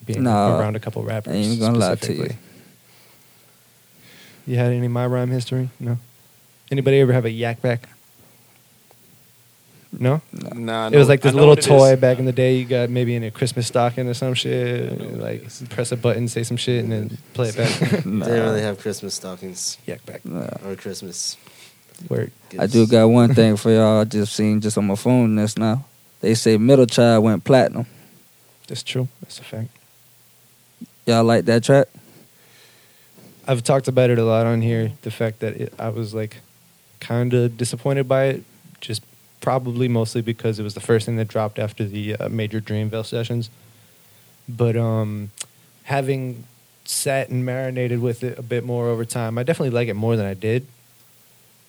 being 0.06 0.24
No, 0.24 0.58
around 0.58 0.76
a 0.76 0.80
couple 0.80 1.04
rappers. 1.04 1.34
I 1.34 1.38
ain't 1.38 1.60
gonna 1.60 1.78
lie 1.78 1.96
to 1.96 2.14
you. 2.14 2.30
You 4.48 4.58
had 4.58 4.72
any 4.72 4.88
my 4.88 5.06
rhyme 5.08 5.30
history? 5.30 5.70
No. 5.80 5.98
Anybody 6.72 7.00
ever 7.00 7.14
have 7.14 7.26
a 7.26 7.32
Yak 7.32 7.62
Bak? 7.62 7.88
No. 9.98 10.22
Nah, 10.54 10.88
it 10.90 10.98
was 10.98 11.08
like 11.08 11.22
I 11.22 11.30
this 11.30 11.34
know 11.34 11.40
little 11.48 11.50
what 11.54 11.60
it 11.60 11.68
toy 11.68 11.94
is. 11.94 12.00
back 12.00 12.20
in 12.20 12.26
the 12.26 12.34
day. 12.34 12.58
You 12.58 12.66
got 12.66 12.90
maybe 12.90 13.16
in 13.16 13.24
a 13.24 13.32
Christmas 13.32 13.68
stocking 13.68 14.08
or 14.08 14.14
some 14.14 14.34
shit. 14.34 14.92
Know 15.00 15.06
what 15.06 15.14
it 15.16 15.20
Like 15.22 15.46
is. 15.46 15.64
press 15.70 15.92
a 15.92 15.98
button, 15.98 16.28
say 16.28 16.44
some 16.44 16.58
shit, 16.58 16.84
and 16.84 16.92
then 16.92 17.18
play 17.34 17.50
it 17.50 17.56
back. 17.58 18.06
Nah, 18.06 18.26
They 18.26 18.32
didn't 18.32 18.46
really 18.50 18.62
have 18.62 18.80
Christmas 18.80 19.16
stockings 19.16 19.78
Yak 19.86 20.06
Bak. 20.06 20.26
nah. 20.26 20.48
or 20.66 20.76
Christmas. 20.76 21.38
Word. 22.10 22.32
I 22.60 22.68
do 22.68 22.86
got 22.88 23.08
one 23.08 23.34
thing 23.34 23.56
for 23.56 23.72
y'all. 23.72 24.02
I 24.02 24.04
just 24.04 24.36
seen 24.36 24.60
just 24.60 24.78
on 24.78 24.86
my 24.86 24.96
phone 24.96 25.36
this 25.36 25.58
now. 25.58 25.86
They 26.20 26.34
say 26.36 26.58
Middle 26.58 26.86
Child 26.88 27.24
went 27.24 27.44
platinum. 27.46 27.86
That's 28.68 28.84
true. 28.84 29.08
That's 29.22 29.40
a 29.40 29.44
fact. 29.44 29.70
Y'all 31.06 31.24
like 31.24 31.46
that 31.46 31.64
track? 31.64 31.88
I've 33.48 33.64
talked 33.64 33.88
about 33.88 34.10
it 34.10 34.18
a 34.18 34.26
lot 34.26 34.46
on 34.46 34.62
here. 34.62 34.92
The 35.04 35.12
fact 35.12 35.40
that 35.40 35.54
it, 35.56 35.74
I 35.80 35.90
was 35.90 36.14
like 36.14 36.38
kind 37.00 37.34
of 37.34 37.58
disappointed 37.58 38.08
by 38.10 38.26
it, 38.26 38.44
just 38.82 39.02
probably 39.46 39.88
mostly 39.88 40.24
because 40.24 40.58
it 40.58 40.64
was 40.64 40.74
the 40.74 40.80
first 40.80 41.06
thing 41.06 41.18
that 41.18 41.28
dropped 41.28 41.60
after 41.60 41.86
the 41.86 42.16
uh, 42.16 42.30
major 42.30 42.60
Dreamville 42.60 43.06
sessions. 43.06 43.52
But 44.50 44.76
um, 44.76 45.30
having 45.84 46.46
sat 46.84 47.30
and 47.30 47.46
marinated 47.46 48.02
with 48.02 48.24
it 48.24 48.40
a 48.40 48.42
bit 48.42 48.64
more 48.64 48.88
over 48.88 49.06
time, 49.06 49.38
I 49.38 49.44
definitely 49.44 49.70
like 49.70 49.88
it 49.88 49.94
more 49.94 50.16
than 50.16 50.26
I 50.26 50.34
did. 50.34 50.66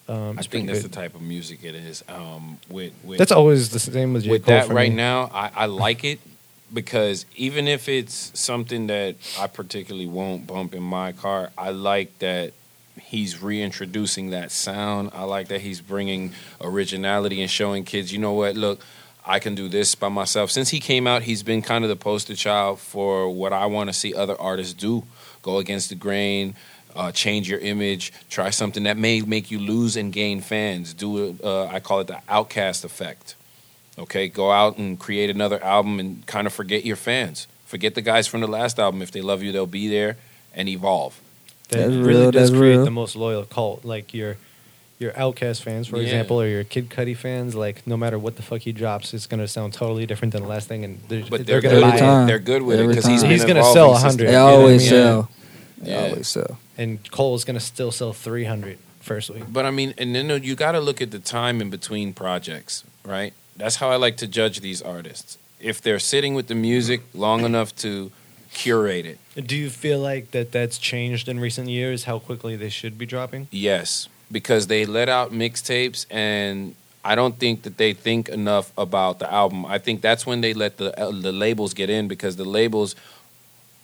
Um, 0.08 0.38
I 0.38 0.42
think 0.42 0.68
that's 0.68 0.84
the 0.84 0.88
type 0.88 1.14
of 1.14 1.20
music 1.20 1.64
it 1.64 1.74
is. 1.74 2.02
Um, 2.08 2.58
with, 2.70 2.94
with 3.04 3.18
That's 3.18 3.32
always 3.32 3.68
the 3.68 3.78
same 3.78 4.14
with 4.14 4.24
J. 4.24 4.30
with 4.30 4.46
Cole 4.46 4.54
that 4.54 4.68
right 4.68 4.88
me. 4.90 4.96
now, 4.96 5.30
I, 5.34 5.50
I 5.54 5.66
like 5.66 6.02
it 6.02 6.20
because 6.72 7.26
even 7.36 7.68
if 7.68 7.90
it's 7.90 8.32
something 8.38 8.86
that 8.86 9.16
I 9.38 9.48
particularly 9.48 10.06
won't 10.06 10.46
bump 10.46 10.74
in 10.74 10.82
my 10.82 11.12
car, 11.12 11.50
I 11.58 11.72
like 11.72 12.18
that 12.20 12.54
he's 13.00 13.42
reintroducing 13.42 14.30
that 14.30 14.50
sound. 14.50 15.10
I 15.12 15.24
like 15.24 15.48
that 15.48 15.60
he's 15.60 15.80
bringing 15.80 16.32
originality 16.60 17.40
and 17.40 17.50
showing 17.50 17.84
kids, 17.84 18.12
you 18.12 18.18
know 18.18 18.32
what, 18.32 18.56
look, 18.56 18.80
I 19.24 19.40
can 19.40 19.54
do 19.54 19.68
this 19.68 19.94
by 19.94 20.08
myself. 20.08 20.50
Since 20.50 20.70
he 20.70 20.78
came 20.78 21.06
out, 21.06 21.22
he's 21.22 21.42
been 21.42 21.60
kind 21.62 21.84
of 21.84 21.90
the 21.90 21.96
poster 21.96 22.36
child 22.36 22.78
for 22.78 23.28
what 23.28 23.52
I 23.52 23.66
want 23.66 23.88
to 23.90 23.92
see 23.92 24.14
other 24.14 24.40
artists 24.40 24.72
do. 24.72 25.04
Go 25.42 25.58
against 25.58 25.88
the 25.88 25.96
grain, 25.96 26.54
uh, 26.94 27.10
change 27.12 27.48
your 27.48 27.58
image, 27.58 28.12
try 28.30 28.50
something 28.50 28.84
that 28.84 28.96
may 28.96 29.20
make 29.20 29.50
you 29.50 29.58
lose 29.58 29.96
and 29.96 30.12
gain 30.12 30.40
fans. 30.40 30.94
Do 30.94 31.36
uh, 31.42 31.66
I 31.66 31.80
call 31.80 32.00
it 32.00 32.06
the 32.06 32.20
outcast 32.28 32.84
effect. 32.84 33.34
Okay, 33.98 34.28
go 34.28 34.52
out 34.52 34.78
and 34.78 34.98
create 34.98 35.30
another 35.30 35.62
album 35.62 35.98
and 35.98 36.24
kind 36.26 36.46
of 36.46 36.52
forget 36.52 36.84
your 36.84 36.96
fans. 36.96 37.46
Forget 37.64 37.94
the 37.94 38.02
guys 38.02 38.26
from 38.26 38.42
the 38.42 38.46
last 38.46 38.78
album. 38.78 39.02
If 39.02 39.10
they 39.10 39.22
love 39.22 39.42
you, 39.42 39.52
they'll 39.52 39.66
be 39.66 39.88
there 39.88 40.16
and 40.54 40.68
evolve. 40.68 41.20
That 41.68 41.78
That's 41.78 41.94
really 41.94 42.20
real, 42.22 42.30
does 42.30 42.50
create 42.50 42.76
real. 42.76 42.84
the 42.84 42.90
most 42.90 43.16
loyal 43.16 43.44
cult. 43.44 43.84
Like 43.84 44.14
your 44.14 44.36
your 44.98 45.12
Outcast 45.18 45.62
fans, 45.62 45.88
for 45.88 45.96
Yeah. 45.98 46.04
example, 46.04 46.40
or 46.40 46.46
your 46.46 46.64
Kid 46.64 46.88
Cudi 46.88 47.14
fans. 47.16 47.54
Like 47.54 47.86
no 47.86 47.96
matter 47.96 48.18
what 48.18 48.36
the 48.36 48.42
fuck 48.42 48.62
he 48.62 48.72
drops, 48.72 49.12
it's 49.12 49.26
gonna 49.26 49.48
sound 49.48 49.72
totally 49.74 50.06
different 50.06 50.32
than 50.32 50.42
the 50.42 50.48
last 50.48 50.68
thing, 50.68 50.84
and 50.84 51.00
they're, 51.08 51.22
But 51.28 51.44
they're, 51.44 51.60
they're, 51.60 51.60
gonna 51.60 51.74
good. 51.76 51.82
buy 51.82 51.96
Every 51.98 52.22
it. 52.24 52.26
They're 52.28 52.38
good 52.38 52.62
with 52.62 52.80
it 52.80 52.88
because 52.88 53.04
he's 53.06 53.22
He's 53.22 53.44
gonna 53.44 53.62
sell 53.64 53.92
since 53.98 54.04
100. 54.16 54.18
the 54.18 54.24
They 54.26 54.32
You 54.32 54.38
know 54.38 54.46
I 54.48 54.52
always 54.52 54.80
mean? 54.82 54.90
sell. 54.90 55.30
They 55.78 55.90
Yeah. 55.90 56.02
always 56.04 56.28
sell. 56.28 56.58
And 56.78 57.10
Cole's 57.10 57.44
gonna 57.44 57.60
still 57.60 57.90
sell 57.92 58.12
300 58.12 58.78
first 59.00 59.28
week. 59.30 59.44
But 59.52 59.66
I 59.66 59.70
mean, 59.70 59.92
and 59.98 60.14
then 60.14 60.30
you 60.42 60.54
got 60.54 60.72
to 60.72 60.80
look 60.80 61.00
at 61.02 61.10
the 61.10 61.18
time 61.20 61.60
in 61.60 61.68
between 61.70 62.12
projects, 62.12 62.82
right? 63.04 63.32
That's 63.56 63.76
how 63.76 63.90
I 63.90 63.96
like 63.96 64.16
to 64.18 64.26
judge 64.26 64.60
these 64.60 64.80
artists. 64.82 65.36
If 65.60 65.80
they're 65.80 65.98
sitting 65.98 66.34
with 66.34 66.48
the 66.48 66.54
music 66.54 67.02
long 67.14 67.44
enough 67.44 67.74
to 67.76 68.10
curated. 68.56 69.18
Do 69.34 69.54
you 69.54 69.68
feel 69.68 70.00
like 70.00 70.30
that 70.30 70.50
that's 70.50 70.78
changed 70.78 71.28
in 71.28 71.38
recent 71.38 71.68
years? 71.68 72.04
How 72.04 72.18
quickly 72.18 72.56
they 72.56 72.70
should 72.70 72.96
be 72.96 73.06
dropping? 73.06 73.48
Yes, 73.50 74.08
because 74.32 74.66
they 74.66 74.86
let 74.86 75.08
out 75.08 75.30
mixtapes, 75.30 76.06
and 76.10 76.74
I 77.04 77.14
don't 77.14 77.38
think 77.38 77.62
that 77.62 77.76
they 77.76 77.92
think 77.92 78.28
enough 78.28 78.72
about 78.78 79.18
the 79.18 79.32
album. 79.32 79.66
I 79.66 79.78
think 79.78 80.00
that's 80.00 80.26
when 80.26 80.40
they 80.40 80.54
let 80.54 80.78
the 80.78 80.98
uh, 80.98 81.10
the 81.10 81.32
labels 81.32 81.74
get 81.74 81.90
in 81.90 82.08
because 82.08 82.36
the 82.36 82.44
labels 82.44 82.96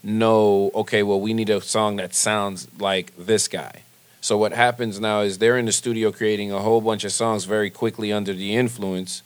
know, 0.02 0.70
okay, 0.74 1.02
well, 1.02 1.20
we 1.20 1.32
need 1.32 1.50
a 1.50 1.60
song 1.60 1.96
that 1.96 2.14
sounds 2.14 2.66
like 2.80 3.12
this 3.16 3.46
guy. 3.46 3.82
So 4.20 4.36
what 4.38 4.52
happens 4.52 4.98
now 4.98 5.20
is 5.20 5.38
they're 5.38 5.58
in 5.58 5.66
the 5.66 5.72
studio 5.72 6.10
creating 6.12 6.50
a 6.50 6.60
whole 6.60 6.80
bunch 6.80 7.04
of 7.04 7.12
songs 7.12 7.44
very 7.44 7.70
quickly 7.70 8.12
under 8.12 8.32
the 8.32 8.54
influence, 8.54 9.22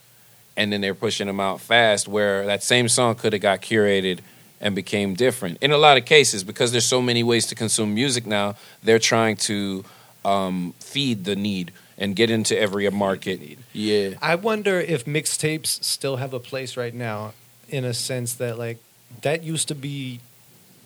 and 0.56 0.72
then 0.72 0.80
they're 0.80 0.94
pushing 0.94 1.28
them 1.28 1.38
out 1.38 1.60
fast. 1.60 2.08
Where 2.08 2.44
that 2.46 2.62
same 2.62 2.88
song 2.88 3.14
could 3.14 3.32
have 3.32 3.42
got 3.42 3.60
curated 3.60 4.20
and 4.60 4.74
became 4.74 5.14
different 5.14 5.58
in 5.60 5.70
a 5.70 5.78
lot 5.78 5.96
of 5.96 6.04
cases 6.04 6.42
because 6.44 6.72
there's 6.72 6.86
so 6.86 7.02
many 7.02 7.22
ways 7.22 7.46
to 7.46 7.54
consume 7.54 7.94
music 7.94 8.26
now. 8.26 8.56
They're 8.82 8.98
trying 8.98 9.36
to 9.36 9.84
um, 10.24 10.74
feed 10.80 11.24
the 11.24 11.36
need 11.36 11.72
and 11.98 12.14
get 12.14 12.30
into 12.30 12.58
every 12.58 12.88
market. 12.90 13.40
Yeah, 13.72 14.14
I 14.20 14.34
wonder 14.34 14.80
if 14.80 15.04
mixtapes 15.04 15.82
still 15.82 16.16
have 16.16 16.34
a 16.34 16.40
place 16.40 16.76
right 16.76 16.94
now, 16.94 17.32
in 17.68 17.84
a 17.84 17.94
sense 17.94 18.34
that 18.34 18.58
like 18.58 18.78
that 19.22 19.42
used 19.42 19.68
to 19.68 19.74
be 19.74 20.20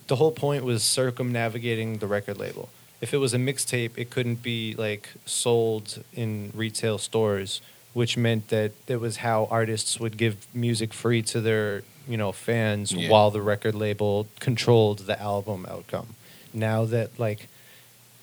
the 0.07 0.17
whole 0.17 0.33
point 0.33 0.65
was 0.65 0.83
circumnavigating 0.83 1.99
the 1.99 2.07
record 2.07 2.39
label. 2.39 2.69
If 3.01 3.15
it 3.15 3.19
was 3.19 3.33
a 3.33 3.39
mixtape, 3.39 3.93
it 3.97 4.11
couldn't 4.11 4.43
be 4.43 4.75
like 4.75 5.11
sold 5.25 6.03
in 6.13 6.53
retail 6.55 6.99
stores, 6.99 7.61
which 7.95 8.17
meant 8.17 8.49
that 8.49 8.73
it 8.87 9.01
was 9.01 9.19
how 9.19 9.49
artists 9.51 9.99
would 9.99 10.17
give 10.17 10.47
music 10.55 10.93
free 10.93 11.23
to 11.23 11.41
their 11.41 11.83
you 12.09 12.17
know 12.17 12.33
fans 12.33 12.93
Yeah. 12.93 13.09
while 13.11 13.31
the 13.31 13.43
record 13.43 13.75
label 13.75 14.27
controlled 14.41 15.01
the 15.01 15.21
album 15.21 15.67
outcome. 15.69 16.15
Now 16.53 16.85
that 16.87 17.19
like 17.19 17.49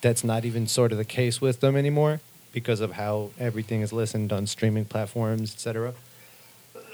that's 0.02 0.24
not 0.24 0.46
even 0.46 0.68
sort 0.68 0.92
of 0.92 0.98
the 0.98 1.06
case 1.06 1.42
with 1.42 1.60
them 1.60 1.76
anymore 1.76 2.20
because 2.52 2.80
of 2.82 2.94
how 2.94 3.32
everything 3.40 3.82
is 3.82 3.92
listened 3.94 4.32
on 4.34 4.48
streaming 4.48 4.86
platforms, 4.86 5.54
etc. 5.54 5.94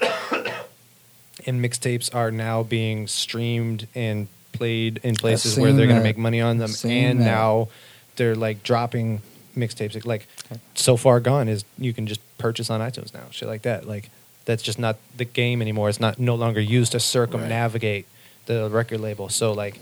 and 1.46 1.62
mixtapes 1.62 2.14
are 2.14 2.30
now 2.30 2.62
being 2.62 3.06
streamed 3.06 3.86
and 3.94 4.28
played 4.52 5.00
in 5.02 5.14
places 5.16 5.58
where 5.58 5.72
they're 5.72 5.86
going 5.86 5.98
to 5.98 6.02
make 6.02 6.18
money 6.18 6.40
on 6.40 6.58
them, 6.58 6.70
and 6.84 7.20
that. 7.20 7.24
now 7.24 7.68
they're 8.16 8.36
like 8.36 8.62
dropping 8.62 9.20
mixtapes. 9.56 10.04
Like 10.06 10.26
so 10.74 10.96
far 10.96 11.20
gone 11.20 11.48
is 11.48 11.64
you 11.78 11.92
can 11.92 12.06
just 12.06 12.20
purchase 12.38 12.70
on 12.70 12.80
iTunes 12.80 13.12
now, 13.12 13.24
shit 13.30 13.48
like 13.48 13.62
that. 13.62 13.86
Like 13.86 14.10
that's 14.44 14.62
just 14.62 14.78
not 14.78 14.96
the 15.16 15.24
game 15.24 15.60
anymore. 15.62 15.88
It's 15.88 16.00
not 16.00 16.18
no 16.18 16.34
longer 16.34 16.60
used 16.60 16.92
to 16.92 17.00
circumnavigate 17.00 18.06
the 18.46 18.68
record 18.70 19.00
label. 19.00 19.28
So 19.28 19.52
like. 19.52 19.78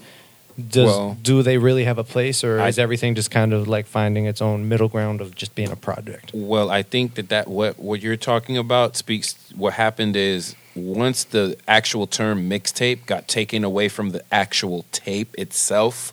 Does 0.68 0.84
Well- 0.84 1.16
do 1.22 1.42
they 1.42 1.56
really 1.56 1.84
have 1.84 1.96
a 1.96 2.04
place, 2.04 2.44
or 2.44 2.60
I- 2.60 2.68
is 2.68 2.78
everything 2.78 3.14
just 3.14 3.30
kind 3.30 3.54
of 3.54 3.68
like 3.68 3.86
finding 3.86 4.26
its 4.26 4.42
own 4.42 4.68
middle 4.68 4.86
ground 4.88 5.22
of 5.22 5.34
just 5.34 5.54
being 5.54 5.70
a 5.70 5.76
project? 5.76 6.30
Well, 6.34 6.68
I 6.70 6.82
think 6.82 7.14
that 7.14 7.30
that 7.30 7.48
what 7.48 7.78
what 7.80 8.02
you're 8.02 8.18
talking 8.18 8.58
about 8.58 8.94
speaks. 8.94 9.34
What 9.56 9.72
happened 9.72 10.14
is 10.14 10.54
once 10.76 11.24
the 11.24 11.56
actual 11.66 12.06
term 12.06 12.50
mixtape 12.50 13.06
got 13.06 13.28
taken 13.28 13.64
away 13.64 13.88
from 13.88 14.10
the 14.10 14.22
actual 14.30 14.84
tape 14.92 15.34
itself. 15.38 16.12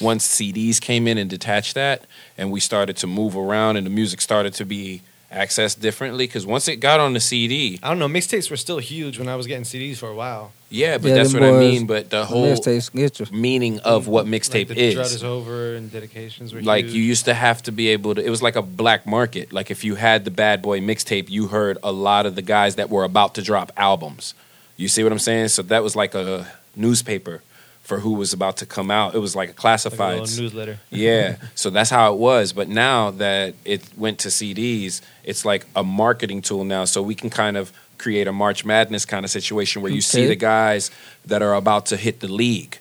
Once 0.00 0.26
CDs 0.26 0.80
came 0.80 1.06
in 1.06 1.16
and 1.16 1.30
detached 1.30 1.74
that, 1.76 2.02
and 2.36 2.50
we 2.50 2.58
started 2.58 2.96
to 2.96 3.06
move 3.06 3.36
around, 3.36 3.76
and 3.76 3.86
the 3.86 3.90
music 3.90 4.20
started 4.20 4.54
to 4.54 4.64
be 4.64 5.02
accessed 5.32 5.80
differently. 5.80 6.26
Because 6.26 6.46
once 6.46 6.68
it 6.68 6.76
got 6.76 7.00
on 7.00 7.12
the 7.12 7.20
CD, 7.20 7.78
I 7.82 7.88
don't 7.88 7.98
know. 7.98 8.08
Mixtapes 8.08 8.50
were 8.50 8.56
still 8.56 8.78
huge 8.78 9.18
when 9.18 9.28
I 9.28 9.36
was 9.36 9.46
getting 9.46 9.64
CDs 9.64 9.96
for 9.98 10.08
a 10.08 10.14
while. 10.14 10.52
yeah, 10.70 10.98
but 10.98 11.08
Yeah, 11.08 11.14
that's 11.16 11.32
them 11.32 11.40
what 11.42 11.48
I 11.48 11.52
boys- 11.52 11.72
mean. 11.78 11.86
But 11.86 12.10
the 12.10 12.18
The 12.20 12.24
whole 12.26 12.46
mixtapes 12.54 12.92
get 12.92 13.20
you. 13.20 13.26
meaning 13.32 13.78
of 13.80 14.06
what 14.08 14.26
mixtape 14.26 14.68
like 14.68 14.76
the 14.78 14.92
Drought 14.94 15.06
is. 15.06 15.14
is 15.14 15.24
over 15.24 15.74
and 15.76 15.90
dedications 15.92 16.52
were 16.54 16.60
like 16.62 16.84
huge. 16.86 16.94
you 16.94 17.02
used 17.02 17.24
to 17.26 17.34
have 17.34 17.62
to 17.64 17.72
be 17.72 17.88
able 17.88 18.14
to 18.14 18.24
it 18.24 18.30
was 18.30 18.42
like 18.42 18.56
a 18.56 18.62
black 18.62 19.06
market 19.06 19.52
like 19.52 19.70
if 19.70 19.84
you 19.84 19.94
had 19.94 20.24
the 20.24 20.30
bad 20.30 20.60
boy 20.62 20.80
mixtape 20.80 21.28
you 21.30 21.46
heard 21.48 21.78
a 21.82 21.92
lot 21.92 22.26
of 22.26 22.34
the 22.34 22.42
guys 22.42 22.74
that 22.76 22.90
were 22.90 23.04
about 23.04 23.34
to 23.36 23.42
drop 23.42 23.72
albums 23.78 24.34
you 24.76 24.88
see 24.88 25.02
what 25.02 25.10
i'm 25.12 25.18
saying 25.18 25.48
so 25.48 25.62
that 25.62 25.82
was 25.82 25.96
like 25.96 26.14
a 26.14 26.46
newspaper 26.76 27.42
for 27.88 27.98
who 27.98 28.12
was 28.12 28.32
about 28.32 28.58
to 28.58 28.66
come 28.66 28.90
out. 28.90 29.14
It 29.14 29.18
was 29.18 29.34
like 29.34 29.48
a 29.48 29.48
like 29.48 29.56
a 29.56 29.60
classified 29.60 30.20
newsletter. 30.20 30.78
yeah 30.90 31.36
so 31.54 31.70
that's 31.70 31.90
how 31.90 32.12
it 32.12 32.18
was. 32.18 32.52
But 32.52 32.68
now 32.68 33.10
that 33.12 33.54
it 33.64 33.82
went 33.96 34.18
to 34.20 34.28
cds 34.28 35.00
it's 35.24 35.44
like 35.44 35.66
a 35.74 35.82
marketing 35.82 36.42
tool 36.42 36.64
now. 36.64 36.84
So 36.84 37.02
we 37.02 37.14
can 37.14 37.30
kind 37.30 37.56
of 37.56 37.72
create 37.98 38.28
a 38.28 38.32
march 38.32 38.64
madness 38.64 39.04
kind 39.04 39.24
of 39.24 39.30
situation 39.30 39.82
where 39.82 39.90
you 39.90 40.00
see 40.00 40.26
the 40.26 40.36
guys 40.36 40.90
that 41.26 41.42
are 41.42 41.54
about 41.54 41.86
to 41.86 41.96
hit 41.96 42.20
the 42.20 42.28
league. 42.28 42.78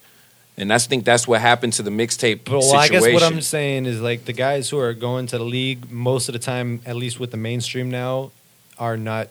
And 0.60 0.72
that's, 0.72 0.88
I 0.88 0.90
think 0.90 1.06
that's 1.06 1.28
what 1.28 1.40
happened 1.40 1.74
to 1.74 1.84
the 1.84 1.92
mixtape 1.92 2.40
But 2.44 2.60
well, 2.60 2.76
I 2.76 2.88
guess 2.88 3.04
what 3.04 3.22
I'm 3.22 3.42
saying 3.42 3.86
is 3.86 4.02
like 4.02 4.26
the 4.26 4.34
guys 4.34 4.70
who 4.70 4.80
are 4.80 4.94
going 4.94 5.28
to 5.28 5.38
the 5.38 5.44
league 5.44 5.92
most 5.92 6.30
of 6.30 6.34
the 6.34 6.40
time, 6.40 6.82
at 6.86 6.96
least 6.96 7.20
with 7.20 7.30
the 7.30 7.38
mainstream 7.38 7.92
now, 7.92 8.32
are 8.80 8.98
not 8.98 9.28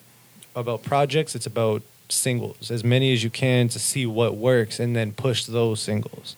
about 0.55 0.85
projects. 0.85 1.35
It's 1.35 1.47
about 1.47 1.83
singles, 2.09 2.71
as 2.71 2.85
many 2.85 3.13
as 3.13 3.23
you 3.25 3.31
can 3.31 3.69
to 3.69 3.79
see 3.79 4.07
what 4.07 4.37
works, 4.37 4.79
and 4.81 4.95
then 4.95 5.13
push 5.13 5.45
those 5.45 5.81
singles. 5.81 6.37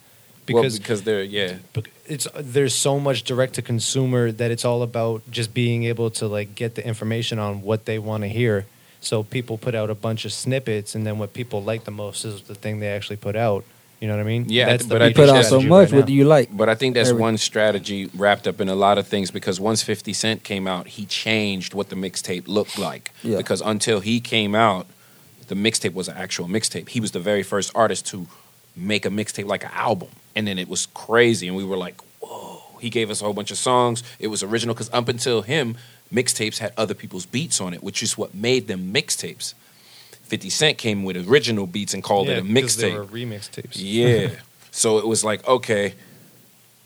Well, 0.49 0.62
Because 0.62 0.79
because 0.79 1.03
they're 1.03 1.23
yeah 1.23 1.57
it's 2.07 2.27
there's 2.35 2.75
so 2.75 2.99
much 2.99 3.23
direct 3.23 3.55
to 3.55 3.62
consumer 3.62 4.33
that 4.33 4.51
it's 4.51 4.64
all 4.64 4.83
about 4.83 5.31
just 5.31 5.53
being 5.53 5.85
able 5.85 6.11
to 6.11 6.27
like 6.27 6.55
get 6.55 6.75
the 6.75 6.87
information 6.87 7.39
on 7.39 7.62
what 7.62 7.85
they 7.85 7.99
want 7.99 8.23
to 8.23 8.29
hear. 8.29 8.66
So 9.01 9.23
people 9.23 9.59
put 9.59 9.75
out 9.75 9.91
a 9.91 9.95
bunch 9.95 10.25
of 10.25 10.33
snippets, 10.33 10.95
and 10.95 11.07
then 11.07 11.19
what 11.19 11.33
people 11.33 11.62
like 11.62 11.85
the 11.85 11.91
most 11.93 12.25
is 12.25 12.43
the 12.43 12.55
thing 12.55 12.81
they 12.81 12.89
actually 12.89 13.16
put 13.16 13.37
out. 13.37 13.64
You 14.01 14.07
know 14.07 14.14
what 14.16 14.21
I 14.21 14.25
mean? 14.25 14.47
Yeah, 14.49 14.66
that's 14.66 14.87
but 14.87 14.99
the 15.01 15.07
I 15.07 15.12
put 15.12 15.29
out 15.29 15.45
so 15.45 15.61
much. 15.61 15.91
right 15.91 15.99
what 15.99 16.07
do 16.07 16.12
you 16.12 16.25
like? 16.25 16.57
But 16.57 16.69
I 16.69 16.75
think 16.77 16.95
that's 16.95 17.11
Every- 17.11 17.21
one 17.21 17.37
strategy 17.37 18.09
wrapped 18.14 18.47
up 18.47 18.61
in 18.61 18.69
a 18.69 18.75
lot 18.75 18.97
of 18.97 19.07
things 19.09 19.31
because 19.31 19.61
once 19.61 19.83
50 19.83 20.12
Cent 20.12 20.45
came 20.45 20.66
out, 20.69 20.87
he 20.89 21.05
changed 21.05 21.75
what 21.75 21.89
the 21.89 21.97
mixtape 21.97 22.47
looked 22.47 22.79
like. 22.79 23.11
Yeah. 23.23 23.39
Because 23.39 23.61
until 23.61 24.01
he 24.01 24.21
came 24.21 24.55
out, 24.55 24.87
the 25.49 25.55
mixtape 25.55 25.95
was 25.95 26.09
an 26.09 26.17
actual 26.17 26.47
mixtape. 26.47 26.89
He 26.89 27.01
was 27.01 27.11
the 27.11 27.21
very 27.21 27.43
first 27.43 27.73
artist 27.75 28.07
to 28.09 28.27
make 28.77 29.05
a 29.05 29.11
mixtape 29.11 29.47
like 29.47 29.65
an 29.65 29.71
album. 29.73 30.09
And 30.37 30.47
then 30.47 30.59
it 30.59 30.69
was 30.69 30.87
crazy. 30.87 31.49
And 31.49 31.57
we 31.57 31.65
were 31.65 31.77
like, 31.77 32.01
whoa. 32.21 32.63
He 32.81 32.91
gave 32.91 33.11
us 33.11 33.21
a 33.21 33.25
whole 33.25 33.35
bunch 33.35 33.51
of 33.51 33.59
songs. 33.59 34.05
It 34.21 34.29
was 34.29 34.43
original 34.43 34.75
because 34.75 34.91
up 34.93 35.09
until 35.09 35.43
him, 35.43 35.77
mixtapes 36.13 36.59
had 36.59 36.73
other 36.77 36.95
people's 36.95 37.27
beats 37.27 37.61
on 37.61 37.75
it, 37.75 37.83
which 37.83 38.03
is 38.03 38.17
what 38.17 38.35
made 38.35 38.69
them 38.69 38.93
mixtapes. 38.95 39.55
50 40.29 40.51
Cent 40.51 40.79
came 40.79 41.05
with 41.05 41.29
original 41.29 41.67
beats 41.67 41.95
and 41.95 42.05
called 42.05 42.29
it 42.29 42.39
a 42.39 42.43
mixtape. 42.43 42.95
were 42.95 43.05
remix 43.07 43.51
tapes. 43.51 43.81
Yeah. 43.81 44.31
so 44.71 44.99
it 44.99 45.07
was 45.07 45.25
like, 45.25 45.47
okay, 45.49 45.95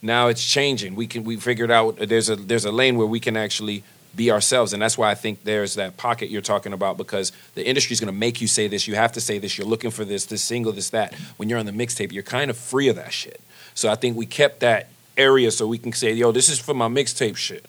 now 0.00 0.28
it's 0.28 0.44
changing. 0.44 0.94
We 0.94 1.06
can 1.06 1.24
we 1.24 1.36
figured 1.36 1.70
out 1.70 1.96
there's 1.96 2.28
a 2.30 2.36
there's 2.36 2.64
a 2.64 2.72
lane 2.72 2.96
where 2.96 3.06
we 3.06 3.20
can 3.20 3.36
actually 3.36 3.84
be 4.14 4.30
ourselves, 4.30 4.72
and 4.72 4.82
that's 4.82 4.98
why 4.98 5.10
I 5.10 5.14
think 5.14 5.44
there's 5.44 5.74
that 5.74 5.96
pocket 5.96 6.30
you're 6.30 6.42
talking 6.42 6.72
about 6.72 6.96
because 6.96 7.32
the 7.54 7.66
industry's 7.66 8.00
going 8.00 8.12
to 8.12 8.18
make 8.18 8.40
you 8.40 8.46
say 8.46 8.68
this. 8.68 8.86
You 8.86 8.94
have 8.94 9.12
to 9.12 9.20
say 9.20 9.38
this. 9.38 9.56
You're 9.56 9.66
looking 9.66 9.90
for 9.90 10.04
this, 10.04 10.26
this 10.26 10.42
single, 10.42 10.72
this 10.72 10.90
that. 10.90 11.14
When 11.36 11.48
you're 11.48 11.58
on 11.58 11.66
the 11.66 11.72
mixtape, 11.72 12.12
you're 12.12 12.22
kind 12.22 12.50
of 12.50 12.56
free 12.56 12.88
of 12.88 12.96
that 12.96 13.12
shit. 13.12 13.40
So 13.74 13.90
I 13.90 13.94
think 13.94 14.16
we 14.16 14.26
kept 14.26 14.60
that 14.60 14.88
area 15.16 15.50
so 15.50 15.66
we 15.66 15.78
can 15.78 15.92
say, 15.92 16.12
yo, 16.12 16.32
this 16.32 16.48
is 16.48 16.58
for 16.58 16.74
my 16.74 16.88
mixtape 16.88 17.36
shit. 17.36 17.66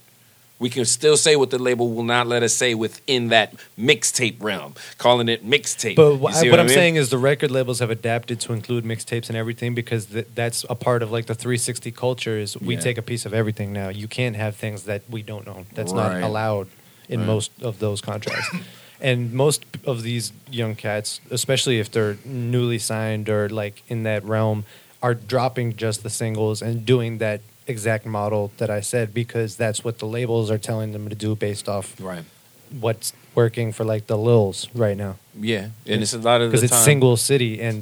We 0.63 0.69
can 0.69 0.85
still 0.85 1.17
say 1.17 1.35
what 1.35 1.49
the 1.49 1.59
label 1.59 1.91
will 1.91 2.05
not 2.05 2.25
let 2.25 2.41
us 2.41 2.53
say 2.53 2.73
within 2.73 3.27
that 3.29 3.53
mixtape 3.77 4.41
realm, 4.41 4.75
calling 4.97 5.27
it 5.27 5.45
mixtape. 5.45 5.97
But 5.97 6.15
wh- 6.19 6.33
see 6.33 6.49
what, 6.49 6.57
I 6.59 6.61
I'm 6.61 6.67
mean? 6.67 6.73
saying 6.75 6.95
is 6.95 7.09
the 7.09 7.17
record 7.17 7.51
labels 7.51 7.79
have 7.79 7.89
adapted 7.89 8.39
to 8.45 8.53
include 8.53 8.85
mixtapes 8.85 9.27
and 9.27 9.35
everything 9.37 9.75
because 9.75 10.05
th- 10.05 10.27
that's 10.33 10.63
a 10.69 10.75
part 10.75 11.03
of 11.03 11.11
like 11.11 11.25
the 11.25 11.35
360 11.35 11.91
culture. 11.91 12.37
Is 12.37 12.55
we 12.55 12.75
Yeah. 12.75 12.79
take 12.79 12.97
a 12.97 13.01
piece 13.01 13.25
of 13.25 13.33
everything 13.33 13.73
now. 13.73 13.89
You 13.89 14.07
can't 14.07 14.37
have 14.37 14.55
things 14.55 14.83
that 14.83 15.01
we 15.09 15.21
don't 15.21 15.47
own. 15.49 15.65
That's 15.75 15.91
not 15.91 16.21
allowed 16.23 16.67
in 17.09 17.19
Right. 17.19 17.27
most 17.27 17.51
of 17.61 17.79
those 17.79 17.99
contracts. 17.99 18.49
and 19.01 19.33
most 19.33 19.65
of 19.85 20.01
these 20.03 20.31
young 20.49 20.75
cats, 20.75 21.19
especially 21.29 21.77
if 21.79 21.91
they're 21.91 22.15
newly 22.23 22.79
signed 22.79 23.27
or 23.27 23.49
like 23.49 23.83
in 23.89 24.03
that 24.03 24.23
realm, 24.23 24.63
are 25.01 25.13
dropping 25.13 25.75
just 25.75 26.03
the 26.03 26.09
singles 26.09 26.61
and 26.61 26.85
doing 26.85 27.17
that 27.17 27.41
exact 27.67 28.05
model 28.05 28.51
that 28.57 28.69
I 28.69 28.81
said 28.81 29.13
because 29.13 29.55
that's 29.55 29.83
what 29.83 29.99
the 29.99 30.05
labels 30.05 30.51
are 30.51 30.57
telling 30.57 30.91
them 30.91 31.07
to 31.09 31.15
do 31.15 31.35
based 31.35 31.69
off 31.69 31.95
right. 31.99 32.23
what's 32.79 33.13
working 33.35 33.71
for 33.71 33.83
like 33.85 34.07
the 34.07 34.17
Lils 34.17 34.67
right 34.75 34.97
now 34.97 35.15
Yeah, 35.39 35.69
and 35.87 36.01
it's 36.01 36.13
a 36.13 36.17
lot 36.19 36.41
of 36.41 36.51
because 36.51 36.63
it's 36.63 36.73
time- 36.73 36.83
single 36.83 37.17
city 37.17 37.61
and 37.61 37.79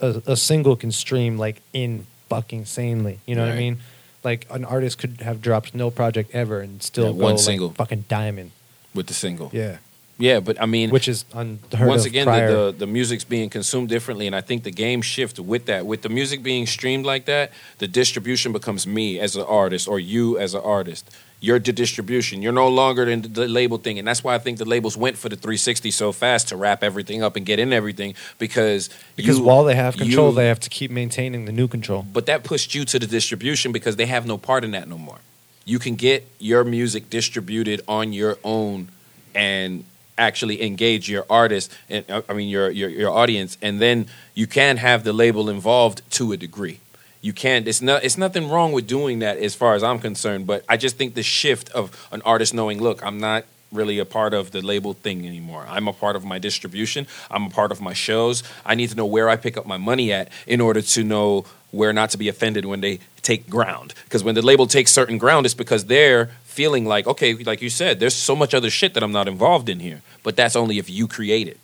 a 0.00 0.36
single 0.36 0.76
can 0.76 0.92
stream 0.92 1.38
like 1.38 1.62
in 1.72 2.06
fucking 2.28 2.66
sanely. 2.66 3.20
You 3.26 3.34
know 3.36 3.46
what 3.46 3.54
I 3.54 3.58
mean? 3.58 3.78
Like 4.22 4.46
an 4.50 4.64
artist 4.64 4.98
could 4.98 5.20
have 5.22 5.40
dropped 5.40 5.74
no 5.74 5.90
project 5.90 6.30
ever 6.34 6.60
and 6.60 6.82
still 6.82 7.06
Yeah, 7.06 7.10
one 7.28 7.34
like, 7.36 7.40
single. 7.44 7.70
fucking 7.70 8.04
diamond. 8.08 8.50
with 8.94 9.06
the 9.06 9.14
single. 9.14 9.50
Yeah, 9.52 9.78
Yeah, 10.18 10.40
but 10.40 10.60
I 10.60 10.66
mean, 10.66 10.90
which 10.90 11.08
is 11.08 11.24
unheard 11.34 11.88
once 11.88 12.04
again, 12.04 12.26
the, 12.26 12.72
the 12.72 12.72
the 12.80 12.86
music's 12.86 13.24
being 13.24 13.50
consumed 13.50 13.88
differently, 13.88 14.26
and 14.26 14.36
I 14.36 14.40
think 14.40 14.62
the 14.62 14.70
game 14.70 15.02
shift 15.02 15.38
with 15.40 15.64
that. 15.66 15.84
With 15.86 16.02
the 16.02 16.08
music 16.08 16.42
being 16.42 16.66
streamed 16.66 17.04
like 17.06 17.24
that, 17.24 17.50
the 17.78 17.88
distribution 17.88 18.52
becomes 18.52 18.86
me 18.86 19.18
as 19.18 19.34
an 19.36 19.42
artist 19.42 19.88
or 19.88 19.98
you 19.98 20.38
as 20.38 20.54
an 20.54 20.60
artist. 20.62 21.10
You're 21.40 21.58
the 21.58 21.72
distribution. 21.72 22.40
You're 22.40 22.52
no 22.52 22.68
longer 22.68 23.08
in 23.08 23.22
the 23.22 23.48
label 23.48 23.78
thing, 23.78 23.98
and 23.98 24.06
that's 24.06 24.22
why 24.22 24.34
I 24.36 24.38
think 24.38 24.58
the 24.58 24.64
labels 24.64 24.96
went 24.96 25.16
for 25.18 25.28
the 25.28 25.34
360 25.34 25.90
so 25.90 26.12
fast 26.12 26.48
to 26.50 26.56
wrap 26.56 26.84
everything 26.84 27.24
up 27.24 27.34
and 27.34 27.44
get 27.44 27.58
in 27.58 27.72
everything 27.72 28.14
because 28.38 28.90
Because 29.16 29.38
you- 29.38 29.44
while 29.44 29.64
they 29.64 29.74
have 29.74 29.96
control, 29.96 30.28
you- 30.30 30.36
they 30.36 30.46
have 30.46 30.60
to 30.60 30.70
keep 30.70 30.92
maintaining 30.92 31.46
the 31.46 31.52
new 31.52 31.66
control. 31.66 32.06
but 32.12 32.26
that 32.26 32.44
pushed 32.44 32.76
you 32.76 32.84
to 32.84 32.98
the 33.00 33.08
distribution 33.08 33.72
because 33.72 33.96
they 33.96 34.06
have 34.06 34.24
no 34.24 34.38
part 34.38 34.62
in 34.62 34.70
that 34.70 34.88
no 34.88 34.98
more. 34.98 35.18
You 35.64 35.80
can 35.80 35.96
get 35.96 36.28
your 36.38 36.62
music 36.62 37.10
distributed 37.10 37.80
on 37.88 38.12
your 38.12 38.38
own 38.44 38.88
and 39.34 39.82
actually 40.22 40.62
engage 40.62 41.10
your 41.10 41.26
artist 41.28 41.70
and 41.88 42.08
uh, 42.10 42.22
I 42.28 42.32
mean 42.34 42.48
your 42.48 42.70
your 42.70 42.88
your 42.88 43.10
audience 43.10 43.58
and 43.60 43.80
then 43.80 44.06
you 44.34 44.46
can 44.46 44.76
have 44.78 45.04
the 45.04 45.12
label 45.12 45.48
involved 45.48 46.02
to 46.18 46.32
a 46.32 46.36
degree. 46.36 46.78
You 47.20 47.32
can't 47.32 47.68
it's 47.68 47.82
not 47.82 48.04
it's 48.04 48.18
nothing 48.18 48.48
wrong 48.48 48.72
with 48.72 48.86
doing 48.86 49.18
that 49.20 49.36
as 49.38 49.54
far 49.54 49.74
as 49.74 49.82
I'm 49.82 49.98
concerned, 49.98 50.46
but 50.46 50.64
I 50.68 50.76
just 50.76 50.96
think 50.96 51.14
the 51.14 51.22
shift 51.22 51.70
of 51.70 51.84
an 52.12 52.22
artist 52.22 52.54
knowing, 52.54 52.80
look, 52.80 53.04
I'm 53.04 53.18
not 53.18 53.44
really 53.72 53.98
a 53.98 54.04
part 54.04 54.34
of 54.34 54.50
the 54.50 54.60
label 54.60 54.92
thing 54.92 55.26
anymore. 55.26 55.66
I'm 55.68 55.88
a 55.88 55.92
part 55.92 56.14
of 56.14 56.24
my 56.24 56.38
distribution. 56.38 57.06
I'm 57.30 57.46
a 57.46 57.50
part 57.50 57.72
of 57.72 57.80
my 57.80 57.94
shows. 57.94 58.42
I 58.64 58.74
need 58.74 58.90
to 58.90 58.96
know 58.96 59.06
where 59.06 59.28
I 59.28 59.36
pick 59.36 59.56
up 59.56 59.66
my 59.66 59.78
money 59.78 60.12
at 60.12 60.28
in 60.46 60.60
order 60.60 60.82
to 60.82 61.04
know 61.04 61.46
where 61.70 61.92
not 61.92 62.10
to 62.10 62.18
be 62.18 62.28
offended 62.28 62.66
when 62.66 62.82
they 62.82 62.98
take 63.22 63.48
ground. 63.48 63.94
Because 64.04 64.22
when 64.22 64.34
the 64.34 64.42
label 64.42 64.66
takes 64.66 64.92
certain 64.92 65.16
ground, 65.16 65.46
it's 65.46 65.54
because 65.54 65.86
they're 65.86 66.30
feeling 66.52 66.84
like, 66.84 67.06
okay, 67.06 67.34
like 67.34 67.62
you 67.62 67.70
said, 67.70 67.98
there's 67.98 68.14
so 68.14 68.36
much 68.36 68.54
other 68.54 68.70
shit 68.70 68.94
that 68.94 69.02
I'm 69.02 69.12
not 69.12 69.26
involved 69.28 69.68
in 69.68 69.80
here. 69.80 70.02
But 70.22 70.36
that's 70.36 70.54
only 70.54 70.78
if 70.78 70.88
you 70.88 71.08
create 71.08 71.48
it. 71.48 71.58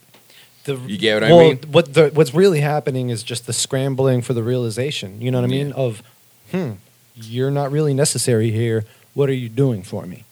The, 0.64 0.76
You 0.76 0.98
get 0.98 1.14
what 1.14 1.24
I 1.24 1.28
mean? 1.28 1.58
What 1.70 1.94
the, 1.94 2.10
what's 2.12 2.34
really 2.34 2.60
happening 2.60 3.10
is 3.10 3.22
just 3.22 3.46
the 3.46 3.52
scrambling 3.52 4.22
for 4.22 4.34
the 4.34 4.42
realization. 4.42 5.20
You 5.20 5.30
know 5.30 5.38
what 5.38 5.44
I 5.44 5.48
mean? 5.48 5.68
Yeah. 5.68 5.74
Of, 5.74 6.02
hmm, 6.50 6.70
you're 7.14 7.50
not 7.50 7.70
really 7.70 7.94
necessary 7.94 8.50
here. 8.50 8.84
What 9.14 9.28
are 9.28 9.34
you 9.34 9.48
doing 9.48 9.82
for 9.82 10.06
me? 10.06 10.24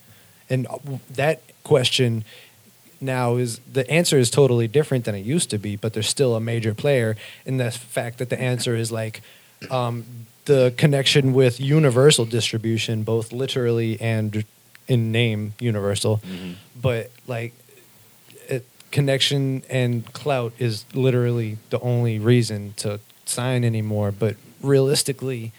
And 0.51 0.67
uh, 0.67 0.79
that 1.11 1.43
question 1.65 2.25
now 3.01 3.37
is 3.37 3.61
the 3.71 3.89
answer 3.91 4.19
is 4.19 4.31
totally 4.31 4.69
different 4.69 5.05
than 5.05 5.15
it 5.15 5.25
used 5.25 5.51
to 5.51 5.59
be, 5.59 5.77
but 5.77 5.93
there's 5.93 6.09
still 6.09 6.35
a 6.35 6.41
major 6.41 6.75
player 6.75 7.17
in 7.45 7.59
the 7.59 7.71
fact 7.71 8.19
that 8.19 8.31
the 8.31 8.41
answer 8.41 8.75
is 8.75 8.91
like 8.93 9.23
um, 9.71 10.05
the 10.47 10.73
connection 10.77 11.33
with 11.33 11.61
universal 11.61 12.25
distribution, 12.25 13.03
both 13.03 13.33
literally 13.33 14.01
and 14.01 14.45
in 14.89 15.13
name 15.13 15.53
universal, 15.61 16.21
but 16.81 17.11
like 17.27 17.53
it, 18.49 18.65
connection 18.93 19.63
and 19.69 20.11
clout 20.13 20.53
is 20.59 20.85
literally 20.95 21.59
the 21.71 21.81
only 21.81 22.19
reason 22.19 22.73
to 22.79 23.01
sign 23.25 23.65
anymore. 23.65 24.13
But 24.13 24.37
realistically, 24.63 25.53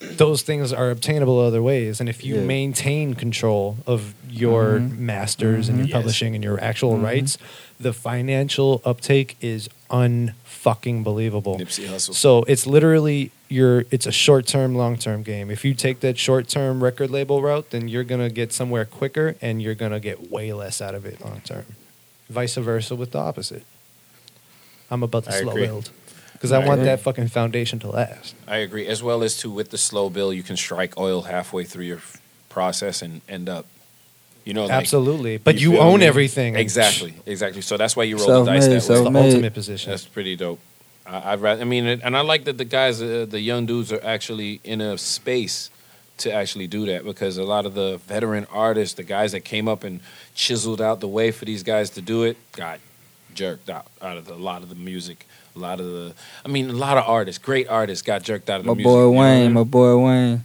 those 0.00 0.42
things 0.42 0.72
are 0.72 0.90
obtainable 0.90 1.38
other 1.38 1.62
ways. 1.62 2.00
And 2.00 2.08
if 2.08 2.24
you 2.24 2.36
Yeah. 2.36 2.42
maintain 2.42 3.14
control 3.14 3.78
of 3.86 4.14
your 4.30 4.80
Mhm. 4.80 4.98
masters 4.98 5.68
and 5.68 5.78
your 5.78 5.86
Yes. 5.88 5.92
publishing 5.94 6.34
and 6.34 6.42
your 6.44 6.58
actual 6.62 6.96
Mhm. 6.96 7.02
rights, 7.02 7.38
the 7.78 7.92
financial 7.92 8.80
uptake 8.84 9.36
is 9.40 9.68
unfucking 9.90 11.02
believable. 11.04 11.58
Nipsey 11.58 11.86
Hussle. 11.86 12.14
So 12.14 12.42
it's 12.44 12.66
literally 12.66 13.30
your 13.50 13.84
it's 13.90 14.06
a 14.06 14.12
short 14.12 14.46
term, 14.46 14.74
long 14.74 14.96
term 14.96 15.22
game. 15.22 15.50
If 15.50 15.64
you 15.64 15.74
take 15.74 16.00
that 16.00 16.16
short 16.16 16.48
term 16.48 16.82
record 16.82 17.10
label 17.10 17.42
route, 17.42 17.70
then 17.70 17.88
you're 17.88 18.04
gonna 18.04 18.30
get 18.30 18.52
somewhere 18.52 18.84
quicker 18.84 19.36
and 19.42 19.60
you're 19.60 19.74
gonna 19.74 20.00
get 20.00 20.30
way 20.30 20.52
less 20.52 20.80
out 20.80 20.94
of 20.94 21.04
it 21.04 21.20
long 21.20 21.40
term. 21.44 21.66
Vice 22.28 22.54
versa 22.54 22.94
with 22.94 23.10
the 23.10 23.18
opposite. 23.18 23.64
I'm 24.90 25.02
about 25.02 25.24
the 25.24 25.34
I 25.34 25.40
slow 25.40 25.50
agree. 25.50 25.66
build. 25.66 25.90
Because 26.32 26.52
I 26.52 26.62
I 26.62 26.66
want 26.66 26.80
agree. 26.80 26.86
that 26.86 27.00
fucking 27.00 27.28
foundation 27.28 27.78
to 27.80 27.88
last. 27.90 28.34
I 28.48 28.58
agree. 28.58 28.86
As 28.86 29.02
well 29.02 29.22
as 29.22 29.36
to 29.38 29.50
with 29.50 29.70
the 29.70 29.78
slow 29.78 30.08
build, 30.08 30.34
you 30.36 30.42
can 30.42 30.56
strike 30.56 30.96
oil 30.96 31.22
halfway 31.22 31.64
through 31.64 31.84
your 31.84 31.98
f- 31.98 32.20
process 32.48 33.02
and 33.02 33.20
end 33.28 33.48
up, 33.48 33.66
you 34.44 34.54
know, 34.54 34.62
like, 34.62 34.72
Absolutely. 34.72 35.36
But 35.36 35.60
you, 35.60 35.72
feel 35.72 35.82
own 35.82 36.00
me? 36.00 36.06
everything. 36.06 36.56
Exactly, 36.56 37.12
exactly. 37.26 37.60
So 37.60 37.76
that's 37.76 37.94
why 37.94 38.04
you 38.04 38.16
roll 38.16 38.44
the 38.44 38.52
dice 38.52 38.62
Self-made, 38.64 38.70
that 38.70 38.70
That's 38.74 38.88
way. 38.88 38.94
the 38.94 39.02
self-made. 39.02 39.26
ultimate 39.26 39.54
position. 39.54 39.90
That's 39.90 40.06
pretty 40.06 40.34
dope. 40.34 40.60
I, 41.10 41.32
I'd 41.32 41.40
rather. 41.40 41.60
I 41.60 41.64
mean, 41.64 41.86
and 41.86 42.16
I 42.16 42.20
like 42.20 42.44
that 42.44 42.58
the 42.58 42.64
guys, 42.64 43.02
uh, 43.02 43.26
the 43.28 43.40
young 43.40 43.66
dudes, 43.66 43.92
are 43.92 44.02
actually 44.04 44.60
in 44.64 44.80
a 44.80 44.96
space 44.96 45.70
to 46.18 46.32
actually 46.32 46.66
do 46.66 46.86
that 46.86 47.04
because 47.04 47.38
a 47.38 47.44
lot 47.44 47.66
of 47.66 47.74
the 47.74 47.98
veteran 48.06 48.46
artists, 48.52 48.94
the 48.94 49.02
guys 49.02 49.32
that 49.32 49.40
came 49.40 49.68
up 49.68 49.84
and 49.84 50.00
chiseled 50.34 50.80
out 50.80 51.00
the 51.00 51.08
way 51.08 51.30
for 51.30 51.44
these 51.44 51.62
guys 51.62 51.90
to 51.90 52.02
do 52.02 52.22
it, 52.24 52.36
got 52.52 52.78
jerked 53.34 53.70
out 53.70 53.86
out 54.02 54.16
of 54.16 54.26
the, 54.26 54.34
a 54.34 54.36
lot 54.36 54.62
of 54.62 54.68
the 54.68 54.74
music. 54.74 55.26
A 55.56 55.58
lot 55.58 55.80
of 55.80 55.86
the, 55.86 56.14
I 56.44 56.48
mean, 56.48 56.70
a 56.70 56.74
lot 56.74 56.96
of 56.96 57.04
artists, 57.08 57.42
great 57.42 57.68
artists, 57.68 58.02
got 58.02 58.22
jerked 58.22 58.48
out 58.48 58.60
of 58.60 58.66
the 58.66 58.74
music. 58.74 58.86
My 58.86 58.92
music. 58.92 59.04
boy 59.04 59.10
you 59.10 59.14
know 59.14 59.20
Wayne, 59.20 59.52
my 59.52 59.64
boy 59.64 59.96
Wayne. 59.98 60.44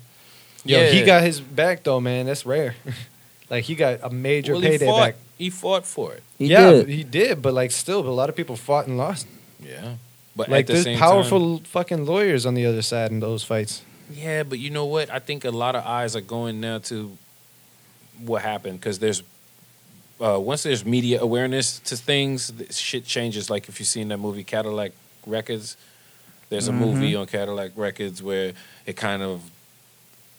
Yo, 0.66 0.92
he 0.92 1.04
got 1.04 1.22
his 1.22 1.40
back 1.40 1.84
though, 1.84 2.00
man. 2.00 2.26
That's 2.26 2.44
rare. 2.46 2.76
like 3.52 3.66
he 3.66 3.76
got 3.76 4.00
a 4.02 4.10
major 4.10 4.54
Well, 4.54 4.62
he 4.62 4.70
payday 4.70 4.86
fought. 4.88 5.00
back. 5.00 5.16
He 5.38 5.50
fought 5.52 5.86
for 5.86 6.14
it. 6.14 6.24
He 6.40 6.48
yeah, 6.48 6.72
did. 6.72 6.90
he 6.90 7.04
did, 7.04 7.42
but 7.42 7.54
like 7.54 7.72
still, 7.72 8.02
but 8.02 8.10
a 8.10 8.12
lot 8.12 8.30
of 8.30 8.36
people 8.36 8.56
fought 8.56 8.88
and 8.88 8.98
lost. 8.98 9.28
Yeah, 9.62 9.96
but 10.36 10.50
like 10.50 10.62
at 10.62 10.68
the 10.76 10.84
there's 10.84 11.00
powerful 11.00 11.58
time- 11.58 11.66
fucking 11.66 12.06
lawyers 12.06 12.46
on 12.46 12.54
the 12.54 12.66
other 12.66 12.82
side 12.82 13.12
in 13.12 13.20
those 13.20 13.44
fights. 13.44 13.82
Yeah, 14.12 14.44
but 14.44 14.60
you 14.60 14.70
know 14.70 14.86
what? 14.86 15.10
I 15.10 15.20
think 15.20 15.46
a 15.46 15.52
lot 15.52 15.76
of 15.76 15.84
eyes 15.86 16.16
are 16.16 16.22
going 16.22 16.62
now 16.62 16.78
to 16.80 17.18
what 18.24 18.42
happened 18.44 18.80
because 18.80 19.00
there's 19.00 19.24
uh, 20.22 20.40
once 20.40 20.64
there's 20.64 20.86
media 20.86 21.22
awareness 21.22 21.80
to 21.80 21.98
things, 21.98 22.54
shit 22.72 23.06
changes. 23.06 23.50
Like 23.50 23.68
if 23.68 23.80
you've 23.80 23.88
seen 23.88 24.08
that 24.10 24.18
movie 24.18 24.44
Cadillac 24.44 24.92
Records, 25.26 25.76
there's 26.50 26.68
a 26.68 26.72
movie 26.72 27.16
on 27.16 27.26
Cadillac 27.26 27.72
Records 27.76 28.22
where 28.22 28.54
it 28.86 28.96
kind 28.96 29.22
of 29.24 29.42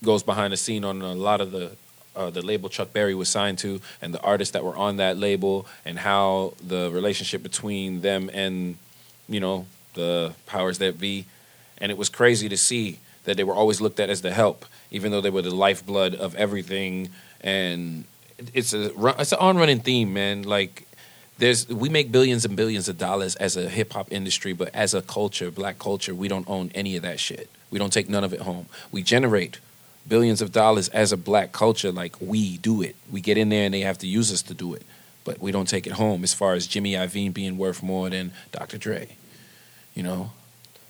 goes 0.04 0.22
behind 0.22 0.52
the 0.52 0.56
scene 0.56 0.84
on 0.84 1.02
a 1.02 1.14
lot 1.14 1.40
of 1.40 1.50
the 1.50 1.72
uh, 2.14 2.30
the 2.30 2.40
label 2.40 2.68
Chuck 2.70 2.92
Berry 2.92 3.14
was 3.14 3.28
signed 3.28 3.58
to 3.58 3.80
and 4.00 4.14
the 4.14 4.20
artists 4.22 4.52
that 4.52 4.64
were 4.64 4.76
on 4.76 4.96
that 4.96 5.18
label 5.18 5.66
and 5.84 5.98
how 5.98 6.54
the 6.66 6.90
relationship 6.90 7.42
between 7.42 8.00
them 8.00 8.30
and 8.32 8.76
you 9.28 9.40
know 9.40 9.66
the 9.96 10.32
powers 10.46 10.78
that 10.78 10.98
be 10.98 11.26
and 11.78 11.90
it 11.90 11.98
was 11.98 12.08
crazy 12.08 12.48
to 12.48 12.56
see 12.56 13.00
that 13.24 13.36
they 13.36 13.44
were 13.44 13.54
always 13.54 13.80
looked 13.80 13.98
at 13.98 14.08
as 14.08 14.22
the 14.22 14.32
help 14.32 14.64
even 14.92 15.10
though 15.10 15.20
they 15.20 15.30
were 15.30 15.42
the 15.42 15.54
lifeblood 15.54 16.14
of 16.14 16.34
everything 16.36 17.08
and 17.40 18.04
it's 18.54 18.72
a 18.72 18.92
it's 19.18 19.32
an 19.32 19.38
on 19.40 19.56
running 19.56 19.80
theme 19.80 20.14
man 20.14 20.44
like 20.44 20.86
there's 21.38 21.68
we 21.68 21.88
make 21.88 22.10
billions 22.10 22.44
and 22.44 22.56
billions 22.56 22.88
of 22.88 22.96
dollars 22.98 23.36
as 23.36 23.56
a 23.56 23.68
hip 23.68 23.92
hop 23.92 24.10
industry, 24.10 24.52
but 24.52 24.74
as 24.74 24.94
a 24.94 25.02
culture, 25.02 25.50
black 25.50 25.78
culture, 25.78 26.14
we 26.14 26.28
don't 26.28 26.48
own 26.48 26.70
any 26.74 26.96
of 26.96 27.02
that 27.02 27.20
shit. 27.20 27.50
We 27.70 27.78
don't 27.78 27.92
take 27.92 28.08
none 28.08 28.24
of 28.24 28.32
it 28.32 28.40
home. 28.40 28.66
We 28.90 29.02
generate 29.02 29.58
billions 30.08 30.40
of 30.40 30.52
dollars 30.52 30.88
as 30.88 31.12
a 31.12 31.16
black 31.16 31.52
culture, 31.52 31.92
like 31.92 32.16
we 32.20 32.58
do 32.58 32.80
it. 32.80 32.96
We 33.10 33.20
get 33.20 33.36
in 33.36 33.48
there 33.48 33.64
and 33.64 33.74
they 33.74 33.80
have 33.80 33.98
to 33.98 34.06
use 34.06 34.32
us 34.32 34.42
to 34.42 34.54
do 34.54 34.72
it, 34.74 34.82
but 35.24 35.40
we 35.40 35.52
don't 35.52 35.68
take 35.68 35.86
it 35.86 35.94
home. 35.94 36.22
As 36.24 36.32
far 36.32 36.54
as 36.54 36.66
Jimmy 36.66 36.92
Iovine 36.92 37.34
being 37.34 37.58
worth 37.58 37.82
more 37.82 38.08
than 38.08 38.32
Dr. 38.52 38.78
Dre, 38.78 39.16
you 39.96 40.02
know, 40.04 40.30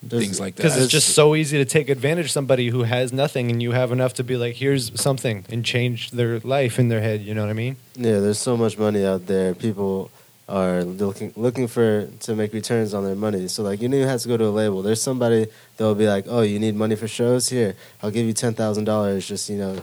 There's- 0.02 0.22
things 0.24 0.38
like 0.38 0.57
that. 0.57 0.62
Because 0.62 0.76
it's 0.82 0.92
just 0.92 1.11
so 1.14 1.34
easy 1.34 1.57
to 1.57 1.64
take 1.64 1.88
advantage 1.88 2.26
of 2.26 2.30
somebody 2.30 2.68
who 2.68 2.82
has 2.82 3.12
nothing, 3.12 3.50
and 3.50 3.62
you 3.62 3.72
have 3.72 3.90
enough 3.92 4.12
to 4.14 4.24
be 4.24 4.36
like, 4.36 4.57
here's 4.57 4.92
something, 5.00 5.46
and 5.48 5.64
change 5.64 6.11
their 6.11 6.40
life 6.40 6.78
in 6.78 6.88
their 6.88 7.00
head. 7.00 7.22
You 7.22 7.32
know 7.34 7.42
what 7.42 7.50
I 7.50 7.54
mean? 7.54 7.76
Yeah, 7.94 8.18
there's 8.20 8.38
so 8.38 8.57
much 8.57 8.76
money 8.76 9.07
out 9.07 9.26
there. 9.26 9.54
People 9.54 10.11
are 10.48 10.84
looking 10.84 11.32
looking 11.34 11.66
for 11.66 12.07
to 12.20 12.36
make 12.36 12.52
returns 12.52 12.94
on 12.94 13.02
their 13.04 13.16
money. 13.16 13.48
So 13.48 13.64
like 13.64 13.80
you 13.80 13.88
don't 13.88 13.96
even 13.96 14.09
have 14.09 14.20
to 14.20 14.28
go 14.28 14.36
to 14.36 14.44
a 14.44 14.54
label. 14.62 14.80
There's 14.82 15.02
somebody 15.02 15.46
that 15.76 15.84
will 15.84 15.96
be 15.96 16.07
like, 16.07 16.26
"Oh, 16.28 16.42
you 16.42 16.59
need 16.61 16.76
money 16.76 16.94
for 16.94 17.09
shows? 17.09 17.48
Here, 17.48 17.74
I'll 18.02 18.12
give 18.12 18.26
you 18.26 18.32
ten 18.32 18.54
thousand 18.54 18.84
dollars. 18.84 19.26
Just 19.26 19.48
you 19.50 19.57
know, 19.59 19.80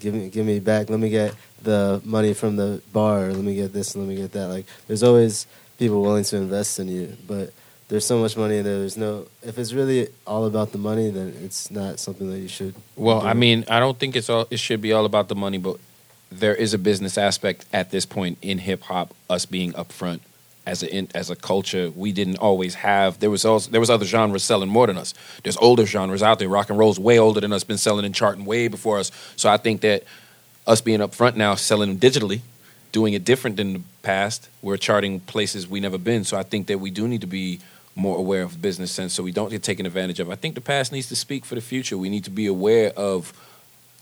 give 0.00 0.12
me 0.12 0.28
give 0.28 0.44
me 0.44 0.58
back. 0.60 0.90
Let 0.90 1.00
me 1.00 1.08
get 1.08 1.34
the 1.62 2.02
money 2.04 2.34
from 2.34 2.56
the 2.56 2.82
bar. 2.92 3.32
Let 3.32 3.42
me 3.44 3.54
get 3.54 3.72
this. 3.72 3.94
and 3.94 4.04
Let 4.06 4.14
me 4.14 4.20
get 4.20 4.32
that." 4.32 4.48
Like 4.48 4.66
there's 4.86 5.02
always 5.02 5.46
people 5.78 6.02
willing 6.02 6.24
to 6.24 6.36
invest 6.36 6.78
in 6.78 6.88
you, 6.88 7.16
but 7.26 7.52
there's 7.92 8.06
so 8.06 8.18
much 8.18 8.38
money 8.38 8.56
in 8.56 8.64
there. 8.64 8.78
There's 8.78 8.96
no 8.96 9.26
if 9.42 9.58
it's 9.58 9.74
really 9.74 10.08
all 10.26 10.46
about 10.46 10.72
the 10.72 10.78
money, 10.78 11.10
then 11.10 11.36
it's 11.44 11.70
not 11.70 12.00
something 12.00 12.30
that 12.30 12.38
you 12.38 12.48
should. 12.48 12.74
Well, 12.96 13.20
do. 13.20 13.26
I 13.26 13.34
mean, 13.34 13.66
I 13.68 13.80
don't 13.80 13.98
think 13.98 14.16
it's 14.16 14.30
all. 14.30 14.46
It 14.48 14.60
should 14.60 14.80
be 14.80 14.94
all 14.94 15.04
about 15.04 15.28
the 15.28 15.34
money, 15.34 15.58
but 15.58 15.76
there 16.30 16.54
is 16.54 16.72
a 16.72 16.78
business 16.78 17.18
aspect 17.18 17.66
at 17.70 17.90
this 17.90 18.06
point 18.06 18.38
in 18.40 18.56
hip 18.56 18.84
hop. 18.84 19.14
Us 19.28 19.44
being 19.44 19.74
upfront 19.74 20.20
as 20.64 20.82
a 20.82 20.90
in, 20.90 21.08
as 21.14 21.28
a 21.28 21.36
culture, 21.36 21.90
we 21.94 22.12
didn't 22.12 22.38
always 22.38 22.76
have. 22.76 23.20
There 23.20 23.28
was 23.28 23.44
also 23.44 23.70
there 23.70 23.80
was 23.80 23.90
other 23.90 24.06
genres 24.06 24.42
selling 24.42 24.70
more 24.70 24.86
than 24.86 24.96
us. 24.96 25.12
There's 25.42 25.58
older 25.58 25.84
genres 25.84 26.22
out 26.22 26.38
there. 26.38 26.48
Rock 26.48 26.70
and 26.70 26.78
roll's 26.78 26.98
way 26.98 27.18
older 27.18 27.42
than 27.42 27.52
us, 27.52 27.62
been 27.62 27.76
selling 27.76 28.06
and 28.06 28.14
charting 28.14 28.46
way 28.46 28.68
before 28.68 29.00
us. 29.00 29.12
So 29.36 29.50
I 29.50 29.58
think 29.58 29.82
that 29.82 30.04
us 30.66 30.80
being 30.80 31.00
upfront 31.00 31.36
now, 31.36 31.56
selling 31.56 31.98
digitally, 31.98 32.40
doing 32.90 33.12
it 33.12 33.22
different 33.22 33.58
than 33.58 33.72
the 33.74 33.82
past. 34.02 34.48
We're 34.62 34.78
charting 34.78 35.20
places 35.20 35.68
we 35.68 35.78
never 35.78 35.98
been. 35.98 36.24
So 36.24 36.38
I 36.38 36.42
think 36.42 36.68
that 36.68 36.78
we 36.78 36.90
do 36.90 37.06
need 37.06 37.20
to 37.20 37.26
be 37.26 37.60
more 37.94 38.16
aware 38.16 38.42
of 38.42 38.60
business 38.62 38.90
sense 38.90 39.12
so 39.12 39.22
we 39.22 39.32
don't 39.32 39.50
get 39.50 39.62
taken 39.62 39.86
advantage 39.86 40.20
of. 40.20 40.30
I 40.30 40.34
think 40.34 40.54
the 40.54 40.60
past 40.60 40.92
needs 40.92 41.08
to 41.08 41.16
speak 41.16 41.44
for 41.44 41.54
the 41.54 41.60
future. 41.60 41.98
We 41.98 42.08
need 42.08 42.24
to 42.24 42.30
be 42.30 42.46
aware 42.46 42.90
of 42.96 43.32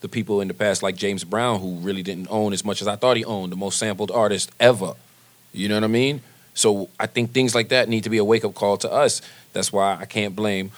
the 0.01 0.09
people 0.09 0.41
in 0.41 0.49
the 0.49 0.55
past 0.55 0.83
like 0.83 0.97
James 0.97 1.25
Brown 1.25 1.61
who 1.61 1.75
really 1.77 2.03
didn't 2.03 2.29
own 2.31 2.53
as 2.53 2.65
much 2.65 2.81
as 2.81 2.89
I 2.89 2.97
thought 2.97 3.17
he 3.17 3.25
owned, 3.25 3.53
the 3.53 3.57
most 3.57 3.79
sampled 3.79 4.11
artist 4.11 4.51
ever. 4.59 4.95
You 5.53 5.69
know 5.69 5.75
what 5.75 5.85
I 5.85 5.89
mean? 5.89 6.23
So 6.55 6.89
I 6.99 7.07
think 7.07 7.33
things 7.33 7.55
like 7.55 7.69
that 7.71 7.89
need 7.89 8.05
to 8.05 8.11
be 8.11 8.19
a 8.19 8.25
wake 8.25 8.45
up 8.45 8.55
call 8.55 8.77
to 8.79 8.91
us. 8.91 9.23
That's 9.53 9.73
why 9.73 9.97
I 10.01 10.05
can't 10.05 10.35
blame 10.35 10.71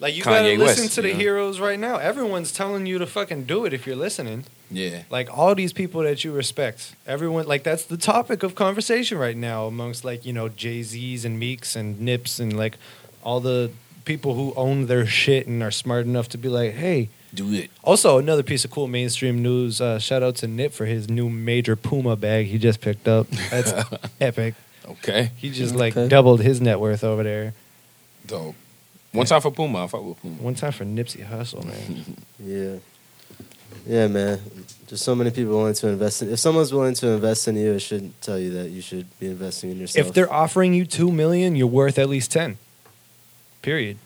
Like 0.00 0.16
you 0.16 0.22
Kanye 0.22 0.24
gotta 0.24 0.58
listen 0.58 0.84
West, 0.84 0.94
to 0.94 1.02
the 1.02 1.08
you 1.08 1.14
know? 1.14 1.20
heroes 1.20 1.60
right 1.60 1.78
now. 1.78 1.96
Everyone's 1.98 2.52
telling 2.52 2.86
you 2.86 2.98
to 2.98 3.06
fucking 3.06 3.44
do 3.44 3.66
it 3.66 3.74
if 3.74 3.86
you're 3.86 3.96
listening. 3.96 4.44
Yeah. 4.70 5.02
Like 5.10 5.28
all 5.36 5.54
these 5.54 5.74
people 5.74 6.00
that 6.02 6.24
you 6.24 6.32
respect, 6.32 6.94
everyone 7.06 7.46
like 7.46 7.64
that's 7.64 7.84
the 7.84 7.98
topic 7.98 8.42
of 8.42 8.54
conversation 8.54 9.18
right 9.18 9.36
now 9.36 9.66
amongst 9.66 10.02
like 10.02 10.24
you 10.24 10.32
know 10.32 10.48
Jay 10.48 10.82
Z's 10.82 11.26
and 11.26 11.38
Meeks 11.38 11.76
and 11.76 12.00
Nips 12.00 12.40
and 12.40 12.56
like 12.56 12.78
all 13.22 13.40
the 13.40 13.70
people 14.06 14.34
who 14.34 14.54
own 14.56 14.86
their 14.86 15.04
shit 15.04 15.46
and 15.46 15.62
are 15.62 15.70
smart 15.70 16.06
enough 16.06 16.28
to 16.30 16.38
be 16.38 16.48
like, 16.48 16.72
hey. 16.72 17.10
Do 17.32 17.52
it. 17.52 17.70
Also, 17.84 18.18
another 18.18 18.42
piece 18.42 18.64
of 18.64 18.72
cool 18.72 18.88
mainstream 18.88 19.40
news. 19.40 19.80
Uh, 19.80 20.00
shout 20.00 20.22
out 20.22 20.34
to 20.36 20.48
Nip 20.48 20.72
for 20.72 20.86
his 20.86 21.08
new 21.08 21.28
major 21.28 21.76
Puma 21.76 22.16
bag 22.16 22.46
he 22.46 22.58
just 22.58 22.80
picked 22.80 23.06
up. 23.06 23.28
That's 23.50 23.72
epic. 24.20 24.54
Okay. 24.84 25.30
He 25.36 25.50
just 25.50 25.74
like 25.76 25.94
doubled 26.08 26.40
his 26.40 26.60
net 26.60 26.80
worth 26.80 27.04
over 27.04 27.22
there. 27.22 27.54
Dope. 28.26 28.56
One 29.12 29.26
time 29.26 29.40
for 29.40 29.50
Puma. 29.50 29.84
I 29.84 29.86
fuck 29.88 30.04
with 30.04 30.20
Puma. 30.20 30.36
One 30.36 30.54
time 30.54 30.72
for 30.72 30.84
Nipsey 30.84 31.26
Hussle, 31.28 31.64
man. 31.64 32.04
Yeah. 32.38 32.76
Yeah, 33.86 34.08
man. 34.08 34.40
Just 34.88 35.04
so 35.04 35.14
many 35.14 35.30
people 35.30 35.56
willing 35.56 35.74
to 35.74 35.88
invest 35.88 36.22
in. 36.22 36.30
If 36.32 36.38
someone's 36.38 36.72
willing 36.72 36.94
to 36.94 37.08
invest 37.10 37.46
in 37.48 37.56
you, 37.56 37.72
it 37.72 37.80
shouldn't 37.80 38.20
tell 38.20 38.38
you 38.38 38.50
that 38.54 38.70
you 38.70 38.80
should 38.82 39.06
be 39.18 39.26
investing 39.28 39.70
in 39.70 39.78
yourself. 39.78 40.08
if 40.08 40.12
they're 40.14 40.30
offering 40.32 40.74
you 40.74 40.84
two 40.84 41.10
million, 41.12 41.54
you're 41.56 41.66
worth 41.66 41.98
at 41.98 42.08
least 42.08 42.30
ten. 42.32 42.58
Period. 43.62 43.98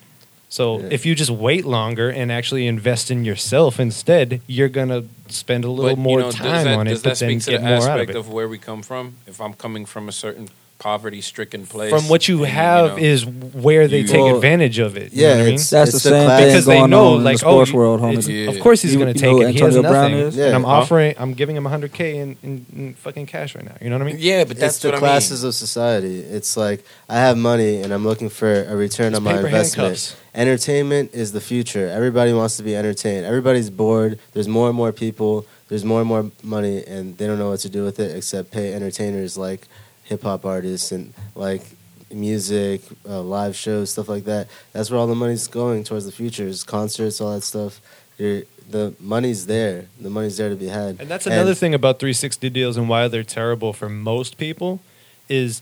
So 0.49 0.79
Yeah. 0.81 0.89
if 0.91 1.05
you 1.07 1.15
just 1.15 1.31
wait 1.31 1.65
longer 1.65 2.09
and 2.11 2.31
actually 2.31 2.67
invest 2.67 3.11
in 3.11 3.25
yourself 3.25 3.81
instead, 3.81 4.41
you're 4.47 4.69
gonna 4.69 5.05
spend 5.29 5.65
a 5.65 5.71
little 5.71 5.97
But, 5.97 5.99
more 5.99 6.21
you 6.21 6.27
know, 6.27 6.31
time 6.33 6.65
that, 6.65 6.79
on 6.79 6.87
it, 6.87 6.91
Does 6.91 7.03
but 7.03 7.19
that 7.19 7.27
then 7.27 7.39
to 7.41 7.51
get 7.51 7.61
the 7.63 7.67
more 7.67 7.77
out 7.77 7.83
of 7.83 7.89
aspect 7.89 8.11
it. 8.11 8.17
of, 8.17 8.29
where 8.31 8.47
we 8.49 8.59
come 8.59 8.83
from? 8.83 9.15
If 9.27 9.41
I'm 9.41 9.55
coming 9.55 9.87
from 9.87 10.09
a 10.09 10.13
certain 10.13 10.49
poverty-stricken 10.85 11.65
place, 11.67 11.91
From 11.91 12.11
what 12.11 12.29
you 12.29 12.45
and, 12.45 12.53
have 12.53 12.91
know, 12.99 13.03
is 13.03 13.25
where 13.27 13.89
they 13.89 14.01
you- 14.01 14.07
take 14.07 14.21
Well, 14.21 14.37
advantage 14.37 14.79
of 14.79 14.99
it. 14.99 15.15
You 15.15 15.23
yeah, 15.23 15.29
know 15.29 15.35
what 15.37 15.41
I 15.41 15.45
mean? 15.47 15.57
That's 15.57 15.71
the 15.71 15.87
the 15.93 15.99
same 15.99 16.29
thing 16.29 16.47
because 16.49 16.67
they 16.67 16.87
know, 16.87 17.07
on 17.15 17.19
in 17.19 17.25
like, 17.25 17.35
the 17.37 17.39
sports 17.39 17.71
oh, 17.73 17.77
world, 17.77 18.01
it's- 18.01 18.27
homie. 18.29 18.45
Yeah. 18.45 18.51
of 18.51 18.61
course 18.61 18.83
he's 18.83 18.95
gonna 18.95 19.15
take 19.15 19.33
it. 19.41 19.47
who 19.47 19.53
He 19.53 19.59
has 19.61 19.79
Brown 19.79 19.93
nothing, 20.13 20.15
is? 20.19 20.37
Yeah. 20.37 20.47
and 20.49 20.57
I'm 20.57 20.65
Huh? 20.65 20.71
offering, 20.81 21.15
I'm 21.17 21.33
giving 21.33 21.57
him 21.57 21.65
100k 21.65 22.01
in, 22.17 22.37
in, 22.43 22.67
in 22.77 22.95
fucking 22.95 23.25
cash 23.27 23.55
right 23.55 23.65
now. 23.65 23.77
You 23.81 23.89
know 23.89 23.97
what 23.97 24.07
I 24.07 24.11
mean? 24.13 24.17
Yeah, 24.21 24.45
but 24.45 24.59
that's 24.59 24.75
it's 24.75 24.83
the 24.83 24.91
what 24.91 24.99
classes 24.99 25.43
I 25.43 25.45
mean. 25.45 25.49
of 25.49 25.55
society. 25.55 26.19
It's 26.21 26.55
like 26.57 26.85
I 27.09 27.15
have 27.17 27.39
money 27.39 27.81
and 27.81 27.91
I'm 27.95 28.05
looking 28.05 28.29
for 28.29 28.53
a 28.65 28.77
return 28.77 29.09
It's 29.15 29.17
on 29.19 29.25
my 29.25 29.37
investment. 29.39 29.75
handcuffs. 29.89 30.17
Entertainment 30.35 31.15
is 31.15 31.33
the 31.33 31.41
future. 31.41 31.89
Everybody 31.89 32.33
wants 32.35 32.57
to 32.59 32.63
be 32.63 32.77
entertained. 32.77 33.25
Everybody's 33.25 33.71
bored. 33.71 34.19
There's 34.35 34.49
more 34.49 34.69
and 34.69 34.77
more 34.77 34.93
people. 34.93 35.47
There's 35.69 35.85
more 35.85 36.01
and 36.01 36.09
more 36.09 36.31
money, 36.43 36.85
and 36.87 37.17
they 37.17 37.27
don't 37.27 37.39
know 37.39 37.49
what 37.51 37.61
to 37.61 37.71
do 37.71 37.85
with 37.85 37.99
it 37.99 38.15
except 38.15 38.51
pay 38.51 38.75
entertainers 38.75 39.39
like 39.39 39.67
hip 40.05 40.23
hop 40.23 40.45
artists 40.45 40.93
and 40.93 41.13
like 41.35 41.63
music, 42.11 42.83
uh, 43.09 43.21
live 43.21 43.57
shows, 43.57 43.91
stuff 43.91 44.09
like 44.09 44.25
that. 44.25 44.49
That's 44.73 44.91
where 44.91 45.01
all 45.01 45.07
the 45.07 45.15
money's 45.15 45.49
going 45.49 45.85
towards 45.85 46.07
the 46.07 46.13
future. 46.13 46.47
Is 46.47 46.63
concerts, 46.63 47.21
all 47.21 47.35
that 47.35 47.43
stuff. 47.43 47.81
You're, 48.19 48.43
the 48.71 48.95
money's 49.01 49.47
there. 49.47 49.87
The 50.01 50.11
money's 50.11 50.37
there 50.37 50.49
to 50.49 50.57
be 50.57 50.69
had. 50.69 51.01
And 51.01 51.09
that's 51.09 51.27
another 51.27 51.55
thing 51.55 51.75
about 51.75 51.99
360 51.99 52.49
deals 52.51 52.77
and 52.77 52.89
why 52.89 53.09
they're 53.09 53.23
terrible 53.23 53.73
for 53.73 53.89
most 53.89 54.39
people 54.39 54.81
is 55.29 55.61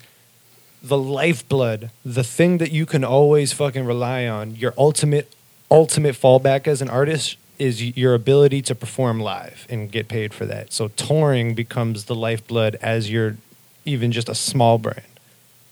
the 0.82 0.98
lifeblood, 0.98 1.90
the 2.04 2.24
thing 2.24 2.58
that 2.58 2.72
you 2.72 2.86
can 2.86 3.04
always 3.04 3.52
fucking 3.52 3.84
rely 3.84 4.26
on, 4.26 4.56
your 4.56 4.74
ultimate 4.76 5.32
ultimate 5.70 6.14
fallback 6.14 6.66
as 6.66 6.82
an 6.82 6.90
artist 6.90 7.38
is 7.58 7.96
your 7.96 8.12
ability 8.14 8.60
to 8.60 8.74
perform 8.74 9.18
live 9.20 9.66
and 9.70 9.90
get 9.90 10.06
paid 10.06 10.34
for 10.34 10.44
that. 10.44 10.72
So 10.72 10.88
touring 10.88 11.54
becomes 11.54 12.04
the 12.04 12.14
lifeblood 12.14 12.76
as 12.82 13.10
you're 13.10 13.36
even 13.84 14.12
just 14.12 14.28
a 14.28 14.34
small 14.34 14.78
brand. 14.78 15.02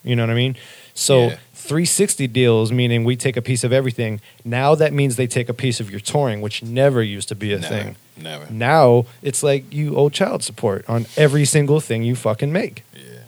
You 0.03 0.17
know 0.17 0.23
what 0.23 0.31
I 0.31 0.35
mean? 0.35 0.57
So 0.95 1.29
Yeah. 1.29 1.37
360 1.55 2.27
deals 2.29 2.73
meaning 2.73 3.05
we 3.05 3.17
take 3.17 3.37
a 3.37 3.43
piece 3.43 3.65
of 3.65 3.73
everything. 3.73 4.21
Now 4.45 4.75
that 4.75 4.93
means 4.93 5.17
they 5.17 5.27
take 5.27 5.49
a 5.49 5.55
piece 5.55 5.79
of 5.79 5.91
your 5.91 6.01
touring, 6.01 6.41
which 6.41 6.63
never 6.63 7.03
used 7.03 7.29
to 7.29 7.35
be 7.35 7.53
a 7.53 7.59
Never, 7.59 7.75
thing. 7.75 7.97
never. 8.17 8.47
Now 8.51 9.05
it's 9.23 9.43
like 9.43 9.73
you 9.73 9.95
owe 9.97 10.09
child 10.09 10.43
support 10.43 10.85
on 10.89 11.07
every 11.17 11.45
single 11.45 11.81
thing 11.81 12.03
you 12.03 12.17
fucking 12.17 12.51
make. 12.51 12.83
Yeah. 12.95 13.21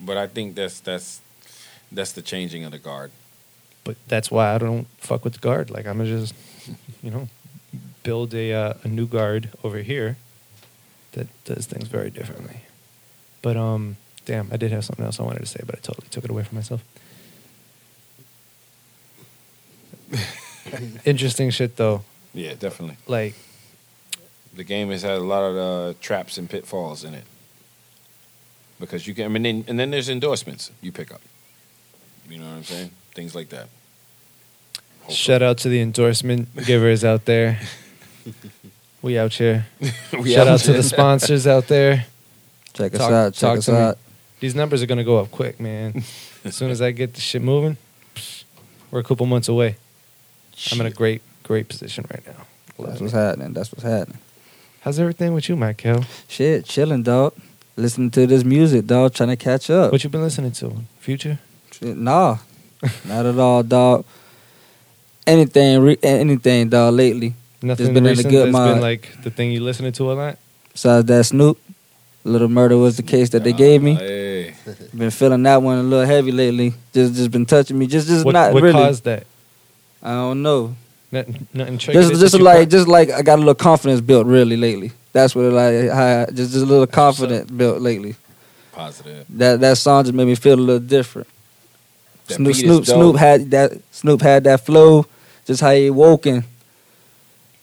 But 0.00 0.16
I 0.16 0.26
think 0.26 0.54
that's 0.54 0.80
that's 0.80 1.20
that's 1.92 2.12
the 2.12 2.22
changing 2.22 2.64
of 2.64 2.72
the 2.72 2.78
guard. 2.78 3.10
But 3.84 3.96
that's 4.08 4.30
why 4.30 4.54
I 4.54 4.58
don't 4.58 4.86
fuck 4.98 5.24
with 5.24 5.34
the 5.34 5.40
guard. 5.40 5.70
Like 5.70 5.86
I'm 5.86 5.98
gonna 5.98 6.10
just, 6.20 6.34
you 7.02 7.10
know, 7.10 7.28
build 8.02 8.34
a 8.34 8.52
uh, 8.52 8.74
a 8.84 8.88
new 8.88 9.06
guard 9.06 9.50
over 9.62 9.78
here 9.78 10.16
that 11.12 11.26
does 11.44 11.66
things 11.66 11.88
very 11.88 12.10
differently. 12.10 12.62
But 13.42 13.56
um, 13.56 13.96
damn, 14.24 14.48
I 14.52 14.56
did 14.56 14.72
have 14.72 14.84
something 14.84 15.04
else 15.04 15.20
I 15.20 15.22
wanted 15.22 15.40
to 15.40 15.46
say, 15.46 15.60
but 15.64 15.76
I 15.76 15.78
totally 15.80 16.08
took 16.10 16.24
it 16.24 16.30
away 16.30 16.44
from 16.44 16.56
myself. 16.56 16.84
Interesting 21.04 21.50
shit 21.50 21.76
though. 21.76 22.04
Yeah, 22.34 22.54
definitely. 22.54 22.96
Like 23.06 23.34
The 24.54 24.64
game 24.64 24.90
has 24.90 25.02
had 25.02 25.18
a 25.18 25.20
lot 25.20 25.42
of 25.42 25.56
uh, 25.56 25.94
traps 26.00 26.38
and 26.38 26.48
pitfalls 26.48 27.04
in 27.04 27.14
it. 27.14 27.24
Because 28.80 29.06
you 29.06 29.14
can, 29.14 29.24
I 29.24 29.28
mean, 29.28 29.42
then, 29.42 29.64
and 29.66 29.78
then 29.78 29.90
there's 29.90 30.08
endorsements 30.08 30.70
you 30.80 30.92
pick 30.92 31.12
up. 31.12 31.20
You 32.30 32.38
know 32.38 32.44
what 32.46 32.56
I'm 32.58 32.64
saying? 32.64 32.90
Things 33.12 33.34
like 33.34 33.48
that. 33.48 33.68
Hopefully. 35.00 35.16
shout 35.16 35.42
out 35.42 35.58
to 35.58 35.68
the 35.68 35.80
endorsement 35.80 36.54
givers 36.66 37.04
out 37.04 37.24
there. 37.24 37.60
We 39.00 39.16
out 39.16 39.32
here. 39.34 39.66
We 40.12 40.34
Shout 40.34 40.48
out 40.48 40.54
out 40.54 40.60
to 40.60 40.72
the 40.72 40.82
sponsors 40.82 41.46
out 41.46 41.68
there. 41.68 42.06
Check 42.74 42.94
us 42.94 42.98
Talk- 43.00 43.10
out. 43.12 43.34
Check 43.34 43.40
talk 43.40 43.58
us 43.58 43.64
to 43.66 43.72
me. 43.72 43.78
out. 43.78 43.98
These 44.40 44.54
numbers 44.54 44.82
are 44.82 44.86
gonna 44.86 45.04
go 45.04 45.18
up 45.18 45.30
quick, 45.30 45.58
man. 45.60 46.02
as 46.44 46.54
soon 46.54 46.70
as 46.70 46.80
I 46.80 46.90
get 46.92 47.14
the 47.14 47.20
shit 47.20 47.42
moving, 47.42 47.76
psh, 48.14 48.44
we're 48.90 49.00
a 49.00 49.04
couple 49.04 49.26
months 49.26 49.48
away. 49.48 49.76
I'm 50.72 50.80
in 50.80 50.86
a 50.86 50.90
great, 50.90 51.22
great 51.42 51.68
position 51.68 52.04
right 52.10 52.24
now. 52.26 52.44
That's 52.78 52.78
Love 52.78 53.00
what's 53.00 53.12
happening. 53.12 53.52
That's 53.52 53.72
what's 53.72 53.82
happening. 53.82 54.18
How's 54.82 54.98
everything 55.00 55.34
with 55.34 55.48
you, 55.48 55.56
Michael? 55.56 56.04
Shit, 56.28 56.64
chilling, 56.64 57.02
dog. 57.02 57.34
Listening 57.76 58.10
to 58.12 58.26
this 58.26 58.44
music, 58.44 58.86
dog. 58.86 59.14
Trying 59.14 59.30
to 59.30 59.36
catch 59.36 59.70
up. 59.70 59.90
What 59.92 60.02
you 60.04 60.10
been 60.10 60.22
listening 60.22 60.52
to? 60.52 60.72
Future? 61.00 61.38
Shit, 61.72 61.96
Nah, 61.96 62.38
not 63.04 63.26
at 63.26 63.38
all, 63.38 63.62
dog. 63.64 64.04
Anything, 65.26 65.80
re- 65.82 65.98
anything, 66.02 66.68
dog. 66.70 66.94
Lately, 66.94 67.34
Nothing 67.60 67.86
has 67.86 67.94
been 67.94 68.06
in 68.06 68.18
a 68.18 68.22
good 68.22 68.46
that's 68.46 68.52
mind. 68.52 68.74
been 68.76 68.80
like 68.80 69.22
the 69.22 69.30
thing 69.30 69.50
you 69.50 69.60
listening 69.60 69.92
to 69.92 70.10
a 70.10 70.14
lot. 70.14 70.38
besides 70.72 71.06
that, 71.06 71.24
Snoop. 71.24 71.58
Little 72.28 72.48
Murder 72.48 72.76
was 72.76 72.96
the 72.96 73.02
case 73.02 73.30
that 73.30 73.44
they 73.44 73.52
gave 73.52 73.82
me. 73.82 73.94
Hey. 73.94 74.54
Been 74.94 75.10
feeling 75.10 75.42
that 75.44 75.62
one 75.62 75.78
a 75.78 75.82
little 75.82 76.06
heavy 76.06 76.32
lately. 76.32 76.74
Just, 76.92 77.14
just 77.14 77.30
been 77.30 77.46
touching 77.46 77.78
me. 77.78 77.86
Just, 77.86 78.06
just 78.08 78.24
What, 78.24 78.32
not 78.32 78.52
what 78.52 78.62
really. 78.62 78.72
caused 78.74 79.04
that? 79.04 79.26
I 80.02 80.10
don't 80.12 80.42
know. 80.42 80.74
Nothing, 81.10 81.48
nothing 81.54 81.78
Just, 81.78 82.20
just 82.20 82.38
like, 82.38 82.58
caught? 82.60 82.68
just 82.68 82.86
like 82.88 83.10
I 83.10 83.22
got 83.22 83.36
a 83.36 83.40
little 83.40 83.54
confidence 83.54 84.00
built 84.02 84.26
really 84.26 84.56
lately. 84.56 84.92
That's 85.12 85.34
what 85.34 85.46
it 85.46 85.52
like. 85.52 85.90
I- 85.90 86.26
just, 86.26 86.52
just 86.52 86.56
a 86.56 86.66
little 86.66 86.86
confidence 86.86 87.50
built 87.50 87.80
lately. 87.80 88.14
Positive. 88.72 89.24
That 89.30 89.60
that 89.60 89.78
song 89.78 90.04
just 90.04 90.14
made 90.14 90.26
me 90.26 90.34
feel 90.34 90.54
a 90.54 90.60
little 90.60 90.78
different. 90.86 91.26
That 92.26 92.34
Snoop, 92.34 92.54
Snoop. 92.54 92.84
Snoop 92.84 93.16
had 93.16 93.50
that. 93.52 93.72
Snoop 93.90 94.20
had 94.20 94.44
that 94.44 94.60
flow. 94.64 95.06
Just 95.46 95.60
how 95.62 95.72
he 95.72 95.88
woken. 95.90 96.44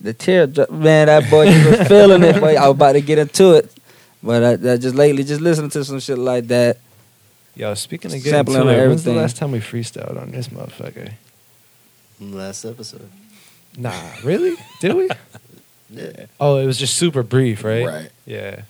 The 0.01 0.13
tear, 0.13 0.47
dro- 0.47 0.66
man, 0.72 1.07
that 1.07 1.30
boy 1.30 1.51
he 1.51 1.70
was 1.70 1.88
feeling 1.88 2.24
it. 2.24 2.39
Boy, 2.41 2.55
I 2.55 2.68
was 2.68 2.76
about 2.76 2.93
to 2.93 3.01
get 3.01 3.18
into 3.20 3.53
it, 3.53 3.72
but 4.26 4.43
I, 4.43 4.73
I 4.73 4.78
just 4.78 4.95
lately 4.95 5.23
just 5.23 5.41
listening 5.41 5.69
to 5.69 5.86
some 5.86 5.99
shit 5.99 6.17
like 6.17 6.47
that. 6.47 6.78
Yo, 7.55 7.73
speaking 7.76 8.11
of 8.11 8.17
getting 8.17 8.32
Sampling 8.32 8.63
to 8.63 8.67
on 8.67 8.73
it, 8.73 8.88
when's 8.88 9.03
the 9.03 9.11
everything. 9.11 9.15
last 9.21 9.38
time 9.38 9.51
we 9.51 9.59
freestyled 9.59 10.21
on 10.21 10.32
this 10.32 10.49
motherfucker? 10.49 11.13
Last 12.19 12.65
episode. 12.65 13.09
Nah, 13.78 13.93
really? 14.23 14.55
Did 14.82 14.93
we? 14.95 15.09
Yeah. 15.88 16.26
Oh, 16.39 16.57
it 16.57 16.65
was 16.65 16.80
just 16.80 16.95
super 16.95 17.21
brief, 17.21 17.63
right? 17.63 17.86
Right. 17.86 18.09
Yeah. 18.26 18.63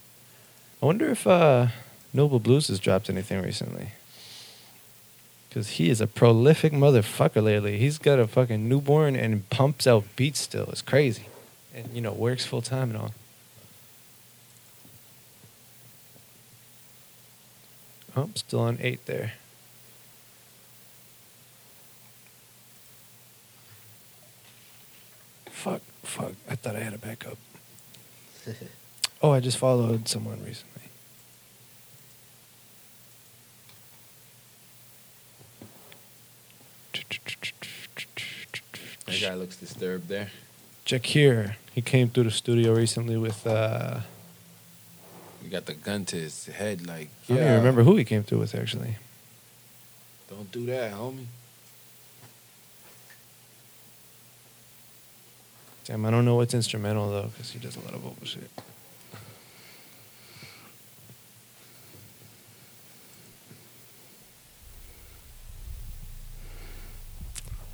I 0.84 0.86
wonder 0.86 1.10
if 1.10 1.26
uh, 1.26 1.68
Noble 2.14 2.40
Blues 2.40 2.68
has 2.68 2.78
dropped 2.78 3.10
anything 3.10 3.42
recently. 3.42 3.92
Because 5.48 5.70
he 5.72 5.90
is 5.90 6.02
a 6.02 6.08
prolific 6.08 6.74
motherfucker 6.74 7.42
lately. 7.42 7.78
He's 7.78 7.98
got 7.98 8.20
a 8.20 8.28
fucking 8.28 8.68
newborn 8.68 9.16
and 9.16 9.50
pumps 9.50 9.88
out 9.88 10.04
beats 10.18 10.42
still. 10.42 10.66
It's 10.66 10.82
crazy. 10.82 11.28
And, 11.74 11.88
you 11.94 12.02
know, 12.02 12.12
works 12.12 12.46
full 12.46 12.62
time 12.62 12.90
and 12.90 12.98
all. 12.98 13.14
Oh, 18.16 18.30
still 18.36 18.62
on 18.62 18.78
eight 18.82 19.06
there. 19.06 19.34
Fuck, 25.48 25.82
fuck. 26.04 26.34
I 26.50 26.56
thought 26.56 26.76
I 26.76 26.80
had 26.80 26.94
a 26.94 26.98
backup. 26.98 27.38
Oh, 29.22 29.32
I 29.32 29.40
just 29.40 29.58
followed 29.58 30.08
someone 30.08 30.44
recently. 30.46 30.84
That 39.06 39.22
guy 39.22 39.34
looks 39.34 39.56
disturbed 39.56 40.10
there. 40.10 40.30
Check 40.84 41.06
here. 41.08 41.58
he 41.74 41.82
came 41.82 42.10
through 42.10 42.26
the 42.26 42.32
studio 42.32 42.74
recently 42.76 43.18
with. 43.18 43.48
Uh, 43.48 44.02
We 45.46 45.52
got 45.52 45.68
the 45.68 45.76
gun 45.76 46.06
to 46.06 46.16
his 46.16 46.48
head, 46.48 46.88
like, 46.88 47.10
yeah. 47.28 47.36
I 47.36 47.38
don't 47.38 47.48
even 47.48 47.58
remember 47.60 47.84
who 47.84 47.96
he 47.98 48.04
came 48.04 48.24
through 48.24 48.40
with 48.40 48.56
actually. 48.56 48.96
Don't 50.28 50.52
do 50.52 50.66
that, 50.66 50.92
homie. 50.92 51.26
Damn, 55.84 56.04
I 56.04 56.10
don't 56.10 56.26
know 56.26 56.34
what's 56.34 56.56
instrumental 56.56 57.12
though, 57.12 57.28
because 57.28 57.52
he 57.52 57.60
does 57.60 57.76
a 57.76 57.80
lot 57.82 57.94
of 57.94 58.00
vocal 58.00 58.26
shit. 58.26 58.50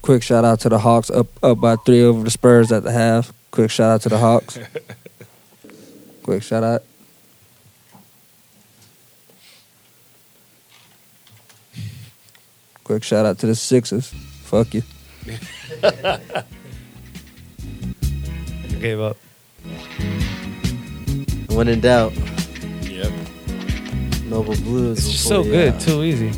Quick 0.01 0.23
shout 0.23 0.43
out 0.43 0.59
to 0.59 0.67
the 0.67 0.79
Hawks 0.79 1.09
up 1.09 1.27
up 1.41 1.61
by 1.61 1.77
three 1.77 2.03
over 2.03 2.21
the 2.25 2.31
Spurs 2.31 2.69
at 2.73 2.83
the 2.83 2.91
half. 2.91 3.31
Quick 3.51 3.71
shout 3.71 3.91
out 3.91 4.01
to 4.01 4.09
the 4.09 4.17
Hawks. 4.17 4.59
Quick 6.23 6.43
shout 6.43 6.65
out. 6.65 6.83
Quick 12.91 13.05
shout 13.05 13.25
out 13.25 13.37
to 13.37 13.47
the 13.47 13.55
Sixers. 13.55 14.09
Fuck 14.09 14.73
you. 14.73 14.83
I 15.81 16.19
gave 18.81 18.99
up. 18.99 19.15
When 21.51 21.69
in 21.69 21.79
doubt, 21.79 22.11
Yep. 22.81 23.13
Noble 24.25 24.55
Blues. 24.55 24.97
It's 24.97 25.09
just 25.09 25.23
so 25.23 25.37
pull 25.37 25.45
you 25.45 25.51
good, 25.53 25.73
out. 25.75 25.79
too 25.79 26.03
easy. 26.03 26.31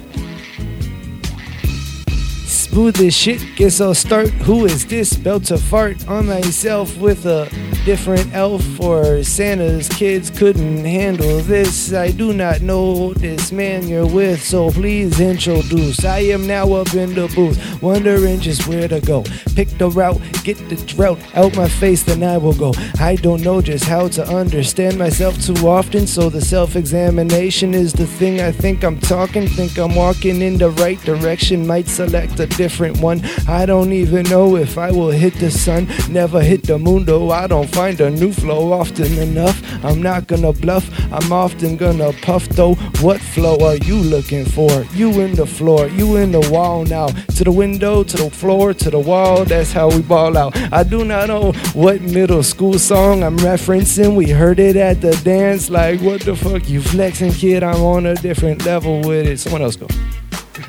Smooth 2.74 2.96
this 2.96 3.16
shit, 3.16 3.56
guess 3.56 3.80
I'll 3.80 3.94
start. 3.94 4.30
Who 4.50 4.66
is 4.66 4.84
this? 4.88 5.14
Belt 5.14 5.44
to 5.46 5.60
fart 5.60 6.08
on 6.08 6.26
myself 6.26 6.98
with 6.98 7.28
a 7.28 7.48
different 7.86 8.34
elf 8.34 8.80
or 8.80 9.24
Santa's 9.24 9.88
kids 9.90 10.32
couldn't 10.32 10.84
handle 10.84 11.38
this. 11.42 11.94
I 11.94 12.10
do 12.10 12.34
not 12.34 12.62
know 12.62 13.14
this 13.14 13.52
man 13.52 13.88
you're 13.88 14.08
with, 14.08 14.42
so 14.42 14.72
please 14.72 15.20
introduce. 15.20 16.04
I 16.04 16.20
am 16.34 16.48
now 16.48 16.74
up 16.74 16.96
in 16.96 17.14
the 17.14 17.28
booth, 17.36 17.80
wondering 17.80 18.40
just 18.40 18.68
where 18.68 18.88
to 18.88 19.00
go. 19.02 19.24
Pick 19.56 19.70
the 19.78 19.92
route, 19.92 20.20
get 20.44 20.58
the 20.70 20.76
drought 20.88 21.20
out 21.36 21.56
my 21.56 21.70
face, 21.70 22.02
then 22.02 22.24
I 22.24 22.40
will 22.40 22.56
go. 22.56 22.74
I 23.00 23.18
don't 23.18 23.44
know 23.44 23.62
just 23.62 23.86
how 23.86 24.08
to 24.08 24.26
understand 24.26 24.98
myself 24.98 25.40
too 25.40 25.68
often, 25.68 26.08
so 26.08 26.28
the 26.28 26.42
self 26.42 26.76
examination 26.76 27.76
is 27.76 27.94
the 27.94 28.08
thing 28.08 28.42
I 28.42 28.52
think 28.52 28.84
I'm 28.84 29.00
talking. 29.00 29.48
Think 29.48 29.78
I'm 29.78 29.94
walking 29.94 30.42
in 30.42 30.58
the 30.58 30.72
right 30.72 31.00
direction, 31.02 31.68
might 31.68 31.88
select 31.88 32.40
a 32.40 32.48
different 32.64 32.98
one. 33.02 33.20
I 33.46 33.66
don't 33.66 33.92
even 33.92 34.24
know 34.30 34.56
if 34.56 34.78
I 34.78 34.90
will 34.90 35.12
hit 35.12 35.34
the 35.34 35.52
sun, 35.52 35.82
never 36.10 36.42
hit 36.42 36.64
the 36.64 36.78
moon, 36.80 37.04
though 37.04 37.30
I 37.30 37.46
don't 37.46 37.68
find 37.68 38.00
a 38.00 38.10
new 38.10 38.32
flow 38.32 38.72
often 38.72 39.12
enough. 39.18 39.58
I'm 39.84 40.02
not 40.02 40.28
gonna 40.28 40.54
bluff, 40.54 40.86
I'm 41.12 41.30
often 41.34 41.76
gonna 41.76 42.14
puff 42.28 42.48
though. 42.60 42.76
What 43.06 43.20
flow 43.20 43.58
are 43.68 43.76
you 43.90 43.98
looking 43.98 44.46
for? 44.46 44.72
You 44.94 45.10
in 45.26 45.36
the 45.36 45.46
floor, 45.46 45.88
you 45.88 46.16
in 46.16 46.32
the 46.32 46.50
wall 46.54 46.86
now. 46.86 47.08
To 47.38 47.44
the 47.44 47.52
window, 47.52 48.02
to 48.04 48.18
the 48.24 48.30
floor, 48.30 48.74
to 48.74 48.90
the 48.90 49.00
wall, 49.00 49.44
that's 49.44 49.74
how 49.74 49.90
we 49.90 50.02
ball 50.02 50.38
out. 50.38 50.56
I 50.72 50.84
do 50.84 51.04
not 51.04 51.28
know 51.28 51.52
what 51.74 52.02
middle 52.02 52.44
school 52.44 52.80
song 52.80 53.24
I'm 53.24 53.38
referencing. 53.40 54.16
We 54.16 54.30
heard 54.30 54.60
it 54.60 54.78
at 54.78 55.02
the 55.02 55.12
dance, 55.26 55.70
like, 55.70 56.00
what 56.00 56.22
the 56.22 56.36
fuck 56.36 56.70
you 56.70 56.82
flexing, 56.82 57.34
kid? 57.34 57.62
I'm 57.62 57.82
on 57.82 58.06
a 58.06 58.16
different 58.16 58.66
level 58.66 59.02
with 59.02 59.28
it. 59.28 59.40
Someone 59.42 59.64
else 59.64 59.76
go. 59.76 59.88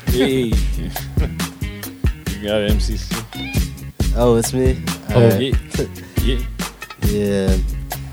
Hey. 0.07 0.51
got 2.45 2.61
MCC. 2.69 4.13
Oh, 4.15 4.35
it's 4.35 4.53
me. 4.53 4.81
Oh. 5.09 5.15
Alright. 5.15 5.41
Yeah. 5.41 5.85
Yeah. 6.25 6.39
Yeah. 7.03 7.57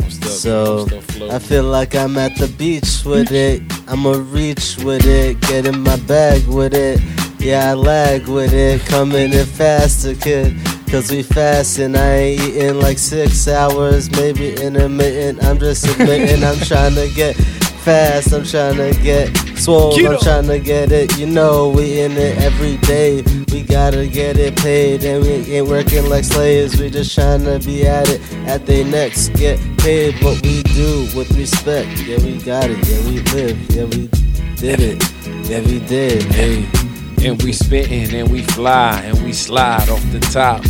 Still, 0.09 0.29
So, 0.31 0.79
I'm 0.81 0.87
still 0.89 1.01
floating. 1.01 1.35
I 1.35 1.39
feel 1.39 1.63
like 1.65 1.95
I'm 1.95 2.19
at 2.19 2.37
the 2.37 2.49
beach 2.59 3.05
with 3.07 3.33
it. 3.33 3.63
I'ma 3.89 4.23
reach 4.29 4.77
with 4.85 5.07
it, 5.07 5.41
get 5.41 5.65
in 5.67 5.81
my 5.81 5.97
bag 6.01 6.47
with 6.47 6.75
it. 6.75 7.01
Yeah, 7.39 7.71
I 7.71 7.75
lag 7.75 8.29
with 8.29 8.53
it, 8.53 8.83
coming 8.83 9.33
in 9.33 9.47
faster, 9.47 10.15
kid. 10.15 10.57
Cause 10.91 11.11
we 11.11 11.23
fast 11.23 11.79
and 11.79 11.97
I 11.97 12.15
ain't 12.17 12.43
eating 12.43 12.81
like 12.81 12.99
six 12.99 13.49
hours, 13.49 14.11
maybe 14.11 14.55
intermittent. 14.55 15.43
I'm 15.43 15.59
just 15.59 15.87
admitting 15.93 16.45
I'm 16.45 16.59
trying 16.59 16.95
to 16.97 17.09
get 17.15 17.35
fast, 17.83 18.33
I'm 18.33 18.45
trying 18.45 18.77
to 18.77 19.03
get 19.03 19.37
swole, 19.59 19.95
I'm 19.95 20.19
trying 20.21 20.47
to 20.47 20.59
get 20.59 20.93
it. 20.93 21.19
You 21.19 21.27
know, 21.27 21.71
we 21.71 22.01
in 22.01 22.13
it 22.13 22.39
every 22.39 22.77
day. 22.79 23.23
We 23.53 23.63
gotta 23.63 24.07
get 24.07 24.39
it 24.39 24.57
paid 24.57 25.05
and 25.05 25.23
we 25.23 25.31
ain't 25.57 25.69
working 25.69 26.09
like 26.09 26.25
slaves. 26.25 26.81
We 26.81 26.91
just 26.91 27.15
trying 27.15 27.45
to 27.45 27.59
be 27.59 27.87
at 27.87 28.09
it 28.09 28.21
at 28.47 28.67
they 28.67 28.85
next. 28.85 29.31
get 29.31 29.59
paid 29.79 30.15
what 30.23 30.41
we 30.43 30.63
do 30.63 31.09
with 31.17 31.31
respect. 31.37 31.91
Yeah, 32.01 32.19
we 32.19 32.39
got 32.39 32.71
it. 32.71 32.79
Yeah, 32.89 33.01
we 33.09 33.21
live. 33.33 33.59
Yeah, 33.71 33.85
we 33.85 34.09
did 34.57 34.81
it. 34.81 35.51
Yeah, 35.51 35.61
we 35.61 35.81
did. 35.81 36.23
Hey, 36.23 36.69
and 37.27 37.43
we 37.43 37.53
spittin' 37.53 38.15
and 38.15 38.31
we 38.31 38.43
fly 38.43 39.01
and 39.05 39.21
we 39.23 39.33
slide 39.33 39.89
off 39.89 40.03
the 40.13 40.21
top. 40.21 40.65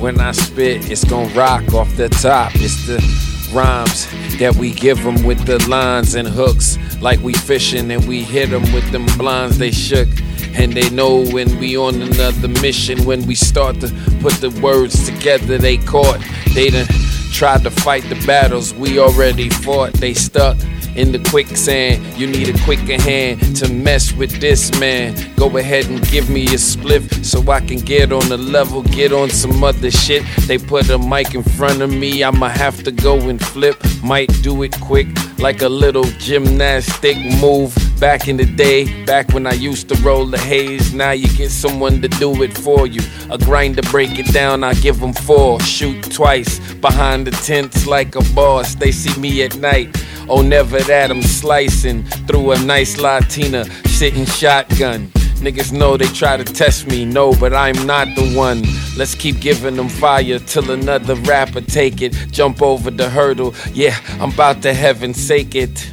When 0.00 0.20
I 0.20 0.32
spit, 0.32 0.90
it's 0.90 1.04
gon' 1.04 1.32
rock 1.34 1.72
off 1.74 1.94
the 1.96 2.08
top. 2.08 2.52
It's 2.56 2.86
the 2.86 3.33
rhymes 3.54 4.06
that 4.38 4.56
we 4.56 4.72
give 4.72 5.02
them 5.02 5.22
with 5.24 5.46
the 5.46 5.58
lines 5.68 6.14
and 6.14 6.26
hooks. 6.26 6.78
Like 7.00 7.20
we 7.20 7.32
fishing 7.32 7.90
and 7.90 8.06
we 8.08 8.22
hit 8.22 8.50
them 8.50 8.62
with 8.72 8.90
them 8.90 9.06
blinds 9.16 9.58
they 9.58 9.70
shook. 9.70 10.08
And 10.54 10.72
they 10.72 10.88
know 10.90 11.24
when 11.26 11.58
we 11.58 11.76
on 11.76 12.00
another 12.02 12.48
mission. 12.48 13.04
When 13.04 13.26
we 13.26 13.34
start 13.34 13.80
to 13.80 13.88
put 14.20 14.34
the 14.34 14.50
words 14.62 15.06
together, 15.06 15.58
they 15.58 15.78
caught. 15.78 16.20
They 16.54 16.70
done 16.70 16.86
tried 17.32 17.64
to 17.64 17.70
fight 17.70 18.04
the 18.04 18.22
battles 18.26 18.72
we 18.74 18.98
already 18.98 19.48
fought. 19.48 19.92
They 19.94 20.14
stuck 20.14 20.56
in 20.96 21.12
the 21.12 21.18
quicksand. 21.30 22.02
You 22.18 22.26
need 22.26 22.48
a 22.48 22.64
quicker 22.64 23.00
hand 23.00 23.56
to 23.56 23.68
mess 23.72 24.12
with 24.12 24.40
this 24.40 24.70
man. 24.78 25.14
Go 25.36 25.56
ahead 25.56 25.86
and 25.86 26.06
give 26.08 26.30
me 26.30 26.44
a 26.46 26.58
spliff 26.58 27.24
so 27.24 27.50
I 27.50 27.60
can 27.60 27.78
get 27.78 28.12
on 28.12 28.28
the 28.28 28.36
level, 28.36 28.82
get 28.82 29.12
on 29.12 29.30
some 29.30 29.62
other 29.62 29.90
shit. 29.90 30.22
They 30.46 30.58
put 30.58 30.88
a 30.90 30.98
mic 30.98 31.34
in 31.34 31.42
front 31.42 31.82
of 31.82 31.90
me, 31.90 32.22
I'ma 32.22 32.48
have 32.48 32.82
to 32.84 32.92
go 32.92 33.18
and 33.28 33.44
flip. 33.44 33.76
Might 34.02 34.30
do 34.42 34.62
it 34.62 34.78
quick, 34.80 35.08
like 35.38 35.62
a 35.62 35.68
little 35.68 36.04
gymnastic 36.18 37.16
move. 37.40 37.74
Back 37.98 38.28
in 38.28 38.36
the 38.36 38.44
day, 38.44 39.04
back 39.04 39.32
when 39.32 39.46
I 39.46 39.52
used 39.52 39.88
to 39.88 39.94
roll 40.02 40.26
the 40.26 40.38
haze, 40.38 40.92
now 40.92 41.12
you 41.12 41.28
get 41.36 41.50
someone 41.50 42.02
to 42.02 42.08
do 42.08 42.42
it 42.42 42.56
for 42.56 42.86
you. 42.86 43.00
A 43.30 43.38
grinder 43.38 43.82
break 43.82 44.18
it 44.18 44.32
down, 44.32 44.62
I 44.64 44.74
give 44.74 45.00
them 45.00 45.12
four. 45.12 45.60
Shoot 45.60 46.12
twice 46.12 46.58
behind 46.74 47.26
the 47.26 47.30
tents 47.30 47.86
like 47.86 48.14
a 48.14 48.22
boss. 48.34 48.74
They 48.74 48.92
see 48.92 49.18
me 49.20 49.42
at 49.42 49.56
night. 49.56 49.96
Oh, 50.26 50.40
never 50.40 50.78
that, 50.80 51.10
I'm 51.10 51.22
slicing 51.22 52.04
through 52.26 52.52
a 52.52 52.58
nice 52.58 52.96
Latina, 52.98 53.66
sitting 53.86 54.24
shotgun. 54.24 55.08
Niggas 55.44 55.70
know 55.70 55.98
they 55.98 56.06
try 56.06 56.38
to 56.38 56.44
test 56.44 56.86
me, 56.86 57.04
no, 57.04 57.34
but 57.34 57.52
I'm 57.52 57.86
not 57.86 58.08
the 58.16 58.32
one. 58.34 58.62
Let's 58.96 59.14
keep 59.14 59.40
giving 59.40 59.76
them 59.76 59.90
fire 59.90 60.38
till 60.38 60.70
another 60.70 61.16
rapper 61.16 61.60
take 61.60 62.00
it. 62.00 62.12
Jump 62.30 62.62
over 62.62 62.90
the 62.90 63.10
hurdle, 63.10 63.54
yeah, 63.74 63.98
I'm 64.18 64.32
about 64.32 64.62
to 64.62 64.72
heaven 64.72 65.12
sake 65.12 65.54
it. 65.54 65.92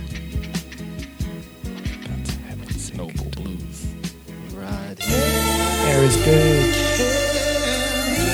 Noble 2.96 3.26
Blues. 3.36 3.94
Air 4.58 6.04
is 6.04 6.16
good. 6.24 6.76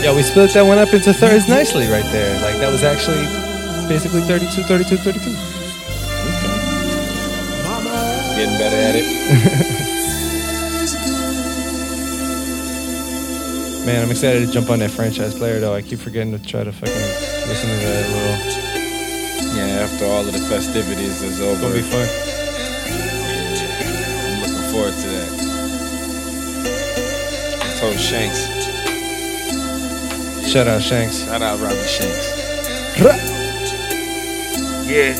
Yeah, 0.03 0.15
we 0.15 0.21
split 0.21 0.53
that 0.53 0.61
one 0.61 0.77
up 0.77 0.93
into 0.93 1.11
thirds 1.11 1.49
nicely 1.49 1.87
right 1.87 2.05
there. 2.11 2.39
Like 2.43 2.59
that 2.59 2.71
was 2.71 2.83
actually 2.83 3.25
basically 3.89 4.21
32, 4.21 4.61
32, 4.61 4.97
32. 4.97 5.56
Getting 8.37 8.57
better 8.59 8.77
at 8.77 8.95
it. 8.95 9.03
Man, 13.87 14.03
I'm 14.03 14.11
excited 14.11 14.45
to 14.45 14.51
jump 14.51 14.69
on 14.69 14.77
that 14.79 14.91
franchise 14.91 15.33
player 15.33 15.59
though. 15.59 15.73
I 15.73 15.81
keep 15.81 15.97
forgetting 15.99 16.31
to 16.37 16.45
try 16.45 16.63
to 16.63 16.71
fucking 16.71 16.93
listen 16.93 17.69
to 17.69 17.75
that 17.87 18.07
little. 18.13 18.37
Yeah, 19.57 19.81
after 19.85 20.05
all 20.05 20.21
of 20.27 20.31
the 20.31 20.37
festivities 20.39 21.21
is 21.23 21.39
It's 21.39 21.41
over, 21.41 21.61
gonna 21.61 21.73
be 21.75 21.81
fun. 21.81 22.07
I'm 24.21 24.41
looking 24.41 24.65
forward 24.71 24.93
to 24.93 25.07
that. 25.07 25.29
I 27.63 27.65
told 27.79 27.97
Shanks, 27.97 28.39
Shout 30.51 30.67
out 30.67 30.81
Shanks. 30.81 31.23
shout 31.23 31.41
out 31.41 31.59
Robbie 31.59 31.87
Shanks. 31.87 32.27
Yeah. 34.87 35.15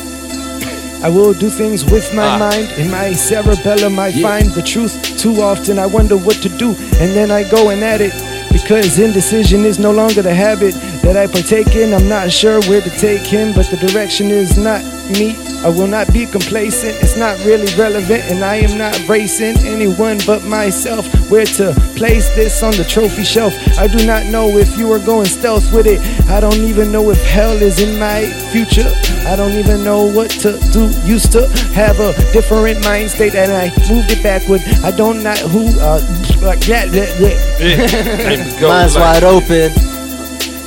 I 1.02 1.08
will 1.08 1.32
do 1.32 1.48
things 1.48 1.84
with 1.84 2.12
my 2.12 2.26
Ah. 2.26 2.38
mind. 2.38 2.68
In 2.76 2.90
my 2.90 3.12
cerebellum, 3.14 3.98
I 3.98 4.08
Yeah. 4.08 4.26
find 4.28 4.50
the 4.54 4.62
truth. 4.62 4.94
Too 5.18 5.40
often, 5.42 5.78
I 5.78 5.86
wonder 5.86 6.16
what 6.16 6.42
to 6.42 6.48
do, 6.48 6.74
and 7.00 7.14
then 7.14 7.30
I 7.30 7.44
go 7.44 7.70
and 7.70 7.82
at 7.84 8.00
it. 8.00 8.12
Because 8.50 8.98
indecision 8.98 9.64
is 9.64 9.78
no 9.78 9.92
longer 9.92 10.22
the 10.22 10.34
habit 10.34 10.74
that 11.02 11.16
I 11.16 11.26
partake 11.26 11.76
in. 11.76 11.94
I'm 11.94 12.08
not 12.08 12.32
sure 12.32 12.60
where 12.62 12.80
to 12.80 12.90
take 12.98 13.24
him, 13.26 13.52
but 13.52 13.66
the 13.70 13.76
direction 13.76 14.30
is 14.30 14.56
not 14.56 14.80
me. 15.10 15.36
I 15.64 15.68
will 15.68 15.86
not 15.86 16.12
be 16.12 16.26
complacent. 16.26 16.96
It's 17.02 17.16
not 17.16 17.38
really 17.44 17.66
relevant, 17.76 18.22
and 18.30 18.44
I 18.44 18.56
am 18.56 18.78
not 18.78 18.96
racing 19.08 19.58
anyone 19.66 20.18
but 20.26 20.44
myself. 20.44 21.06
Where 21.30 21.46
to 21.58 21.72
place 21.96 22.34
this 22.34 22.62
on 22.62 22.72
the 22.72 22.84
trophy 22.84 23.24
shelf? 23.24 23.52
I 23.78 23.86
do 23.88 24.06
not 24.06 24.26
know 24.26 24.48
if 24.56 24.78
you 24.78 24.90
are 24.92 24.98
going 24.98 25.26
stealth 25.26 25.72
with 25.72 25.86
it. 25.86 26.00
I 26.30 26.40
don't 26.40 26.62
even 26.62 26.92
know 26.92 27.10
if 27.10 27.22
hell 27.24 27.60
is 27.60 27.80
in 27.80 27.98
my 27.98 28.26
future. 28.52 28.90
I 29.26 29.36
don't 29.36 29.52
even 29.52 29.82
know 29.84 30.04
what 30.06 30.30
to 30.42 30.58
do. 30.72 30.88
Used 31.04 31.32
to 31.32 31.48
have 31.74 31.98
a 32.00 32.12
different 32.32 32.82
mind 32.84 33.10
state, 33.10 33.34
and 33.34 33.52
I 33.52 33.68
moved 33.92 34.10
it 34.10 34.22
backward. 34.22 34.62
I 34.84 34.90
don't 34.90 35.22
know 35.22 35.34
who. 35.48 35.68
Uh, 35.80 36.00
like 36.42 36.60
that. 36.66 36.90
that, 36.92 37.18
that. 37.18 37.58
There 37.58 38.44
we 38.54 38.60
go. 38.60 38.68
Mine's 38.68 38.94
Like, 38.94 39.22
wide 39.22 39.24
open. 39.24 39.72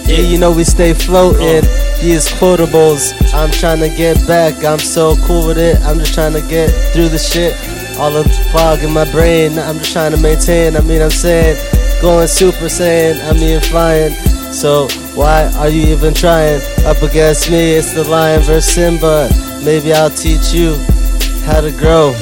Yeah, 0.05 0.19
you 0.19 0.37
know 0.37 0.51
we 0.51 0.63
stay 0.63 0.93
floating. 0.93 1.63
These 2.02 2.30
quotables, 2.30 3.14
I'm 3.34 3.52
trying 3.52 3.80
to 3.80 3.89
get 3.89 4.18
back. 4.28 4.64
I'm 4.64 4.80
so 4.80 5.16
cool 5.28 5.47
with 5.47 5.60
it. 5.60 5.80
I'm 5.82 5.99
just 5.99 6.14
trying 6.16 6.34
to 6.34 6.41
get 6.41 6.70
through 6.93 7.10
the 7.10 7.20
shit. 7.20 7.54
All 7.99 8.12
the 8.12 8.24
fog 8.52 8.80
in 8.84 8.91
my 8.91 9.10
brain, 9.12 9.60
I'm 9.60 9.78
just 9.78 9.91
trying 9.93 10.12
to 10.12 10.18
maintain. 10.18 10.76
I 10.76 10.82
mean, 10.82 11.02
I'm 11.02 11.12
saying, 11.12 11.58
going 12.02 12.28
super 12.28 12.66
saiyan. 12.66 13.22
I 13.30 13.34
mean, 13.34 13.62
flying. 13.62 14.14
So 14.52 14.88
why 15.14 15.52
are 15.58 15.70
you 15.70 15.93
even 15.93 16.14
trying? 16.16 16.60
Up 16.86 17.02
against 17.04 17.52
me, 17.52 17.74
it's 17.76 17.93
the 17.93 18.04
lion 18.04 18.41
versus 18.41 18.74
Simba. 18.74 19.30
Maybe 19.64 19.93
I'll 19.93 20.10
teach 20.10 20.52
you 20.54 20.74
how 21.45 21.62
to 21.62 21.72
grow 21.72 22.14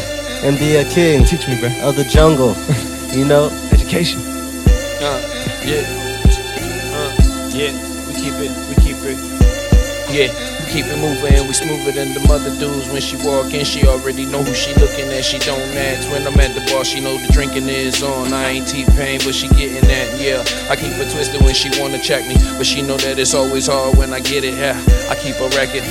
and 0.43 0.57
be 0.59 0.75
a 0.75 0.83
king 0.83 1.23
Teach 1.25 1.47
me, 1.47 1.59
bro. 1.59 1.69
of 1.89 1.95
the 1.95 2.03
jungle. 2.03 2.55
You 3.09 3.25
know, 3.25 3.49
Education. 3.73 4.19
Uh, 4.21 5.19
yeah. 5.65 5.81
Uh, 6.93 7.49
yeah. 7.49 7.73
We 8.07 8.13
keep 8.13 8.35
it. 8.35 8.45
We 8.45 8.45
keep 8.45 8.51
it. 8.51 8.58
Yeah. 10.09 10.33
Keep 10.69 10.85
it 10.85 10.97
moving. 10.97 11.47
We 11.47 11.53
smoother 11.53 11.91
than 11.91 12.13
the 12.13 12.19
mother 12.27 12.49
dudes. 12.57 12.89
When 12.89 13.01
she 13.01 13.15
walk 13.17 13.53
in, 13.53 13.65
she 13.65 13.85
already 13.85 14.25
know 14.25 14.41
who 14.41 14.53
she 14.53 14.73
looking 14.75 15.09
at. 15.09 15.25
She 15.25 15.37
don't 15.39 15.61
ask. 15.77 16.09
When 16.11 16.25
I'm 16.25 16.39
at 16.39 16.53
the 16.53 16.61
bar, 16.71 16.83
she 16.83 16.99
know 16.99 17.17
the 17.17 17.31
drinking 17.33 17.69
is 17.69 18.01
on. 18.01 18.33
I 18.33 18.49
ain't 18.49 18.67
T-Pain, 18.67 19.21
but 19.23 19.33
she 19.33 19.47
getting 19.49 19.87
that. 19.87 20.19
Yeah. 20.19 20.41
I 20.69 20.75
keep 20.75 20.93
her 20.93 21.09
twisted 21.09 21.41
when 21.41 21.53
she 21.53 21.69
wanna 21.79 22.01
check 22.01 22.27
me, 22.27 22.35
but 22.57 22.65
she 22.65 22.81
know 22.81 22.97
that 22.97 23.19
it's 23.19 23.33
always 23.33 23.67
hard 23.67 23.97
when 23.97 24.13
I 24.13 24.19
get 24.19 24.43
it. 24.43 24.55
Yeah. 24.55 24.77
I 25.09 25.15
keep 25.15 25.37
a 25.37 25.49
record. 25.57 25.85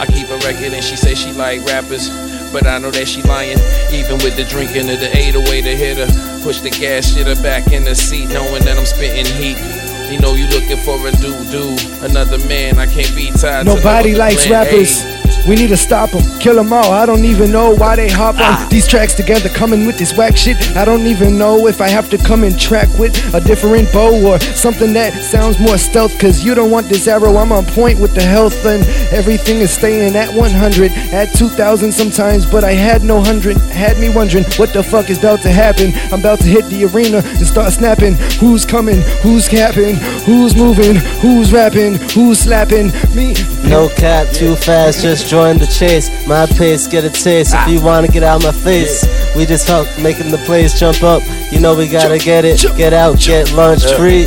I 0.00 0.06
keep 0.06 0.28
a 0.28 0.38
record, 0.44 0.72
and 0.72 0.84
she 0.84 0.96
say 0.96 1.14
she 1.14 1.32
like 1.32 1.64
rappers. 1.66 2.08
But 2.52 2.66
I 2.66 2.76
know 2.76 2.90
that 2.90 3.08
she 3.08 3.22
lying, 3.22 3.56
even 3.90 4.20
with 4.20 4.36
the 4.36 4.44
drinking 4.44 4.90
of 4.90 5.00
the 5.00 5.08
808 5.16 5.62
to 5.62 5.76
hit 5.76 5.96
her. 5.96 6.42
Push 6.42 6.60
the 6.60 6.70
gas, 6.70 7.14
shit 7.14 7.26
her 7.26 7.40
back 7.42 7.72
in 7.72 7.84
the 7.84 7.94
seat, 7.94 8.28
knowing 8.28 8.64
that 8.64 8.76
I'm 8.76 8.84
spitting 8.84 9.24
heat. 9.40 9.81
You 10.12 10.20
know 10.20 10.34
you 10.34 10.46
looking 10.48 10.76
for 10.76 10.98
a 11.08 11.10
dude, 11.12 11.50
dude, 11.50 11.80
another 12.02 12.36
man. 12.46 12.78
I 12.78 12.84
can't 12.86 13.14
be 13.16 13.30
tied. 13.30 13.64
Nobody 13.64 14.12
no 14.12 14.18
likes 14.18 14.46
plan. 14.46 14.66
rappers. 14.66 15.02
Ayy. 15.04 15.18
We 15.48 15.56
need 15.56 15.68
to 15.70 15.76
stop 15.76 16.10
them, 16.10 16.22
kill 16.38 16.54
them 16.54 16.72
all. 16.72 16.92
I 16.92 17.04
don't 17.04 17.24
even 17.24 17.50
know 17.50 17.74
why 17.74 17.96
they 17.96 18.08
hop 18.08 18.36
on 18.36 18.42
Ah. 18.42 18.66
these 18.70 18.86
tracks 18.86 19.12
together, 19.14 19.48
coming 19.48 19.86
with 19.86 19.98
this 19.98 20.14
whack 20.16 20.36
shit. 20.36 20.56
I 20.76 20.84
don't 20.84 21.06
even 21.06 21.36
know 21.36 21.66
if 21.66 21.80
I 21.80 21.88
have 21.88 22.08
to 22.10 22.18
come 22.18 22.44
and 22.44 22.56
track 22.60 22.88
with 22.96 23.12
a 23.34 23.40
different 23.40 23.90
bow 23.92 24.14
or 24.24 24.38
something 24.54 24.92
that 24.92 25.24
sounds 25.24 25.58
more 25.58 25.78
stealth. 25.78 26.16
Cause 26.20 26.44
you 26.44 26.54
don't 26.54 26.70
want 26.70 26.88
this 26.88 27.08
arrow. 27.08 27.36
I'm 27.38 27.50
on 27.50 27.64
point 27.66 27.98
with 27.98 28.14
the 28.14 28.22
health, 28.22 28.64
and 28.66 28.84
everything 29.10 29.58
is 29.58 29.72
staying 29.72 30.14
at 30.14 30.32
100, 30.32 30.92
at 31.12 31.34
2000 31.34 31.90
sometimes. 31.90 32.46
But 32.46 32.62
I 32.62 32.72
had 32.72 33.02
no 33.02 33.20
hundred, 33.20 33.56
had 33.56 33.98
me 33.98 34.10
wondering 34.10 34.44
what 34.58 34.72
the 34.72 34.82
fuck 34.84 35.10
is 35.10 35.18
about 35.18 35.40
to 35.42 35.50
happen. 35.50 35.92
I'm 36.12 36.20
about 36.20 36.38
to 36.40 36.46
hit 36.46 36.66
the 36.66 36.84
arena 36.84 37.18
and 37.24 37.46
start 37.46 37.72
snapping. 37.72 38.14
Who's 38.38 38.64
coming? 38.64 39.00
Who's 39.22 39.48
capping? 39.48 39.96
Who's 40.24 40.54
moving? 40.54 40.96
Who's 41.20 41.52
rapping? 41.52 41.94
Who's 42.14 42.40
slapping? 42.40 42.92
Me. 43.14 43.34
no 43.68 43.88
cap, 43.96 44.28
too 44.32 44.56
fast, 44.56 45.02
just 45.02 45.26
join 45.28 45.58
the 45.58 45.66
chase. 45.66 46.08
My 46.26 46.46
pace, 46.46 46.86
get 46.86 47.04
a 47.04 47.10
taste. 47.10 47.54
If 47.54 47.68
you 47.68 47.80
ah. 47.80 47.84
wanna 47.84 48.08
get 48.08 48.22
out 48.22 48.42
my 48.42 48.52
face, 48.52 49.04
we 49.36 49.46
just 49.46 49.66
help 49.66 49.88
making 50.00 50.30
the 50.30 50.38
place 50.38 50.78
jump 50.78 51.02
up. 51.02 51.22
You 51.50 51.60
know 51.60 51.76
we 51.76 51.88
gotta 51.88 52.18
get 52.18 52.44
it, 52.44 52.60
get 52.76 52.92
out, 52.92 53.18
get 53.18 53.52
lunch 53.52 53.84
free. 53.94 54.26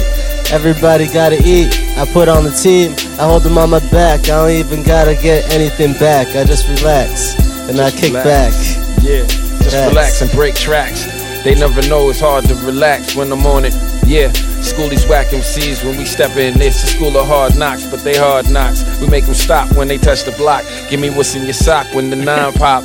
Everybody 0.51 1.07
gotta 1.07 1.41
eat. 1.43 1.80
I 1.97 2.05
put 2.05 2.28
on 2.28 2.43
the 2.43 2.51
team, 2.51 2.91
I 3.19 3.26
hold 3.26 3.43
them 3.43 3.57
on 3.57 3.69
my 3.69 3.80
back. 3.89 4.21
I 4.26 4.28
don't 4.28 4.51
even 4.51 4.84
gotta 4.84 5.15
get 5.15 5.51
anything 5.53 5.93
back. 5.93 6.36
I 6.36 6.43
just 6.43 6.67
relax 6.67 7.36
and 7.69 7.80
I 7.80 7.89
kick 7.91 8.13
relax. 8.13 8.76
back. 8.76 9.03
Yeah, 9.03 9.26
just 9.26 9.71
Facts. 9.71 9.89
relax 9.89 10.21
and 10.21 10.32
break 10.32 10.55
tracks. 10.55 11.05
They 11.43 11.55
never 11.55 11.82
know 11.88 12.09
it's 12.09 12.19
hard 12.19 12.45
to 12.45 12.55
relax 12.65 13.15
when 13.15 13.32
I'm 13.32 13.45
on 13.45 13.65
it. 13.65 13.73
Yeah, 14.05 14.32
school 14.66 14.89
these 14.89 15.07
whack 15.07 15.28
MCs 15.28 15.86
when 15.86 15.97
we 15.97 16.05
step 16.05 16.36
in. 16.38 16.59
It's 16.59 16.84
a 16.84 16.88
school 16.88 17.16
of 17.18 17.28
hard 17.28 17.57
knocks, 17.57 17.89
but 17.89 18.01
they 18.01 18.18
hard 18.18 18.49
knocks. 18.49 18.84
We 18.99 19.07
make 19.07 19.26
them 19.26 19.36
stop 19.36 19.72
when 19.78 19.88
they 19.88 19.97
touch 19.97 20.24
the 20.24 20.32
block. 20.32 20.63
Give 20.89 20.99
me 20.99 21.09
what's 21.11 21.36
in 21.36 21.43
your 21.43 21.53
sock 21.53 21.93
when 21.93 22.09
the 22.09 22.16
nine 22.16 22.51
pop. 22.61 22.84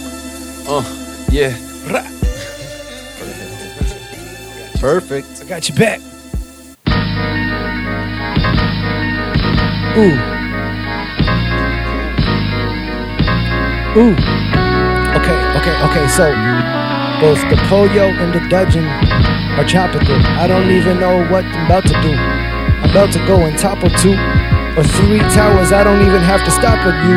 Uh, 0.68 0.84
yeah. 1.30 1.56
Perfect. 4.80 5.42
I 5.42 5.44
got 5.46 5.68
you 5.68 5.74
back. 5.74 6.00
Ooh. 9.96 10.16
Ooh. 14.00 14.14
Okay, 15.16 15.38
okay, 15.58 15.76
okay. 15.84 16.08
So 16.08 16.32
both 17.20 17.40
the 17.50 17.56
polio 17.68 18.08
and 18.08 18.32
the 18.32 18.40
dudgeon 18.48 18.84
tropical. 19.64 20.14
I 20.14 20.46
don't 20.46 20.70
even 20.70 21.00
know 21.00 21.26
what 21.28 21.44
I'm 21.44 21.66
about 21.66 21.84
to 21.86 21.96
do. 22.02 22.12
I'm 22.12 22.90
about 22.90 23.12
to 23.12 23.18
go 23.26 23.44
and 23.46 23.58
topple 23.58 23.90
two 23.90 24.14
or 24.78 24.84
three 24.84 25.18
towers. 25.34 25.72
I 25.72 25.84
don't 25.84 26.00
even 26.06 26.22
have 26.22 26.44
to 26.44 26.50
stop 26.50 26.78
at 26.78 26.96
you. 27.08 27.16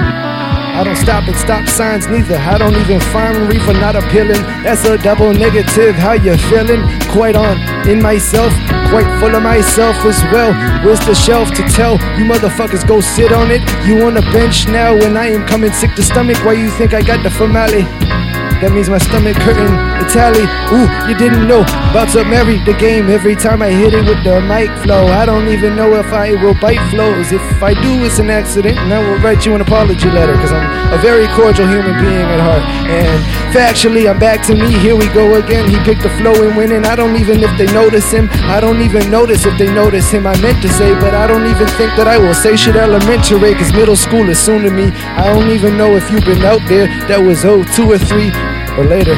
I 0.74 0.84
don't 0.84 0.98
stop 0.98 1.30
at 1.30 1.38
stop 1.38 1.68
signs 1.68 2.08
neither. 2.08 2.36
I 2.36 2.58
don't 2.58 2.76
even 2.76 3.00
find 3.14 3.48
reefer 3.48 3.74
not 3.74 3.96
appealing. 3.96 4.42
That's 4.66 4.84
a 4.86 4.98
double 4.98 5.32
negative. 5.32 5.96
How 5.96 6.14
you 6.14 6.36
feeling? 6.50 6.82
Quite 7.12 7.36
on 7.36 7.62
in 7.88 8.02
myself, 8.02 8.52
quite 8.90 9.06
full 9.20 9.36
of 9.36 9.44
myself 9.44 9.96
as 10.04 10.20
well. 10.34 10.52
Where's 10.84 11.00
the 11.06 11.14
shelf 11.14 11.50
to 11.54 11.64
tell 11.70 11.94
you 12.18 12.26
motherfuckers 12.26 12.88
go 12.88 13.02
sit 13.02 13.32
on 13.32 13.52
it? 13.52 13.62
You 13.86 14.04
on 14.04 14.16
the 14.16 14.26
bench 14.34 14.68
now 14.68 14.94
when 14.94 15.16
I 15.16 15.28
am 15.28 15.46
coming 15.46 15.72
sick 15.72 15.94
to 15.96 16.04
stomach. 16.04 16.44
Why 16.44 16.54
you 16.54 16.72
think 16.72 16.94
I 16.94 17.04
got 17.04 17.22
the 17.22 17.30
family? 17.30 18.23
That 18.64 18.72
means 18.72 18.88
my 18.88 18.98
stomach 18.98 19.36
hurting. 19.44 19.76
The 20.00 20.08
tally, 20.08 20.48
ooh, 20.72 20.88
you 21.12 21.20
didn't 21.20 21.52
know. 21.52 21.68
About 21.92 22.08
to 22.16 22.24
marry 22.24 22.64
the 22.64 22.72
game 22.80 23.12
every 23.12 23.36
time 23.36 23.60
I 23.60 23.68
hit 23.68 23.92
it 23.92 24.08
with 24.08 24.24
the 24.24 24.40
mic 24.40 24.72
flow. 24.88 25.04
I 25.12 25.28
don't 25.28 25.52
even 25.52 25.76
know 25.76 26.00
if 26.00 26.08
I 26.16 26.32
will 26.40 26.56
bite 26.64 26.80
flows. 26.88 27.36
If 27.36 27.44
I 27.60 27.76
do, 27.76 28.08
it's 28.08 28.24
an 28.24 28.32
accident, 28.32 28.80
and 28.80 28.94
I 28.94 29.04
will 29.04 29.20
write 29.20 29.46
you 29.46 29.54
an 29.54 29.60
apology 29.60 30.08
letter. 30.08 30.32
Cause 30.40 30.56
I'm 30.56 30.64
a 30.96 30.98
very 31.04 31.28
cordial 31.36 31.68
human 31.68 31.92
being 32.00 32.24
at 32.24 32.40
heart. 32.40 32.64
And 32.88 33.20
factually, 33.52 34.08
I'm 34.08 34.18
back 34.18 34.40
to 34.48 34.56
me. 34.56 34.72
Here 34.80 34.96
we 34.96 35.12
go 35.12 35.36
again. 35.36 35.68
He 35.68 35.76
picked 35.84 36.04
the 36.08 36.16
flow 36.16 36.32
and 36.32 36.56
winning. 36.56 36.86
I 36.88 36.96
don't 36.96 37.20
even 37.20 37.44
if 37.44 37.52
they 37.60 37.68
notice 37.76 38.16
him. 38.16 38.32
I 38.48 38.64
don't 38.64 38.80
even 38.80 39.12
notice 39.12 39.44
if 39.46 39.60
they 39.60 39.68
notice 39.68 40.10
him. 40.10 40.26
I 40.26 40.40
meant 40.40 40.64
to 40.64 40.70
say, 40.72 40.96
but 41.04 41.14
I 41.14 41.28
don't 41.28 41.52
even 41.52 41.68
think 41.76 41.92
that 42.00 42.08
I 42.08 42.18
will 42.18 42.34
say 42.34 42.56
shit 42.56 42.78
elementary. 42.78 43.56
Cause 43.60 43.74
middle 43.74 44.00
school 44.00 44.30
is 44.30 44.40
soon 44.40 44.64
to 44.64 44.72
me. 44.72 44.88
I 45.20 45.36
don't 45.36 45.52
even 45.52 45.76
know 45.76 45.98
if 46.00 46.10
you've 46.10 46.24
been 46.24 46.44
out 46.48 46.64
there. 46.70 46.88
That 47.12 47.20
was 47.20 47.44
oh 47.44 47.68
two 47.76 47.92
or 47.92 48.00
three 48.00 48.32
or 48.78 48.86
later. 48.86 49.16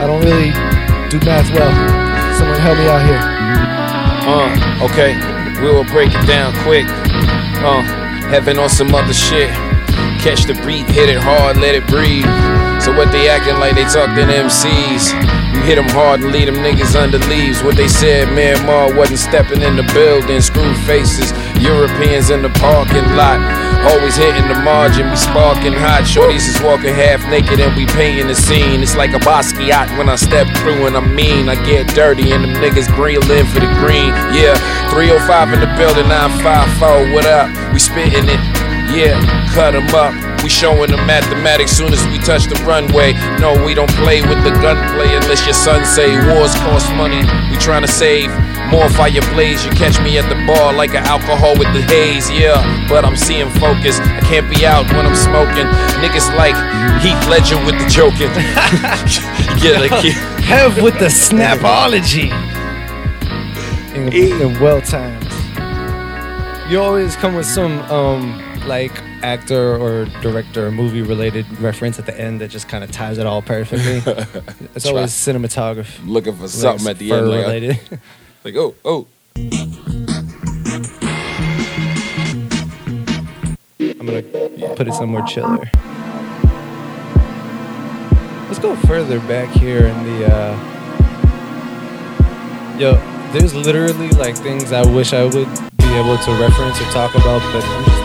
I 0.00 0.06
don't 0.06 0.22
really 0.22 0.50
do 1.10 1.18
math 1.24 1.50
well. 1.54 1.70
Someone 2.38 2.58
help 2.60 2.78
me 2.78 2.86
out 2.86 3.02
here. 3.06 3.22
Uh, 4.26 4.86
okay. 4.86 5.14
We 5.60 5.70
will 5.70 5.84
break 5.84 6.10
it 6.14 6.26
down 6.26 6.52
quick. 6.64 6.86
Uh, 7.62 7.82
heaven 8.28 8.58
on 8.58 8.68
some 8.68 8.94
other 8.94 9.14
shit. 9.14 9.50
Catch 10.20 10.44
the 10.44 10.54
beat, 10.66 10.88
hit 10.90 11.08
it 11.08 11.18
hard, 11.20 11.56
let 11.58 11.74
it 11.74 11.86
breathe. 11.86 12.24
So 12.82 12.92
what 12.96 13.12
they 13.12 13.28
acting 13.28 13.58
like 13.60 13.74
they 13.76 13.84
talked 13.84 14.18
in 14.18 14.28
MCs? 14.28 15.12
You 15.54 15.60
hit 15.62 15.76
them 15.76 15.88
hard 15.88 16.20
and 16.20 16.32
leave 16.32 16.46
them 16.46 16.56
niggas 16.56 16.96
under 16.96 17.18
leaves. 17.30 17.62
What 17.62 17.76
they 17.76 17.88
said, 17.88 18.28
man, 18.34 18.56
Myanmar 18.56 18.96
wasn't 18.96 19.20
stepping 19.20 19.62
in 19.62 19.76
the 19.76 19.84
building. 19.94 20.40
Screw 20.40 20.74
faces, 20.84 21.32
Europeans 21.62 22.30
in 22.30 22.42
the 22.42 22.50
parking 22.50 23.04
lot. 23.16 23.63
Always 23.84 24.16
hitting 24.16 24.48
the 24.48 24.56
margin, 24.64 25.10
we 25.10 25.16
sparking 25.16 25.74
hot. 25.74 26.08
Shorties 26.08 26.48
is 26.48 26.60
walking 26.62 26.94
half 26.94 27.20
naked 27.28 27.60
and 27.60 27.76
we 27.76 27.84
painting 27.86 28.28
the 28.28 28.34
scene. 28.34 28.82
It's 28.82 28.96
like 28.96 29.12
a 29.12 29.20
Basquiat 29.20 29.96
when 29.98 30.08
I 30.08 30.16
step 30.16 30.48
through 30.58 30.86
and 30.86 30.96
I 30.96 31.00
mean 31.00 31.48
I 31.48 31.54
get 31.66 31.88
dirty 31.94 32.32
and 32.32 32.44
them 32.44 32.54
niggas 32.64 32.88
grilling 32.96 33.46
for 33.52 33.60
the 33.60 33.68
green. 33.84 34.16
Yeah, 34.32 34.56
305 34.88 35.52
in 35.52 35.60
the 35.60 35.70
building, 35.76 36.08
954. 36.08 37.12
What 37.12 37.26
up? 37.26 37.52
We 37.72 37.78
spitting 37.78 38.24
it. 38.24 38.40
Yeah, 38.92 39.20
cut 39.52 39.74
'em 39.74 39.88
up. 39.94 40.12
We 40.42 40.48
showing 40.48 40.90
them 40.90 41.06
mathematics 41.06 41.72
soon 41.72 41.92
as 41.92 42.04
we 42.08 42.18
touch 42.18 42.44
the 42.44 42.56
runway. 42.64 43.12
No, 43.40 43.52
we 43.64 43.72
don't 43.74 43.90
play 43.96 44.20
with 44.20 44.44
the 44.44 44.52
gunplay 44.60 45.08
unless 45.16 45.44
your 45.44 45.54
son 45.54 45.84
say 45.84 46.12
wars 46.28 46.54
cost 46.64 46.92
money. 46.92 47.20
We 47.48 47.56
tryna 47.56 47.88
save 47.88 48.30
more 48.74 48.90
fire 48.90 49.22
blaze. 49.32 49.64
You 49.64 49.70
catch 49.72 50.00
me 50.00 50.18
at 50.18 50.28
the 50.28 50.34
bar 50.46 50.72
like 50.74 50.90
an 50.90 51.04
alcohol 51.04 51.56
with 51.56 51.72
the 51.72 51.82
haze. 51.82 52.28
Yeah, 52.30 52.58
but 52.88 53.04
I'm 53.04 53.16
seeing 53.16 53.48
focus. 53.50 54.00
I 54.00 54.20
can't 54.20 54.50
be 54.50 54.66
out 54.66 54.84
when 54.92 55.06
I'm 55.06 55.14
smoking. 55.14 55.66
Niggas 56.02 56.28
like 56.36 56.56
Heath 57.02 57.22
Ledger 57.28 57.58
with 57.64 57.78
the 57.78 57.88
joking. 57.88 58.32
yeah, 59.62 59.78
like 59.78 59.92
Have 60.44 60.82
with 60.82 60.98
the 60.98 61.06
snapology. 61.06 62.30
In, 63.94 64.12
in 64.12 64.60
well 64.60 64.80
times. 64.80 65.32
You 66.70 66.80
always 66.80 67.14
come 67.16 67.34
with 67.36 67.46
some 67.46 67.78
um 67.82 68.42
like 68.66 68.92
actor 69.22 69.76
or 69.76 70.06
director 70.20 70.66
or 70.66 70.70
movie 70.70 71.02
related 71.02 71.46
reference 71.60 71.98
at 71.98 72.06
the 72.06 72.20
end 72.20 72.40
that 72.40 72.50
just 72.50 72.68
kind 72.68 72.82
of 72.82 72.90
ties 72.90 73.18
it 73.18 73.26
all 73.26 73.40
perfectly. 73.40 74.02
it's 74.74 74.86
always 74.86 75.12
cinematography. 75.12 76.06
looking 76.06 76.34
for 76.34 76.48
something 76.48 76.88
at 76.88 76.98
the 76.98 77.12
end. 77.12 77.28
Like, 77.28 77.38
I- 77.38 77.42
related. 77.42 78.00
Like 78.44 78.56
oh, 78.56 78.74
oh. 78.84 79.06
I'm 83.80 84.06
gonna 84.06 84.22
put 84.76 84.86
it 84.86 84.92
somewhere 84.92 85.22
chiller. 85.22 85.70
Let's 88.46 88.58
go 88.58 88.76
further 88.86 89.18
back 89.20 89.48
here 89.48 89.86
in 89.86 90.04
the. 90.04 90.26
uh 90.30 90.70
Yo, 92.78 92.96
there's 93.32 93.54
literally 93.54 94.10
like 94.10 94.36
things 94.36 94.72
I 94.72 94.84
wish 94.92 95.14
I 95.14 95.24
would 95.24 95.48
be 95.78 95.94
able 95.94 96.18
to 96.18 96.32
reference 96.32 96.78
or 96.80 96.84
talk 96.90 97.14
about, 97.14 97.40
but 97.52 97.64
I'm 97.64 97.84
just 97.84 98.02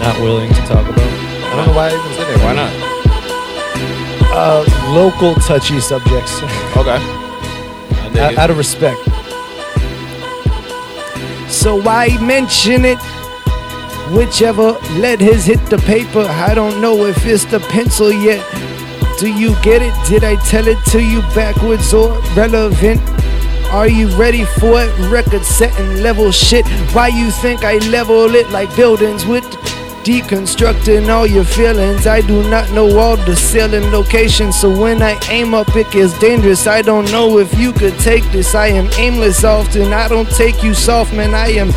not 0.00 0.18
willing 0.22 0.48
to 0.48 0.60
talk 0.62 0.88
about. 0.88 1.00
I 1.00 1.56
don't 1.56 1.66
know 1.66 1.74
why 1.74 1.88
I 1.88 1.92
even 1.92 2.12
said 2.14 2.28
that. 2.28 2.40
Why 2.42 2.54
not? 2.54 2.72
Uh, 4.34 4.64
local 4.94 5.34
touchy 5.34 5.80
subjects, 5.80 6.40
Okay. 6.78 6.96
I 8.14 8.20
out, 8.20 8.38
out 8.38 8.50
of 8.50 8.56
respect. 8.56 9.11
So 11.62 11.76
why 11.76 12.18
mention 12.20 12.84
it? 12.84 12.98
Whichever 14.10 14.72
lead 14.98 15.20
has 15.20 15.46
hit 15.46 15.64
the 15.70 15.78
paper, 15.78 16.26
I 16.28 16.54
don't 16.54 16.80
know 16.80 17.04
if 17.04 17.24
it's 17.24 17.44
the 17.44 17.60
pencil 17.60 18.10
yet. 18.10 18.44
Do 19.20 19.32
you 19.32 19.54
get 19.62 19.80
it? 19.80 19.94
Did 20.08 20.24
I 20.24 20.34
tell 20.50 20.66
it 20.66 20.84
to 20.86 21.00
you 21.00 21.20
backwards 21.36 21.94
or 21.94 22.18
relevant? 22.34 23.00
Are 23.70 23.86
you 23.86 24.08
ready 24.16 24.44
for 24.44 24.82
it? 24.82 24.90
Record 25.08 25.44
setting 25.44 26.02
level 26.02 26.32
shit. 26.32 26.66
Why 26.92 27.06
you 27.06 27.30
think 27.30 27.62
I 27.62 27.78
level 27.90 28.34
it 28.34 28.50
like 28.50 28.74
buildings 28.74 29.24
with 29.24 29.44
deconstructing 30.04 31.08
all 31.08 31.26
your 31.26 31.44
feelings? 31.44 32.06
I 32.06 32.20
do 32.20 32.48
not 32.48 32.70
know 32.72 32.98
all 32.98 33.16
the 33.16 33.36
ceiling 33.36 33.90
locations, 33.90 34.60
so 34.60 34.68
when 34.70 35.02
I 35.02 35.18
aim 35.28 35.54
up, 35.54 35.74
it 35.76 35.90
gets 35.90 36.18
dangerous. 36.18 36.66
I 36.66 36.82
don't 36.82 37.10
know 37.10 37.38
if 37.38 37.56
you 37.58 37.72
could 37.72 37.98
take 37.98 38.24
this. 38.32 38.54
I 38.54 38.68
am 38.68 38.90
aimless 38.98 39.44
often. 39.44 39.92
I 39.92 40.08
don't 40.08 40.30
take 40.30 40.62
you 40.62 40.74
soft, 40.74 41.12
man. 41.12 41.34
I 41.34 41.48
am 41.48 41.70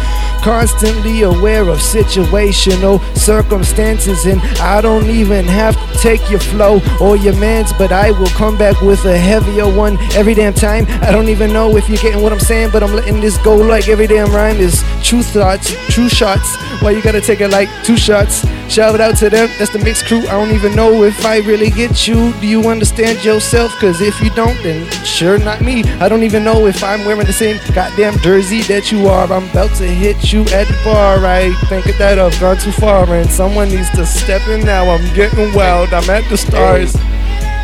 constantly 0.45 1.23
aware 1.23 1.67
of 1.69 1.79
situational 1.79 3.01
circumstances 3.17 4.27
and 4.27 4.39
I 4.59 4.79
don't 4.79 5.09
even 5.09 5.43
have 5.45 5.75
to 5.75 5.97
take 5.97 6.29
your 6.29 6.39
flow 6.39 6.79
or 7.01 7.17
your 7.17 7.35
mans 7.37 7.73
but 7.73 7.91
I 7.91 8.11
will 8.11 8.27
come 8.27 8.55
back 8.55 8.79
with 8.81 9.03
a 9.05 9.17
heavier 9.17 9.67
one 9.67 9.97
every 10.13 10.35
damn 10.35 10.53
time. 10.53 10.85
I 11.01 11.09
don't 11.09 11.29
even 11.29 11.51
know 11.51 11.75
if 11.77 11.89
you're 11.89 11.97
getting 11.97 12.21
what 12.21 12.31
I'm 12.31 12.39
saying 12.39 12.69
but 12.69 12.83
I'm 12.83 12.93
letting 12.93 13.21
this 13.21 13.39
go 13.39 13.55
like 13.55 13.89
every 13.89 14.05
damn 14.05 14.31
rhyme 14.31 14.57
is. 14.57 14.83
True 15.01 15.23
thoughts 15.23 15.75
true 15.89 16.09
shots. 16.09 16.55
Why 16.79 16.91
you 16.91 17.01
gotta 17.01 17.21
take 17.21 17.41
it 17.41 17.49
like 17.49 17.67
two 17.83 17.97
shots 17.97 18.45
shout 18.69 18.99
out 18.99 19.17
to 19.17 19.29
them 19.29 19.49
that's 19.57 19.71
the 19.71 19.79
mixed 19.79 20.05
crew. 20.05 20.19
I 20.27 20.31
don't 20.31 20.51
even 20.51 20.75
know 20.75 21.03
if 21.03 21.25
I 21.25 21.37
really 21.39 21.69
get 21.69 22.07
you. 22.07 22.33
Do 22.39 22.47
you 22.47 22.67
understand 22.69 23.23
yourself? 23.23 23.71
Cause 23.79 24.01
if 24.01 24.19
you 24.21 24.29
don't 24.31 24.57
then 24.63 24.89
sure 25.03 25.37
not 25.37 25.61
me. 25.61 25.83
I 25.99 26.09
don't 26.09 26.23
even 26.23 26.43
know 26.43 26.65
if 26.67 26.83
I'm 26.83 27.05
wearing 27.05 27.25
the 27.25 27.33
same 27.33 27.59
goddamn 27.73 28.17
jersey 28.19 28.61
that 28.63 28.91
you 28.91 29.07
are. 29.07 29.31
I'm 29.31 29.49
about 29.49 29.75
to 29.77 29.87
hit 29.87 30.31
you 30.33 30.41
at 30.41 30.67
the 30.67 30.79
bar. 30.83 31.25
I 31.25 31.53
think 31.69 31.85
of 31.87 31.97
that 31.97 32.19
I've 32.19 32.39
gone 32.39 32.57
too 32.57 32.71
far 32.71 33.11
and 33.13 33.29
someone 33.29 33.69
needs 33.69 33.89
to 33.91 34.05
step 34.05 34.47
in 34.47 34.65
now. 34.65 34.89
I'm 34.89 35.13
getting 35.15 35.53
wild. 35.53 35.93
I'm 35.93 36.09
at 36.09 36.27
the 36.29 36.37
stars. 36.37 36.95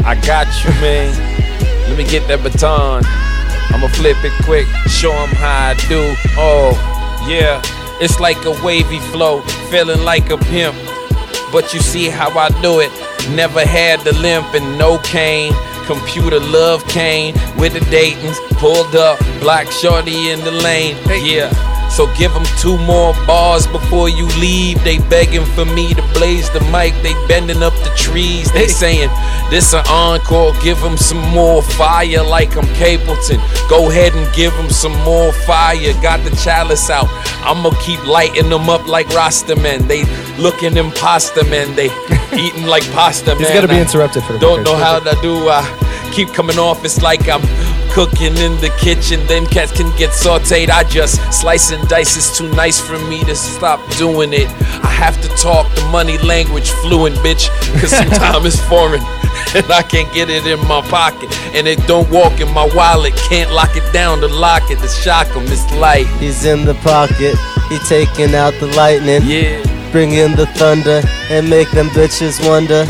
I 0.04 0.20
got 0.26 0.47
you, 0.64 0.72
man. 0.82 1.14
Let 1.88 1.97
me 1.97 2.04
get 2.04 2.28
that 2.28 2.41
baton. 2.41 3.04
I'ma 3.74 3.88
flip 3.89 4.18
it 4.24 4.34
quick, 4.43 4.68
show 4.89 5.14
'em 5.14 5.30
how 5.30 5.70
I 5.70 5.74
do. 5.88 6.16
Oh, 6.38 6.72
yeah. 7.28 7.62
It's 8.02 8.20
like 8.20 8.43
a 8.45 8.52
wavy 8.64 8.99
flow, 9.12 9.41
feeling 9.70 10.04
like 10.04 10.30
a 10.32 10.38
pimp. 10.38 10.76
But 11.52 11.74
you 11.74 11.80
see 11.80 12.10
how 12.10 12.30
I 12.38 12.49
do 12.62 12.80
it. 12.80 12.91
Never 13.36 13.66
had 13.66 13.99
the 14.02 14.14
limp 14.14 14.54
and 14.54 14.78
no 14.78 14.97
cane. 14.99 15.54
Computer 15.86 16.39
love 16.39 16.88
cane 16.88 17.34
with 17.58 17.74
the 17.74 17.82
Dayton's 17.91 18.39
pulled 18.52 18.95
up, 18.95 19.20
black 19.39 19.70
shorty 19.72 20.30
in 20.30 20.39
the 20.41 20.52
lane. 20.52 20.95
Yeah. 21.08 21.52
So 21.91 22.08
give 22.16 22.34
them 22.34 22.45
two 22.58 22.78
more 22.78 23.14
bars 23.28 23.68
before 23.68 24.08
you 24.08 24.26
leave. 24.39 24.82
They 24.86 24.99
begging 24.99 25.43
for 25.43 25.66
me 25.66 25.93
to 25.93 26.02
blaze 26.14 26.49
the 26.52 26.62
mic. 26.72 26.93
They 27.04 27.14
bending 27.28 27.62
up 27.62 27.74
the 27.84 27.91
trees. 27.97 28.49
They 28.54 28.68
saying 28.68 29.10
this 29.49 29.74
an 29.74 29.84
encore. 29.89 30.54
Give 30.64 30.80
them 30.80 30.95
some 30.95 31.20
more 31.32 31.62
fire 31.62 32.24
like 32.24 32.56
I'm 32.56 32.64
Capleton. 32.76 33.39
Go 33.70 33.89
ahead 33.89 34.14
and 34.16 34.34
give 34.34 34.54
them 34.54 34.70
some 34.70 34.97
more 35.04 35.34
fire. 35.34 35.91
Got 36.02 36.24
the 36.24 36.34
chalice 36.38 36.89
out. 36.89 37.10
I'ma 37.43 37.72
keep 37.82 38.02
lighting 38.08 38.49
them 38.49 38.70
up 38.70 38.88
like 38.88 39.08
Rastaman. 39.08 39.89
They 39.89 40.06
looking 40.42 40.78
imposter 40.78 41.44
man. 41.46 41.76
They 41.76 41.86
eating 42.34 42.66
like 42.66 42.84
pasta 42.92 43.36
man. 43.36 43.38
He's 43.39 43.50
gotta 43.52 43.68
be 43.68 43.80
interrupted 43.80 44.24
for 44.24 44.34
the 44.34 44.39
Don't 44.39 44.64
know 44.64 44.76
how 44.76 45.00
to 45.00 45.18
do. 45.22 45.50
I 45.50 45.64
keep 46.14 46.30
coming 46.34 46.58
off. 46.60 46.84
It's 46.84 47.02
like 47.02 47.28
I'm 47.30 47.42
cooking 47.92 48.36
in 48.38 48.54
the 48.62 48.74
kitchen. 48.80 49.26
Them 49.28 49.46
cats 49.46 49.72
can 49.72 49.96
get 49.98 50.12
sauteed. 50.12 50.70
I 50.70 50.84
just 50.84 51.16
slice 51.34 51.72
and 51.72 51.88
dice. 51.88 52.16
It's 52.18 52.38
too 52.38 52.50
nice 52.54 52.80
for 52.80 52.98
me 53.08 53.24
to 53.26 53.36
stop 53.36 53.80
doing 53.98 54.34
it. 54.34 54.48
I 54.84 54.88
have 54.89 55.22
to 55.22 55.28
talk 55.42 55.74
the 55.76 55.86
money 55.92 56.18
language 56.20 56.70
fluent, 56.82 57.16
bitch. 57.18 57.50
Cause 57.80 57.92
sometimes 57.92 58.46
it's 58.54 58.60
foreign. 58.68 59.02
And 59.56 59.70
I 59.72 59.82
can't 59.82 60.12
get 60.14 60.30
it 60.30 60.46
in 60.46 60.60
my 60.68 60.82
pocket. 60.82 61.30
And 61.56 61.68
it 61.68 61.80
don't 61.88 62.10
walk 62.10 62.39
in 62.39 62.50
my 62.54 62.70
wallet. 62.76 63.14
Can't 63.16 63.52
lock 63.52 63.76
it 63.76 63.94
down 63.94 64.20
to 64.22 64.28
lock 64.28 64.70
it. 64.70 64.80
To 64.80 64.88
shock 64.88 65.28
'em. 65.36 65.44
It's 65.48 65.70
light. 65.74 66.08
He's 66.20 66.46
in 66.46 66.64
the 66.66 66.76
pocket, 66.76 67.36
he 67.70 67.78
taking 67.80 68.34
out 68.36 68.54
the 68.60 68.68
lightning, 68.68 69.22
Yeah. 69.24 69.70
Bring 69.92 70.12
in 70.14 70.36
the 70.36 70.46
thunder, 70.58 71.02
and 71.30 71.50
make 71.50 71.70
them 71.72 71.88
bitches 71.89 72.39
wonder. 72.48 72.86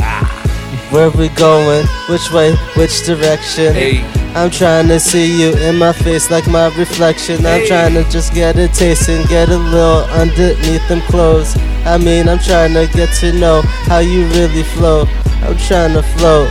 Where 0.92 1.10
we 1.10 1.30
going? 1.30 1.86
Which 2.10 2.32
way? 2.32 2.54
Which 2.76 3.06
direction? 3.06 3.74
Hey. 3.74 4.22
I'm 4.36 4.50
trying 4.50 4.88
to 4.88 5.00
see 5.00 5.42
you 5.42 5.56
in 5.58 5.78
my 5.78 5.94
face 5.94 6.30
like 6.32 6.48
my 6.48 6.68
reflection. 6.78 7.46
I'm 7.46 7.66
trying 7.66 7.94
to 7.96 8.04
just 8.10 8.34
get 8.34 8.58
a 8.58 8.68
taste 8.70 9.10
and 9.10 9.28
get 9.28 9.50
a 9.50 9.58
little 9.58 10.04
underneath 10.12 10.88
them 10.88 11.02
clothes. 11.02 11.56
I 11.86 11.98
mean, 11.98 12.30
I'm 12.30 12.40
trying 12.40 12.74
to 12.74 12.88
get 12.94 13.14
to 13.20 13.34
know 13.34 13.62
how 13.88 14.00
you 14.00 14.26
really 14.28 14.64
flow. 14.64 15.06
I'm 15.44 15.58
trying 15.58 15.94
to 15.94 16.04
float, 16.04 16.50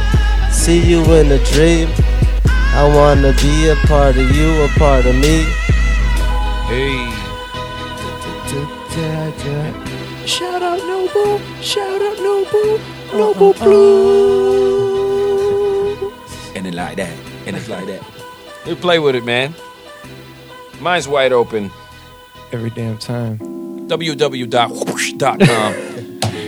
see 0.50 0.80
you 0.80 1.02
in 1.14 1.30
a 1.32 1.44
dream. 1.52 1.88
I 2.72 2.90
wanna 2.94 3.32
be 3.40 3.68
a 3.68 3.76
part 3.86 4.16
of 4.16 4.30
you, 4.36 4.62
a 4.62 4.68
part 4.78 5.06
of 5.06 5.14
me. 5.14 5.44
Hey. 6.68 7.20
Shout 10.30 10.62
out 10.62 10.78
Noble, 10.78 11.40
shout 11.60 12.00
out 12.00 12.16
Noble, 12.18 12.78
Noble 13.12 13.52
Blue. 13.54 15.10
And 16.54 16.64
it 16.66 16.74
like 16.74 16.96
that. 16.98 17.12
And 17.46 17.56
it's 17.56 17.68
like 17.68 17.86
that. 17.86 18.00
We 18.66 18.74
play 18.76 18.98
with 19.00 19.16
it, 19.16 19.24
man. 19.24 19.54
Mine's 20.80 21.08
wide 21.08 21.32
open. 21.32 21.70
Every 22.52 22.70
damn 22.70 22.96
time. 22.98 23.38
www.whoosh.com. 23.88 25.74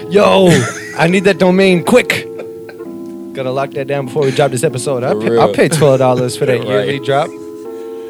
Yo, 0.13 0.49
I 0.97 1.09
need 1.09 1.25
that 1.25 1.39
domain 1.39 1.83
quick. 1.85 2.29
Gotta 3.35 3.51
lock 3.51 3.71
that 3.73 3.89
down 3.89 4.07
before 4.07 4.23
we 4.25 4.31
drop 4.31 4.53
this 4.53 4.63
episode. 4.63 5.03
I 5.03 5.15
For 5.15 5.21
pay, 5.21 5.31
real. 5.31 5.41
I'll 5.41 5.53
pay 5.55 5.69
twelve 5.69 5.99
dollars 5.99 6.37
for 6.37 6.47
that 6.47 6.59
Right. 6.61 6.69
yearly 6.69 7.01
drop. 7.01 7.29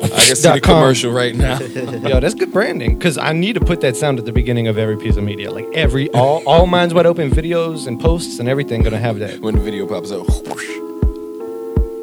I 0.03 0.09
can 0.27 0.37
see 0.37 0.51
the 0.53 0.61
commercial 0.61 1.13
right 1.13 1.35
now. 1.35 1.59
Yo, 2.09 2.21
that's 2.21 2.35
good 2.35 2.53
branding. 2.53 2.99
Cause 2.99 3.19
I 3.19 3.33
need 3.33 3.53
to 3.55 3.61
put 3.61 3.81
that 3.83 3.97
sound 3.97 4.19
at 4.19 4.25
the 4.25 4.33
beginning 4.33 4.67
of 4.67 4.77
every 4.79 4.97
piece 4.97 5.17
of 5.17 5.25
media. 5.25 5.51
Like 5.51 5.67
every 5.75 6.09
all 6.11 6.43
all 6.47 6.67
minds 6.67 6.93
wide 6.95 7.07
open 7.07 7.31
videos 7.31 7.87
and 7.87 8.01
posts 8.01 8.39
and 8.41 8.49
everything 8.49 8.83
gonna 8.83 8.99
have 8.99 9.19
that. 9.21 9.41
when 9.41 9.55
the 9.55 9.61
video 9.61 9.87
pops 9.87 10.11
up. 10.11 10.27
whoosh. 10.29 10.69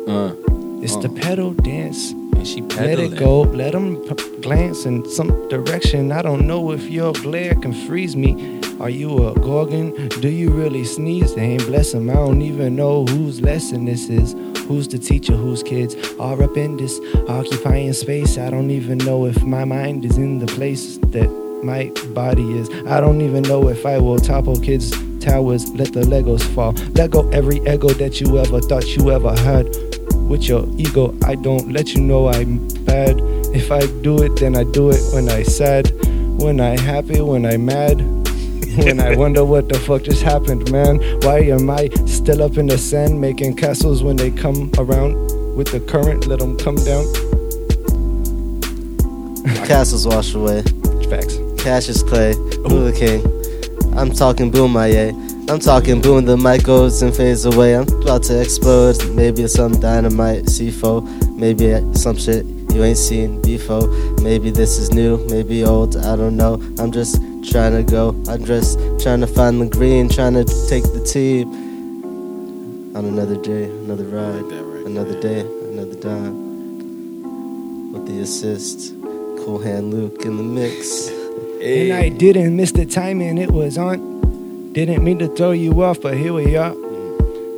Uh, 0.08 0.34
It's 0.82 0.96
the 0.98 1.10
pedal 1.10 1.54
dance. 1.54 2.12
and 2.12 2.48
she 2.48 2.62
Let 2.62 3.00
it 3.00 3.18
go. 3.18 3.42
Let 3.42 3.74
them 3.74 3.98
p- 3.98 4.42
glance 4.42 4.86
in 4.86 5.08
some 5.10 5.48
direction. 5.50 6.12
I 6.12 6.22
don't 6.22 6.48
know 6.48 6.72
if 6.72 6.90
your 6.90 7.12
glare 7.14 7.54
can 7.56 7.74
freeze 7.74 8.16
me. 8.16 8.59
Are 8.80 8.90
you 8.90 9.28
a 9.28 9.34
gorgon? 9.34 9.94
Do 10.22 10.30
you 10.30 10.52
really 10.52 10.86
sneeze? 10.86 11.36
They 11.36 11.42
ain't 11.42 11.66
bless 11.66 11.94
'em. 11.94 12.10
I 12.10 12.14
don't 12.14 12.42
even 12.42 12.78
know 12.78 13.06
whose 13.06 13.42
lesson 13.42 13.84
this 13.84 14.10
is. 14.10 14.36
Who's 14.70 14.88
the 14.88 14.98
teacher? 14.98 15.34
Whose 15.34 15.64
kids 15.64 15.98
are 16.18 16.42
up 16.42 16.56
in 16.56 16.78
this 16.78 16.98
occupying 17.28 17.92
space? 17.92 18.38
I 18.38 18.50
don't 18.50 18.72
even 18.72 18.98
know 19.00 19.26
if 19.26 19.44
my 19.44 19.66
mind 19.66 20.06
is 20.06 20.18
in 20.18 20.40
the 20.40 20.46
place 20.46 20.98
that 21.12 21.30
my 21.62 21.92
body 22.14 22.58
is. 22.58 22.70
I 22.88 23.02
don't 23.02 23.20
even 23.20 23.44
know 23.44 23.68
if 23.68 23.86
I 23.86 23.98
will 23.98 24.18
topple 24.18 24.58
kids' 24.58 24.94
towers. 25.20 25.70
Let 25.76 25.92
the 25.92 26.02
Legos 26.02 26.44
fall. 26.44 26.74
Let 26.96 27.12
go 27.12 27.28
every 27.32 27.58
ego 27.68 27.90
that 27.90 28.22
you 28.22 28.38
ever 28.38 28.62
thought 28.62 28.96
you 28.96 29.12
ever 29.12 29.38
had 29.42 29.68
with 30.30 30.48
your 30.48 30.66
ego. 30.78 31.14
I 31.26 31.36
don't 31.36 31.74
let 31.74 31.94
you 31.94 32.02
know 32.02 32.30
I'm 32.30 32.66
bad. 32.86 33.20
If 33.54 33.74
I 33.74 33.88
do 34.04 34.24
it, 34.24 34.38
then 34.38 34.56
I 34.56 34.64
do 34.64 34.90
it 34.90 35.02
when 35.12 35.28
I 35.28 35.44
sad, 35.44 35.92
when 36.40 36.62
I 36.62 36.80
happy, 36.80 37.20
when 37.20 37.46
I 37.46 37.58
mad, 37.58 38.19
when 38.86 39.00
I 39.02 39.16
wonder 39.16 39.44
what 39.44 39.68
the 39.68 39.78
fuck 39.78 40.04
just 40.04 40.24
happened, 40.24 40.72
man. 40.72 41.00
Why 41.22 41.40
am 41.40 41.70
I 41.70 41.90
still 42.06 42.42
up 42.42 42.58
in 42.58 42.68
the 42.68 42.78
sand 42.78 43.20
making 43.20 43.58
castles 43.58 44.04
when 44.04 44.16
they 44.16 44.32
come 44.32 44.72
around 44.78 45.16
with 45.56 45.72
the 45.72 45.82
current? 45.82 46.28
Let 46.28 46.40
them 46.40 46.58
come 46.58 46.76
down. 46.76 47.06
Castles 49.68 50.08
wash 50.08 50.34
away. 50.34 50.62
Facts. 51.10 51.38
Cassius 51.62 52.04
Clay, 52.04 52.34
Hula 52.68 52.94
King. 52.94 53.22
I'm 53.98 54.12
talking 54.12 54.50
boom 54.50 54.72
my 54.72 54.88
yeah. 54.88 55.12
I'm 55.50 55.60
talking 55.60 56.00
boom 56.00 56.24
the 56.26 56.38
mic 56.38 56.64
goes 56.64 57.02
and 57.02 57.14
fades 57.14 57.44
away. 57.46 57.76
I'm 57.76 57.88
about 58.02 58.24
to 58.24 58.40
explode. 58.42 58.98
Maybe 59.14 59.44
it's 59.44 59.56
some 59.56 59.80
dynamite 59.80 60.46
C4. 60.46 61.36
Maybe 61.36 61.76
some 61.98 62.18
shit 62.18 62.46
you 62.80 62.86
ain't 62.86 62.98
seen 62.98 63.42
before. 63.42 63.88
Maybe 64.22 64.52
this 64.52 64.78
is 64.78 64.94
new, 64.94 65.18
maybe 65.28 65.66
old, 65.66 65.98
I 65.98 66.16
don't 66.16 66.38
know. 66.38 66.54
I'm 66.80 66.94
just 66.94 67.18
trying 67.52 67.74
to 67.74 67.84
go. 67.84 68.10
I'm 68.30 68.46
just 68.46 68.80
trying 69.02 69.20
to 69.20 69.28
find 69.28 69.62
the 69.62 69.66
green, 69.66 70.08
trying 70.08 70.34
to 70.36 70.46
take 70.70 70.84
the 70.84 71.04
team. 71.04 71.52
On 72.96 73.04
another 73.04 73.36
day, 73.36 73.66
another 73.66 74.06
ride, 74.06 74.50
that 74.50 74.64
right 74.64 74.86
another 74.86 75.20
day, 75.20 75.42
another 75.42 75.96
dime. 75.96 77.92
With 77.92 78.08
the 78.08 78.22
assist, 78.22 78.94
cool 79.44 79.60
hand 79.60 79.94
Luke 79.94 80.24
in 80.24 80.38
the 80.38 80.44
mix. 80.44 81.10
And 81.60 81.92
I 81.92 82.08
didn't 82.08 82.56
miss 82.56 82.72
the 82.72 82.86
timing, 82.86 83.38
it 83.38 83.52
was 83.52 83.78
on. 83.78 84.72
Didn't 84.72 85.04
mean 85.04 85.20
to 85.20 85.28
throw 85.28 85.52
you 85.52 85.84
off, 85.84 86.00
but 86.00 86.16
here 86.16 86.32
we 86.32 86.56
are. 86.56 86.74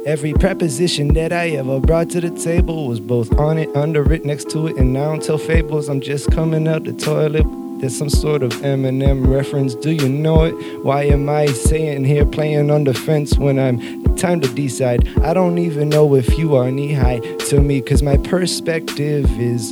Every 0.05 0.33
preposition 0.33 1.09
that 1.13 1.31
I 1.31 1.49
ever 1.49 1.79
brought 1.79 2.09
to 2.11 2.21
the 2.21 2.31
table 2.31 2.87
was 2.87 2.99
both 2.99 3.31
on 3.37 3.59
it, 3.59 3.69
under 3.75 4.11
it, 4.11 4.25
next 4.25 4.49
to 4.49 4.65
it, 4.67 4.75
and 4.77 4.93
now 4.93 5.09
don't 5.11 5.21
tell 5.23 5.37
fables. 5.37 5.89
I'm 5.89 6.01
just 6.01 6.31
coming 6.31 6.67
out 6.67 6.85
the 6.85 6.93
toilet. 6.93 7.45
There's 7.79 7.95
some 7.97 8.09
sort 8.09 8.41
of 8.41 8.51
Eminem 8.63 9.27
reference. 9.27 9.75
Do 9.75 9.91
you 9.91 10.09
know 10.09 10.43
it? 10.45 10.53
Why 10.83 11.03
am 11.03 11.29
I 11.29 11.45
sitting 11.47 12.03
here 12.03 12.25
playing 12.25 12.71
on 12.71 12.83
the 12.85 12.95
fence 12.95 13.37
when 13.37 13.59
I'm 13.59 14.15
time 14.15 14.41
to 14.41 14.47
decide? 14.47 15.07
I 15.19 15.35
don't 15.35 15.59
even 15.59 15.89
know 15.89 16.15
if 16.15 16.35
you 16.37 16.55
are 16.55 16.71
knee 16.71 16.93
high 16.93 17.19
to 17.49 17.61
me, 17.61 17.79
cause 17.81 18.01
my 18.01 18.17
perspective 18.17 19.25
is 19.39 19.71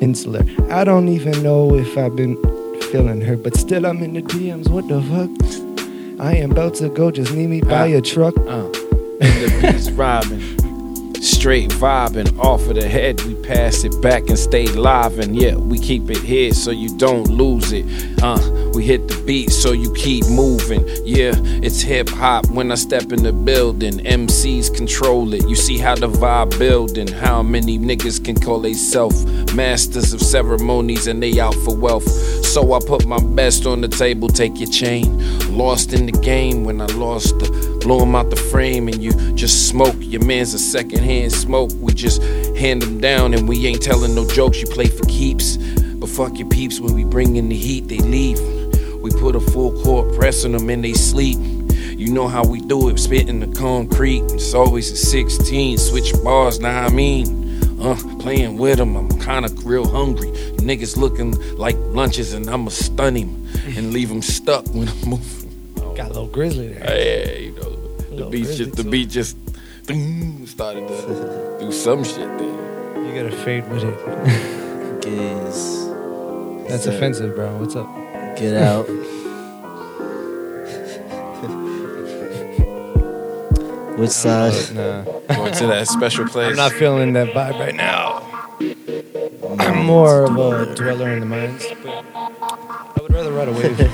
insular. 0.00 0.44
I 0.70 0.84
don't 0.84 1.08
even 1.08 1.42
know 1.42 1.74
if 1.74 1.98
I've 1.98 2.14
been 2.14 2.36
feeling 2.92 3.20
hurt, 3.20 3.42
but 3.42 3.56
still 3.56 3.84
I'm 3.84 4.00
in 4.02 4.12
the 4.14 4.22
DMs. 4.22 4.68
What 4.68 4.86
the 4.86 5.02
fuck? 5.02 6.20
I 6.24 6.36
am 6.36 6.52
about 6.52 6.74
to 6.76 6.88
go, 6.88 7.10
just 7.10 7.32
need 7.32 7.48
me 7.48 7.60
by 7.62 7.92
Ah. 7.94 7.96
a 7.98 8.00
truck. 8.00 8.36
Uh, 8.46 8.68
and 9.20 9.42
the 9.42 9.72
beats 9.72 9.90
robbing. 9.90 10.40
Straight 11.40 11.70
vibing 11.70 12.38
off 12.38 12.68
of 12.68 12.74
the 12.74 12.86
head, 12.86 13.18
we 13.22 13.34
pass 13.34 13.82
it 13.84 14.02
back 14.02 14.28
and 14.28 14.38
stay 14.38 14.66
live, 14.66 15.18
and 15.18 15.34
yeah, 15.34 15.56
we 15.56 15.78
keep 15.78 16.10
it 16.10 16.18
here 16.18 16.52
so 16.52 16.70
you 16.70 16.94
don't 16.98 17.28
lose 17.28 17.72
it. 17.72 17.86
Uh, 18.22 18.70
we 18.74 18.84
hit 18.84 19.08
the 19.08 19.22
beat 19.24 19.50
so 19.50 19.72
you 19.72 19.90
keep 19.94 20.28
moving. 20.28 20.86
Yeah, 21.02 21.32
it's 21.62 21.80
hip 21.80 22.10
hop 22.10 22.44
when 22.50 22.70
I 22.70 22.74
step 22.74 23.10
in 23.10 23.22
the 23.22 23.32
building. 23.32 24.00
MCs 24.00 24.76
control 24.76 25.32
it. 25.32 25.48
You 25.48 25.56
see 25.56 25.78
how 25.78 25.94
the 25.94 26.08
vibe 26.08 26.58
building, 26.58 27.08
how 27.08 27.42
many 27.42 27.78
niggas 27.78 28.22
can 28.22 28.38
call 28.38 28.60
they 28.60 28.74
self 28.74 29.14
masters 29.54 30.12
of 30.12 30.20
ceremonies 30.20 31.06
and 31.06 31.22
they 31.22 31.40
out 31.40 31.54
for 31.54 31.74
wealth. 31.74 32.06
So 32.44 32.74
I 32.74 32.80
put 32.80 33.06
my 33.06 33.18
best 33.18 33.64
on 33.64 33.80
the 33.80 33.88
table, 33.88 34.28
take 34.28 34.60
your 34.60 34.70
chain. 34.70 35.56
Lost 35.56 35.94
in 35.94 36.04
the 36.04 36.12
game 36.12 36.64
when 36.64 36.82
I 36.82 36.86
lost 36.86 37.38
the 37.38 37.70
blow 37.80 38.02
him 38.02 38.14
out 38.14 38.30
the 38.30 38.36
frame 38.36 38.88
and 38.88 39.02
you 39.02 39.12
just 39.34 39.68
smoke. 39.68 39.96
Your 39.98 40.24
man's 40.24 40.54
a 40.54 40.58
secondhand 41.30 41.70
smoke. 41.70 41.70
We 41.80 41.92
just 41.92 42.22
hand 42.56 42.82
him 42.82 43.00
down 43.00 43.34
and 43.34 43.48
we 43.48 43.66
ain't 43.66 43.82
telling 43.82 44.14
no 44.14 44.26
jokes. 44.26 44.60
You 44.60 44.66
play 44.66 44.86
for 44.86 45.04
keeps, 45.06 45.56
but 45.56 46.08
fuck 46.08 46.38
your 46.38 46.48
peeps 46.48 46.80
when 46.80 46.94
we 46.94 47.04
bring 47.04 47.36
in 47.36 47.48
the 47.48 47.56
heat, 47.56 47.88
they 47.88 47.98
leave. 47.98 48.38
We 49.00 49.10
put 49.10 49.36
a 49.36 49.40
full 49.40 49.82
court 49.82 50.14
press 50.14 50.44
on 50.44 50.52
them 50.52 50.68
and 50.70 50.84
they 50.84 50.94
sleep. 50.94 51.38
You 51.98 52.12
know 52.12 52.28
how 52.28 52.44
we 52.44 52.60
do 52.60 52.88
it, 52.88 52.98
spitting 52.98 53.40
the 53.40 53.58
concrete. 53.58 54.22
It's 54.32 54.54
always 54.54 54.90
a 54.90 54.96
16, 54.96 55.78
switch 55.78 56.12
bars, 56.24 56.60
now 56.60 56.86
I 56.86 56.90
mean. 56.90 57.38
Uh, 57.80 57.96
playing 58.18 58.58
with 58.58 58.76
them, 58.76 58.94
I'm 58.94 59.08
kinda 59.20 59.48
real 59.64 59.88
hungry. 59.88 60.28
Niggas 60.58 60.98
looking 60.98 61.32
like 61.56 61.76
lunches 61.78 62.34
and 62.34 62.48
I'ma 62.48 62.68
stun 62.68 63.14
him 63.16 63.46
and 63.76 63.92
leave 63.94 64.10
him 64.10 64.20
stuck 64.20 64.66
when 64.74 64.88
I'm 64.88 65.08
moving. 65.08 65.94
Got 65.94 66.10
a 66.10 66.12
little 66.12 66.26
grizzly 66.26 66.74
there. 66.74 66.84
Yeah, 66.84 67.32
you 67.38 67.52
know, 67.52 68.24
the 68.24 68.30
beat 68.30 68.54
just 68.54 68.76
the 68.76 68.84
beat 68.84 69.08
just 69.08 69.36
ding, 69.92 70.46
started 70.46 70.86
to 70.88 71.56
do 71.60 71.72
some 71.72 72.04
shit 72.04 72.28
there. 72.38 73.04
You 73.04 73.14
gotta 73.14 73.36
fade 73.44 73.68
with 73.68 73.84
it. 73.84 75.00
Gaze. 75.02 75.88
That's 76.68 76.84
Sir, 76.84 76.92
offensive, 76.92 77.34
bro. 77.34 77.56
What's 77.56 77.76
up? 77.76 77.88
Get 78.36 78.56
out. 78.56 78.86
Which 83.98 84.10
side? 84.10 84.52
Nah, 84.74 85.02
Going 85.34 85.52
to 85.54 85.66
that 85.66 85.88
special 85.88 86.26
place. 86.26 86.50
I'm 86.50 86.56
not 86.56 86.72
feeling 86.72 87.12
that 87.14 87.28
vibe 87.34 87.58
right 87.58 87.74
now. 87.74 88.22
I'm 89.58 89.84
more 89.84 90.24
of 90.24 90.36
a 90.36 90.74
dweller 90.74 91.10
in 91.10 91.20
the 91.20 91.26
mines, 91.26 91.66
but 91.82 92.04
I 92.14 92.92
would 93.00 93.12
rather 93.12 93.32
ride 93.32 93.48
a 93.48 93.52
wave. 93.52 93.78
You 93.78 93.86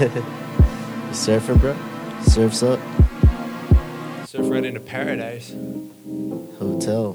surfing, 1.13 1.61
bro? 1.61 1.75
Surfs 2.23 2.63
up. 2.63 2.79
Surf 4.37 4.51
right 4.51 4.65
into 4.67 4.81
paradise. 4.81 5.51
Hotel. 6.59 7.13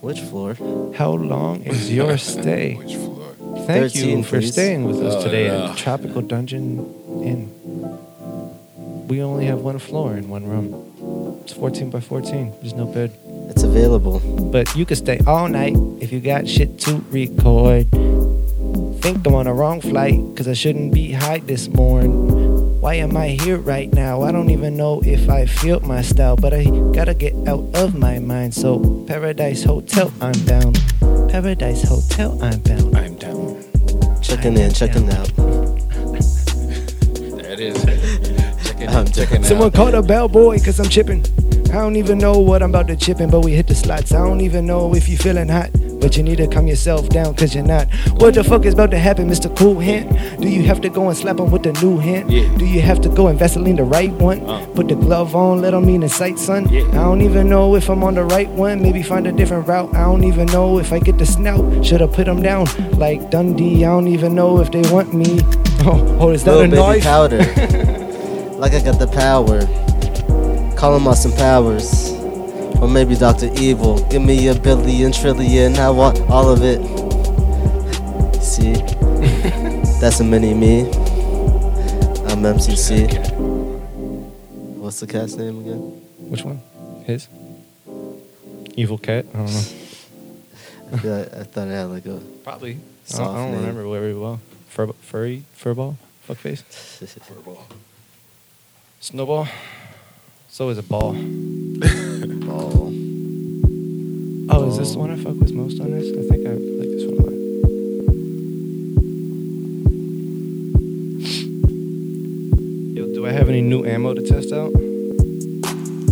Which 0.00 0.18
floor? 0.20 0.54
How 0.96 1.12
long 1.12 1.62
is 1.62 1.92
your 1.98 2.18
stay? 2.18 2.74
Which 2.74 2.96
floor? 2.96 3.34
Thank 3.66 3.94
you 3.94 4.22
for 4.24 4.40
please. 4.40 4.52
staying 4.52 4.84
with 4.84 5.00
us 5.02 5.14
Oh, 5.14 5.22
today 5.22 5.46
yeah. 5.46 5.70
at 5.70 5.76
Tropical 5.76 6.22
Dungeon 6.22 6.78
Inn. 7.22 9.06
We 9.06 9.22
only 9.22 9.46
have 9.46 9.60
one 9.60 9.78
floor 9.78 10.16
in 10.16 10.28
one 10.28 10.46
room. 10.46 11.40
It's 11.44 11.52
14 11.52 11.90
by 11.90 12.00
14. 12.00 12.54
There's 12.60 12.74
no 12.74 12.86
bed. 12.86 13.12
It's 13.50 13.62
available. 13.62 14.18
But 14.50 14.74
you 14.74 14.84
can 14.86 14.96
stay 14.96 15.20
all 15.28 15.48
night 15.48 15.74
if 16.00 16.10
you 16.12 16.18
got 16.20 16.48
shit 16.48 16.80
to 16.80 16.96
record. 17.10 17.88
Think 19.00 19.26
I'm 19.26 19.34
on 19.34 19.44
the 19.46 19.52
wrong 19.52 19.80
flight 19.80 20.18
because 20.32 20.48
I 20.48 20.54
shouldn't 20.54 20.92
be 20.92 21.12
high 21.12 21.38
this 21.38 21.68
morning. 21.68 22.39
Why 22.80 22.94
am 22.94 23.16
I 23.16 23.28
here 23.28 23.58
right 23.58 23.92
now? 23.92 24.22
I 24.22 24.32
don't 24.32 24.48
even 24.48 24.74
know 24.76 25.02
if 25.04 25.28
I 25.28 25.44
feel 25.44 25.80
my 25.80 26.00
style, 26.00 26.36
but 26.36 26.54
I 26.54 26.64
gotta 26.92 27.12
get 27.12 27.34
out 27.46 27.64
of 27.74 27.94
my 27.94 28.18
mind. 28.18 28.54
So, 28.54 29.04
Paradise 29.06 29.64
Hotel, 29.64 30.10
I'm 30.20 30.32
bound. 30.46 30.82
Paradise 31.30 31.82
Hotel, 31.82 32.38
I'm 32.42 32.58
bound. 32.60 32.96
I'm 32.96 33.16
down. 33.16 33.62
Checking 34.22 34.56
in, 34.56 34.72
checking 34.72 35.10
out. 35.12 35.28
There 35.36 35.76
it 37.52 37.60
is. 37.60 37.84
Checking 38.64 38.88
I'm 38.88 39.06
in, 39.06 39.12
checking 39.12 39.44
Someone 39.44 39.66
out. 39.68 39.74
called 39.74 39.94
a 39.94 40.02
bellboy 40.02 40.58
because 40.58 40.80
I'm 40.80 40.88
chipping. 40.88 41.22
I 41.68 41.74
don't 41.74 41.96
even 41.96 42.16
know 42.16 42.38
what 42.38 42.62
I'm 42.62 42.70
about 42.70 42.86
to 42.88 42.96
chip 42.96 43.20
in, 43.20 43.28
but 43.30 43.44
we 43.44 43.52
hit 43.52 43.66
the 43.66 43.74
slots. 43.74 44.12
I 44.12 44.26
don't 44.26 44.40
even 44.40 44.64
know 44.64 44.94
if 44.94 45.06
you're 45.08 45.18
feeling 45.18 45.48
hot, 45.48 45.68
but 46.00 46.16
you 46.16 46.22
need 46.22 46.36
to 46.38 46.46
calm 46.46 46.66
yourself 46.66 47.08
down 47.08 47.32
because 47.34 47.54
you're 47.54 47.64
not. 47.64 47.88
What 48.20 48.34
the 48.34 48.44
fuck 48.44 48.64
is 48.64 48.74
about 48.74 48.90
to 48.92 48.98
happen, 48.98 49.28
Mr. 49.28 49.54
Cool 49.56 49.78
Hand? 49.80 50.40
Do 50.40 50.48
you 50.48 50.62
have 50.62 50.80
to 50.82 50.88
go 50.88 51.08
and 51.08 51.16
slap 51.16 51.38
him 51.38 51.50
with 51.50 51.62
the 51.62 51.72
new 51.74 51.98
hand? 51.98 52.30
Yeah. 52.32 52.48
Do 52.56 52.64
you 52.66 52.80
have 52.80 53.00
to 53.02 53.08
go 53.08 53.28
and 53.28 53.38
Vaseline 53.38 53.76
the 53.76 53.84
right 53.84 54.12
one? 54.12 54.40
Uh. 54.48 54.66
Put 54.74 54.88
the 54.88 54.94
glove 54.94 55.34
on, 55.36 55.60
let 55.60 55.74
him 55.74 55.88
in 55.88 56.00
the 56.00 56.08
sight, 56.08 56.38
son. 56.38 56.68
Yeah. 56.68 56.82
I 56.90 57.04
don't 57.04 57.20
even 57.20 57.48
know 57.48 57.74
if 57.76 57.88
I'm 57.90 58.02
on 58.02 58.14
the 58.14 58.24
right 58.24 58.48
one. 58.48 58.82
Maybe 58.82 59.02
find 59.02 59.26
a 59.26 59.32
different 59.32 59.68
route. 59.68 59.94
I 59.94 60.04
don't 60.04 60.24
even 60.24 60.46
know 60.46 60.78
if 60.78 60.92
I 60.92 60.98
get 60.98 61.18
the 61.18 61.26
snout. 61.26 61.84
Should 61.84 62.00
have 62.00 62.12
put 62.12 62.26
him 62.26 62.42
down 62.42 62.66
like 62.98 63.30
Dundee. 63.30 63.84
I 63.84 63.88
don't 63.88 64.08
even 64.08 64.34
know 64.34 64.60
if 64.60 64.70
they 64.70 64.82
want 64.92 65.14
me. 65.14 65.40
Oh, 65.82 66.18
oh 66.20 66.28
is 66.28 66.44
that 66.44 66.50
Little 66.56 66.66
a 66.66 66.68
baby 66.68 66.76
knife? 66.76 67.02
powder. 67.04 67.38
like 68.58 68.74
I 68.74 68.82
got 68.82 68.98
the 68.98 69.06
power. 69.06 69.60
Call 70.76 70.94
him 70.94 71.14
some 71.14 71.32
Powers. 71.32 72.19
Or 72.80 72.88
maybe 72.88 73.14
Dr. 73.14 73.50
Evil. 73.58 74.00
Give 74.08 74.22
me 74.22 74.48
a 74.48 74.54
billion 74.54 75.12
trillion. 75.12 75.76
I 75.76 75.90
want 75.90 76.18
all 76.30 76.48
of 76.48 76.62
it. 76.62 76.80
See? 78.42 78.72
That's 80.00 80.20
a 80.20 80.24
mini 80.24 80.54
me. 80.54 80.80
I'm 82.30 82.42
MCC. 82.42 83.10
What's 84.78 85.00
the 85.00 85.06
cat's 85.06 85.34
name 85.36 85.60
again? 85.60 85.78
Which 86.30 86.42
one? 86.42 86.60
His? 87.04 87.28
Evil 88.76 88.96
cat? 88.98 89.26
I 89.34 89.36
don't 89.38 89.46
know. 89.46 89.60
I, 90.92 90.96
feel 90.98 91.16
like- 91.18 91.34
I 91.34 91.42
thought 91.44 91.68
it 91.68 91.72
had 91.72 91.84
like 91.84 92.06
a. 92.06 92.18
Probably. 92.44 92.78
I 93.12 93.16
don't, 93.18 93.26
I 93.28 93.34
don't 93.44 93.54
remember 93.56 93.82
very 93.90 94.14
well. 94.14 94.40
Fur, 94.68 94.86
furry? 95.02 95.44
Furball? 95.58 95.96
Fuckface? 96.28 96.62
Furball. 97.28 97.58
Snowball? 99.00 99.48
So 100.48 100.68
is 100.70 100.78
a 100.78 100.82
ball. 100.82 101.12
Ball. 102.50 102.92
Oh, 104.52 104.68
is 104.68 104.78
this 104.78 104.92
the 104.92 104.98
one 104.98 105.10
I 105.12 105.16
fuck 105.16 105.36
with 105.38 105.52
most 105.52 105.80
on 105.80 105.90
this? 105.92 106.08
I 106.10 106.22
think 106.28 106.46
I 106.46 106.50
like 106.50 106.90
this 106.90 107.04
one 107.06 107.18
a 107.18 107.22
lot. 107.22 108.40
Yo, 112.96 113.06
do 113.14 113.26
I 113.26 113.32
have 113.32 113.48
any 113.48 113.62
new 113.62 113.84
ammo 113.84 114.14
to 114.14 114.22
test 114.22 114.52
out? 114.52 114.72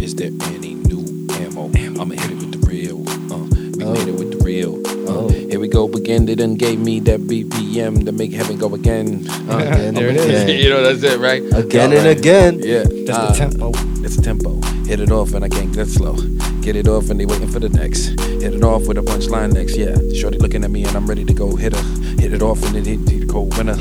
Is 0.00 0.14
there 0.14 0.30
any 0.54 0.74
new 0.74 1.04
ammo? 1.32 1.66
I'ma 2.00 2.14
hit 2.14 2.30
it 2.30 2.38
with 2.38 2.52
the 2.52 2.66
real. 2.66 3.00
Uh, 3.32 3.46
we 3.76 3.84
Oh. 3.84 3.94
hit 3.94 4.08
it 4.08 4.14
with 4.18 4.30
the 4.38 4.44
real. 4.44 4.74
Uh, 4.86 5.26
Oh. 5.26 5.28
Here 5.58 5.62
we 5.62 5.68
go 5.70 5.86
again. 5.88 6.24
They 6.24 6.36
done 6.36 6.54
gave 6.54 6.78
me 6.78 7.00
that 7.00 7.22
BPM 7.22 8.04
to 8.06 8.12
make 8.12 8.32
heaven 8.32 8.58
go 8.58 8.72
again. 8.76 9.26
Uh, 9.50 9.56
Again 9.58 9.94
There 9.94 10.06
it 10.06 10.16
and 10.18 10.48
is. 10.50 10.60
you 10.64 10.70
know 10.70 10.84
that's 10.84 11.02
it, 11.02 11.18
right? 11.18 11.42
Again 11.52 11.90
All 11.90 11.98
and 11.98 12.06
right. 12.06 12.16
again. 12.16 12.60
Yeah, 12.62 12.84
That's 12.86 13.10
uh, 13.18 13.32
the 13.32 13.34
tempo. 13.36 13.72
It's 14.04 14.16
a 14.16 14.22
tempo. 14.22 14.60
Hit 14.86 15.00
it 15.00 15.10
off 15.10 15.34
and 15.34 15.44
I 15.44 15.48
can't 15.48 15.74
get 15.74 15.88
slow. 15.88 16.14
Get 16.62 16.76
it 16.76 16.86
off 16.86 17.10
and 17.10 17.18
they 17.18 17.26
waiting 17.26 17.48
for 17.48 17.58
the 17.58 17.70
next. 17.70 18.10
Hit 18.20 18.54
it 18.54 18.62
off 18.62 18.86
with 18.86 18.98
a 18.98 19.02
punchline 19.02 19.52
next. 19.52 19.76
Yeah, 19.76 19.96
shorty 20.14 20.38
looking 20.38 20.62
at 20.62 20.70
me 20.70 20.84
and 20.84 20.96
I'm 20.96 21.08
ready 21.08 21.24
to 21.24 21.32
go 21.34 21.56
hit 21.56 21.74
her. 21.74 21.82
Hit 22.22 22.32
it 22.32 22.40
off 22.40 22.62
and 22.62 22.76
it 22.76 22.86
hit 22.86 23.04
the 23.06 23.26
cold 23.26 23.56
winner. 23.58 23.72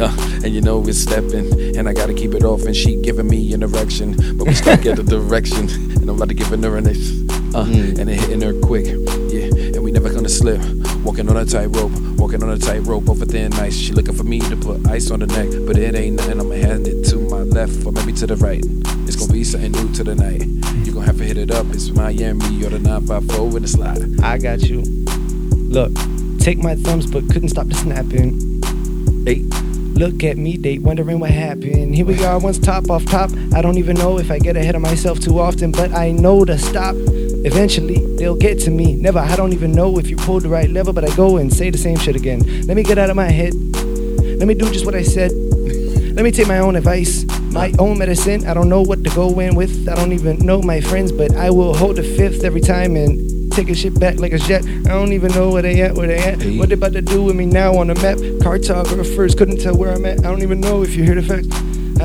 uh, 0.00 0.16
and 0.42 0.54
you 0.54 0.62
know 0.62 0.82
it's 0.88 0.96
stepping 1.00 1.76
and 1.76 1.86
I 1.86 1.92
gotta 1.92 2.14
keep 2.14 2.32
it 2.32 2.44
off 2.44 2.62
and 2.64 2.74
she 2.74 2.96
giving 2.96 3.28
me 3.28 3.52
an 3.52 3.62
erection, 3.62 4.16
but 4.38 4.46
we 4.46 4.54
stuck 4.54 4.86
at 4.86 4.96
the 4.96 5.02
direction 5.02 5.68
and 6.00 6.08
I'm 6.08 6.16
about 6.16 6.28
to 6.28 6.34
give 6.34 6.46
her 6.48 6.76
an 6.78 6.88
ace. 6.88 7.12
Uh, 7.54 7.64
Mm. 7.64 7.98
and 8.00 8.10
it 8.10 8.20
hitting 8.20 8.40
her 8.42 8.52
quick. 8.60 8.86
Yeah, 9.32 9.76
and 9.76 9.82
we 9.82 9.90
never 9.90 10.12
gonna 10.12 10.28
slip. 10.28 10.60
Walking 11.06 11.28
on 11.30 11.36
a 11.36 11.44
tightrope, 11.44 11.92
walking 12.18 12.42
on 12.42 12.50
a 12.50 12.58
tightrope 12.58 13.08
over 13.08 13.24
thin 13.24 13.52
ice. 13.54 13.76
She 13.76 13.92
looking 13.92 14.12
for 14.12 14.24
me 14.24 14.40
to 14.40 14.56
put 14.56 14.84
ice 14.88 15.12
on 15.12 15.20
the 15.20 15.28
neck, 15.28 15.46
but 15.64 15.78
it 15.78 15.94
ain't 15.94 16.16
nothing. 16.16 16.40
I'ma 16.40 16.54
hand 16.56 16.88
it 16.88 17.04
to 17.04 17.18
my 17.18 17.42
left 17.42 17.86
or 17.86 17.92
maybe 17.92 18.12
to 18.14 18.26
the 18.26 18.34
right. 18.34 18.64
It's 19.06 19.14
gonna 19.14 19.32
be 19.32 19.44
something 19.44 19.70
new 19.70 19.88
to 19.92 20.02
the 20.02 20.16
night. 20.16 20.44
You 20.84 20.92
gonna 20.92 21.06
have 21.06 21.18
to 21.18 21.24
hit 21.24 21.38
it 21.38 21.52
up. 21.52 21.66
It's 21.66 21.90
Miami 21.90 22.64
or 22.64 22.70
the 22.70 22.80
954 22.80 23.48
with 23.48 23.62
the 23.62 23.68
slide. 23.68 24.20
I 24.20 24.36
got 24.38 24.62
you. 24.62 24.82
Look, 25.70 25.92
take 26.40 26.58
my 26.58 26.74
thumbs, 26.74 27.06
but 27.06 27.24
couldn't 27.30 27.50
stop 27.50 27.68
the 27.68 27.74
snapping. 27.76 28.62
Hey, 29.24 29.44
Look 29.96 30.24
at 30.24 30.36
me, 30.36 30.58
date, 30.58 30.82
wondering 30.82 31.20
what 31.20 31.30
happened. 31.30 31.94
Here 31.94 32.04
we 32.04 32.22
are, 32.22 32.38
once 32.38 32.58
top 32.58 32.90
off 32.90 33.06
top. 33.06 33.30
I 33.54 33.62
don't 33.62 33.78
even 33.78 33.96
know 33.96 34.18
if 34.18 34.30
I 34.30 34.38
get 34.38 34.54
ahead 34.54 34.74
of 34.74 34.82
myself 34.82 35.20
too 35.20 35.40
often, 35.40 35.72
but 35.72 35.90
I 35.92 36.10
know 36.10 36.44
to 36.44 36.58
stop. 36.58 36.94
Eventually, 37.46 38.04
they'll 38.16 38.34
get 38.34 38.58
to 38.62 38.72
me. 38.72 38.96
Never, 38.96 39.20
I 39.20 39.36
don't 39.36 39.52
even 39.52 39.70
know 39.70 40.00
if 40.00 40.10
you 40.10 40.16
pulled 40.16 40.42
the 40.42 40.48
right 40.48 40.68
lever, 40.68 40.92
but 40.92 41.04
I 41.04 41.14
go 41.14 41.36
and 41.36 41.52
say 41.52 41.70
the 41.70 41.78
same 41.78 41.96
shit 41.96 42.16
again. 42.16 42.40
Let 42.66 42.76
me 42.76 42.82
get 42.82 42.98
out 42.98 43.08
of 43.08 43.14
my 43.14 43.30
head. 43.30 43.54
Let 43.54 44.48
me 44.48 44.54
do 44.54 44.68
just 44.72 44.84
what 44.84 44.96
I 44.96 45.02
said. 45.02 45.30
Let 45.30 46.24
me 46.24 46.32
take 46.32 46.48
my 46.48 46.58
own 46.58 46.74
advice, 46.74 47.24
my 47.52 47.72
own 47.78 47.98
medicine. 47.98 48.44
I 48.48 48.52
don't 48.52 48.68
know 48.68 48.82
what 48.82 49.04
to 49.04 49.10
go 49.10 49.38
in 49.38 49.54
with. 49.54 49.88
I 49.88 49.94
don't 49.94 50.12
even 50.12 50.44
know 50.44 50.60
my 50.60 50.80
friends, 50.80 51.12
but 51.12 51.36
I 51.36 51.50
will 51.50 51.72
hold 51.72 51.96
the 51.96 52.02
fifth 52.02 52.42
every 52.42 52.60
time 52.60 52.96
and 52.96 53.52
take 53.52 53.70
a 53.70 53.76
shit 53.76 53.98
back 54.00 54.18
like 54.18 54.32
a 54.32 54.38
jet. 54.38 54.64
I 54.66 54.88
don't 54.88 55.12
even 55.12 55.30
know 55.30 55.52
where 55.52 55.62
they 55.62 55.80
at, 55.82 55.94
where 55.94 56.08
they 56.08 56.18
at. 56.18 56.42
What 56.58 56.70
they 56.70 56.74
about 56.74 56.94
to 56.94 57.02
do 57.02 57.22
with 57.22 57.36
me 57.36 57.46
now 57.46 57.76
on 57.76 57.86
the 57.86 57.94
map? 57.94 58.18
Cartographers 58.42 59.36
couldn't 59.36 59.60
tell 59.60 59.76
where 59.76 59.92
I'm 59.92 60.04
at. 60.04 60.18
I 60.18 60.22
don't 60.22 60.42
even 60.42 60.60
know 60.60 60.82
if 60.82 60.96
you 60.96 61.04
hear 61.04 61.14
the 61.14 61.22
fact. 61.22 61.46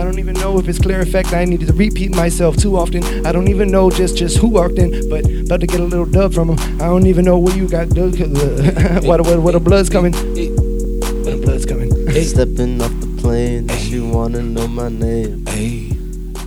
I 0.01 0.03
don't 0.03 0.17
even 0.17 0.33
know 0.33 0.57
if 0.57 0.67
it's 0.67 0.79
clear 0.79 0.99
effect. 0.99 1.31
I 1.31 1.45
needed 1.45 1.67
to 1.67 1.73
repeat 1.73 2.15
myself 2.15 2.57
too 2.57 2.75
often. 2.75 3.03
I 3.23 3.31
don't 3.31 3.47
even 3.49 3.69
know 3.69 3.91
just 3.91 4.17
just 4.17 4.37
who 4.37 4.47
walked 4.47 4.79
in, 4.79 5.07
but 5.11 5.23
about 5.29 5.59
to 5.59 5.67
get 5.67 5.79
a 5.79 5.83
little 5.83 6.07
dub 6.07 6.33
from 6.33 6.49
him. 6.49 6.81
I 6.81 6.85
don't 6.85 7.05
even 7.05 7.23
know 7.23 7.37
where 7.37 7.55
you 7.55 7.67
got 7.67 7.89
dug. 7.89 8.17
what, 9.05 9.21
what, 9.21 9.39
what 9.39 9.51
the 9.51 9.59
blood's 9.59 9.91
coming. 9.91 10.13
Where 10.13 11.35
the 11.35 11.41
blood's 11.43 11.67
coming. 11.67 11.91
Stepping 12.23 12.81
off 12.81 12.89
the 12.99 13.15
plane, 13.21 13.67
she 13.67 13.99
wanna 13.99 14.41
know 14.41 14.67
my 14.67 14.89
name. 14.89 15.45
Hey. 15.45 15.91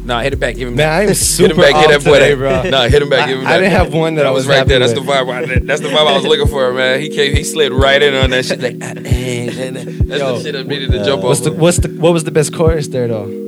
Nah, 0.04 0.20
hit 0.20 0.32
it 0.32 0.40
back. 0.40 0.56
Give 0.56 0.68
him 0.68 0.74
Man, 0.74 0.86
back. 0.86 0.98
I 0.98 1.02
am 1.02 1.08
hit 1.08 1.50
him 1.50 1.56
back. 1.56 1.72
Get 1.74 1.84
off 1.84 1.90
that 1.90 2.04
boy 2.04 2.18
today, 2.18 2.34
that. 2.34 2.36
bro. 2.64 2.70
Nah, 2.70 2.88
hit 2.88 3.00
him 3.00 3.08
back. 3.08 3.28
Give 3.28 3.38
him 3.38 3.46
I- 3.46 3.50
back. 3.50 3.54
I 3.54 3.60
didn't 3.60 3.72
have 3.72 3.94
one 3.94 4.16
that 4.16 4.26
I 4.26 4.30
was 4.30 4.46
right 4.46 4.56
happy 4.58 4.70
there. 4.70 4.80
That's 4.80 4.92
the 4.92 5.00
vibe. 5.00 5.30
I- 5.30 5.60
That's 5.60 5.80
the 5.80 5.88
vibe 5.88 6.06
I 6.06 6.16
was 6.16 6.24
looking 6.24 6.48
for, 6.48 6.72
man. 6.74 7.00
He 7.00 7.08
came. 7.08 7.34
He 7.34 7.44
slid 7.44 7.72
right 7.72 8.02
in 8.02 8.14
on 8.14 8.30
that 8.30 8.44
shit. 8.44 8.60
Like, 8.64 8.78
that's 10.14 10.20
Yo. 10.20 10.36
the 10.36 10.42
shit 10.42 10.54
I 10.54 10.62
needed 10.62 10.92
to 10.92 11.04
jump 11.04 11.22
What's 11.22 11.40
the 11.40 11.52
what's 11.52 11.78
the 11.78 11.88
what 11.88 12.12
was 12.12 12.24
the 12.24 12.30
best 12.30 12.54
chorus 12.54 12.88
there 12.88 13.08
though? 13.08 13.43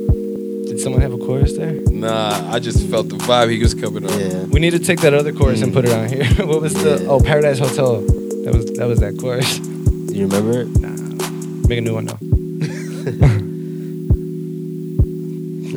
Did 0.77 0.83
someone 0.83 1.01
have 1.01 1.11
a 1.13 1.17
chorus 1.17 1.57
there? 1.57 1.71
Nah, 1.89 2.53
I 2.53 2.59
just 2.59 2.87
felt 2.87 3.09
the 3.09 3.15
vibe 3.15 3.49
he 3.49 3.57
was 3.57 3.73
coming 3.73 4.05
on. 4.07 4.19
Yeah. 4.19 4.43
We 4.43 4.59
need 4.59 4.69
to 4.73 4.79
take 4.79 5.01
that 5.01 5.11
other 5.11 5.33
chorus 5.33 5.63
and 5.63 5.73
put 5.73 5.85
it 5.85 5.91
on 5.91 6.07
here. 6.07 6.23
what 6.45 6.61
was 6.61 6.75
the 6.75 6.99
Yeah. 7.01 7.09
oh 7.09 7.19
Paradise 7.19 7.57
Hotel? 7.57 8.01
That 8.01 8.53
was 8.53 8.65
that 8.73 8.85
was 8.85 8.99
that 8.99 9.17
chorus. 9.17 9.57
Do 9.57 10.13
you 10.13 10.27
remember 10.27 10.61
it? 10.61 10.67
Nah. 10.79 11.67
Make 11.67 11.79
a 11.79 11.81
new 11.81 11.95
one 11.95 12.05
though. 12.05 12.19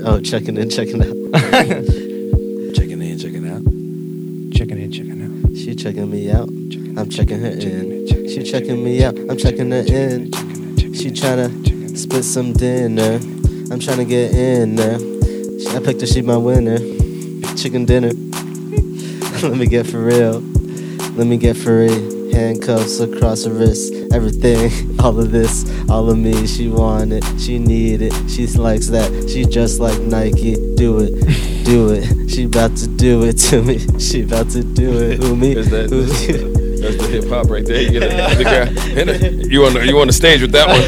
Oh, 0.02 0.18
checking 0.20 0.56
in, 0.58 0.68
checking 0.70 1.00
out. 1.02 1.14
Checking 2.74 3.02
in, 3.02 3.18
checking 3.18 3.46
out. 3.48 3.62
Checking 4.54 4.78
in, 4.80 4.90
checking 4.92 5.22
out. 5.22 5.56
She 5.56 5.74
checking 5.74 6.10
me 6.10 6.30
out. 6.30 6.48
Checking 6.70 6.98
I'm 6.98 7.08
checking 7.10 7.40
her 7.40 7.50
in. 7.50 8.06
She 8.28 8.42
checking 8.42 8.82
me 8.84 9.02
out. 9.04 9.18
I'm 9.18 9.36
checking 9.36 9.70
her 9.70 9.82
in. 9.86 10.30
She 10.94 11.10
trying 11.10 11.62
to 11.64 11.96
split 11.98 12.24
some 12.24 12.52
dinner. 12.54 13.18
I'm 13.80 13.86
trying 13.86 13.96
to 13.96 14.04
get 14.04 14.34
in 14.34 14.76
there. 14.76 14.96
I 15.74 15.80
picked 15.82 16.02
her, 16.02 16.06
she 16.06 16.20
my 16.20 16.36
winner. 16.36 16.76
Chicken 17.56 17.86
dinner. 17.86 18.08
Let 19.42 19.56
me 19.56 19.64
get 19.64 19.86
for 19.86 20.04
real. 20.04 20.40
Let 21.16 21.26
me 21.26 21.38
get 21.38 21.56
free. 21.56 22.30
Handcuffs 22.30 23.00
across 23.00 23.44
her 23.46 23.52
wrist. 23.54 23.94
Everything, 24.12 24.70
all 25.00 25.18
of 25.18 25.30
this, 25.30 25.64
all 25.88 26.10
of 26.10 26.18
me. 26.18 26.46
She 26.46 26.68
want 26.68 27.14
it, 27.14 27.24
she 27.38 27.58
need 27.58 28.02
it. 28.02 28.12
She 28.28 28.46
likes 28.48 28.88
that. 28.88 29.30
She 29.32 29.46
just 29.46 29.80
like 29.80 29.98
Nike. 30.00 30.56
Do 30.74 30.98
it, 30.98 31.14
do 31.64 31.88
it. 31.90 32.28
She 32.28 32.44
about 32.44 32.76
to 32.76 32.86
do 32.86 33.22
it 33.24 33.38
to 33.48 33.62
me. 33.62 33.78
She 33.98 34.24
about 34.24 34.50
to 34.50 34.62
do 34.62 34.92
it. 34.92 35.22
Who 35.22 35.34
me? 35.34 35.56
Is 35.56 35.70
that- 35.70 35.88
Who 35.88 36.02
that's- 36.02 36.80
That's 36.82 36.96
the 36.98 37.06
hip 37.08 37.28
hop 37.30 37.48
right 37.48 37.64
there. 37.64 37.80
You 37.80 37.92
get 37.98 38.02
it. 38.02 38.10
The 38.36 38.44
crowd. 38.44 38.76
You 39.50 39.64
on 39.64 39.72
the, 39.72 39.86
you 39.86 39.98
on 40.00 40.06
the 40.06 40.12
stage 40.12 40.42
with 40.42 40.52
that 40.52 40.68
one? 40.68 40.80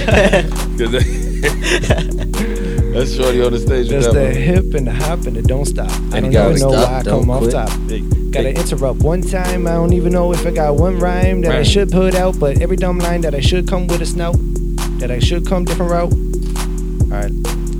That's 2.92 3.14
shorty 3.14 3.42
on 3.42 3.52
the 3.52 3.58
stage 3.58 3.90
with 3.90 4.02
That's 4.02 4.06
that 4.06 4.12
the 4.12 4.24
one. 4.24 4.34
hip 4.34 4.74
and 4.74 4.86
the 4.86 4.92
hop 4.92 5.20
and 5.26 5.36
it 5.36 5.46
don't 5.46 5.64
stop. 5.64 5.90
I 6.12 6.20
don't 6.20 6.32
even 6.32 6.32
know 6.32 6.56
stop, 6.56 6.90
why 6.90 6.98
I 6.98 7.02
come 7.02 7.30
off 7.30 7.50
top. 7.50 7.70
Hey, 7.88 8.00
Gotta 8.00 8.50
hey, 8.50 8.54
interrupt 8.54 9.00
one 9.00 9.22
time. 9.22 9.66
I 9.66 9.72
don't 9.72 9.94
even 9.94 10.12
know 10.12 10.32
if 10.32 10.46
I 10.46 10.50
got 10.50 10.76
one 10.76 10.98
rhyme 10.98 11.40
that 11.42 11.52
I 11.52 11.62
should 11.62 11.90
put 11.90 12.14
out, 12.14 12.38
but 12.38 12.60
every 12.60 12.76
dumb 12.76 12.98
line 12.98 13.22
that 13.22 13.34
I 13.34 13.40
should 13.40 13.66
come 13.66 13.86
with 13.86 14.02
a 14.02 14.06
snout, 14.06 14.36
that 14.98 15.10
I 15.10 15.20
should 15.20 15.46
come 15.46 15.64
different 15.64 15.90
route. 15.90 16.12
All 16.12 17.18
right. 17.18 17.32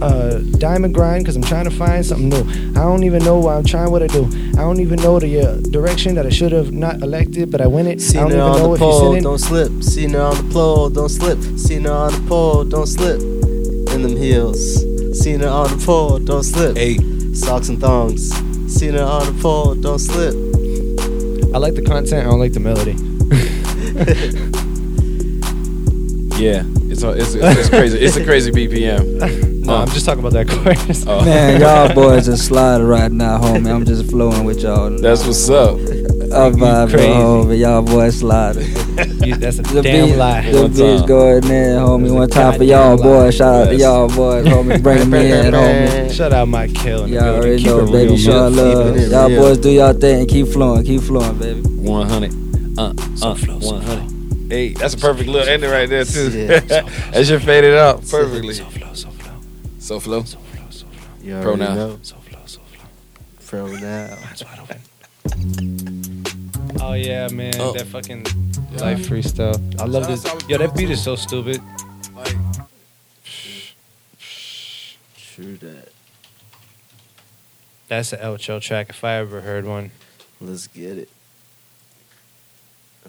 Uh, 0.02 0.38
diamond 0.58 0.94
grind 0.94 1.24
because 1.24 1.36
I'm 1.36 1.42
trying 1.42 1.64
to 1.64 1.70
find 1.70 2.04
something 2.04 2.30
new. 2.30 2.72
I 2.72 2.84
don't 2.84 3.04
even 3.04 3.22
know 3.22 3.38
why 3.38 3.56
I'm 3.56 3.64
trying 3.64 3.90
what 3.90 4.02
I 4.02 4.06
do. 4.08 4.24
I 4.54 4.62
don't 4.62 4.80
even 4.80 5.00
know 5.00 5.20
the 5.20 5.40
uh, 5.40 5.56
direction 5.70 6.14
that 6.16 6.26
I 6.26 6.30
should 6.30 6.52
have 6.52 6.72
not 6.72 7.02
elected, 7.02 7.50
but 7.52 7.60
I 7.60 7.66
win 7.66 7.86
it. 7.86 8.02
I 8.10 8.12
don't 8.14 8.30
her 8.30 8.36
even 8.36 8.40
on 8.40 8.58
know 8.58 8.72
the 8.72 8.78
pole, 8.78 9.20
don't 9.20 9.38
slip. 9.38 9.82
Seen 9.82 10.10
her 10.14 10.22
on 10.22 10.36
the 10.36 10.52
pole, 10.54 10.88
don't 10.88 11.08
slip. 11.08 11.38
Seen 11.58 11.84
her 11.84 11.92
on 11.92 12.12
the 12.12 12.28
pole, 12.28 12.64
don't 12.64 12.86
slip. 12.86 13.20
In 13.20 14.02
them 14.02 14.16
heels. 14.16 14.91
Seen 15.12 15.40
her 15.40 15.48
on 15.48 15.76
the 15.76 15.82
pole, 15.84 16.18
don't 16.18 16.42
slip. 16.42 16.76
hey, 16.76 16.98
Socks 17.34 17.68
and 17.68 17.80
thongs. 17.80 18.30
Seen 18.72 18.94
her 18.94 19.02
on 19.04 19.26
the 19.34 19.42
pole, 19.42 19.74
don't 19.74 19.98
slip. 19.98 20.34
I 21.54 21.58
like 21.58 21.74
the 21.74 21.82
content. 21.82 22.26
I 22.26 22.30
don't 22.30 22.40
like 22.40 22.52
the 22.52 22.60
melody. 22.60 22.92
yeah, 26.42 26.64
it's, 26.90 27.02
a- 27.02 27.10
it's, 27.12 27.34
it's, 27.34 27.58
it's 27.58 27.68
crazy. 27.68 27.98
It's 27.98 28.16
a 28.16 28.24
crazy 28.24 28.50
BPM. 28.50 29.52
No, 29.62 29.74
Uh, 29.76 29.82
I'm 29.82 29.88
just 29.90 30.04
talking 30.04 30.18
about 30.18 30.32
that 30.32 30.48
chorus. 30.48 31.04
oh. 31.06 31.24
Man, 31.24 31.60
y'all 31.60 31.94
boys 31.94 32.28
are 32.28 32.36
sliding 32.36 32.84
right 32.84 33.12
now, 33.12 33.38
homie. 33.38 33.72
I'm 33.72 33.84
just 33.84 34.10
flowing 34.10 34.42
with 34.42 34.60
y'all. 34.60 34.90
That's 34.90 35.24
what's 35.24 35.48
up. 35.48 35.76
I'm 35.76 36.54
vibing, 36.56 36.90
crazy. 36.90 37.06
homie. 37.06 37.58
Y'all 37.60 37.80
boys 37.82 38.18
sliding. 38.18 38.66
You- 39.26 39.36
That's 39.36 39.58
a 39.58 39.62
The 39.62 39.82
damn 39.82 40.08
beat, 40.10 40.16
lie. 40.16 40.50
The 40.50 40.62
One 40.62 40.70
beats 40.72 40.78
time. 41.00 41.06
going 41.08 41.44
in, 41.44 41.78
homie. 41.78 42.02
That's 42.02 42.12
One 42.12 42.28
time 42.28 42.58
for 42.58 42.64
y'all 42.64 42.96
lie. 42.96 43.02
boys. 43.02 43.34
Shout 43.36 43.54
out 43.54 43.68
to 43.70 43.76
y'all 43.76 44.08
boys, 44.08 44.44
homie. 44.46 44.82
Bring 44.82 45.08
me 45.10 45.30
in, 45.32 45.46
homie. 45.52 46.12
Shout 46.12 46.32
out 46.32 46.48
my 46.48 46.68
Kill 46.68 47.08
Y'all 47.08 47.36
already 47.36 47.58
Keep 47.58 47.66
know, 47.66 47.78
it 47.80 47.92
baby. 47.92 48.08
real, 48.10 48.16
Show 48.18 48.48
love. 48.48 49.10
Y'all 49.10 49.28
real. 49.28 49.40
boys 49.40 49.58
do 49.58 49.70
y'all 49.70 49.92
thing. 49.94 50.26
Keep 50.26 50.48
flowing. 50.48 50.84
Keep 50.84 51.02
flowing, 51.02 51.38
baby. 51.38 51.60
100. 51.62 52.78
Uh, 52.78 52.82
uh, 53.22 53.34
100. 53.34 54.50
Hey, 54.50 54.68
that's 54.74 54.94
a 54.94 54.98
perfect 54.98 55.28
little 55.30 55.48
ending 55.48 55.70
right 55.70 55.88
there, 55.88 56.04
too. 56.04 56.28
Yeah. 56.30 56.60
that 57.12 57.24
should 57.26 57.42
fade 57.42 57.64
it 57.64 57.74
out 57.78 58.06
perfectly. 58.06 58.52
So 58.54 58.64
flow, 58.66 58.92
so 58.94 59.08
flow, 59.10 59.32
So 59.78 60.00
flow. 60.00 60.22
so 60.24 60.38
flow, 60.38 60.64
so 60.70 60.86
flow, 60.86 61.16
You 61.22 61.40
Pro 61.42 61.54
now. 61.56 61.74
know. 61.74 61.98
so 62.02 62.16
flow, 62.16 62.40
so 62.44 62.60
flow. 62.60 62.86
Pro 63.46 63.66
now. 63.76 64.16
That's 64.26 64.44
wide 64.44 64.58
open. 64.60 64.78
Oh 66.80 66.94
yeah, 66.94 67.28
man, 67.28 67.54
Oh. 67.60 67.72
that 67.72 67.86
fucking 67.86 68.24
life 68.80 69.08
freestyle. 69.08 69.80
I 69.80 69.84
love 69.84 70.06
this. 70.06 70.24
Yo, 70.48 70.58
that 70.58 70.74
beat 70.74 70.90
is 70.90 71.02
so 71.02 71.16
stupid. 71.16 71.60
True 75.34 75.56
that. 75.58 75.88
That's 77.88 78.12
an 78.12 78.20
El 78.20 78.36
Cho 78.38 78.58
track 78.60 78.90
if 78.90 79.04
I 79.04 79.14
ever 79.16 79.40
heard 79.40 79.64
one. 79.66 79.90
Let's 80.40 80.66
get 80.66 80.98
it. 80.98 81.08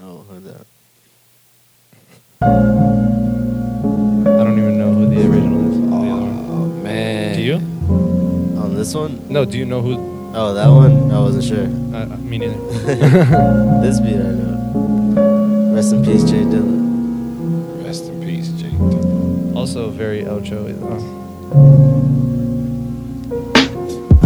Oh, 0.01 0.25
hold 0.29 0.47
up. 0.47 0.65
I 2.41 4.43
don't 4.43 4.57
even 4.57 4.77
know 4.77 4.93
who 4.93 5.09
the 5.09 5.27
original 5.27 5.71
is. 5.71 5.79
The. 5.79 5.95
Oh, 5.95 6.65
man. 6.83 7.35
Do 7.35 7.41
you? 7.41 7.55
On 8.61 8.75
this 8.75 8.93
one? 8.93 9.21
No, 9.29 9.45
do 9.45 9.57
you 9.57 9.65
know 9.65 9.81
who? 9.81 10.11
Oh, 10.35 10.53
that 10.53 10.67
one? 10.67 11.11
I 11.11 11.19
wasn't 11.19 11.43
sure. 11.43 11.65
Uh, 11.95 12.13
uh, 12.13 12.17
me 12.17 12.37
neither. 12.39 12.55
This 13.83 13.99
beat 13.99 14.15
I 14.15 14.31
know. 14.31 14.52
Rest 15.83 15.95
in 15.95 16.05
peace, 16.05 16.23
J 16.23 16.35
Dilla. 16.45 17.83
Rest 17.83 18.05
in 18.05 18.21
peace, 18.21 18.47
Jay. 18.51 18.71
Also 19.53 19.89
very 19.89 20.23
El 20.23 20.39
Cho. 20.39 20.59
Uh, 20.65 20.97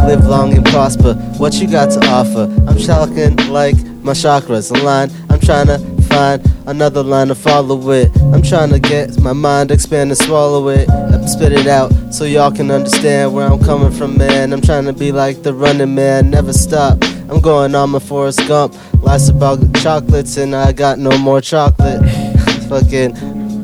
Live 0.05 0.23
long 0.27 0.53
and 0.55 0.63
prosper. 0.67 1.15
What 1.39 1.55
you 1.55 1.67
got 1.67 1.89
to 1.93 1.99
offer? 2.09 2.43
I'm 2.67 2.77
talking 2.77 3.35
like 3.51 3.75
my 4.03 4.11
chakras 4.13 4.69
aligned. 4.69 5.11
I'm 5.31 5.39
trying 5.39 5.65
to 5.65 5.79
find 6.03 6.45
another 6.67 7.01
line 7.01 7.29
to 7.29 7.35
follow 7.35 7.89
it. 7.89 8.11
I'm 8.31 8.43
trying 8.43 8.69
to 8.69 8.77
get 8.79 9.19
my 9.19 9.34
mind 9.34 9.71
expand 9.71 10.11
and 10.11 10.17
swallow 10.19 10.69
it. 10.69 10.88
and 10.88 11.27
Spit 11.27 11.53
it 11.53 11.65
out 11.65 11.91
so 12.13 12.23
y'all 12.25 12.51
can 12.51 12.69
understand 12.69 13.34
where 13.34 13.47
I'm 13.47 13.59
coming 13.63 13.91
from, 13.91 14.15
man. 14.15 14.53
I'm 14.53 14.61
trying 14.61 14.85
to 14.85 14.93
be 14.93 15.11
like 15.11 15.41
the 15.41 15.55
running 15.55 15.95
man, 15.95 16.29
never 16.29 16.53
stop. 16.53 16.99
I'm 17.30 17.41
going 17.41 17.76
on 17.76 17.90
my 17.90 17.99
Forrest 17.99 18.48
Gump. 18.48 18.74
Life's 19.02 19.28
about 19.30 19.60
chocolates, 19.76 20.38
and 20.38 20.56
I 20.56 20.72
got 20.72 20.98
no 20.98 21.18
more 21.18 21.41
chocolate. 21.41 22.02
Fucking 22.70 23.16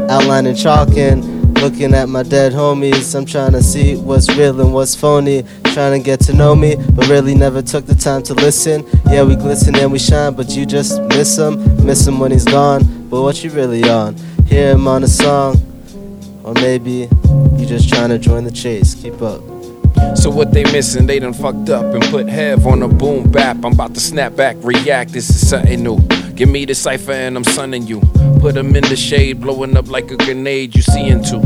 outlining 0.09 0.55
chalking. 0.55 1.53
Looking 1.53 1.93
at 1.93 2.09
my 2.09 2.23
dead 2.23 2.51
homies, 2.51 3.15
I'm 3.15 3.25
trying 3.25 3.53
to 3.53 3.63
see 3.63 3.95
what's 3.95 4.29
real 4.35 4.59
and 4.59 4.73
what's 4.73 4.95
phony. 4.95 5.45
Trying 5.63 5.97
to 5.97 6.05
get 6.05 6.19
to 6.21 6.33
know 6.33 6.55
me, 6.55 6.75
but 6.75 7.07
really 7.07 7.35
never 7.35 7.61
took 7.61 7.85
the 7.85 7.95
time 7.95 8.21
to 8.23 8.33
listen. 8.33 8.85
Yeah, 9.09 9.23
we 9.23 9.37
glisten 9.37 9.75
and 9.75 9.89
we 9.91 9.97
shine, 9.97 10.33
but 10.33 10.49
you 10.49 10.65
just 10.65 11.01
miss 11.03 11.37
him. 11.37 11.85
Miss 11.85 12.05
him 12.05 12.19
when 12.19 12.31
he's 12.31 12.45
gone, 12.45 13.07
but 13.09 13.21
what 13.21 13.43
you 13.45 13.49
really 13.51 13.87
on? 13.89 14.17
Hear 14.45 14.71
him 14.71 14.89
on 14.89 15.03
a 15.03 15.07
song, 15.07 15.55
or 16.43 16.53
maybe 16.55 17.07
you 17.55 17.65
just 17.65 17.87
trying 17.87 18.09
to 18.09 18.19
join 18.19 18.43
the 18.43 18.51
chase. 18.51 18.93
Keep 18.93 19.21
up. 19.21 19.62
So 20.15 20.29
what 20.29 20.51
they 20.51 20.63
missing? 20.63 21.07
They 21.07 21.19
done 21.19 21.33
fucked 21.33 21.69
up 21.69 21.93
and 21.93 22.03
put 22.05 22.27
Hev 22.27 22.65
on 22.65 22.81
a 22.81 22.87
boom 22.87 23.31
bap. 23.31 23.57
I'm 23.63 23.73
about 23.73 23.93
to 23.95 23.99
snap 23.99 24.35
back, 24.35 24.55
react. 24.61 25.11
This 25.11 25.29
is 25.29 25.49
something 25.49 25.83
new. 25.83 25.99
Give 26.35 26.49
me 26.49 26.65
the 26.65 26.75
cipher 26.75 27.11
and 27.11 27.35
I'm 27.35 27.43
sunning 27.43 27.85
you. 27.87 28.01
Put 28.39 28.55
'em 28.57 28.75
in 28.75 28.83
the 28.83 28.95
shade, 28.95 29.41
blowing 29.41 29.75
up 29.77 29.89
like 29.89 30.11
a 30.11 30.17
grenade. 30.17 30.75
You 30.75 30.81
see 30.81 31.07
into. 31.07 31.39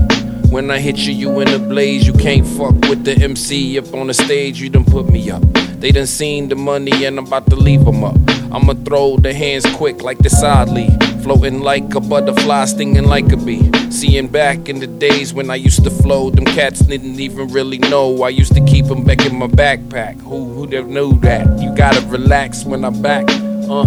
When 0.50 0.72
I 0.72 0.80
hit 0.80 0.98
you, 0.98 1.14
you 1.14 1.40
in 1.42 1.50
a 1.50 1.60
blaze. 1.60 2.08
You 2.08 2.14
can't 2.14 2.46
fuck 2.46 2.76
with 2.90 3.04
the 3.04 3.14
MC 3.14 3.78
up 3.78 3.94
on 3.94 4.08
the 4.08 4.14
stage. 4.14 4.62
You 4.62 4.70
done 4.70 4.86
put 4.86 5.10
me 5.10 5.30
up. 5.30 5.44
They 5.80 5.92
done 5.92 6.08
seen 6.08 6.48
the 6.48 6.56
money 6.56 7.06
and 7.06 7.20
I'm 7.20 7.28
about 7.28 7.50
to 7.50 7.56
leave 7.56 7.84
them 7.84 8.04
up. 8.04 8.18
I'ma 8.52 8.74
throw 8.86 9.18
the 9.18 9.34
hands 9.34 9.66
quick 9.76 10.02
like 10.02 10.20
the 10.20 10.30
Sadly. 10.30 10.90
Floating 11.22 11.62
like 11.62 11.94
a 11.96 12.00
butterfly, 12.00 12.66
stinging 12.66 13.06
like 13.06 13.32
a 13.32 13.38
bee. 13.38 13.72
Seeing 13.92 14.28
back 14.28 14.70
in 14.70 14.80
the 14.80 14.88
days 14.88 15.34
when 15.34 15.50
I 15.50 15.56
used 15.56 15.84
to 15.84 15.90
flow, 15.90 16.30
them 16.30 16.46
cats 16.46 16.80
didn't 16.80 17.20
even 17.20 17.50
really 17.50 17.80
know. 17.80 18.24
I 18.24 18.30
used 18.30 18.54
to 18.54 18.64
keep 18.66 18.86
them 18.86 19.04
back 19.04 19.26
in 19.26 19.36
my 19.36 19.48
backpack. 19.48 20.20
Who 20.22 20.54
who'd 20.54 20.74
have 20.74 20.88
knew 20.88 21.20
that? 21.20 21.60
You 21.62 21.76
gotta 21.76 22.06
relax 22.08 22.64
when 22.64 22.86
I'm 22.86 23.02
back. 23.02 23.26
Uh, 23.70 23.82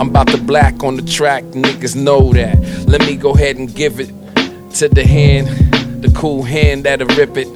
I'm 0.00 0.08
about 0.08 0.28
to 0.28 0.38
black 0.38 0.82
on 0.82 0.96
the 0.96 1.02
track, 1.02 1.44
niggas 1.44 1.94
know 1.94 2.32
that. 2.32 2.58
Let 2.88 3.02
me 3.02 3.14
go 3.14 3.30
ahead 3.30 3.56
and 3.56 3.72
give 3.72 4.00
it 4.00 4.10
to 4.74 4.88
the 4.88 5.06
hand, 5.06 5.46
the 6.02 6.12
cool 6.16 6.42
hand 6.42 6.84
that'll 6.84 7.06
rip 7.16 7.36
it. 7.36 7.48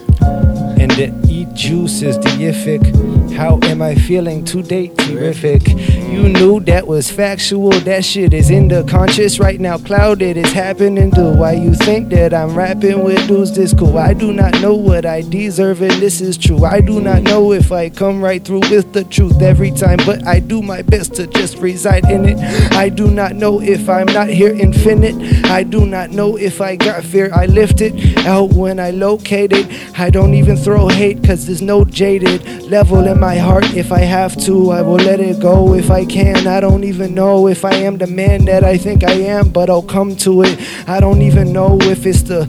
The 0.96 1.12
eat 1.28 1.52
juice 1.54 2.02
is 2.02 2.16
deific. 2.18 3.34
How 3.34 3.58
am 3.64 3.82
I 3.82 3.96
feeling 3.96 4.44
today? 4.44 4.86
Terrific. 4.88 5.66
You 5.66 6.28
knew 6.28 6.60
that 6.60 6.86
was 6.86 7.10
factual. 7.10 7.72
That 7.80 8.04
shit 8.04 8.32
is 8.32 8.48
in 8.48 8.68
the 8.68 8.84
conscious 8.84 9.40
right 9.40 9.58
now. 9.58 9.76
Clouded 9.76 10.36
is 10.36 10.52
happening 10.52 11.10
to 11.12 11.32
why 11.32 11.54
you 11.54 11.74
think 11.74 12.10
that 12.10 12.32
I'm 12.32 12.54
rapping 12.54 13.02
with 13.02 13.26
dudes 13.26 13.56
this 13.56 13.74
cool. 13.74 13.98
I 13.98 14.14
do 14.14 14.32
not 14.32 14.60
know 14.60 14.74
what 14.76 15.04
I 15.04 15.22
deserve, 15.22 15.82
and 15.82 16.00
this 16.00 16.20
is 16.20 16.38
true. 16.38 16.64
I 16.64 16.80
do 16.80 17.00
not 17.00 17.24
know 17.24 17.50
if 17.50 17.72
I 17.72 17.88
come 17.88 18.22
right 18.22 18.44
through 18.44 18.70
with 18.70 18.92
the 18.92 19.02
truth 19.02 19.42
every 19.42 19.72
time, 19.72 19.98
but 20.06 20.24
I 20.24 20.38
do 20.38 20.62
my 20.62 20.82
best 20.82 21.14
to 21.14 21.26
just 21.26 21.58
reside 21.58 22.08
in 22.08 22.28
it. 22.28 22.38
I 22.72 22.88
do 22.88 23.10
not 23.10 23.34
know 23.34 23.60
if 23.60 23.88
I'm 23.88 24.06
not 24.06 24.28
here 24.28 24.52
infinite. 24.52 25.16
I 25.46 25.64
do 25.64 25.86
not 25.86 26.10
know 26.10 26.36
if 26.36 26.60
I 26.60 26.76
got 26.76 27.02
fear. 27.02 27.32
I 27.34 27.46
lift 27.46 27.80
it 27.80 28.24
out 28.24 28.52
when 28.52 28.78
I 28.78 28.92
locate 28.92 29.52
it. 29.52 29.98
I 29.98 30.10
don't 30.10 30.34
even 30.34 30.56
throw 30.56 30.83
hate, 30.88 31.22
cause 31.24 31.46
there's 31.46 31.62
no 31.62 31.84
jaded 31.84 32.62
level 32.70 33.06
in 33.06 33.18
my 33.20 33.36
heart. 33.36 33.64
If 33.74 33.92
I 33.92 34.00
have 34.00 34.36
to, 34.42 34.70
I 34.70 34.82
will 34.82 34.96
let 34.96 35.20
it 35.20 35.40
go. 35.40 35.74
If 35.74 35.90
I 35.90 36.04
can, 36.04 36.46
I 36.46 36.60
don't 36.60 36.84
even 36.84 37.14
know 37.14 37.48
if 37.48 37.64
I 37.64 37.74
am 37.74 37.98
the 37.98 38.06
man 38.06 38.44
that 38.46 38.64
I 38.64 38.76
think 38.76 39.04
I 39.04 39.12
am, 39.12 39.50
but 39.50 39.70
I'll 39.70 39.82
come 39.82 40.16
to 40.16 40.42
it. 40.42 40.58
I 40.88 41.00
don't 41.00 41.22
even 41.22 41.52
know 41.52 41.78
if 41.82 42.06
it's 42.06 42.22
the 42.22 42.48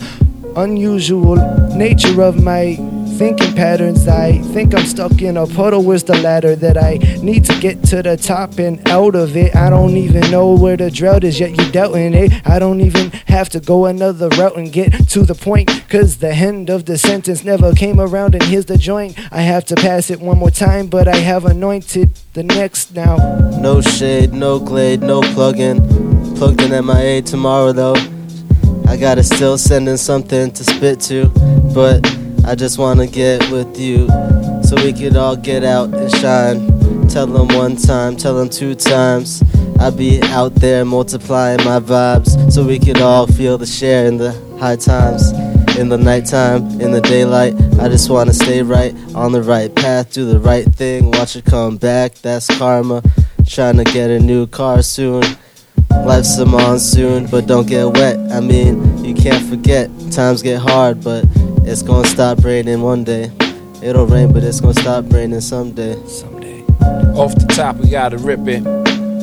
unusual 0.55 1.35
nature 1.75 2.21
of 2.21 2.41
my 2.41 2.77
thinking 3.17 3.55
patterns. 3.55 4.07
I 4.09 4.39
think 4.53 4.75
I'm 4.75 4.85
stuck 4.85 5.21
in 5.21 5.37
a 5.37 5.47
puddle. 5.47 5.81
Where's 5.81 6.03
the 6.03 6.17
ladder 6.17 6.53
that 6.57 6.77
I 6.77 6.97
need 7.21 7.45
to 7.45 7.57
get 7.61 7.81
to 7.85 8.03
the 8.03 8.17
top 8.17 8.59
and 8.59 8.85
out 8.89 9.15
of 9.15 9.37
it? 9.37 9.55
I 9.55 9.69
don't 9.69 9.95
even 9.95 10.29
know 10.29 10.53
where 10.53 10.75
the 10.75 10.91
drought 10.91 11.23
is, 11.23 11.39
yet 11.39 11.55
you're 11.55 11.71
doubting 11.71 12.13
it. 12.13 12.33
I 12.45 12.59
don't 12.59 12.81
even 12.81 13.11
have 13.27 13.47
to 13.49 13.61
go 13.61 13.85
another 13.85 14.27
route 14.29 14.57
and 14.57 14.71
get 14.71 15.07
to 15.09 15.21
the 15.21 15.33
point. 15.33 15.69
Cause 15.87 16.17
the 16.17 16.33
end 16.33 16.69
of 16.69 16.85
the 16.85 16.97
sentence 16.97 17.45
never 17.45 17.73
came 17.73 18.01
around, 18.01 18.35
and 18.35 18.43
here's 18.43 18.65
the 18.65 18.77
joint. 18.77 19.17
I 19.31 19.41
have 19.41 19.63
to 19.65 19.75
pass 19.75 20.09
it 20.09 20.19
one 20.19 20.37
more 20.37 20.51
time, 20.51 20.87
but 20.87 21.07
I 21.07 21.15
have 21.15 21.45
anointed 21.45 22.09
the 22.33 22.43
next 22.43 22.93
now. 22.93 23.15
No 23.61 23.79
shade, 23.79 24.33
no 24.33 24.59
glade, 24.59 25.01
no 25.01 25.21
plug-in. 25.21 26.35
Plugged 26.35 26.61
in 26.61 26.73
at 26.73 26.83
my 26.83 26.99
A 26.99 27.21
tomorrow 27.21 27.71
though. 27.71 27.95
I 28.87 28.97
gotta 28.97 29.23
still 29.23 29.57
send 29.57 29.87
in 29.87 29.97
something 29.97 30.51
to 30.51 30.63
spit 30.63 30.99
to, 31.01 31.29
but 31.73 32.05
I 32.47 32.53
just 32.53 32.77
wanna 32.77 33.07
get 33.07 33.49
with 33.49 33.79
you 33.79 34.07
so 34.63 34.75
we 34.75 34.93
could 34.93 35.17
all 35.17 35.35
get 35.35 35.63
out 35.63 35.91
and 35.93 36.11
shine. 36.11 37.07
Tell 37.07 37.25
them 37.25 37.47
one 37.57 37.75
time, 37.75 38.15
tell 38.15 38.35
them 38.35 38.49
two 38.49 38.75
times. 38.75 39.41
I'll 39.79 39.91
be 39.91 40.21
out 40.25 40.53
there 40.53 40.85
multiplying 40.85 41.63
my 41.65 41.79
vibes 41.79 42.51
so 42.51 42.63
we 42.63 42.77
could 42.77 43.01
all 43.01 43.25
feel 43.25 43.57
the 43.57 43.65
share 43.65 44.05
in 44.05 44.17
the 44.17 44.31
high 44.59 44.75
times. 44.75 45.31
In 45.77 45.89
the 45.89 45.97
nighttime, 45.97 46.79
in 46.79 46.91
the 46.91 47.01
daylight, 47.01 47.55
I 47.79 47.89
just 47.89 48.11
wanna 48.11 48.33
stay 48.33 48.61
right 48.61 48.95
on 49.15 49.31
the 49.31 49.41
right 49.41 49.73
path, 49.73 50.13
do 50.13 50.25
the 50.25 50.39
right 50.39 50.65
thing, 50.65 51.09
watch 51.11 51.35
it 51.35 51.45
come 51.45 51.77
back. 51.77 52.13
That's 52.21 52.47
karma. 52.57 53.01
Trying 53.47 53.77
to 53.77 53.83
get 53.85 54.11
a 54.11 54.19
new 54.19 54.45
car 54.45 54.83
soon. 54.83 55.23
Life's 56.05 56.37
a 56.37 56.45
monsoon, 56.45 57.25
but 57.25 57.47
don't 57.47 57.67
get 57.67 57.85
wet. 57.85 58.17
I 58.31 58.39
mean, 58.39 59.03
you 59.03 59.15
can't 59.15 59.43
forget, 59.49 59.89
times 60.11 60.41
get 60.41 60.59
hard, 60.59 61.03
but 61.03 61.25
it's 61.67 61.81
gonna 61.81 62.07
stop 62.07 62.43
raining 62.43 62.81
one 62.81 63.03
day. 63.03 63.31
It'll 63.81 64.05
rain, 64.05 64.31
but 64.31 64.43
it's 64.43 64.59
gonna 64.59 64.73
stop 64.75 65.05
raining 65.11 65.41
someday. 65.41 65.95
Someday. 66.07 66.61
Off 67.15 67.33
the 67.35 67.45
top, 67.55 67.77
we 67.77 67.89
gotta 67.89 68.17
rip 68.17 68.47
it. 68.47 68.65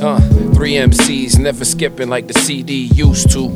Uh, 0.02 0.20
three 0.54 0.72
MCs 0.72 1.38
never 1.38 1.64
skipping 1.64 2.08
like 2.08 2.26
the 2.26 2.34
CD 2.34 2.90
used 2.94 3.30
to. 3.30 3.46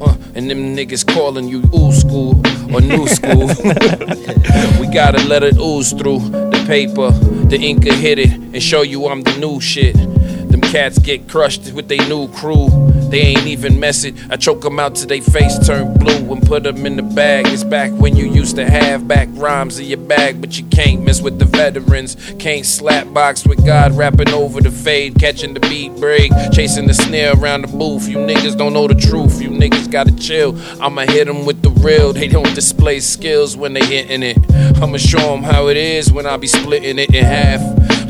Uh, 0.00 0.16
and 0.34 0.50
them 0.50 0.74
niggas 0.76 1.06
calling 1.06 1.46
you 1.46 1.62
old 1.72 1.94
school 1.94 2.34
or 2.74 2.80
new 2.80 3.06
school. 3.06 3.46
we 4.80 4.92
gotta 4.92 5.22
let 5.28 5.44
it 5.44 5.56
ooze 5.58 5.92
through 5.92 6.18
the 6.18 6.64
paper. 6.66 7.12
The 7.48 7.58
ink 7.58 7.84
hit 7.84 8.18
it 8.18 8.32
and 8.32 8.62
show 8.62 8.82
you 8.82 9.06
I'm 9.06 9.22
the 9.22 9.36
new 9.38 9.60
shit. 9.60 9.94
Them 9.94 10.60
cats 10.60 10.98
get 10.98 11.28
crushed 11.28 11.72
with 11.72 11.86
they 11.88 11.98
new 12.08 12.28
crew. 12.28 12.91
They 13.12 13.20
ain't 13.20 13.46
even 13.46 13.78
mess 13.78 14.04
it. 14.04 14.14
I 14.30 14.36
choke 14.36 14.62
them 14.62 14.80
out 14.80 14.94
till 14.94 15.06
they 15.06 15.20
face 15.20 15.58
turn 15.66 15.92
blue 15.98 16.32
and 16.32 16.40
put 16.46 16.62
them 16.62 16.86
in 16.86 16.96
the 16.96 17.02
bag. 17.02 17.46
It's 17.48 17.62
back 17.62 17.90
when 17.92 18.16
you 18.16 18.24
used 18.24 18.56
to 18.56 18.64
have 18.64 19.06
back 19.06 19.28
rhymes 19.32 19.78
in 19.78 19.84
your 19.84 19.98
bag, 19.98 20.40
but 20.40 20.58
you 20.58 20.64
can't 20.68 21.04
mess 21.04 21.20
with 21.20 21.38
the 21.38 21.44
veterans. 21.44 22.16
Can't 22.38 22.64
slap 22.64 23.12
box 23.12 23.46
with 23.46 23.66
God 23.66 23.92
rapping 23.92 24.30
over 24.30 24.62
the 24.62 24.70
fade, 24.70 25.16
catching 25.20 25.52
the 25.52 25.60
beat 25.60 25.94
break, 25.96 26.32
chasing 26.52 26.86
the 26.86 26.94
snare 26.94 27.34
around 27.36 27.66
the 27.66 27.76
booth. 27.76 28.08
You 28.08 28.16
niggas 28.16 28.56
don't 28.56 28.72
know 28.72 28.88
the 28.88 28.94
truth. 28.94 29.42
You 29.42 29.50
niggas 29.50 29.90
gotta 29.90 30.16
chill. 30.16 30.58
I'ma 30.80 31.02
hit 31.02 31.26
them 31.26 31.44
with 31.44 31.60
the 31.60 31.68
real. 31.68 32.14
They 32.14 32.28
don't 32.28 32.54
display 32.54 33.00
skills 33.00 33.58
when 33.58 33.74
they 33.74 33.84
hitting 33.84 34.22
it. 34.22 34.38
I'ma 34.80 34.96
show 34.96 35.34
them 35.34 35.42
how 35.42 35.68
it 35.68 35.76
is 35.76 36.10
when 36.10 36.24
I 36.24 36.38
be 36.38 36.46
splitting 36.46 36.98
it 36.98 37.14
in 37.14 37.24
half. 37.26 37.60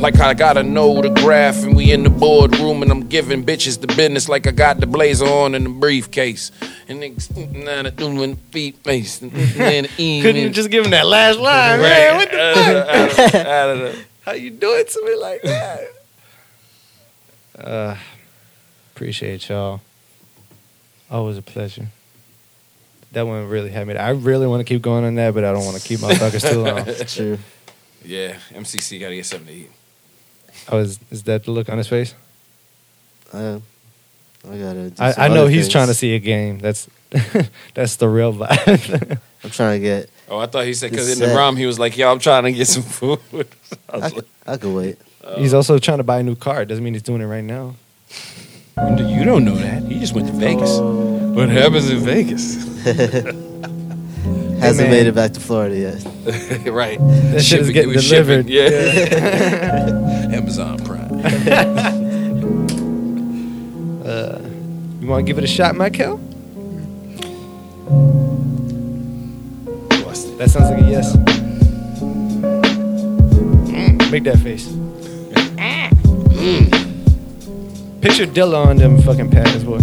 Like 0.03 0.19
I 0.19 0.35
gotta 0.35 0.65
know 0.65 1.01
the 1.01 1.11
graph, 1.11 1.63
and 1.63 1.77
we 1.77 1.93
in 1.93 2.03
the 2.03 2.11
boardroom, 2.11 2.83
and 2.83 2.91
I'm 2.91 3.07
giving 3.07 3.45
bitches 3.45 3.81
the 3.81 3.87
business 3.87 4.29
like 4.29 4.49
I 4.49 4.51
got 4.51 4.81
the 4.81 4.87
blazer 4.89 5.25
on 5.25 5.55
in 5.55 5.63
the 5.63 5.71
briefcase. 5.71 6.51
And 6.89 7.01
niggas 7.01 7.33
mm, 7.33 7.65
nah, 7.65 7.89
doing 7.89 8.35
feet 8.51 8.79
face. 8.79 9.21
Couldn't 9.21 9.91
Couldn't 9.95 10.37
you 10.37 10.51
just 10.51 10.71
give 10.71 10.85
him 10.85 10.91
that 10.91 11.07
last 11.07 11.39
line, 11.39 11.81
man? 11.81 12.17
What 12.17 12.31
the 12.33 12.41
uh, 12.41 13.09
fuck? 13.09 13.35
Uh, 13.35 13.39
uh, 13.39 13.95
how 14.23 14.33
you 14.33 14.51
doing 14.51 14.85
to 14.85 15.05
me 15.05 15.15
like 15.15 15.43
that? 15.43 15.89
Uh, 17.57 17.97
appreciate 18.97 19.49
y'all. 19.49 19.83
Always 21.13 21.39
a 21.39 21.43
pleasure. 21.43 21.87
That 23.13 23.29
one 23.29 23.47
really 23.47 23.71
had 23.71 23.87
me. 23.87 23.95
I 23.95 24.11
really 24.11 24.49
want 24.49 24.67
to 24.67 24.75
keep 24.75 24.83
going 24.83 25.05
on 25.05 25.15
that, 25.15 25.33
but 25.33 25.45
I 25.45 25.53
don't 25.53 25.65
want 25.65 25.81
to 25.81 25.87
keep 25.87 26.01
my 26.01 26.13
fuckers 26.15 26.51
too 26.51 26.65
long. 26.65 27.07
True. 27.07 27.39
Yeah, 28.05 28.35
MCC 28.51 28.99
gotta 28.99 29.15
get 29.15 29.27
something 29.27 29.47
to 29.47 29.53
eat. 29.53 29.71
Oh, 30.71 30.79
is, 30.79 30.99
is 31.11 31.23
that 31.25 31.45
the 31.45 31.51
look 31.51 31.69
on 31.69 31.79
his 31.79 31.89
face? 31.89 32.15
I, 33.33 33.61
I 34.51 34.59
gotta. 34.59 34.91
Do 34.91 35.03
I, 35.03 35.13
some 35.13 35.23
I 35.23 35.29
know 35.29 35.43
other 35.43 35.51
he's 35.51 35.63
things. 35.65 35.73
trying 35.73 35.87
to 35.89 35.95
see 35.95 36.15
a 36.15 36.19
game. 36.19 36.59
That's 36.59 36.89
that's 37.75 37.97
the 37.97 38.09
real 38.09 38.33
vibe. 38.33 39.19
I'm 39.45 39.51
trying 39.51 39.81
to 39.81 39.87
get. 39.87 40.11
Oh, 40.29 40.39
I 40.39 40.47
thought 40.47 40.65
he 40.67 40.75
said 40.75 40.91
because 40.91 41.07
This 41.07 41.17
in 41.17 41.21
the 41.21 41.29
set. 41.29 41.37
ROM 41.37 41.57
he 41.57 41.67
was 41.67 41.79
like, 41.79 41.97
"Yo, 41.97 42.11
I'm 42.11 42.19
trying 42.19 42.45
to 42.45 42.53
get 42.53 42.69
some 42.69 42.83
food." 42.83 43.19
I 43.91 43.97
I, 43.97 43.99
like, 43.99 44.25
I 44.47 44.57
could 44.57 44.75
wait. 44.75 44.99
Uh, 45.23 45.39
he's 45.39 45.55
also 45.55 45.79
trying 45.79 45.99
to 45.99 46.05
buy 46.05 46.19
a 46.21 46.23
new 46.23 46.35
car. 46.37 46.65
Doesn't 46.65 46.83
mean 46.83 46.95
he's 46.95 47.03
doing 47.03 47.21
it 47.21 47.27
right 47.27 47.45
now. 47.45 47.75
you 48.77 49.25
don't 49.25 49.45
know 49.45 49.55
that. 49.55 49.83
He 49.85 49.99
just 50.01 50.15
went 50.15 50.27
to 50.29 50.33
Vegas. 50.35 50.71
Oh. 50.73 51.33
What 51.33 51.49
happens 51.49 51.91
in 51.91 51.99
Vegas? 51.99 52.57
Hasn't 54.63 54.89
man. 54.89 54.97
made 54.99 55.07
it 55.09 55.15
back 55.15 55.33
to 55.33 55.41
Florida 55.41 55.77
yet. 55.79 56.05
right. 56.67 56.99
That 56.99 57.43
shit 57.43 57.61
is 57.61 57.71
getting 57.71 57.91
it 57.91 58.01
delivered. 58.01 58.47
shipping, 58.49 58.53
Yeah. 58.53 60.33
Amazon 60.37 60.79
Prime. 60.85 62.03
Uh, 64.03 64.39
you 65.01 65.07
want 65.07 65.25
to 65.25 65.27
give 65.33 65.39
it 65.39 65.45
a 65.45 65.47
shot, 65.47 65.77
Michael? 65.77 66.19
That 70.39 70.51
sounds 70.51 70.71
like 70.71 70.83
a 70.83 70.91
yes. 70.91 71.17
Mm, 73.71 74.11
Make 74.11 74.25
that 74.25 74.39
face. 74.41 74.67
Picture 78.01 78.27
Dilla 78.27 78.67
on 78.67 78.77
them 78.79 79.01
fucking 79.03 79.31
pads, 79.31 79.63
boy. 79.63 79.79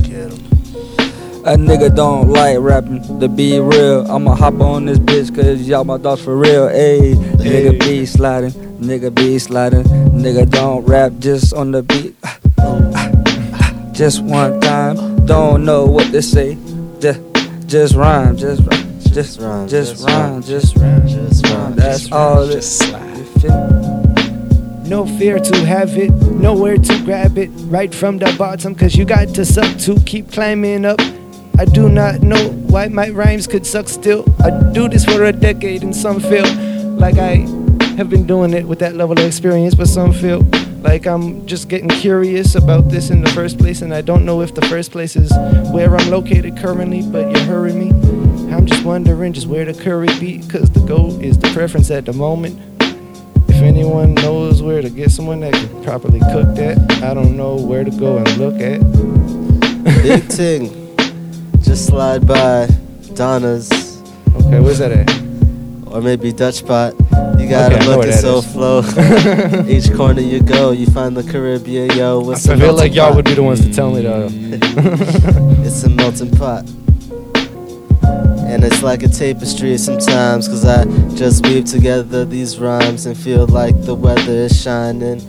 A 1.45 1.55
nigga 1.55 1.95
don't 1.95 2.27
like 2.29 2.57
rapping, 2.59 3.19
to 3.21 3.29
be 3.29 3.59
real. 3.59 4.05
I'ma 4.11 4.35
hop 4.35 4.59
on 4.59 4.85
this 4.85 4.99
bitch, 4.99 5.33
cause 5.33 5.61
y'all 5.61 5.85
my 5.85 5.97
dogs 5.97 6.21
for 6.21 6.35
real. 6.35 6.67
Ayy, 6.67 7.15
nigga 7.37 7.79
be 7.79 8.05
sliding, 8.05 8.51
nigga 8.81 9.13
be 9.15 9.39
sliding. 9.39 9.83
Nigga 9.83 10.49
don't 10.49 10.85
rap 10.85 11.13
just 11.19 11.53
on 11.53 11.71
the 11.71 11.81
beat. 11.81 12.13
Just 13.93 14.21
one 14.21 14.59
time, 14.59 15.25
don't 15.25 15.63
know 15.63 15.85
what 15.85 16.11
to 16.11 16.21
say. 16.21 16.57
Just, 16.99 17.21
just 17.67 17.95
rhyme, 17.95 18.35
just 18.35 18.61
rhyme, 18.67 18.99
just 18.99 19.39
rhyme, 19.39 19.67
just 19.69 19.91
just 19.93 20.07
rhyme, 20.09 20.41
just 20.43 20.75
rhyme. 20.75 21.07
Just 21.07 21.47
rhyme. 21.47 21.75
That's 21.75 22.11
all 22.11 22.45
Just 22.47 22.79
slide. 22.79 23.17
you 23.17 23.23
feel? 23.23 23.79
No 24.89 25.05
fear 25.17 25.39
to 25.39 25.65
have 25.65 25.97
it, 25.97 26.11
nowhere 26.11 26.77
to 26.77 27.03
grab 27.05 27.37
it. 27.37 27.49
Right 27.69 27.95
from 27.95 28.17
the 28.17 28.35
bottom, 28.37 28.75
cause 28.75 28.95
you 28.95 29.05
got 29.05 29.29
to 29.35 29.45
suck 29.45 29.77
to 29.79 29.97
keep 30.01 30.31
climbing 30.31 30.83
up. 30.83 30.99
I 31.60 31.65
do 31.65 31.90
not 31.90 32.22
know 32.22 32.52
why 32.69 32.88
my 32.88 33.10
rhymes 33.10 33.45
could 33.45 33.65
suck 33.65 33.90
still. 33.90 34.23
I 34.41 34.49
do 34.72 34.88
this 34.88 35.03
for 35.03 35.26
a 35.26 35.34
decade, 35.34 35.84
and 35.84 35.94
some 35.94 36.22
feel 36.22 36.45
like 36.95 37.18
I 37.18 37.45
have 37.98 38.10
been 38.10 38.26
doing 38.26 38.53
it 38.53 38.65
with 38.65 38.80
that 38.80 38.95
level 38.95 39.19
of 39.19 39.26
experience, 39.26 39.76
but 39.76 39.90
some 39.90 40.14
feel 40.14 40.40
like 40.84 41.06
I'm 41.06 41.45
just 41.45 41.68
getting 41.68 41.90
curious 41.90 42.56
about 42.56 42.88
this 42.88 43.10
in 43.10 43.22
the 43.22 43.30
first 43.31 43.57
place, 43.57 43.81
and 43.81 43.94
I 43.94 43.99
don't 43.99 44.23
know 44.23 44.40
if 44.40 44.56
the 44.56 44.61
first 44.68 44.94
place 44.94 45.18
is 45.18 45.34
where 45.73 45.94
I'm 45.98 46.10
located 46.10 46.57
currently, 46.57 47.02
but 47.02 47.30
you're 47.30 47.44
hurrying 47.44 47.77
me. 47.77 48.56
I'm 48.56 48.65
just 48.65 48.86
wondering 48.86 49.34
just 49.34 49.48
where 49.48 49.65
the 49.65 49.73
curry 49.73 50.07
be, 50.18 50.40
cause 50.48 50.69
the 50.69 50.86
goat 50.88 51.22
is 51.22 51.38
the 51.38 51.49
preference 51.49 51.91
at 51.91 52.06
the 52.06 52.14
moment. 52.14 52.57
If 53.49 53.61
anyone 53.61 54.14
knows 54.14 54.64
where 54.64 54.81
to 54.81 54.90
get 54.90 55.11
someone 55.11 55.41
that 55.41 55.52
can 55.52 55.84
properly 55.84 56.22
cook 56.22 56.56
that, 56.56 57.03
I 57.03 57.14
don't 57.14 57.36
know 57.36 57.57
where 57.57 57.84
to 57.84 57.91
go 57.91 58.15
and 58.15 58.38
look 58.38 58.61
at. 58.61 58.80
Big 60.03 60.30
ting. 60.30 60.88
Just 61.69 61.85
slide 61.85 62.25
by 62.25 62.67
Donna's 63.13 63.69
Okay, 64.37 64.59
where's 64.59 64.79
that 64.79 64.91
at? 64.91 65.07
or 65.85 66.01
maybe 66.01 66.33
Dutch 66.33 66.65
Pot. 66.65 66.95
You 67.39 67.47
gotta 67.47 67.75
Okay, 67.75 67.85
look 67.85 68.07
at 68.07 68.15
so 68.15 68.41
flow. 68.41 68.81
Each 69.67 69.93
corner 69.93 70.19
you 70.21 70.41
go, 70.41 70.71
you 70.71 70.87
find 70.87 71.15
the 71.15 71.21
Caribbean, 71.21 71.95
yo. 71.95 72.21
What's 72.21 72.49
I 72.49 72.57
feel 72.57 72.73
like 72.73 72.95
y'all 72.95 73.09
pot. 73.09 73.17
would 73.17 73.25
be 73.25 73.35
the 73.35 73.43
ones 73.43 73.61
to 73.63 73.71
tell 73.71 73.91
me 73.91 74.01
though. 74.01 74.29
It's 75.63 75.83
a 75.83 75.89
melting 75.89 76.31
pot. 76.31 76.67
And 78.49 78.63
it's 78.63 78.81
like 78.81 79.03
a 79.03 79.07
tapestry 79.07 79.77
sometimes, 79.77 80.47
cause 80.47 80.65
I 80.65 80.85
just 81.15 81.45
weave 81.45 81.65
together 81.65 82.25
these 82.25 82.57
rhymes 82.57 83.05
and 83.05 83.15
feel 83.15 83.45
like 83.45 83.79
the 83.83 83.93
weather 83.93 84.31
is 84.31 84.59
shining. 84.59 85.21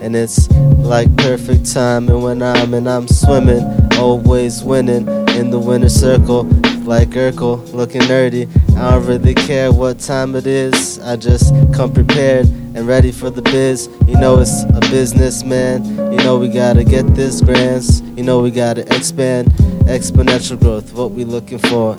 And 0.00 0.14
it's 0.14 0.48
like 0.78 1.14
perfect 1.16 1.72
timing 1.72 2.22
when 2.22 2.40
I'm 2.40 2.72
and 2.72 2.88
I'm 2.88 3.08
swimming, 3.08 3.64
always 3.98 4.62
winning 4.62 5.26
in 5.38 5.50
the 5.50 5.58
winter 5.58 5.88
circle, 5.88 6.42
like 6.82 7.10
Urkel, 7.10 7.72
looking 7.72 8.00
nerdy. 8.02 8.48
I 8.76 8.90
don't 8.90 9.06
really 9.06 9.34
care 9.34 9.72
what 9.72 10.00
time 10.00 10.34
it 10.34 10.48
is, 10.48 10.98
I 10.98 11.14
just 11.14 11.54
come 11.72 11.92
prepared 11.92 12.46
and 12.74 12.88
ready 12.88 13.12
for 13.12 13.30
the 13.30 13.42
biz. 13.42 13.88
You 14.08 14.18
know, 14.18 14.40
it's 14.40 14.64
a 14.64 14.80
businessman, 14.90 15.84
you 16.12 16.18
know, 16.18 16.38
we 16.38 16.48
gotta 16.48 16.82
get 16.82 17.14
this 17.14 17.40
grants, 17.40 18.00
you 18.16 18.24
know, 18.24 18.40
we 18.40 18.50
gotta 18.50 18.82
expand 18.94 19.52
exponential 19.86 20.58
growth, 20.58 20.92
what 20.92 21.12
we 21.12 21.24
looking 21.24 21.58
for. 21.58 21.96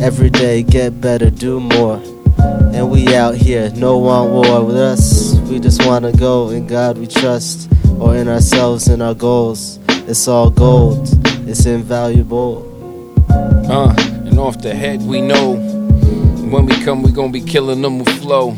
Every 0.00 0.30
day, 0.30 0.62
get 0.62 0.98
better, 0.98 1.28
do 1.28 1.60
more. 1.60 2.02
And 2.74 2.90
we 2.90 3.14
out 3.14 3.34
here, 3.34 3.70
no 3.76 3.98
one 3.98 4.32
war 4.32 4.64
with 4.64 4.76
us. 4.76 5.38
We 5.50 5.60
just 5.60 5.84
wanna 5.84 6.12
go 6.12 6.48
in 6.48 6.66
God 6.66 6.96
we 6.96 7.06
trust, 7.06 7.70
or 8.00 8.16
in 8.16 8.28
ourselves 8.28 8.88
and 8.88 9.02
our 9.02 9.14
goals. 9.14 9.78
It's 10.08 10.26
all 10.26 10.50
gold, 10.50 11.06
it's 11.52 11.66
invaluable. 11.66 12.66
Uh, 13.70 13.94
and 14.24 14.38
off 14.38 14.62
the 14.62 14.74
head, 14.74 15.02
we 15.02 15.20
know 15.20 15.56
when 16.50 16.64
we 16.64 16.82
come, 16.82 17.02
we 17.02 17.12
gonna 17.12 17.30
be 17.30 17.42
killing 17.42 17.82
them 17.82 17.98
with 17.98 18.08
flow. 18.22 18.52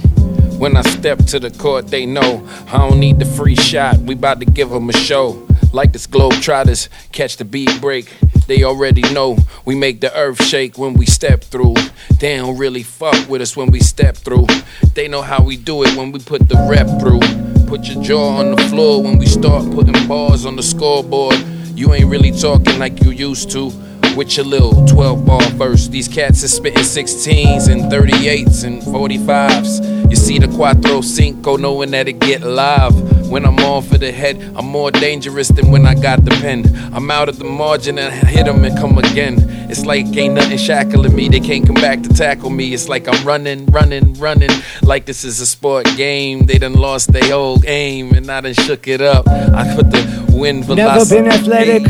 When 0.59 0.77
I 0.77 0.83
step 0.83 1.19
to 1.27 1.41
the 1.41 1.51
court, 1.51 1.89
they 1.89 2.07
know 2.07 2.47
I 2.69 2.79
don't 2.79 3.01
need 3.01 3.19
the 3.19 3.25
free 3.25 3.57
shot. 3.57 3.99
We 3.99 4.15
about 4.15 4.39
to 4.41 4.47
give 4.47 4.71
them 4.71 4.89
a 4.89 4.93
show. 4.93 5.45
Like 5.73 5.93
this 5.93 6.07
globe 6.07 6.35
trotters, 6.35 6.89
catch 7.11 7.37
the 7.37 7.45
beat 7.45 7.81
break. 7.81 8.13
They 8.47 8.63
already 8.63 9.03
know 9.13 9.39
we 9.65 9.75
make 9.75 10.01
the 10.01 10.17
earth 10.17 10.45
shake 10.45 10.79
when 10.79 10.95
we 10.95 11.07
step 11.07 11.43
through. 11.43 11.75
They 12.21 12.37
don't 12.37 12.57
really 12.57 12.85
fuck 12.85 13.29
with 13.29 13.43
us 13.43 13.57
when 13.57 13.73
we 13.73 13.81
step 13.81 14.17
through. 14.17 14.47
They 14.95 15.09
know 15.09 15.23
how 15.23 15.43
we 15.43 15.57
do 15.57 15.83
it 15.83 15.97
when 15.97 16.13
we 16.13 16.21
put 16.21 16.49
the 16.49 16.65
rep 16.71 16.87
through. 17.01 17.67
Put 17.67 17.89
your 17.89 18.01
jaw 18.05 18.37
on 18.37 18.55
the 18.55 18.63
floor 18.69 19.03
when 19.03 19.19
we 19.19 19.27
start 19.27 19.69
putting 19.73 20.07
bars 20.07 20.47
on 20.47 20.55
the 20.55 20.63
scoreboard. 20.63 21.35
You 21.75 21.93
ain't 21.93 22.07
really 22.07 22.31
talking 22.31 22.79
like 22.79 23.03
you 23.03 23.11
used 23.11 23.51
to 23.51 23.73
with 24.17 24.37
your 24.37 24.47
little 24.47 24.87
12 24.87 25.27
ball 25.27 25.43
verse. 25.51 25.89
These 25.89 26.07
cats 26.07 26.45
is 26.45 26.55
spitting 26.55 26.85
16s 26.85 27.69
and 27.69 27.91
38s 27.91 28.65
and 28.65 28.81
45s. 28.81 30.09
You 30.09 30.15
see 30.15 30.39
the 30.39 30.47
Cuatro 30.47 31.03
Cinco 31.03 31.57
knowing 31.57 31.91
that 31.91 32.07
it 32.07 32.21
get 32.21 32.43
live. 32.43 32.95
When 33.29 33.45
I'm 33.45 33.59
on 33.59 33.83
for 33.83 33.99
the 33.99 34.13
head, 34.13 34.41
I'm 34.55 34.67
more 34.67 34.93
dangerous 34.93 35.49
than 35.49 35.73
when 35.73 35.85
I 35.85 35.95
got 35.95 36.25
the 36.25 36.31
pen. 36.31 36.65
I'm 36.95 37.11
out 37.11 37.29
of 37.29 37.41
the 37.41 37.45
margin 37.45 37.99
and 37.99 38.15
I 38.15 38.29
hit 38.29 38.47
'em 38.47 38.65
and 38.65 38.79
come 38.79 38.97
again. 38.99 39.37
It's 39.69 39.85
like 39.85 40.07
ain't 40.17 40.35
nothing 40.35 40.59
shackling 40.59 41.17
me. 41.17 41.29
They 41.29 41.41
can't 41.41 41.67
come 41.67 41.75
back 41.75 42.03
to 42.03 42.11
tackle 42.11 42.51
me. 42.51 42.73
It's 42.75 42.89
like 42.89 43.09
I'm 43.09 43.27
running, 43.27 43.67
running, 43.67 44.15
running. 44.15 44.51
Like 44.83 45.07
this 45.07 45.25
is 45.25 45.41
a 45.41 45.47
sport 45.47 45.87
game. 45.97 46.47
They 46.47 46.59
done 46.59 46.75
lost 46.75 47.13
their 47.13 47.35
old 47.35 47.65
aim 47.67 48.13
and 48.13 48.31
I 48.31 48.41
done 48.43 48.55
shook 48.55 48.87
it 48.87 49.01
up. 49.01 49.27
I 49.27 49.75
put 49.75 49.91
the 49.91 50.14
wind 50.35 50.69
Never 50.69 51.05
been 51.07 51.29
athletic. 51.29 51.83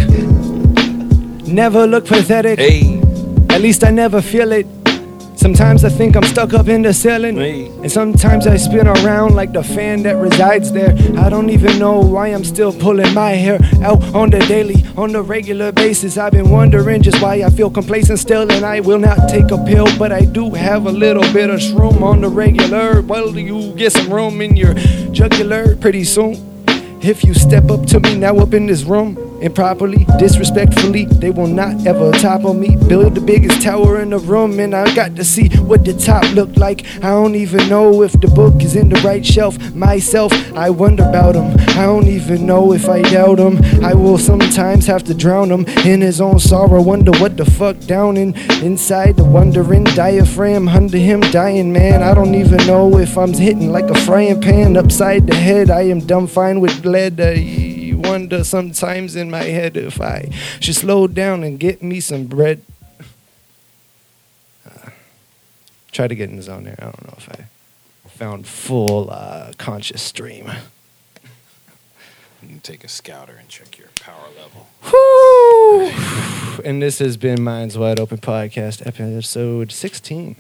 Never 1.47 1.87
look 1.87 2.07
pathetic. 2.07 2.59
Hey, 2.59 3.01
At 3.51 3.61
least 3.61 3.85
I 3.85 3.91
never 3.91 4.21
feel 4.21 4.53
it. 4.53 4.67
Sometimes 5.37 5.85
I 5.85 5.91
think 5.91 6.17
I'm 6.17 6.23
stuck 6.23 6.55
up 6.55 6.69
in 6.69 6.81
the 6.81 6.95
ceiling. 6.95 7.37
Hey. 7.37 7.67
And 7.67 7.93
sometimes 7.93 8.47
I 8.47 8.57
spin 8.57 8.89
around 8.89 9.35
like 9.35 9.53
the 9.53 9.63
fan 9.63 10.03
that 10.05 10.17
resides 10.17 10.73
there. 10.73 10.95
I 11.19 11.29
don't 11.29 11.51
even 11.51 11.79
know 11.79 12.01
why 12.01 12.29
I'm 12.29 12.45
still 12.45 12.73
pulling 12.73 13.13
my 13.13 13.33
hair 13.33 13.59
out 13.83 14.03
on 14.15 14.31
the 14.31 14.39
daily, 14.39 14.87
on 14.97 15.13
the 15.13 15.21
regular 15.23 15.71
basis. 15.71 16.17
I've 16.17 16.33
been 16.33 16.49
wondering 16.51 17.03
just 17.03 17.21
why 17.21 17.43
I 17.43 17.51
feel 17.51 17.69
complacent 17.69 18.21
still, 18.21 18.51
and 18.51 18.65
I 18.65 18.81
will 18.81 18.99
not 18.99 19.29
take 19.29 19.51
a 19.51 19.63
pill. 19.65 19.87
But 19.99 20.13
I 20.13 20.25
do 20.25 20.51
have 20.51 20.87
a 20.87 20.93
little 20.93 21.31
bit 21.35 21.51
of 21.51 21.61
shroom 21.61 22.01
on 22.01 22.23
the 22.23 22.29
regular. 22.29 23.03
Well, 23.03 23.37
you 23.37 23.75
get 23.75 23.93
some 23.93 24.11
room 24.11 24.41
in 24.41 24.57
your 24.57 24.73
jugular 25.13 25.77
pretty 25.77 26.05
soon. 26.05 26.54
If 27.07 27.23
you 27.23 27.35
step 27.35 27.71
up 27.71 27.85
to 27.89 28.01
me 28.01 28.17
now 28.17 28.39
up 28.39 28.55
in 28.55 28.65
this 28.65 28.85
room 28.85 29.19
improperly, 29.45 30.07
disrespectfully, 30.19 31.05
they 31.05 31.31
will 31.31 31.47
not 31.47 31.87
ever 31.87 32.11
topple 32.13 32.55
me. 32.55 32.77
Build 32.89 33.15
the 33.15 33.21
biggest 33.21 33.61
tower 33.61 34.01
in 34.01 34.11
the 34.11 34.19
room, 34.19 34.59
and 34.59 34.75
I 34.75 34.93
got 34.95 35.15
to 35.17 35.25
see 35.25 35.49
what 35.59 35.85
the 35.85 35.93
top 35.93 36.25
look 36.35 36.57
like. 36.57 36.87
I 36.97 37.11
don't 37.11 37.35
even 37.35 37.69
know 37.69 38.03
if 38.03 38.13
the 38.13 38.29
book 38.29 38.63
is 38.63 38.75
in 38.75 38.89
the 38.89 39.01
right 39.03 39.25
shelf. 39.25 39.59
Myself, 39.75 40.33
I 40.55 40.71
wonder 40.71 41.05
about 41.05 41.35
him. 41.35 41.55
I 41.79 41.85
don't 41.85 42.09
even 42.09 42.47
know 42.47 42.73
if 42.73 42.89
I 42.89 43.03
doubt 43.03 43.39
him. 43.39 43.59
I 43.85 43.93
will 43.93 44.19
sometimes 44.19 44.87
have 44.87 45.05
to 45.05 45.15
drown 45.15 45.51
him 45.51 45.67
in 45.85 46.01
his 46.01 46.21
own 46.21 46.39
sorrow. 46.39 46.81
Wonder 46.81 47.13
what 47.13 47.37
the 47.37 47.45
fuck 47.45 47.79
down 47.81 48.17
in 48.17 48.35
inside 48.63 49.17
the 49.17 49.25
wondering 49.25 49.85
diaphragm 49.85 50.69
under 50.69 50.99
him 50.99 51.21
dying, 51.21 51.73
man. 51.73 52.03
I 52.03 52.15
don't 52.15 52.35
even 52.35 52.67
know 52.67 52.99
if 52.99 53.19
I'm 53.19 53.35
hitting 53.35 53.71
like 53.71 53.91
a 53.91 54.01
frying 54.01 54.41
pan 54.41 54.77
upside 54.77 55.27
the 55.27 55.35
head. 55.35 55.71
I 55.71 55.83
am 55.83 56.01
dumb 56.01 56.27
fine 56.27 56.61
with 56.61 56.85
lead. 56.85 57.21
I 57.21 57.74
wonder 58.09 58.45
sometimes 58.45 59.17
in 59.17 59.31
my 59.31 59.45
head 59.45 59.77
if 59.77 60.01
I 60.01 60.31
should 60.61 60.77
slow 60.77 61.07
down 61.07 61.43
and 61.45 61.59
get 61.59 61.83
me 61.83 62.01
some 62.01 62.27
bread. 62.27 62.63
Uh, 64.69 64.91
try 65.93 66.09
to 66.09 66.15
get 66.15 66.31
in 66.31 66.37
the 66.37 66.43
zone 66.43 66.65
there. 66.65 66.77
I 66.79 66.85
don't 66.85 67.07
know 67.07 67.15
if 67.17 67.29
I 67.31 67.47
found 68.09 68.47
full 68.47 69.11
uh, 69.11 69.53
conscious 69.59 70.03
stream. 70.03 70.51
You 72.43 72.61
take 72.63 72.85
a 72.85 72.89
scouter 72.89 73.37
and 73.39 73.49
check 73.49 73.79
your 73.79 73.89
power 74.01 74.29
level. 74.37 74.69
Whew. 74.83 76.63
And 76.63 76.83
this 76.83 76.99
has 76.99 77.17
been 77.17 77.43
Minds 77.43 77.79
Wide 77.79 77.99
Open 77.99 78.19
Podcast, 78.19 78.87
episode 78.87 79.73
16. 79.73 80.37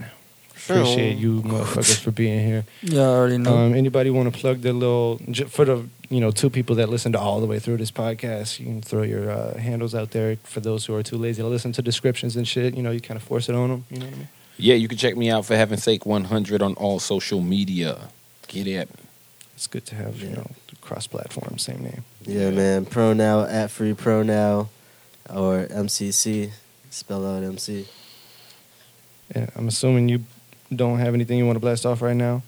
Appreciate 0.65 1.19
you 1.19 1.43
motherfuckers 1.43 1.99
for 2.01 2.11
being 2.11 2.45
here. 2.47 2.65
Yeah, 2.83 3.03
I 3.03 3.05
already 3.07 3.39
know. 3.39 3.57
Um, 3.57 3.75
anybody 3.75 4.11
want 4.11 4.33
to 4.33 4.39
plug 4.41 4.61
their 4.63 4.73
little 4.73 5.21
j- 5.31 5.45
for 5.45 5.65
the 5.65 5.87
you 6.09 6.21
know 6.21 6.31
two 6.31 6.49
people 6.51 6.77
that 6.77 6.89
listen 6.89 7.13
to 7.13 7.19
all 7.21 7.41
the 7.41 7.47
way 7.47 7.59
through 7.59 7.77
this 7.79 7.91
podcast? 7.91 8.59
You 8.59 8.67
can 8.67 8.83
throw 8.83 9.03
your 9.03 9.31
uh, 9.31 9.59
handles 9.59 9.95
out 9.95 10.13
there 10.13 10.37
for 10.43 10.61
those 10.61 10.87
who 10.87 10.95
are 10.95 11.03
too 11.03 11.17
lazy 11.19 11.43
to 11.43 11.49
listen 11.49 11.73
to 11.73 11.83
descriptions 11.83 12.37
and 12.37 12.47
shit. 12.49 12.75
You 12.75 12.83
know, 12.83 12.91
you 12.91 13.01
kind 13.01 13.17
of 13.17 13.23
force 13.23 13.49
it 13.49 13.55
on 13.55 13.69
them. 13.71 13.85
You 13.91 13.99
know 13.99 14.07
what 14.07 14.15
I 14.15 14.19
mean? 14.19 14.29
Yeah, 14.57 14.75
you 14.77 14.89
can 14.89 14.97
check 14.99 15.17
me 15.17 15.31
out 15.31 15.45
for 15.47 15.57
heaven's 15.57 15.83
sake 15.83 16.07
100 16.07 16.63
on 16.63 16.75
all 16.75 17.01
social 17.01 17.41
media. 17.41 18.09
Get 18.47 18.67
it. 18.69 18.89
It's 19.57 19.67
good 19.67 19.85
to 19.87 19.95
have 19.97 20.21
you 20.21 20.31
know 20.31 20.51
cross 20.81 21.07
platform, 21.07 21.59
same 21.59 21.83
name. 21.83 22.05
Yeah, 22.25 22.51
man. 22.51 22.85
Pro 22.87 23.13
now 23.13 23.43
at 23.45 23.71
free 23.71 23.95
pro 23.95 24.23
now, 24.23 24.69
or 25.29 25.67
MCC. 25.67 26.51
Spell 26.91 27.27
out 27.27 27.43
MC. 27.43 27.87
Yeah, 29.35 29.51
I'm 29.57 29.67
assuming 29.69 30.09
you 30.09 30.25
don't 30.75 30.99
have 30.99 31.15
anything 31.15 31.39
you 31.39 31.47
want 31.47 31.57
to 31.57 31.61
blast 31.61 31.85
off 31.87 32.03
right 32.03 32.17
now, 32.17 32.43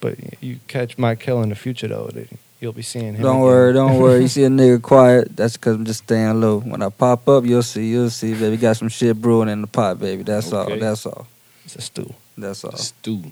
but 0.00 0.16
you 0.42 0.58
catch 0.68 0.98
Mike 0.98 1.20
Kell 1.20 1.42
in 1.42 1.48
the 1.48 1.54
future 1.54 1.88
though. 1.88 2.08
that 2.08 2.28
You'll 2.58 2.72
be 2.72 2.80
seeing 2.82 3.14
him. 3.14 3.22
Don't 3.22 3.36
again. 3.36 3.40
worry, 3.42 3.72
don't 3.74 3.98
worry. 4.00 4.22
You 4.22 4.28
see 4.36 4.44
a 4.44 4.48
nigga 4.48 4.80
quiet, 4.80 5.36
that's 5.36 5.58
because 5.58 5.76
I'm 5.76 5.84
just 5.84 6.04
staying 6.04 6.40
low. 6.40 6.60
When 6.60 6.80
I 6.80 6.88
pop 6.88 7.28
up, 7.28 7.44
you'll 7.44 7.62
see, 7.62 7.86
you'll 7.90 8.08
see, 8.08 8.32
baby. 8.32 8.56
Got 8.56 8.78
some 8.78 8.88
shit 8.88 9.20
brewing 9.20 9.50
in 9.50 9.60
the 9.60 9.66
pot, 9.66 9.98
baby. 10.00 10.22
That's 10.22 10.50
all. 10.54 10.74
That's 10.74 11.04
all. 11.04 11.26
It's 11.66 11.76
a 11.76 11.82
stew. 11.82 12.14
That's 12.38 12.64
all. 12.64 12.72
Stew. 12.76 13.24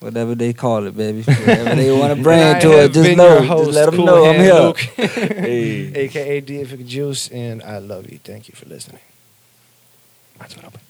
Whatever 0.00 0.34
they 0.34 0.52
call 0.52 0.84
it, 0.86 0.96
baby. 0.96 1.22
Whatever 1.22 1.76
they 1.76 1.92
want 1.92 2.06
to 2.08 2.12
And 2.14 2.22
bring 2.24 2.40
I 2.42 2.58
to 2.58 2.84
it, 2.84 2.92
just 2.92 3.16
know. 3.16 3.40
your 3.40 3.64
Just 3.64 3.70
let 3.70 3.86
them 3.86 3.94
Cool 3.96 4.06
know 4.06 4.24
I'm 4.26 4.40
here. 4.40 4.54
Luke, 4.54 4.78
Hey. 4.96 5.92
aka 5.94 6.40
Deific 6.42 6.86
Juice, 6.88 7.28
and 7.28 7.62
I 7.62 7.78
love 7.78 8.10
you. 8.10 8.18
Thank 8.18 8.48
you 8.48 8.54
for 8.56 8.66
listening. 8.68 9.00
That's 10.40 10.56
what 10.56 10.64
open. 10.66 10.80